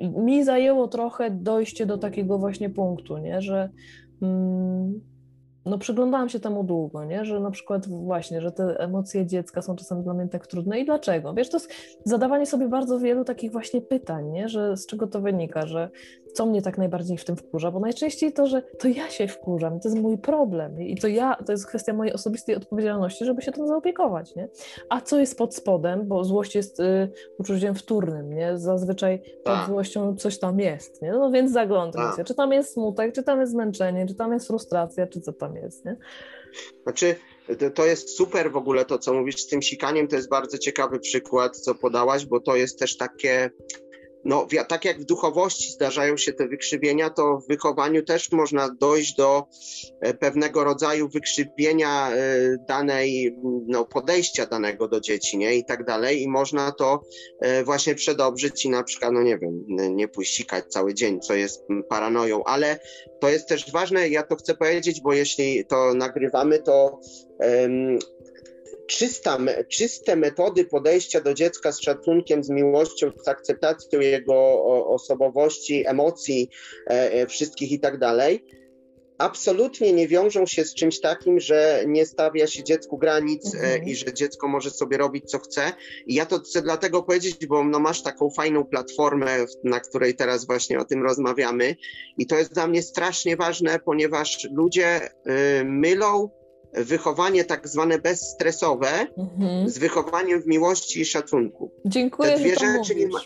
mi 0.00 0.44
zajęło 0.44 0.88
trochę 0.88 1.30
dojście 1.30 1.86
do 1.86 1.98
takiego 1.98 2.38
właśnie 2.38 2.70
punktu, 2.70 3.18
nie? 3.18 3.42
Że... 3.42 3.70
Mm, 4.22 5.00
no 5.66 5.78
przyglądałam 5.78 6.28
się 6.28 6.40
temu 6.40 6.64
długo, 6.64 7.04
nie? 7.04 7.24
że 7.24 7.40
na 7.40 7.50
przykład 7.50 7.88
właśnie, 7.88 8.40
że 8.40 8.52
te 8.52 8.80
emocje 8.80 9.26
dziecka 9.26 9.62
są 9.62 9.76
czasem 9.76 10.02
dla 10.02 10.14
mnie 10.14 10.28
tak 10.28 10.46
trudne 10.46 10.80
i 10.80 10.84
dlaczego? 10.84 11.34
Wiesz, 11.34 11.50
to 11.50 11.56
jest 11.56 11.72
zadawanie 12.04 12.46
sobie 12.46 12.68
bardzo 12.68 12.98
wielu 12.98 13.24
takich 13.24 13.52
właśnie 13.52 13.80
pytań, 13.80 14.30
nie? 14.30 14.48
że 14.48 14.76
z 14.76 14.86
czego 14.86 15.06
to 15.06 15.20
wynika, 15.20 15.66
że 15.66 15.90
co 16.36 16.46
mnie 16.46 16.62
tak 16.62 16.78
najbardziej 16.78 17.18
w 17.18 17.24
tym 17.24 17.36
wkurza, 17.36 17.70
bo 17.70 17.80
najczęściej 17.80 18.32
to, 18.32 18.46
że 18.46 18.62
to 18.62 18.88
ja 18.88 19.10
się 19.10 19.28
wkurzam, 19.28 19.80
to 19.80 19.88
jest 19.88 20.00
mój 20.00 20.18
problem 20.18 20.82
i 20.82 20.96
to 20.96 21.08
ja, 21.08 21.36
to 21.46 21.52
jest 21.52 21.66
kwestia 21.66 21.92
mojej 21.92 22.12
osobistej 22.12 22.56
odpowiedzialności, 22.56 23.24
żeby 23.24 23.42
się 23.42 23.52
tym 23.52 23.66
zaopiekować, 23.66 24.34
nie? 24.34 24.48
A 24.88 25.00
co 25.00 25.18
jest 25.18 25.38
pod 25.38 25.54
spodem, 25.54 26.08
bo 26.08 26.24
złość 26.24 26.54
jest 26.54 26.80
y, 26.80 27.08
uczuciem 27.38 27.74
wtórnym, 27.74 28.34
nie? 28.34 28.58
Zazwyczaj 28.58 29.18
pod 29.18 29.54
tak. 29.54 29.66
złością 29.66 30.16
coś 30.16 30.38
tam 30.38 30.60
jest, 30.60 31.02
nie? 31.02 31.12
No 31.12 31.30
więc 31.30 31.52
zaglądam 31.52 32.10
się, 32.10 32.16
tak. 32.16 32.26
czy 32.26 32.34
tam 32.34 32.52
jest 32.52 32.72
smutek, 32.72 33.14
czy 33.14 33.22
tam 33.22 33.40
jest 33.40 33.52
zmęczenie, 33.52 34.06
czy 34.06 34.14
tam 34.14 34.32
jest 34.32 34.46
frustracja, 34.46 35.06
czy 35.06 35.20
co 35.20 35.32
tam 35.32 35.55
jest, 35.56 35.84
nie? 35.84 35.96
Znaczy, 36.82 37.16
to 37.74 37.86
jest 37.86 38.16
super 38.16 38.52
w 38.52 38.56
ogóle 38.56 38.84
to, 38.84 38.98
co 38.98 39.14
mówisz 39.14 39.36
z 39.36 39.46
tym 39.46 39.62
sikaniem, 39.62 40.08
to 40.08 40.16
jest 40.16 40.28
bardzo 40.28 40.58
ciekawy 40.58 41.00
przykład, 41.00 41.56
co 41.56 41.74
podałaś, 41.74 42.26
bo 42.26 42.40
to 42.40 42.56
jest 42.56 42.78
też 42.78 42.96
takie 42.96 43.50
no, 44.26 44.46
tak 44.68 44.84
jak 44.84 45.00
w 45.00 45.04
duchowości 45.04 45.72
zdarzają 45.72 46.16
się 46.16 46.32
te 46.32 46.48
wykrzywienia, 46.48 47.10
to 47.10 47.38
w 47.38 47.48
wychowaniu 47.48 48.02
też 48.02 48.32
można 48.32 48.68
dojść 48.80 49.14
do 49.16 49.46
e, 50.00 50.14
pewnego 50.14 50.64
rodzaju 50.64 51.08
wykrzywienia 51.08 52.10
e, 52.10 52.16
danej, 52.68 53.36
no, 53.66 53.84
podejścia 53.84 54.46
danego 54.46 54.88
do 54.88 55.00
dzieci, 55.00 55.38
nie? 55.38 55.56
I 55.56 55.64
tak 55.64 55.84
dalej. 55.84 56.22
I 56.22 56.28
można 56.28 56.72
to 56.72 57.02
e, 57.40 57.64
właśnie 57.64 57.94
przedobrzyć 57.94 58.64
i 58.64 58.70
na 58.70 58.82
przykład, 58.82 59.12
no 59.12 59.22
nie 59.22 59.38
wiem, 59.38 59.64
nie 59.94 60.08
puścikać 60.08 60.64
cały 60.68 60.94
dzień, 60.94 61.20
co 61.20 61.34
jest 61.34 61.62
paranoją, 61.88 62.44
ale 62.44 62.78
to 63.20 63.28
jest 63.28 63.48
też 63.48 63.72
ważne, 63.72 64.08
ja 64.08 64.22
to 64.22 64.36
chcę 64.36 64.54
powiedzieć, 64.54 65.00
bo 65.00 65.12
jeśli 65.12 65.64
to 65.66 65.94
nagrywamy, 65.94 66.58
to 66.62 67.00
czysta, 68.88 69.38
czyste 69.68 70.16
metody 70.16 70.64
podejścia 70.64 71.20
do 71.20 71.34
dziecka 71.34 71.72
z 71.72 71.80
szacunkiem, 71.80 72.44
z 72.44 72.50
miłością, 72.50 73.10
z 73.24 73.28
akceptacją 73.28 74.00
jego 74.00 74.64
osobowości, 74.86 75.86
emocji, 75.86 76.50
e, 76.86 77.12
e, 77.12 77.26
wszystkich 77.26 77.72
i 77.72 77.80
tak 77.80 77.98
dalej, 77.98 78.44
absolutnie 79.18 79.92
nie 79.92 80.08
wiążą 80.08 80.46
się 80.46 80.64
z 80.64 80.74
czymś 80.74 81.00
takim, 81.00 81.40
że 81.40 81.84
nie 81.86 82.06
stawia 82.06 82.46
się 82.46 82.64
dziecku 82.64 82.98
granic 82.98 83.54
e, 83.54 83.58
mhm. 83.58 83.84
i 83.84 83.96
że 83.96 84.14
dziecko 84.14 84.48
może 84.48 84.70
sobie 84.70 84.96
robić 84.96 85.24
co 85.24 85.38
chce. 85.38 85.72
I 86.06 86.14
ja 86.14 86.26
to 86.26 86.38
chcę 86.38 86.62
dlatego 86.62 87.02
powiedzieć, 87.02 87.46
bo 87.46 87.64
no 87.64 87.78
masz 87.78 88.02
taką 88.02 88.30
fajną 88.30 88.64
platformę, 88.64 89.46
na 89.64 89.80
której 89.80 90.14
teraz 90.14 90.46
właśnie 90.46 90.78
o 90.78 90.84
tym 90.84 91.02
rozmawiamy. 91.02 91.76
I 92.18 92.26
to 92.26 92.38
jest 92.38 92.54
dla 92.54 92.66
mnie 92.66 92.82
strasznie 92.82 93.36
ważne, 93.36 93.78
ponieważ 93.84 94.48
ludzie 94.52 95.00
y, 95.06 95.10
mylą 95.64 96.30
wychowanie 96.76 97.44
tak 97.44 97.68
zwane 97.68 97.98
bezstresowe 97.98 99.06
mhm. 99.18 99.70
z 99.70 99.78
wychowaniem 99.78 100.42
w 100.42 100.46
miłości 100.46 101.00
i 101.00 101.04
szacunku. 101.04 101.70
Dziękuję, 101.84 102.32
Te 102.32 102.38
dwie 102.38 102.54
że 102.54 102.72
rzeczy 102.72 102.94
nie 102.94 103.08
ma... 103.08 103.20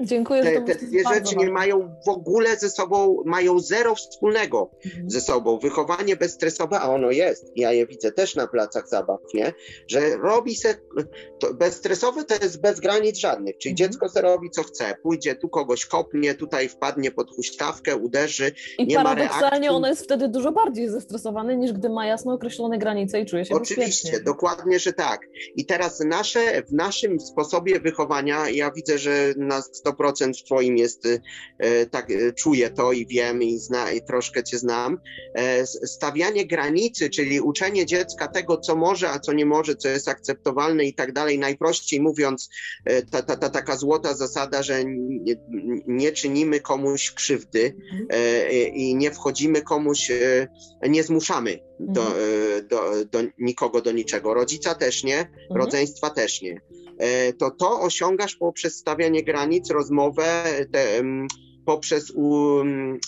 Dziękuję, 0.00 0.42
te, 0.42 0.74
te 0.74 0.86
dwie 0.86 1.02
rzeczy 1.14 1.36
nie 1.36 1.50
mają 1.50 1.94
w 2.06 2.08
ogóle 2.08 2.56
ze 2.56 2.70
sobą, 2.70 3.22
mają 3.24 3.58
zero 3.58 3.94
wspólnego 3.94 4.70
mhm. 4.84 5.10
ze 5.10 5.20
sobą. 5.20 5.58
Wychowanie 5.58 6.16
bezstresowe, 6.16 6.80
a 6.80 6.90
ono 6.90 7.10
jest, 7.10 7.52
ja 7.56 7.72
je 7.72 7.86
widzę 7.86 8.12
też 8.12 8.34
na 8.34 8.46
placach 8.46 8.88
zabaw, 8.88 9.20
nie? 9.34 9.52
że 9.88 10.16
robi 10.16 10.54
se, 10.54 10.74
to 11.38 11.54
bezstresowe 11.54 12.24
to 12.24 12.34
jest 12.34 12.60
bez 12.60 12.80
granic 12.80 13.18
żadnych, 13.18 13.58
czyli 13.58 13.72
mhm. 13.72 13.90
dziecko 13.90 14.08
se 14.08 14.22
robi 14.22 14.50
co 14.50 14.62
chce, 14.62 14.94
pójdzie 15.02 15.34
tu 15.34 15.48
kogoś 15.48 15.86
kopnie, 15.86 16.34
tutaj 16.34 16.68
wpadnie 16.68 17.10
pod 17.10 17.30
huśtawkę, 17.30 17.96
uderzy, 17.96 18.52
I 18.78 18.86
nie 18.86 18.96
paradoksalnie 18.96 19.70
ono 19.70 19.88
jest 19.88 20.04
wtedy 20.04 20.28
dużo 20.28 20.52
bardziej 20.52 20.88
zestresowane 20.88 21.56
niż 21.56 21.72
gdy 21.72 21.88
ma 21.88 22.06
jasno 22.06 22.32
określone 22.32 22.78
granice 22.78 23.20
i 23.20 23.26
czuje 23.26 23.44
się 23.44 23.54
Oczywiście, 23.54 23.84
bezpiecznie. 23.86 24.20
dokładnie, 24.24 24.78
że 24.78 24.92
tak. 24.92 25.20
I 25.56 25.66
teraz 25.66 26.00
nasze, 26.00 26.62
w 26.62 26.72
naszym 26.72 27.20
sposobie 27.20 27.80
wychowania, 27.80 28.48
ja 28.48 28.70
widzę, 28.70 28.98
że 28.98 29.34
na 29.36 29.62
100% 29.92 30.40
w 30.40 30.44
Twoim 30.44 30.76
jest, 30.76 31.08
e, 31.58 31.86
tak, 31.86 32.10
e, 32.10 32.32
czuję 32.32 32.70
to 32.70 32.92
i 32.92 33.06
wiem 33.06 33.42
i, 33.42 33.58
zna, 33.58 33.92
i 33.92 34.02
troszkę 34.02 34.44
Cię 34.44 34.58
znam. 34.58 34.98
E, 35.34 35.66
stawianie 35.66 36.46
granicy, 36.46 37.10
czyli 37.10 37.40
uczenie 37.40 37.86
dziecka 37.86 38.28
tego, 38.28 38.56
co 38.56 38.76
może, 38.76 39.10
a 39.10 39.18
co 39.18 39.32
nie 39.32 39.46
może, 39.46 39.76
co 39.76 39.88
jest 39.88 40.08
akceptowalne 40.08 40.84
i 40.84 40.94
tak 40.94 41.12
dalej. 41.12 41.38
Najprościej 41.38 42.00
mówiąc, 42.00 42.50
ta, 43.10 43.22
ta, 43.22 43.36
ta 43.36 43.50
taka 43.50 43.76
złota 43.76 44.14
zasada, 44.14 44.62
że 44.62 44.84
nie, 44.84 45.36
nie 45.86 46.12
czynimy 46.12 46.60
komuś 46.60 47.10
krzywdy 47.10 47.76
mhm. 47.92 48.50
i 48.74 48.94
nie 48.96 49.10
wchodzimy 49.10 49.62
komuś, 49.62 50.12
nie 50.88 51.02
zmuszamy 51.02 51.58
do, 51.80 52.06
mhm. 52.06 52.68
do, 52.68 53.04
do 53.04 53.30
nikogo 53.38 53.80
do 53.80 53.92
niczego. 53.92 54.34
Rodzica 54.34 54.74
też 54.74 55.04
nie, 55.04 55.18
mhm. 55.18 55.36
rodzeństwa 55.50 56.10
też 56.10 56.42
nie. 56.42 56.60
E, 57.00 57.32
to 57.32 57.50
to 57.50 57.80
osiągasz 57.80 58.36
poprzez 58.36 58.76
stawianie 58.76 59.24
granic, 59.24 59.70
rozmowę, 59.70 60.44
te, 60.72 61.02
poprzez 61.64 62.10
um, 62.10 62.98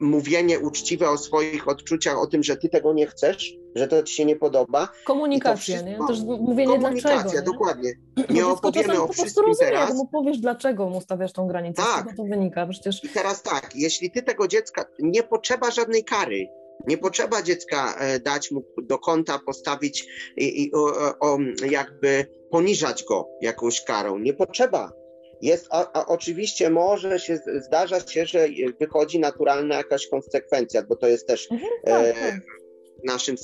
mówienie 0.00 0.60
uczciwe 0.60 1.10
o 1.10 1.18
swoich 1.18 1.68
odczuciach, 1.68 2.18
o 2.18 2.26
tym, 2.26 2.42
że 2.42 2.56
ty 2.56 2.68
tego 2.68 2.92
nie 2.92 3.06
chcesz, 3.06 3.54
że 3.74 3.88
to 3.88 4.02
ci 4.02 4.14
się 4.14 4.24
nie 4.24 4.36
podoba. 4.36 4.88
Komunikacja, 5.04 5.80
nie? 5.80 5.98
Też 6.08 6.20
mówienie 6.22 6.78
Komunikacja, 6.78 7.22
dlaczego. 7.22 7.52
dokładnie. 7.52 7.92
Nie 8.30 8.46
opowiemy 8.46 9.02
o 9.02 9.08
wszystkim 9.08 9.44
rozumie, 9.44 9.70
teraz. 9.70 9.94
mu 9.94 10.06
powiesz, 10.06 10.38
dlaczego 10.38 10.88
mu 10.88 11.00
stawiasz 11.00 11.32
tą 11.32 11.48
granicę, 11.48 11.82
tak. 11.82 11.94
z 11.94 11.98
czego 11.98 12.22
to 12.22 12.28
wynika. 12.28 12.66
Przecież... 12.66 13.04
I 13.04 13.08
teraz 13.08 13.42
tak, 13.42 13.70
jeśli 13.74 14.10
ty 14.10 14.22
tego 14.22 14.48
dziecka, 14.48 14.84
nie 14.98 15.22
potrzeba 15.22 15.70
żadnej 15.70 16.04
kary, 16.04 16.48
nie 16.86 16.98
potrzeba 16.98 17.42
dziecka 17.42 17.96
e, 17.98 18.20
dać 18.20 18.50
mu 18.50 18.64
do 18.82 18.98
kąta, 18.98 19.38
postawić 19.46 20.08
i, 20.36 20.62
i 20.62 20.72
o, 20.74 21.18
o, 21.20 21.38
jakby 21.70 22.26
poniżać 22.50 23.04
go 23.04 23.28
jakąś 23.40 23.84
karą. 23.84 24.18
Nie 24.18 24.34
potrzeba. 24.34 24.92
Jest, 25.42 25.66
a, 25.70 25.92
a, 25.92 26.06
oczywiście 26.06 26.70
może 26.70 27.18
się, 27.18 27.38
zdarza 27.66 28.00
się, 28.00 28.26
że 28.26 28.46
wychodzi 28.80 29.18
naturalna 29.18 29.76
jakaś 29.76 30.08
konsekwencja, 30.08 30.82
bo 30.82 30.96
to 30.96 31.08
jest 31.08 31.26
też 31.26 31.52
mhm, 31.52 31.72
tak, 31.84 32.04
e, 32.04 32.12
tak. 32.12 32.40
Naszym, 33.06 33.36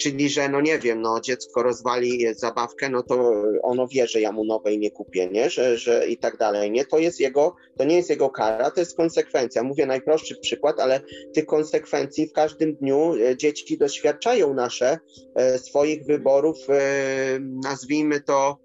czyli 0.00 0.28
że 0.28 0.48
no 0.48 0.60
nie 0.60 0.78
wiem, 0.78 1.02
no 1.02 1.20
dziecko 1.20 1.62
rozwali 1.62 2.34
zabawkę, 2.34 2.88
no 2.90 3.02
to 3.02 3.32
ono 3.62 3.88
wie, 3.88 4.06
że 4.06 4.20
ja 4.20 4.32
mu 4.32 4.44
nowej 4.44 4.78
nie 4.78 4.90
kupię, 4.90 5.28
nie, 5.32 5.50
że, 5.50 5.78
że 5.78 6.06
i 6.08 6.16
tak 6.16 6.36
dalej, 6.36 6.70
nie, 6.70 6.84
to 6.84 6.98
jest 6.98 7.20
jego, 7.20 7.56
to 7.78 7.84
nie 7.84 7.96
jest 7.96 8.10
jego 8.10 8.30
kara, 8.30 8.70
to 8.70 8.80
jest 8.80 8.96
konsekwencja. 8.96 9.62
Mówię 9.62 9.86
najprostszy 9.86 10.36
przykład, 10.40 10.80
ale 10.80 11.00
tych 11.34 11.46
konsekwencji 11.46 12.26
w 12.28 12.32
każdym 12.32 12.74
dniu 12.74 13.14
e, 13.14 13.36
dzieci 13.36 13.78
doświadczają 13.78 14.54
nasze 14.54 14.98
e, 15.34 15.58
swoich 15.58 16.04
wyborów, 16.04 16.56
e, 16.68 16.74
nazwijmy 17.40 18.20
to 18.20 18.63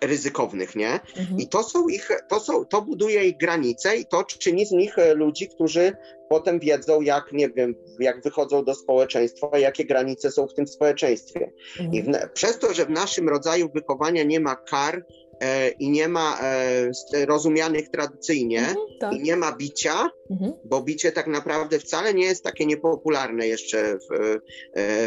ryzykownych, 0.00 0.76
nie? 0.76 1.00
Mhm. 1.16 1.38
I 1.38 1.48
to 1.48 1.62
są 1.62 1.88
ich, 1.88 2.08
to 2.28 2.40
są, 2.40 2.64
to 2.64 2.82
buduje 2.82 3.24
ich 3.24 3.36
granice 3.36 3.96
i 3.96 4.06
to 4.06 4.24
czyni 4.24 4.66
z 4.66 4.70
nich 4.70 4.98
e, 4.98 5.14
ludzi, 5.14 5.48
którzy 5.48 5.92
potem 6.28 6.58
wiedzą, 6.58 7.00
jak, 7.00 7.32
nie 7.32 7.50
wiem, 7.50 7.74
jak 8.00 8.22
wychodzą 8.22 8.64
do 8.64 8.74
społeczeństwa, 8.74 9.58
jakie 9.58 9.84
granice 9.84 10.30
są 10.30 10.46
w 10.46 10.54
tym 10.54 10.66
społeczeństwie. 10.66 11.52
Mhm. 11.80 11.94
I 11.94 12.02
w, 12.02 12.32
przez 12.34 12.58
to, 12.58 12.74
że 12.74 12.86
w 12.86 12.90
naszym 12.90 13.28
rodzaju 13.28 13.70
wychowania 13.74 14.24
nie 14.24 14.40
ma 14.40 14.56
kar, 14.56 15.04
e, 15.40 15.68
i 15.68 15.90
nie 15.90 16.08
ma 16.08 16.38
e, 16.42 17.26
rozumianych 17.26 17.88
tradycyjnie 17.88 18.58
mhm, 18.58 18.76
tak. 19.00 19.12
i 19.12 19.20
nie 19.20 19.36
ma 19.36 19.56
bicia, 19.56 20.10
mhm. 20.30 20.52
bo 20.64 20.82
bicie 20.82 21.12
tak 21.12 21.26
naprawdę 21.26 21.78
wcale 21.78 22.14
nie 22.14 22.24
jest 22.24 22.44
takie 22.44 22.66
niepopularne 22.66 23.46
jeszcze 23.46 23.98
w, 23.98 24.38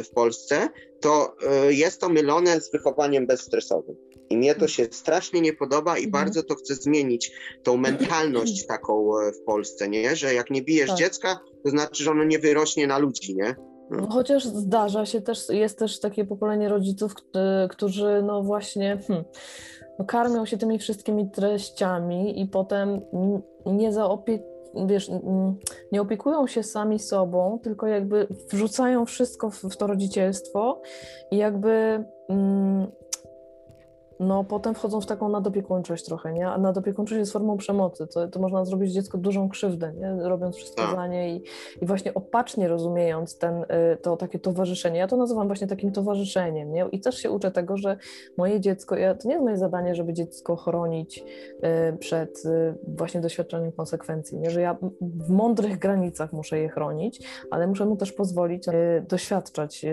w 0.03 0.09
Polsce, 0.09 0.69
to 1.06 1.36
e, 1.48 1.73
jest 1.73 2.02
to 2.02 2.10
mylone 2.10 2.61
z 2.61 2.72
wychowaniem 2.72 3.27
bezstresowym. 3.27 3.95
I 4.30 4.38
mnie 4.38 4.56
to 4.56 4.68
się 4.68 4.88
strasznie 4.91 5.41
nie 5.41 5.53
podoba 5.53 5.98
i 5.98 6.06
mhm. 6.06 6.11
bardzo 6.11 6.44
to 6.44 6.56
chcę 6.56 6.76
zmienić, 6.76 7.32
tą 7.64 7.77
mentalność 7.77 8.65
taką 8.68 9.19
e, 9.19 9.32
w 9.32 9.44
Polsce, 9.44 9.90
nie? 9.90 10.15
Że 10.15 10.34
jak 10.34 10.49
nie 10.49 10.61
bijesz 10.61 10.90
tak. 10.90 10.98
dziecka, 10.98 11.40
to 11.64 11.69
znaczy, 11.69 12.03
że 12.03 12.11
ono 12.11 12.23
nie 12.23 12.40
wyrośnie 12.40 12.88
na 12.88 12.98
ludzi, 12.98 13.36
nie? 13.36 13.56
No. 13.91 13.98
no 14.02 14.07
chociaż 14.07 14.45
zdarza 14.45 15.06
się 15.06 15.22
też, 15.22 15.49
jest 15.49 15.80
też 15.80 15.99
takie 15.99 16.26
pokolenie 16.26 16.69
rodziców, 16.69 17.14
którzy 17.69 18.23
no 18.23 18.44
właśnie 18.44 18.98
hmm, 19.07 19.26
no 19.99 20.06
karmią 20.06 20.45
się 20.45 20.57
tymi 20.57 20.80
wszystkimi 20.80 21.32
treściami 21.32 22.41
i 22.41 22.48
potem 22.48 23.02
nie 23.65 23.94
zaopiekują 23.94 24.55
wiesz, 24.88 25.11
nie 25.91 26.02
opiekują 26.02 26.47
się 26.47 26.64
sami 26.64 26.99
sobą, 26.99 27.60
tylko 27.64 27.88
jakby 27.88 28.27
wrzucają 28.52 29.06
wszystko 29.06 29.49
w, 29.49 29.77
to 29.77 29.88
rodzicielstwo 29.88 30.81
i 31.31 31.38
jakby 31.38 32.06
mm, 32.30 32.88
no 34.19 34.43
potem 34.43 34.75
wchodzą 34.75 35.01
w 35.01 35.05
taką 35.05 35.29
nadopiekuńczość 35.29 36.05
trochę, 36.05 36.33
nie? 36.33 36.47
A 36.47 36.57
nadopiekuńczość 36.57 37.19
jest 37.19 37.33
formą 37.33 37.57
przemocy, 37.57 38.07
to, 38.07 38.27
to 38.27 38.39
można 38.39 38.65
zrobić 38.65 38.91
dziecku 38.91 39.17
dużą 39.17 39.49
krzywdę, 39.49 39.93
nie? 39.93 40.15
Robiąc 40.29 40.55
wszystko 40.55 40.81
tak. 40.81 40.95
za 40.95 41.07
nie 41.07 41.35
i, 41.35 41.43
i 41.81 41.85
właśnie 41.85 42.13
opacznie 42.13 42.67
rozumiejąc 42.67 43.37
ten, 43.37 43.63
y, 43.63 43.97
to 44.01 44.17
takie 44.17 44.39
towarzyszenie. 44.39 44.99
Ja 44.99 45.07
to 45.07 45.17
nazywam 45.17 45.47
właśnie 45.47 45.67
takim 45.67 45.91
towarzyszeniem, 45.91 46.73
nie? 46.73 46.85
I 46.91 46.99
też 46.99 47.17
się 47.17 47.31
uczę 47.31 47.51
tego, 47.51 47.77
że 47.77 47.97
moje 48.37 48.59
dziecko, 48.59 48.95
ja, 48.95 49.15
to 49.15 49.27
nie 49.27 49.33
jest 49.33 49.43
moje 49.43 49.57
zadanie, 49.57 49.95
żeby 49.95 50.13
dziecko 50.13 50.55
chronić 50.55 51.23
y, 51.93 51.97
przed 51.97 52.45
y, 52.45 52.75
właśnie 52.87 53.21
doświadczeniem 53.21 53.71
konsekwencji, 53.71 54.39
nie? 54.39 54.49
Że 54.49 54.61
ja 54.61 54.77
w 55.01 55.29
mądrych 55.29 55.79
granicach 55.79 56.33
muszę 56.33 56.59
je 56.59 56.69
chronić, 56.69 57.27
ale 57.51 57.67
muszę 57.67 57.85
mu 57.85 57.97
też 57.97 58.11
pozwolić 58.11 58.65
doświadczać 59.09 59.85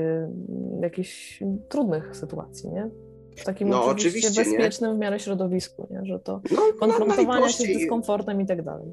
jakichś 0.81 1.43
trudnych 1.69 2.17
sytuacji, 2.17 2.71
nie? 2.71 2.91
W 3.37 3.45
takim 3.45 3.69
no, 3.69 3.85
oczywiście, 3.85 4.29
oczywiście 4.29 4.51
bezpiecznym 4.51 4.91
nie? 4.91 4.97
w 4.97 5.01
miarę 5.01 5.21
środowisku, 5.21 5.89
nie? 5.91 6.07
że 6.07 6.19
to 6.19 6.41
no, 6.51 6.63
konfrontowanie 6.81 7.49
się 7.49 7.65
z 7.65 7.79
dyskomfortem 7.79 8.41
i 8.41 8.47
tak 8.47 8.63
dalej. 8.63 8.93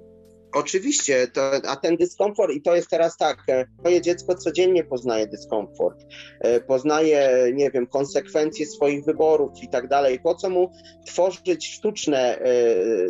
Oczywiście, 0.53 1.27
to, 1.27 1.51
a 1.67 1.75
ten 1.75 1.97
dyskomfort, 1.97 2.53
i 2.53 2.61
to 2.61 2.75
jest 2.75 2.89
teraz 2.89 3.17
tak, 3.17 3.37
moje 3.83 3.97
e, 3.97 4.01
dziecko 4.01 4.35
codziennie 4.35 4.83
poznaje 4.83 5.27
dyskomfort, 5.27 6.05
e, 6.39 6.61
poznaje, 6.61 7.51
nie 7.53 7.71
wiem, 7.71 7.87
konsekwencje 7.87 8.65
swoich 8.65 9.05
wyborów 9.05 9.63
i 9.63 9.69
tak 9.69 9.87
dalej. 9.87 10.19
Po 10.19 10.35
co 10.35 10.49
mu 10.49 10.71
tworzyć 11.05 11.67
sztuczne, 11.67 12.39
e, 12.39 12.45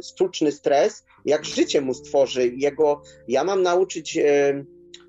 sztuczny 0.04 0.52
stres, 0.52 1.04
jak 1.26 1.46
życie 1.46 1.82
mu 1.82 1.94
stworzy? 1.94 2.48
Jego, 2.48 3.02
ja 3.28 3.44
mam 3.44 3.62
nauczyć 3.62 4.18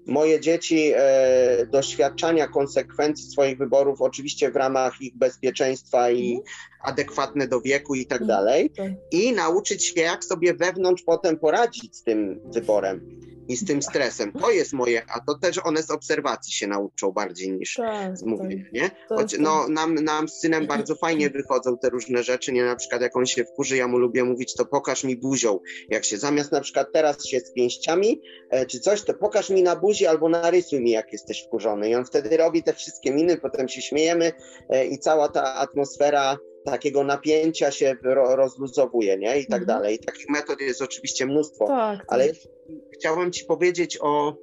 moje 0.07 0.41
dzieci 0.41 0.93
e, 0.97 1.67
doświadczania 1.67 2.49
konsekwencji 2.49 3.31
swoich 3.31 3.59
wyborów, 3.59 4.03
oczywiście 4.03 4.51
w 4.51 4.57
ramach 4.57 5.01
ich 5.01 5.17
bezpieczeństwa 5.17 6.11
i 6.11 6.37
mhm. 6.37 6.45
adekwatne 6.83 7.49
do 7.49 7.61
wieku 7.61 7.95
i 7.95 8.07
tak 8.07 8.21
mhm. 8.21 8.39
dalej, 8.39 8.71
tak. 8.71 8.93
i 9.11 9.33
nauczyć 9.33 9.85
się, 9.87 10.01
jak 10.01 10.25
sobie 10.25 10.55
wewnątrz 10.55 11.03
potem 11.03 11.39
poradzić 11.39 11.97
z 11.97 12.03
tym 12.03 12.41
wyborem 12.45 13.30
i 13.51 13.57
z 13.57 13.65
tym 13.65 13.83
stresem. 13.83 14.33
To 14.33 14.51
jest 14.51 14.73
moje, 14.73 15.03
a 15.15 15.21
to 15.21 15.39
też 15.39 15.61
one 15.65 15.83
z 15.83 15.91
obserwacji 15.91 16.53
się 16.53 16.67
nauczą 16.67 17.13
bardziej 17.13 17.53
niż 17.53 17.75
tak, 17.75 18.19
z 18.19 18.23
mówienia, 18.23 18.65
tak. 18.65 18.73
nie? 18.73 18.91
Choć, 19.09 19.37
no, 19.39 19.69
nam, 19.69 19.95
nam 19.95 20.29
z 20.29 20.33
synem 20.33 20.67
bardzo 20.67 20.95
fajnie 20.95 21.31
wychodzą 21.31 21.79
te 21.79 21.91
różne 21.91 22.23
rzeczy, 22.23 22.53
nie? 22.53 22.65
Na 22.65 22.77
przykład 22.77 23.03
jak 23.03 23.17
on 23.17 23.27
się 23.27 23.45
wkurzy, 23.45 23.77
ja 23.77 23.89
mu 23.89 23.99
lubię 23.99 24.25
mówić, 24.25 24.55
to 24.55 24.65
pokaż 24.65 25.05
mi 25.05 25.17
buzią. 25.17 25.59
Jak 25.89 26.05
się 26.05 26.19
zamiast 26.19 26.53
na 26.53 26.61
przykład 26.61 26.89
teraz 26.93 27.27
się 27.27 27.41
z 27.41 27.53
pięściami, 27.53 28.23
e, 28.51 28.67
czy 28.67 28.81
coś, 28.81 29.03
to 29.03 29.15
pokaż 29.15 29.51
mi 29.51 29.63
na 29.63 29.77
buzi 29.77 30.07
albo 30.07 30.29
narysuj 30.29 30.81
mi, 30.81 30.91
jak 30.91 31.13
jesteś 31.13 31.45
wkurzony. 31.47 31.91
I 31.91 31.95
on 31.95 32.05
wtedy 32.05 32.37
robi 32.37 32.63
te 32.63 32.73
wszystkie 32.73 33.13
miny, 33.13 33.37
potem 33.37 33.69
się 33.69 33.83
śmiejemy 33.83 34.33
e, 34.69 34.87
i 34.87 34.99
cała 34.99 35.29
ta 35.29 35.55
atmosfera 35.55 36.39
takiego 36.65 37.05
napięcia 37.05 37.70
się 37.70 37.97
rozluzowuje, 38.37 39.19
nie? 39.19 39.41
I 39.41 39.47
tak 39.47 39.62
mhm. 39.62 39.66
dalej. 39.66 39.95
I 39.95 39.99
takich 39.99 40.28
metod 40.28 40.61
jest 40.61 40.82
oczywiście 40.82 41.27
mnóstwo. 41.27 41.66
Tak, 41.66 41.99
tak. 41.99 42.07
Ale 42.09 42.28
chciałem 42.95 43.32
ci 43.32 43.45
powiedzieć 43.45 43.99
o, 44.01 44.37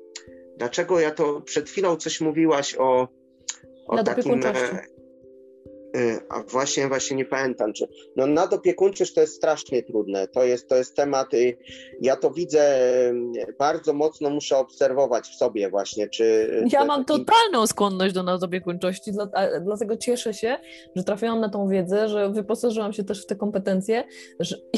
dlaczego 0.57 0.99
ja 0.99 1.11
to 1.11 1.41
przed 1.41 1.69
chwilą 1.69 1.95
coś 1.95 2.21
mówiłaś 2.21 2.75
o, 2.75 3.07
o 3.87 4.03
takim 4.03 4.41
a 6.29 6.43
właśnie, 6.43 6.87
właśnie 6.87 7.17
nie 7.17 7.25
pamiętam, 7.25 7.73
czy 7.73 7.87
no 8.15 8.27
nadopiekuńczość 8.27 9.13
to 9.13 9.21
jest 9.21 9.35
strasznie 9.35 9.83
trudne. 9.83 10.27
To 10.27 10.43
jest, 10.43 10.69
to 10.69 10.75
jest 10.75 10.95
temat, 10.95 11.33
y, 11.33 11.57
ja 12.01 12.15
to 12.15 12.31
widzę 12.31 12.89
y, 13.09 13.55
bardzo 13.59 13.93
mocno, 13.93 14.29
muszę 14.29 14.57
obserwować 14.57 15.27
w 15.27 15.35
sobie 15.35 15.69
właśnie, 15.69 16.09
czy... 16.09 16.47
Ja 16.71 16.85
mam 16.85 17.05
totalną 17.05 17.67
skłonność 17.67 18.13
do 18.13 18.23
nadopiekuńczości, 18.23 19.11
dlatego 19.61 19.97
cieszę 19.97 20.33
się, 20.33 20.57
że 20.95 21.03
trafiłam 21.03 21.39
na 21.39 21.49
tą 21.49 21.67
wiedzę, 21.67 22.09
że 22.09 22.29
wyposażyłam 22.29 22.93
się 22.93 23.03
też 23.03 23.23
w 23.23 23.25
te 23.25 23.35
kompetencje 23.35 24.03
że, 24.39 24.57
i, 24.73 24.77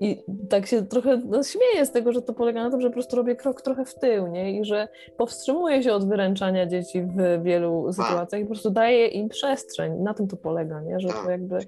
i 0.06 0.22
tak 0.48 0.66
się 0.66 0.86
trochę 0.86 1.22
no, 1.24 1.42
śmieję 1.42 1.86
z 1.86 1.92
tego, 1.92 2.12
że 2.12 2.22
to 2.22 2.34
polega 2.34 2.64
na 2.64 2.70
tym, 2.70 2.80
że 2.80 2.88
po 2.88 2.94
prostu 2.94 3.16
robię 3.16 3.36
krok 3.36 3.62
trochę 3.62 3.84
w 3.84 3.94
tył, 3.94 4.26
nie? 4.26 4.60
I 4.60 4.64
że 4.64 4.88
powstrzymuję 5.16 5.82
się 5.82 5.92
od 5.92 6.08
wyręczania 6.08 6.66
dzieci 6.66 7.02
w 7.02 7.42
wielu 7.42 7.92
sytuacjach 7.92 8.40
i 8.40 8.44
po 8.44 8.50
prostu 8.50 8.70
daję 8.70 9.06
im 9.06 9.28
przestrzeń. 9.28 9.92
Na 10.02 10.14
tym 10.14 10.28
to 10.28 10.35
polega, 10.36 10.80
nie? 10.80 11.00
że 11.00 11.08
to 11.08 11.14
tak. 11.14 11.28
jakby 11.28 11.58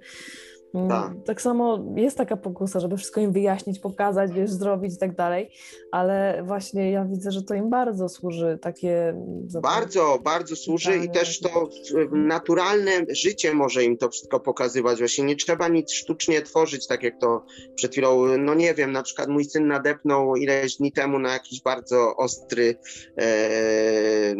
tak. 0.88 1.12
tak 1.24 1.42
samo 1.42 1.84
jest 1.96 2.16
taka 2.16 2.36
pokusa, 2.36 2.80
żeby 2.80 2.96
wszystko 2.96 3.20
im 3.20 3.32
wyjaśnić, 3.32 3.78
pokazać, 3.78 4.32
wiesz, 4.32 4.50
zrobić 4.50 4.94
i 4.94 4.98
tak 4.98 5.16
dalej, 5.16 5.50
ale 5.92 6.42
właśnie 6.46 6.90
ja 6.90 7.04
widzę, 7.04 7.32
że 7.32 7.42
to 7.42 7.54
im 7.54 7.70
bardzo 7.70 8.08
służy 8.08 8.58
takie... 8.62 9.14
Bardzo, 9.62 10.18
bardzo 10.24 10.56
służy 10.56 10.96
i 10.96 11.10
też 11.10 11.40
to 11.40 11.68
naturalne 12.12 12.90
życie 13.08 13.54
może 13.54 13.84
im 13.84 13.96
to 13.96 14.08
wszystko 14.08 14.40
pokazywać. 14.40 14.98
Właśnie 14.98 15.24
nie 15.24 15.36
trzeba 15.36 15.68
nic 15.68 15.92
sztucznie 15.92 16.42
tworzyć, 16.42 16.86
tak 16.86 17.02
jak 17.02 17.20
to 17.20 17.44
przed 17.74 17.92
chwilą, 17.92 18.38
no 18.38 18.54
nie 18.54 18.74
wiem, 18.74 18.92
na 18.92 19.02
przykład 19.02 19.28
mój 19.28 19.44
syn 19.44 19.66
nadepnął 19.66 20.36
ileś 20.36 20.76
dni 20.76 20.92
temu 20.92 21.18
na 21.18 21.32
jakiś 21.32 21.62
bardzo 21.62 22.16
ostry, 22.16 22.76
e, 23.18 24.34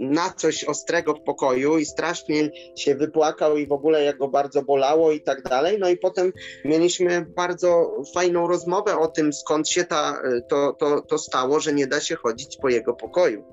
na 0.00 0.30
coś 0.36 0.64
ostrego 0.64 1.14
w 1.14 1.20
pokoju 1.20 1.78
i 1.78 1.84
strasznie 1.84 2.50
się 2.76 2.94
wypłakał 2.94 3.56
i 3.56 3.66
w 3.66 3.72
ogóle 3.72 4.04
jego 4.04 4.28
bardzo 4.28 4.62
bolało 4.62 5.12
i 5.12 5.20
tak 5.20 5.33
dalej. 5.42 5.78
No 5.78 5.88
i 5.88 5.96
potem 5.96 6.32
mieliśmy 6.64 7.26
bardzo 7.36 7.96
fajną 8.14 8.48
rozmowę 8.48 8.98
o 8.98 9.06
tym, 9.06 9.32
skąd 9.32 9.68
się 9.68 9.84
ta, 9.84 10.22
to, 10.48 10.72
to, 10.72 11.00
to 11.00 11.18
stało, 11.18 11.60
że 11.60 11.72
nie 11.72 11.86
da 11.86 12.00
się 12.00 12.16
chodzić 12.16 12.56
po 12.56 12.68
jego 12.68 12.94
pokoju. 12.94 13.44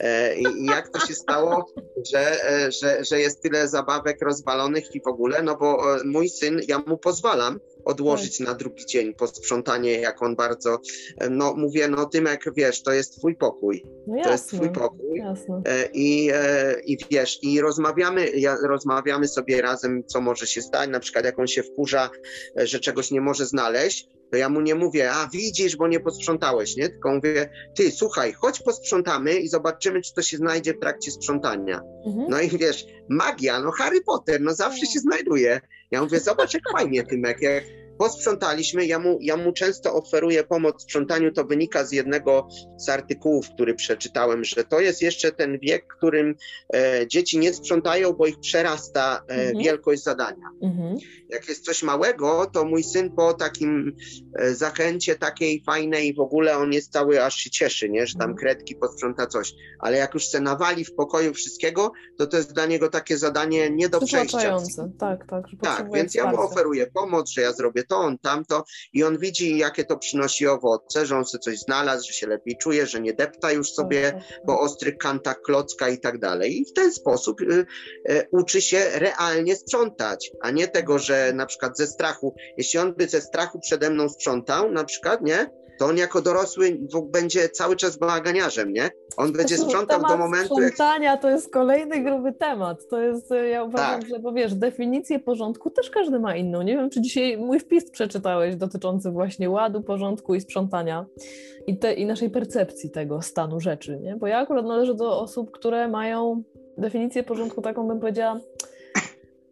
E, 0.00 0.36
I 0.36 0.66
jak 0.66 0.88
to 0.88 1.06
się 1.06 1.14
stało, 1.14 1.66
że, 2.12 2.50
e, 2.50 2.72
że, 2.72 3.04
że 3.04 3.20
jest 3.20 3.42
tyle 3.42 3.68
zabawek 3.68 4.22
rozwalonych 4.22 4.94
i 4.94 5.00
w 5.00 5.06
ogóle, 5.06 5.42
no 5.42 5.56
bo 5.56 5.96
e, 5.96 6.04
mój 6.04 6.28
syn, 6.28 6.60
ja 6.68 6.78
mu 6.86 6.98
pozwalam, 6.98 7.60
odłożyć 7.84 8.38
tak. 8.38 8.46
na 8.46 8.54
drugi 8.54 8.86
dzień 8.86 9.14
posprzątanie, 9.14 9.92
jak 9.92 10.22
on 10.22 10.36
bardzo, 10.36 10.78
no 11.30 11.54
mówię, 11.56 11.88
no 11.88 12.06
Tymek, 12.06 12.44
wiesz, 12.56 12.82
to 12.82 12.92
jest 12.92 13.16
twój 13.18 13.36
pokój, 13.36 13.84
no 14.06 14.24
to 14.24 14.32
jest 14.32 14.48
twój 14.48 14.70
pokój 14.70 15.18
jasne. 15.18 15.62
I, 15.92 16.30
i 16.86 16.98
wiesz, 17.10 17.38
i 17.42 17.60
rozmawiamy, 17.60 18.30
ja, 18.30 18.56
rozmawiamy 18.68 19.28
sobie 19.28 19.62
razem, 19.62 20.04
co 20.06 20.20
może 20.20 20.46
się 20.46 20.62
stać, 20.62 20.90
na 20.90 21.00
przykład 21.00 21.24
jak 21.24 21.38
on 21.38 21.46
się 21.46 21.62
wkurza, 21.62 22.10
że 22.56 22.80
czegoś 22.80 23.10
nie 23.10 23.20
może 23.20 23.46
znaleźć, 23.46 24.08
to 24.34 24.38
ja 24.38 24.48
mu 24.48 24.60
nie 24.60 24.74
mówię, 24.74 25.12
a 25.12 25.28
widzisz, 25.32 25.76
bo 25.76 25.88
nie 25.88 26.00
posprzątałeś, 26.00 26.76
nie? 26.76 26.88
Tylko 26.88 27.14
mówię, 27.14 27.50
ty, 27.74 27.90
słuchaj, 27.90 28.32
chodź 28.32 28.62
posprzątamy 28.62 29.34
i 29.34 29.48
zobaczymy, 29.48 30.02
czy 30.02 30.14
to 30.14 30.22
się 30.22 30.36
znajdzie 30.36 30.74
w 30.74 30.80
trakcie 30.80 31.10
sprzątania. 31.10 31.80
Mhm. 32.06 32.26
No 32.28 32.40
i 32.40 32.48
wiesz, 32.48 32.86
magia, 33.08 33.60
no 33.60 33.70
Harry 33.70 34.00
Potter, 34.00 34.40
no 34.40 34.54
zawsze 34.54 34.86
się 34.86 35.00
znajduje. 35.00 35.60
Ja 35.90 36.02
mówię, 36.02 36.20
zobacz 36.20 36.54
jak 36.54 36.62
fajnie, 36.72 37.02
Tymek, 37.02 37.40
jak, 37.40 37.64
posprzątaliśmy. 37.98 38.86
Ja 38.86 38.98
mu, 38.98 39.18
ja 39.20 39.36
mu 39.36 39.52
często 39.52 39.94
oferuję 39.94 40.44
pomoc 40.44 40.78
w 40.78 40.82
sprzątaniu. 40.82 41.32
To 41.32 41.44
wynika 41.44 41.84
z 41.84 41.92
jednego 41.92 42.48
z 42.76 42.88
artykułów, 42.88 43.50
który 43.50 43.74
przeczytałem, 43.74 44.44
że 44.44 44.64
to 44.64 44.80
jest 44.80 45.02
jeszcze 45.02 45.32
ten 45.32 45.58
wiek, 45.58 45.84
w 45.94 45.96
którym 45.96 46.34
e, 46.74 47.06
dzieci 47.08 47.38
nie 47.38 47.54
sprzątają, 47.54 48.12
bo 48.12 48.26
ich 48.26 48.40
przerasta 48.40 49.24
e, 49.28 49.34
Mhm. 49.34 49.64
wielkość 49.64 50.02
zadania. 50.02 50.48
Mhm. 50.62 50.96
Jak 51.30 51.48
jest 51.48 51.64
coś 51.64 51.82
małego, 51.82 52.46
to 52.52 52.64
mój 52.64 52.82
syn 52.82 53.10
po 53.10 53.34
takim 53.34 53.96
e, 54.38 54.54
zachęcie 54.54 55.16
takiej 55.16 55.62
fajnej 55.66 56.14
w 56.14 56.20
ogóle 56.20 56.56
on 56.58 56.72
jest 56.72 56.92
cały 56.92 57.24
aż 57.24 57.34
się 57.36 57.50
cieszy, 57.50 57.90
nie? 57.90 58.06
że 58.06 58.14
tam 58.18 58.30
Mhm. 58.30 58.38
kredki 58.38 58.74
posprząta 58.76 59.26
coś. 59.26 59.52
Ale 59.78 59.96
jak 59.96 60.14
już 60.14 60.28
se 60.28 60.40
nawali 60.40 60.84
w 60.84 60.94
pokoju 60.94 61.34
wszystkiego, 61.34 61.92
to 62.18 62.26
to 62.26 62.36
jest 62.36 62.52
dla 62.52 62.66
niego 62.66 62.88
takie 62.88 63.18
zadanie 63.18 63.70
nie 63.70 63.88
do 63.88 64.00
przejścia. 64.00 64.38
Tak, 64.98 65.26
tak. 65.26 65.44
Tak, 65.62 65.92
więc 65.94 66.14
ja 66.14 66.30
mu 66.30 66.40
oferuję 66.40 66.86
pomoc, 66.86 67.30
że 67.30 67.40
ja 67.40 67.52
zrobię 67.52 67.83
to, 67.86 67.96
on 67.98 68.18
tamto 68.18 68.64
i 68.92 69.04
on 69.04 69.18
widzi, 69.18 69.58
jakie 69.58 69.84
to 69.84 69.98
przynosi 69.98 70.46
owoce, 70.46 71.06
że 71.06 71.16
on 71.16 71.24
sobie 71.24 71.42
coś 71.42 71.58
znalazł, 71.58 72.06
że 72.06 72.12
się 72.12 72.26
lepiej 72.26 72.56
czuje, 72.58 72.86
że 72.86 73.00
nie 73.00 73.12
depta 73.12 73.52
już 73.52 73.72
sobie 73.72 74.12
Tak, 74.12 74.14
tak, 74.14 74.28
tak. 74.28 74.46
po 74.46 74.60
ostrych 74.60 74.96
kantach 74.98 75.40
klocka 75.40 75.88
i 75.88 75.98
tak 75.98 76.18
dalej. 76.18 76.60
I 76.60 76.64
w 76.64 76.72
ten 76.72 76.92
sposób 76.92 77.40
y, 77.40 77.66
y, 78.10 78.28
uczy 78.30 78.60
się 78.60 78.90
realnie 78.94 79.56
sprzątać, 79.56 80.30
a 80.40 80.50
nie 80.50 80.68
tego, 80.68 80.98
że 80.98 81.32
na 81.34 81.46
przykład 81.46 81.78
ze 81.78 81.86
strachu, 81.86 82.34
jeśli 82.56 82.78
on 82.78 82.94
by 82.94 83.08
ze 83.08 83.20
strachu 83.20 83.60
przede 83.60 83.90
mną 83.90 84.08
sprzątał, 84.08 84.72
na 84.72 84.84
przykład, 84.84 85.22
nie? 85.22 85.63
To 85.78 85.86
on 85.86 85.96
jako 85.96 86.22
dorosły 86.22 86.78
będzie 87.04 87.48
cały 87.48 87.76
czas 87.76 87.96
bałaganiarzem, 87.96 88.72
nie? 88.72 88.90
On 89.16 89.32
będzie 89.32 89.56
sprzątał 89.56 90.00
do 90.00 90.04
temat 90.06 90.18
momentu, 90.18 90.60
jak 90.60 90.72
Sprzątania 90.74 91.16
to 91.16 91.30
jest 91.30 91.52
kolejny 91.52 92.00
gruby 92.00 92.32
temat. 92.32 92.88
To 92.88 93.00
jest, 93.00 93.32
e, 93.32 93.48
ja 93.48 93.64
uważam, 93.64 94.00
Tak. 94.00 94.10
że 94.10 94.18
bo 94.18 94.32
wiesz, 94.32 94.54
definicję 94.54 95.18
porządku 95.18 95.70
też 95.70 95.90
każdy 95.90 96.20
ma 96.20 96.36
inną. 96.36 96.62
Nie 96.62 96.76
wiem, 96.76 96.90
czy 96.90 97.00
dzisiaj 97.00 97.38
mój 97.38 97.60
wpis 97.60 97.90
przeczytałeś 97.90 98.56
dotyczący 98.56 99.10
właśnie 99.10 99.50
ładu, 99.50 99.82
porządku 99.82 100.34
i 100.34 100.40
sprzątania 100.40 101.06
i, 101.66 101.78
te, 101.78 101.94
i 101.94 102.06
naszej 102.06 102.30
percepcji 102.30 102.90
tego 102.90 103.22
stanu 103.22 103.60
rzeczy, 103.60 103.98
nie? 104.00 104.16
Bo 104.16 104.26
ja 104.26 104.38
akurat 104.38 104.66
należę 104.66 104.94
do 104.94 105.20
osób, 105.20 105.50
które 105.50 105.88
mają 105.88 106.42
definicję 106.78 107.22
porządku 107.22 107.62
taką, 107.62 107.88
bym 107.88 108.00
powiedziała, 108.00 108.40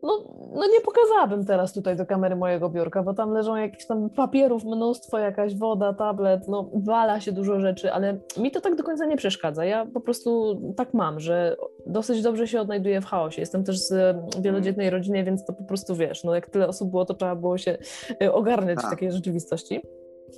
no, 0.02 0.24
no 0.54 0.66
nie 0.66 0.80
pokazałabym 0.80 1.46
teraz 1.46 1.72
tutaj 1.72 1.96
do 1.96 2.06
kamery 2.06 2.36
mojego 2.36 2.68
biurka, 2.68 3.02
bo 3.02 3.14
tam 3.14 3.32
leżą 3.32 3.56
jakieś 3.56 3.86
tam 3.86 4.10
papierów 4.10 4.64
mnóstwo, 4.64 5.18
jakaś 5.18 5.54
woda, 5.56 5.92
tablet, 5.92 6.48
no 6.48 6.70
wala 6.74 7.20
się 7.20 7.32
dużo 7.32 7.60
rzeczy, 7.60 7.92
ale 7.92 8.18
mi 8.36 8.50
to 8.50 8.60
tak 8.60 8.74
do 8.74 8.84
końca 8.84 9.06
nie 9.06 9.16
przeszkadza. 9.16 9.64
Ja 9.64 9.86
po 9.86 10.00
prostu 10.00 10.60
tak 10.76 10.94
mam, 10.94 11.20
że 11.20 11.56
dosyć 11.86 12.22
dobrze 12.22 12.48
się 12.48 12.60
odnajduję 12.60 13.00
w 13.00 13.06
chaosie. 13.06 13.42
Jestem 13.42 13.64
też 13.64 13.78
z 13.78 13.92
e, 13.92 14.26
wielodzietnej 14.40 14.90
rodziny, 14.90 15.24
więc 15.24 15.44
to 15.44 15.52
po 15.52 15.64
prostu 15.64 15.94
wiesz, 15.94 16.24
no 16.24 16.34
jak 16.34 16.50
tyle 16.50 16.68
osób 16.68 16.90
było, 16.90 17.04
to 17.04 17.14
trzeba 17.14 17.36
było 17.36 17.58
się 17.58 17.78
e, 18.22 18.32
ogarniać 18.32 18.78
w 18.78 18.82
Tak. 18.82 18.90
takiej 18.90 19.12
rzeczywistości. 19.12 19.80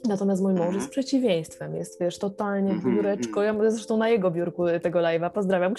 Natomiast 0.09 0.43
mój 0.43 0.52
mąż 0.52 0.60
Mhm. 0.60 0.76
jest 0.78 0.90
przeciwieństwem, 0.90 1.74
jest 1.74 2.01
wiesz, 2.01 2.18
totalnie 2.18 2.70
Mhm, 2.72 2.94
biureczko. 2.97 3.43
Ja 3.43 3.52
mówię 3.52 3.70
zresztą 3.70 3.97
na 3.97 4.09
jego 4.09 4.31
biurku 4.31 4.64
tego 4.82 4.98
live'a, 4.98 5.31
pozdrawiam. 5.31 5.74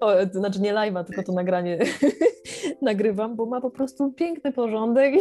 O, 0.00 0.12
to 0.32 0.38
znaczy 0.38 0.60
nie 0.60 0.74
live'a, 0.74 1.04
tylko 1.04 1.22
to 1.22 1.32
nagranie 1.32 1.78
nagrywam, 2.82 3.36
bo 3.36 3.46
ma 3.46 3.60
po 3.60 3.70
prostu 3.70 4.12
piękny 4.12 4.52
porządek 4.52 5.14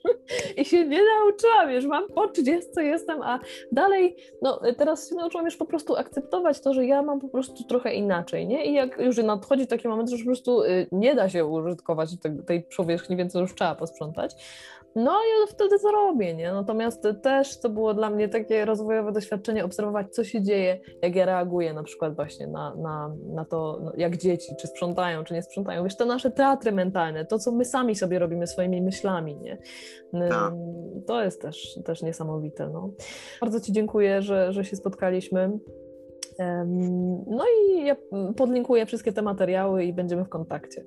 i 0.56 0.64
się 0.64 0.86
nie 0.86 1.00
nauczyłam, 1.04 1.70
już 1.70 1.86
mam 1.86 2.08
po 2.08 2.28
30 2.28 2.70
jestem, 2.76 3.22
a 3.22 3.40
dalej, 3.72 4.16
no 4.42 4.60
teraz 4.78 5.08
się 5.08 5.14
nauczyłam 5.14 5.44
już 5.46 5.56
po 5.56 5.66
prostu 5.66 5.96
akceptować 5.96 6.60
to, 6.60 6.74
że 6.74 6.86
ja 6.86 7.02
mam 7.02 7.20
po 7.20 7.28
prostu 7.28 7.64
trochę 7.64 7.94
inaczej, 7.94 8.46
nie? 8.46 8.64
I 8.66 8.72
jak 8.74 8.98
już 8.98 9.16
nadchodzi 9.16 9.66
taki 9.66 9.88
moment, 9.88 10.10
że 10.10 10.18
po 10.18 10.24
prostu 10.24 10.62
y, 10.62 10.86
nie 10.92 11.14
da 11.14 11.28
się 11.28 11.46
użytkować 11.46 12.10
te, 12.22 12.36
tej 12.36 12.66
powierzchni, 12.76 13.16
więc 13.16 13.34
już 13.34 13.54
trzeba 13.54 13.74
posprzątać, 13.74 14.34
no 14.96 15.12
i 15.12 15.48
wtedy 15.48 15.78
to 15.78 15.92
robię, 15.92 16.34
nie? 16.34 16.52
Natomiast 16.52 17.08
też 17.22 17.60
to 17.60 17.68
było 17.68 17.94
dla 17.94 18.10
mnie 18.10 18.28
takie 18.28 18.64
rozwojowe 18.64 19.12
doświadczenie, 19.12 19.64
obserwować, 19.64 20.14
co 20.14 20.24
się 20.24 20.42
dzieje, 20.42 20.80
jak 21.02 21.16
ja 21.16 21.26
reaguję 21.26 21.72
na 21.72 21.82
przykład 21.82 22.16
właśnie 22.16 22.46
na, 22.46 22.74
na, 22.74 23.14
na 23.26 23.44
to, 23.44 23.80
no, 23.82 23.92
jak 23.96 24.16
dzieci, 24.16 24.52
czy 24.60 24.66
sprzątają, 24.66 25.24
czy 25.24 25.34
nie 25.34 25.42
sprzątają. 25.42 25.84
Wiesz, 25.84 25.96
te 25.96 26.06
nasze 26.06 26.30
teatry 26.30 26.72
mentalne, 26.72 27.24
to, 27.24 27.38
co 27.38 27.52
my 27.52 27.64
sami 27.64 27.94
sobie 27.94 28.18
robimy 28.18 28.46
swoimi 28.46 28.82
myślami, 28.82 29.36
nie? 29.36 29.58
Tak. 30.28 30.52
To 31.06 31.22
jest 31.22 31.42
też, 31.42 31.78
też 31.84 32.02
niesamowite, 32.02 32.68
no. 32.68 32.90
Bardzo 33.40 33.60
Ci 33.60 33.72
dziękuję, 33.72 34.22
że, 34.22 34.52
że 34.52 34.64
się 34.64 34.76
spotkaliśmy. 34.76 35.58
No 37.26 37.44
i 37.44 37.84
ja 37.84 37.96
podlinkuję 38.36 38.86
wszystkie 38.86 39.12
te 39.12 39.22
materiały 39.22 39.84
i 39.84 39.92
będziemy 39.92 40.24
w 40.24 40.28
kontakcie. 40.28 40.84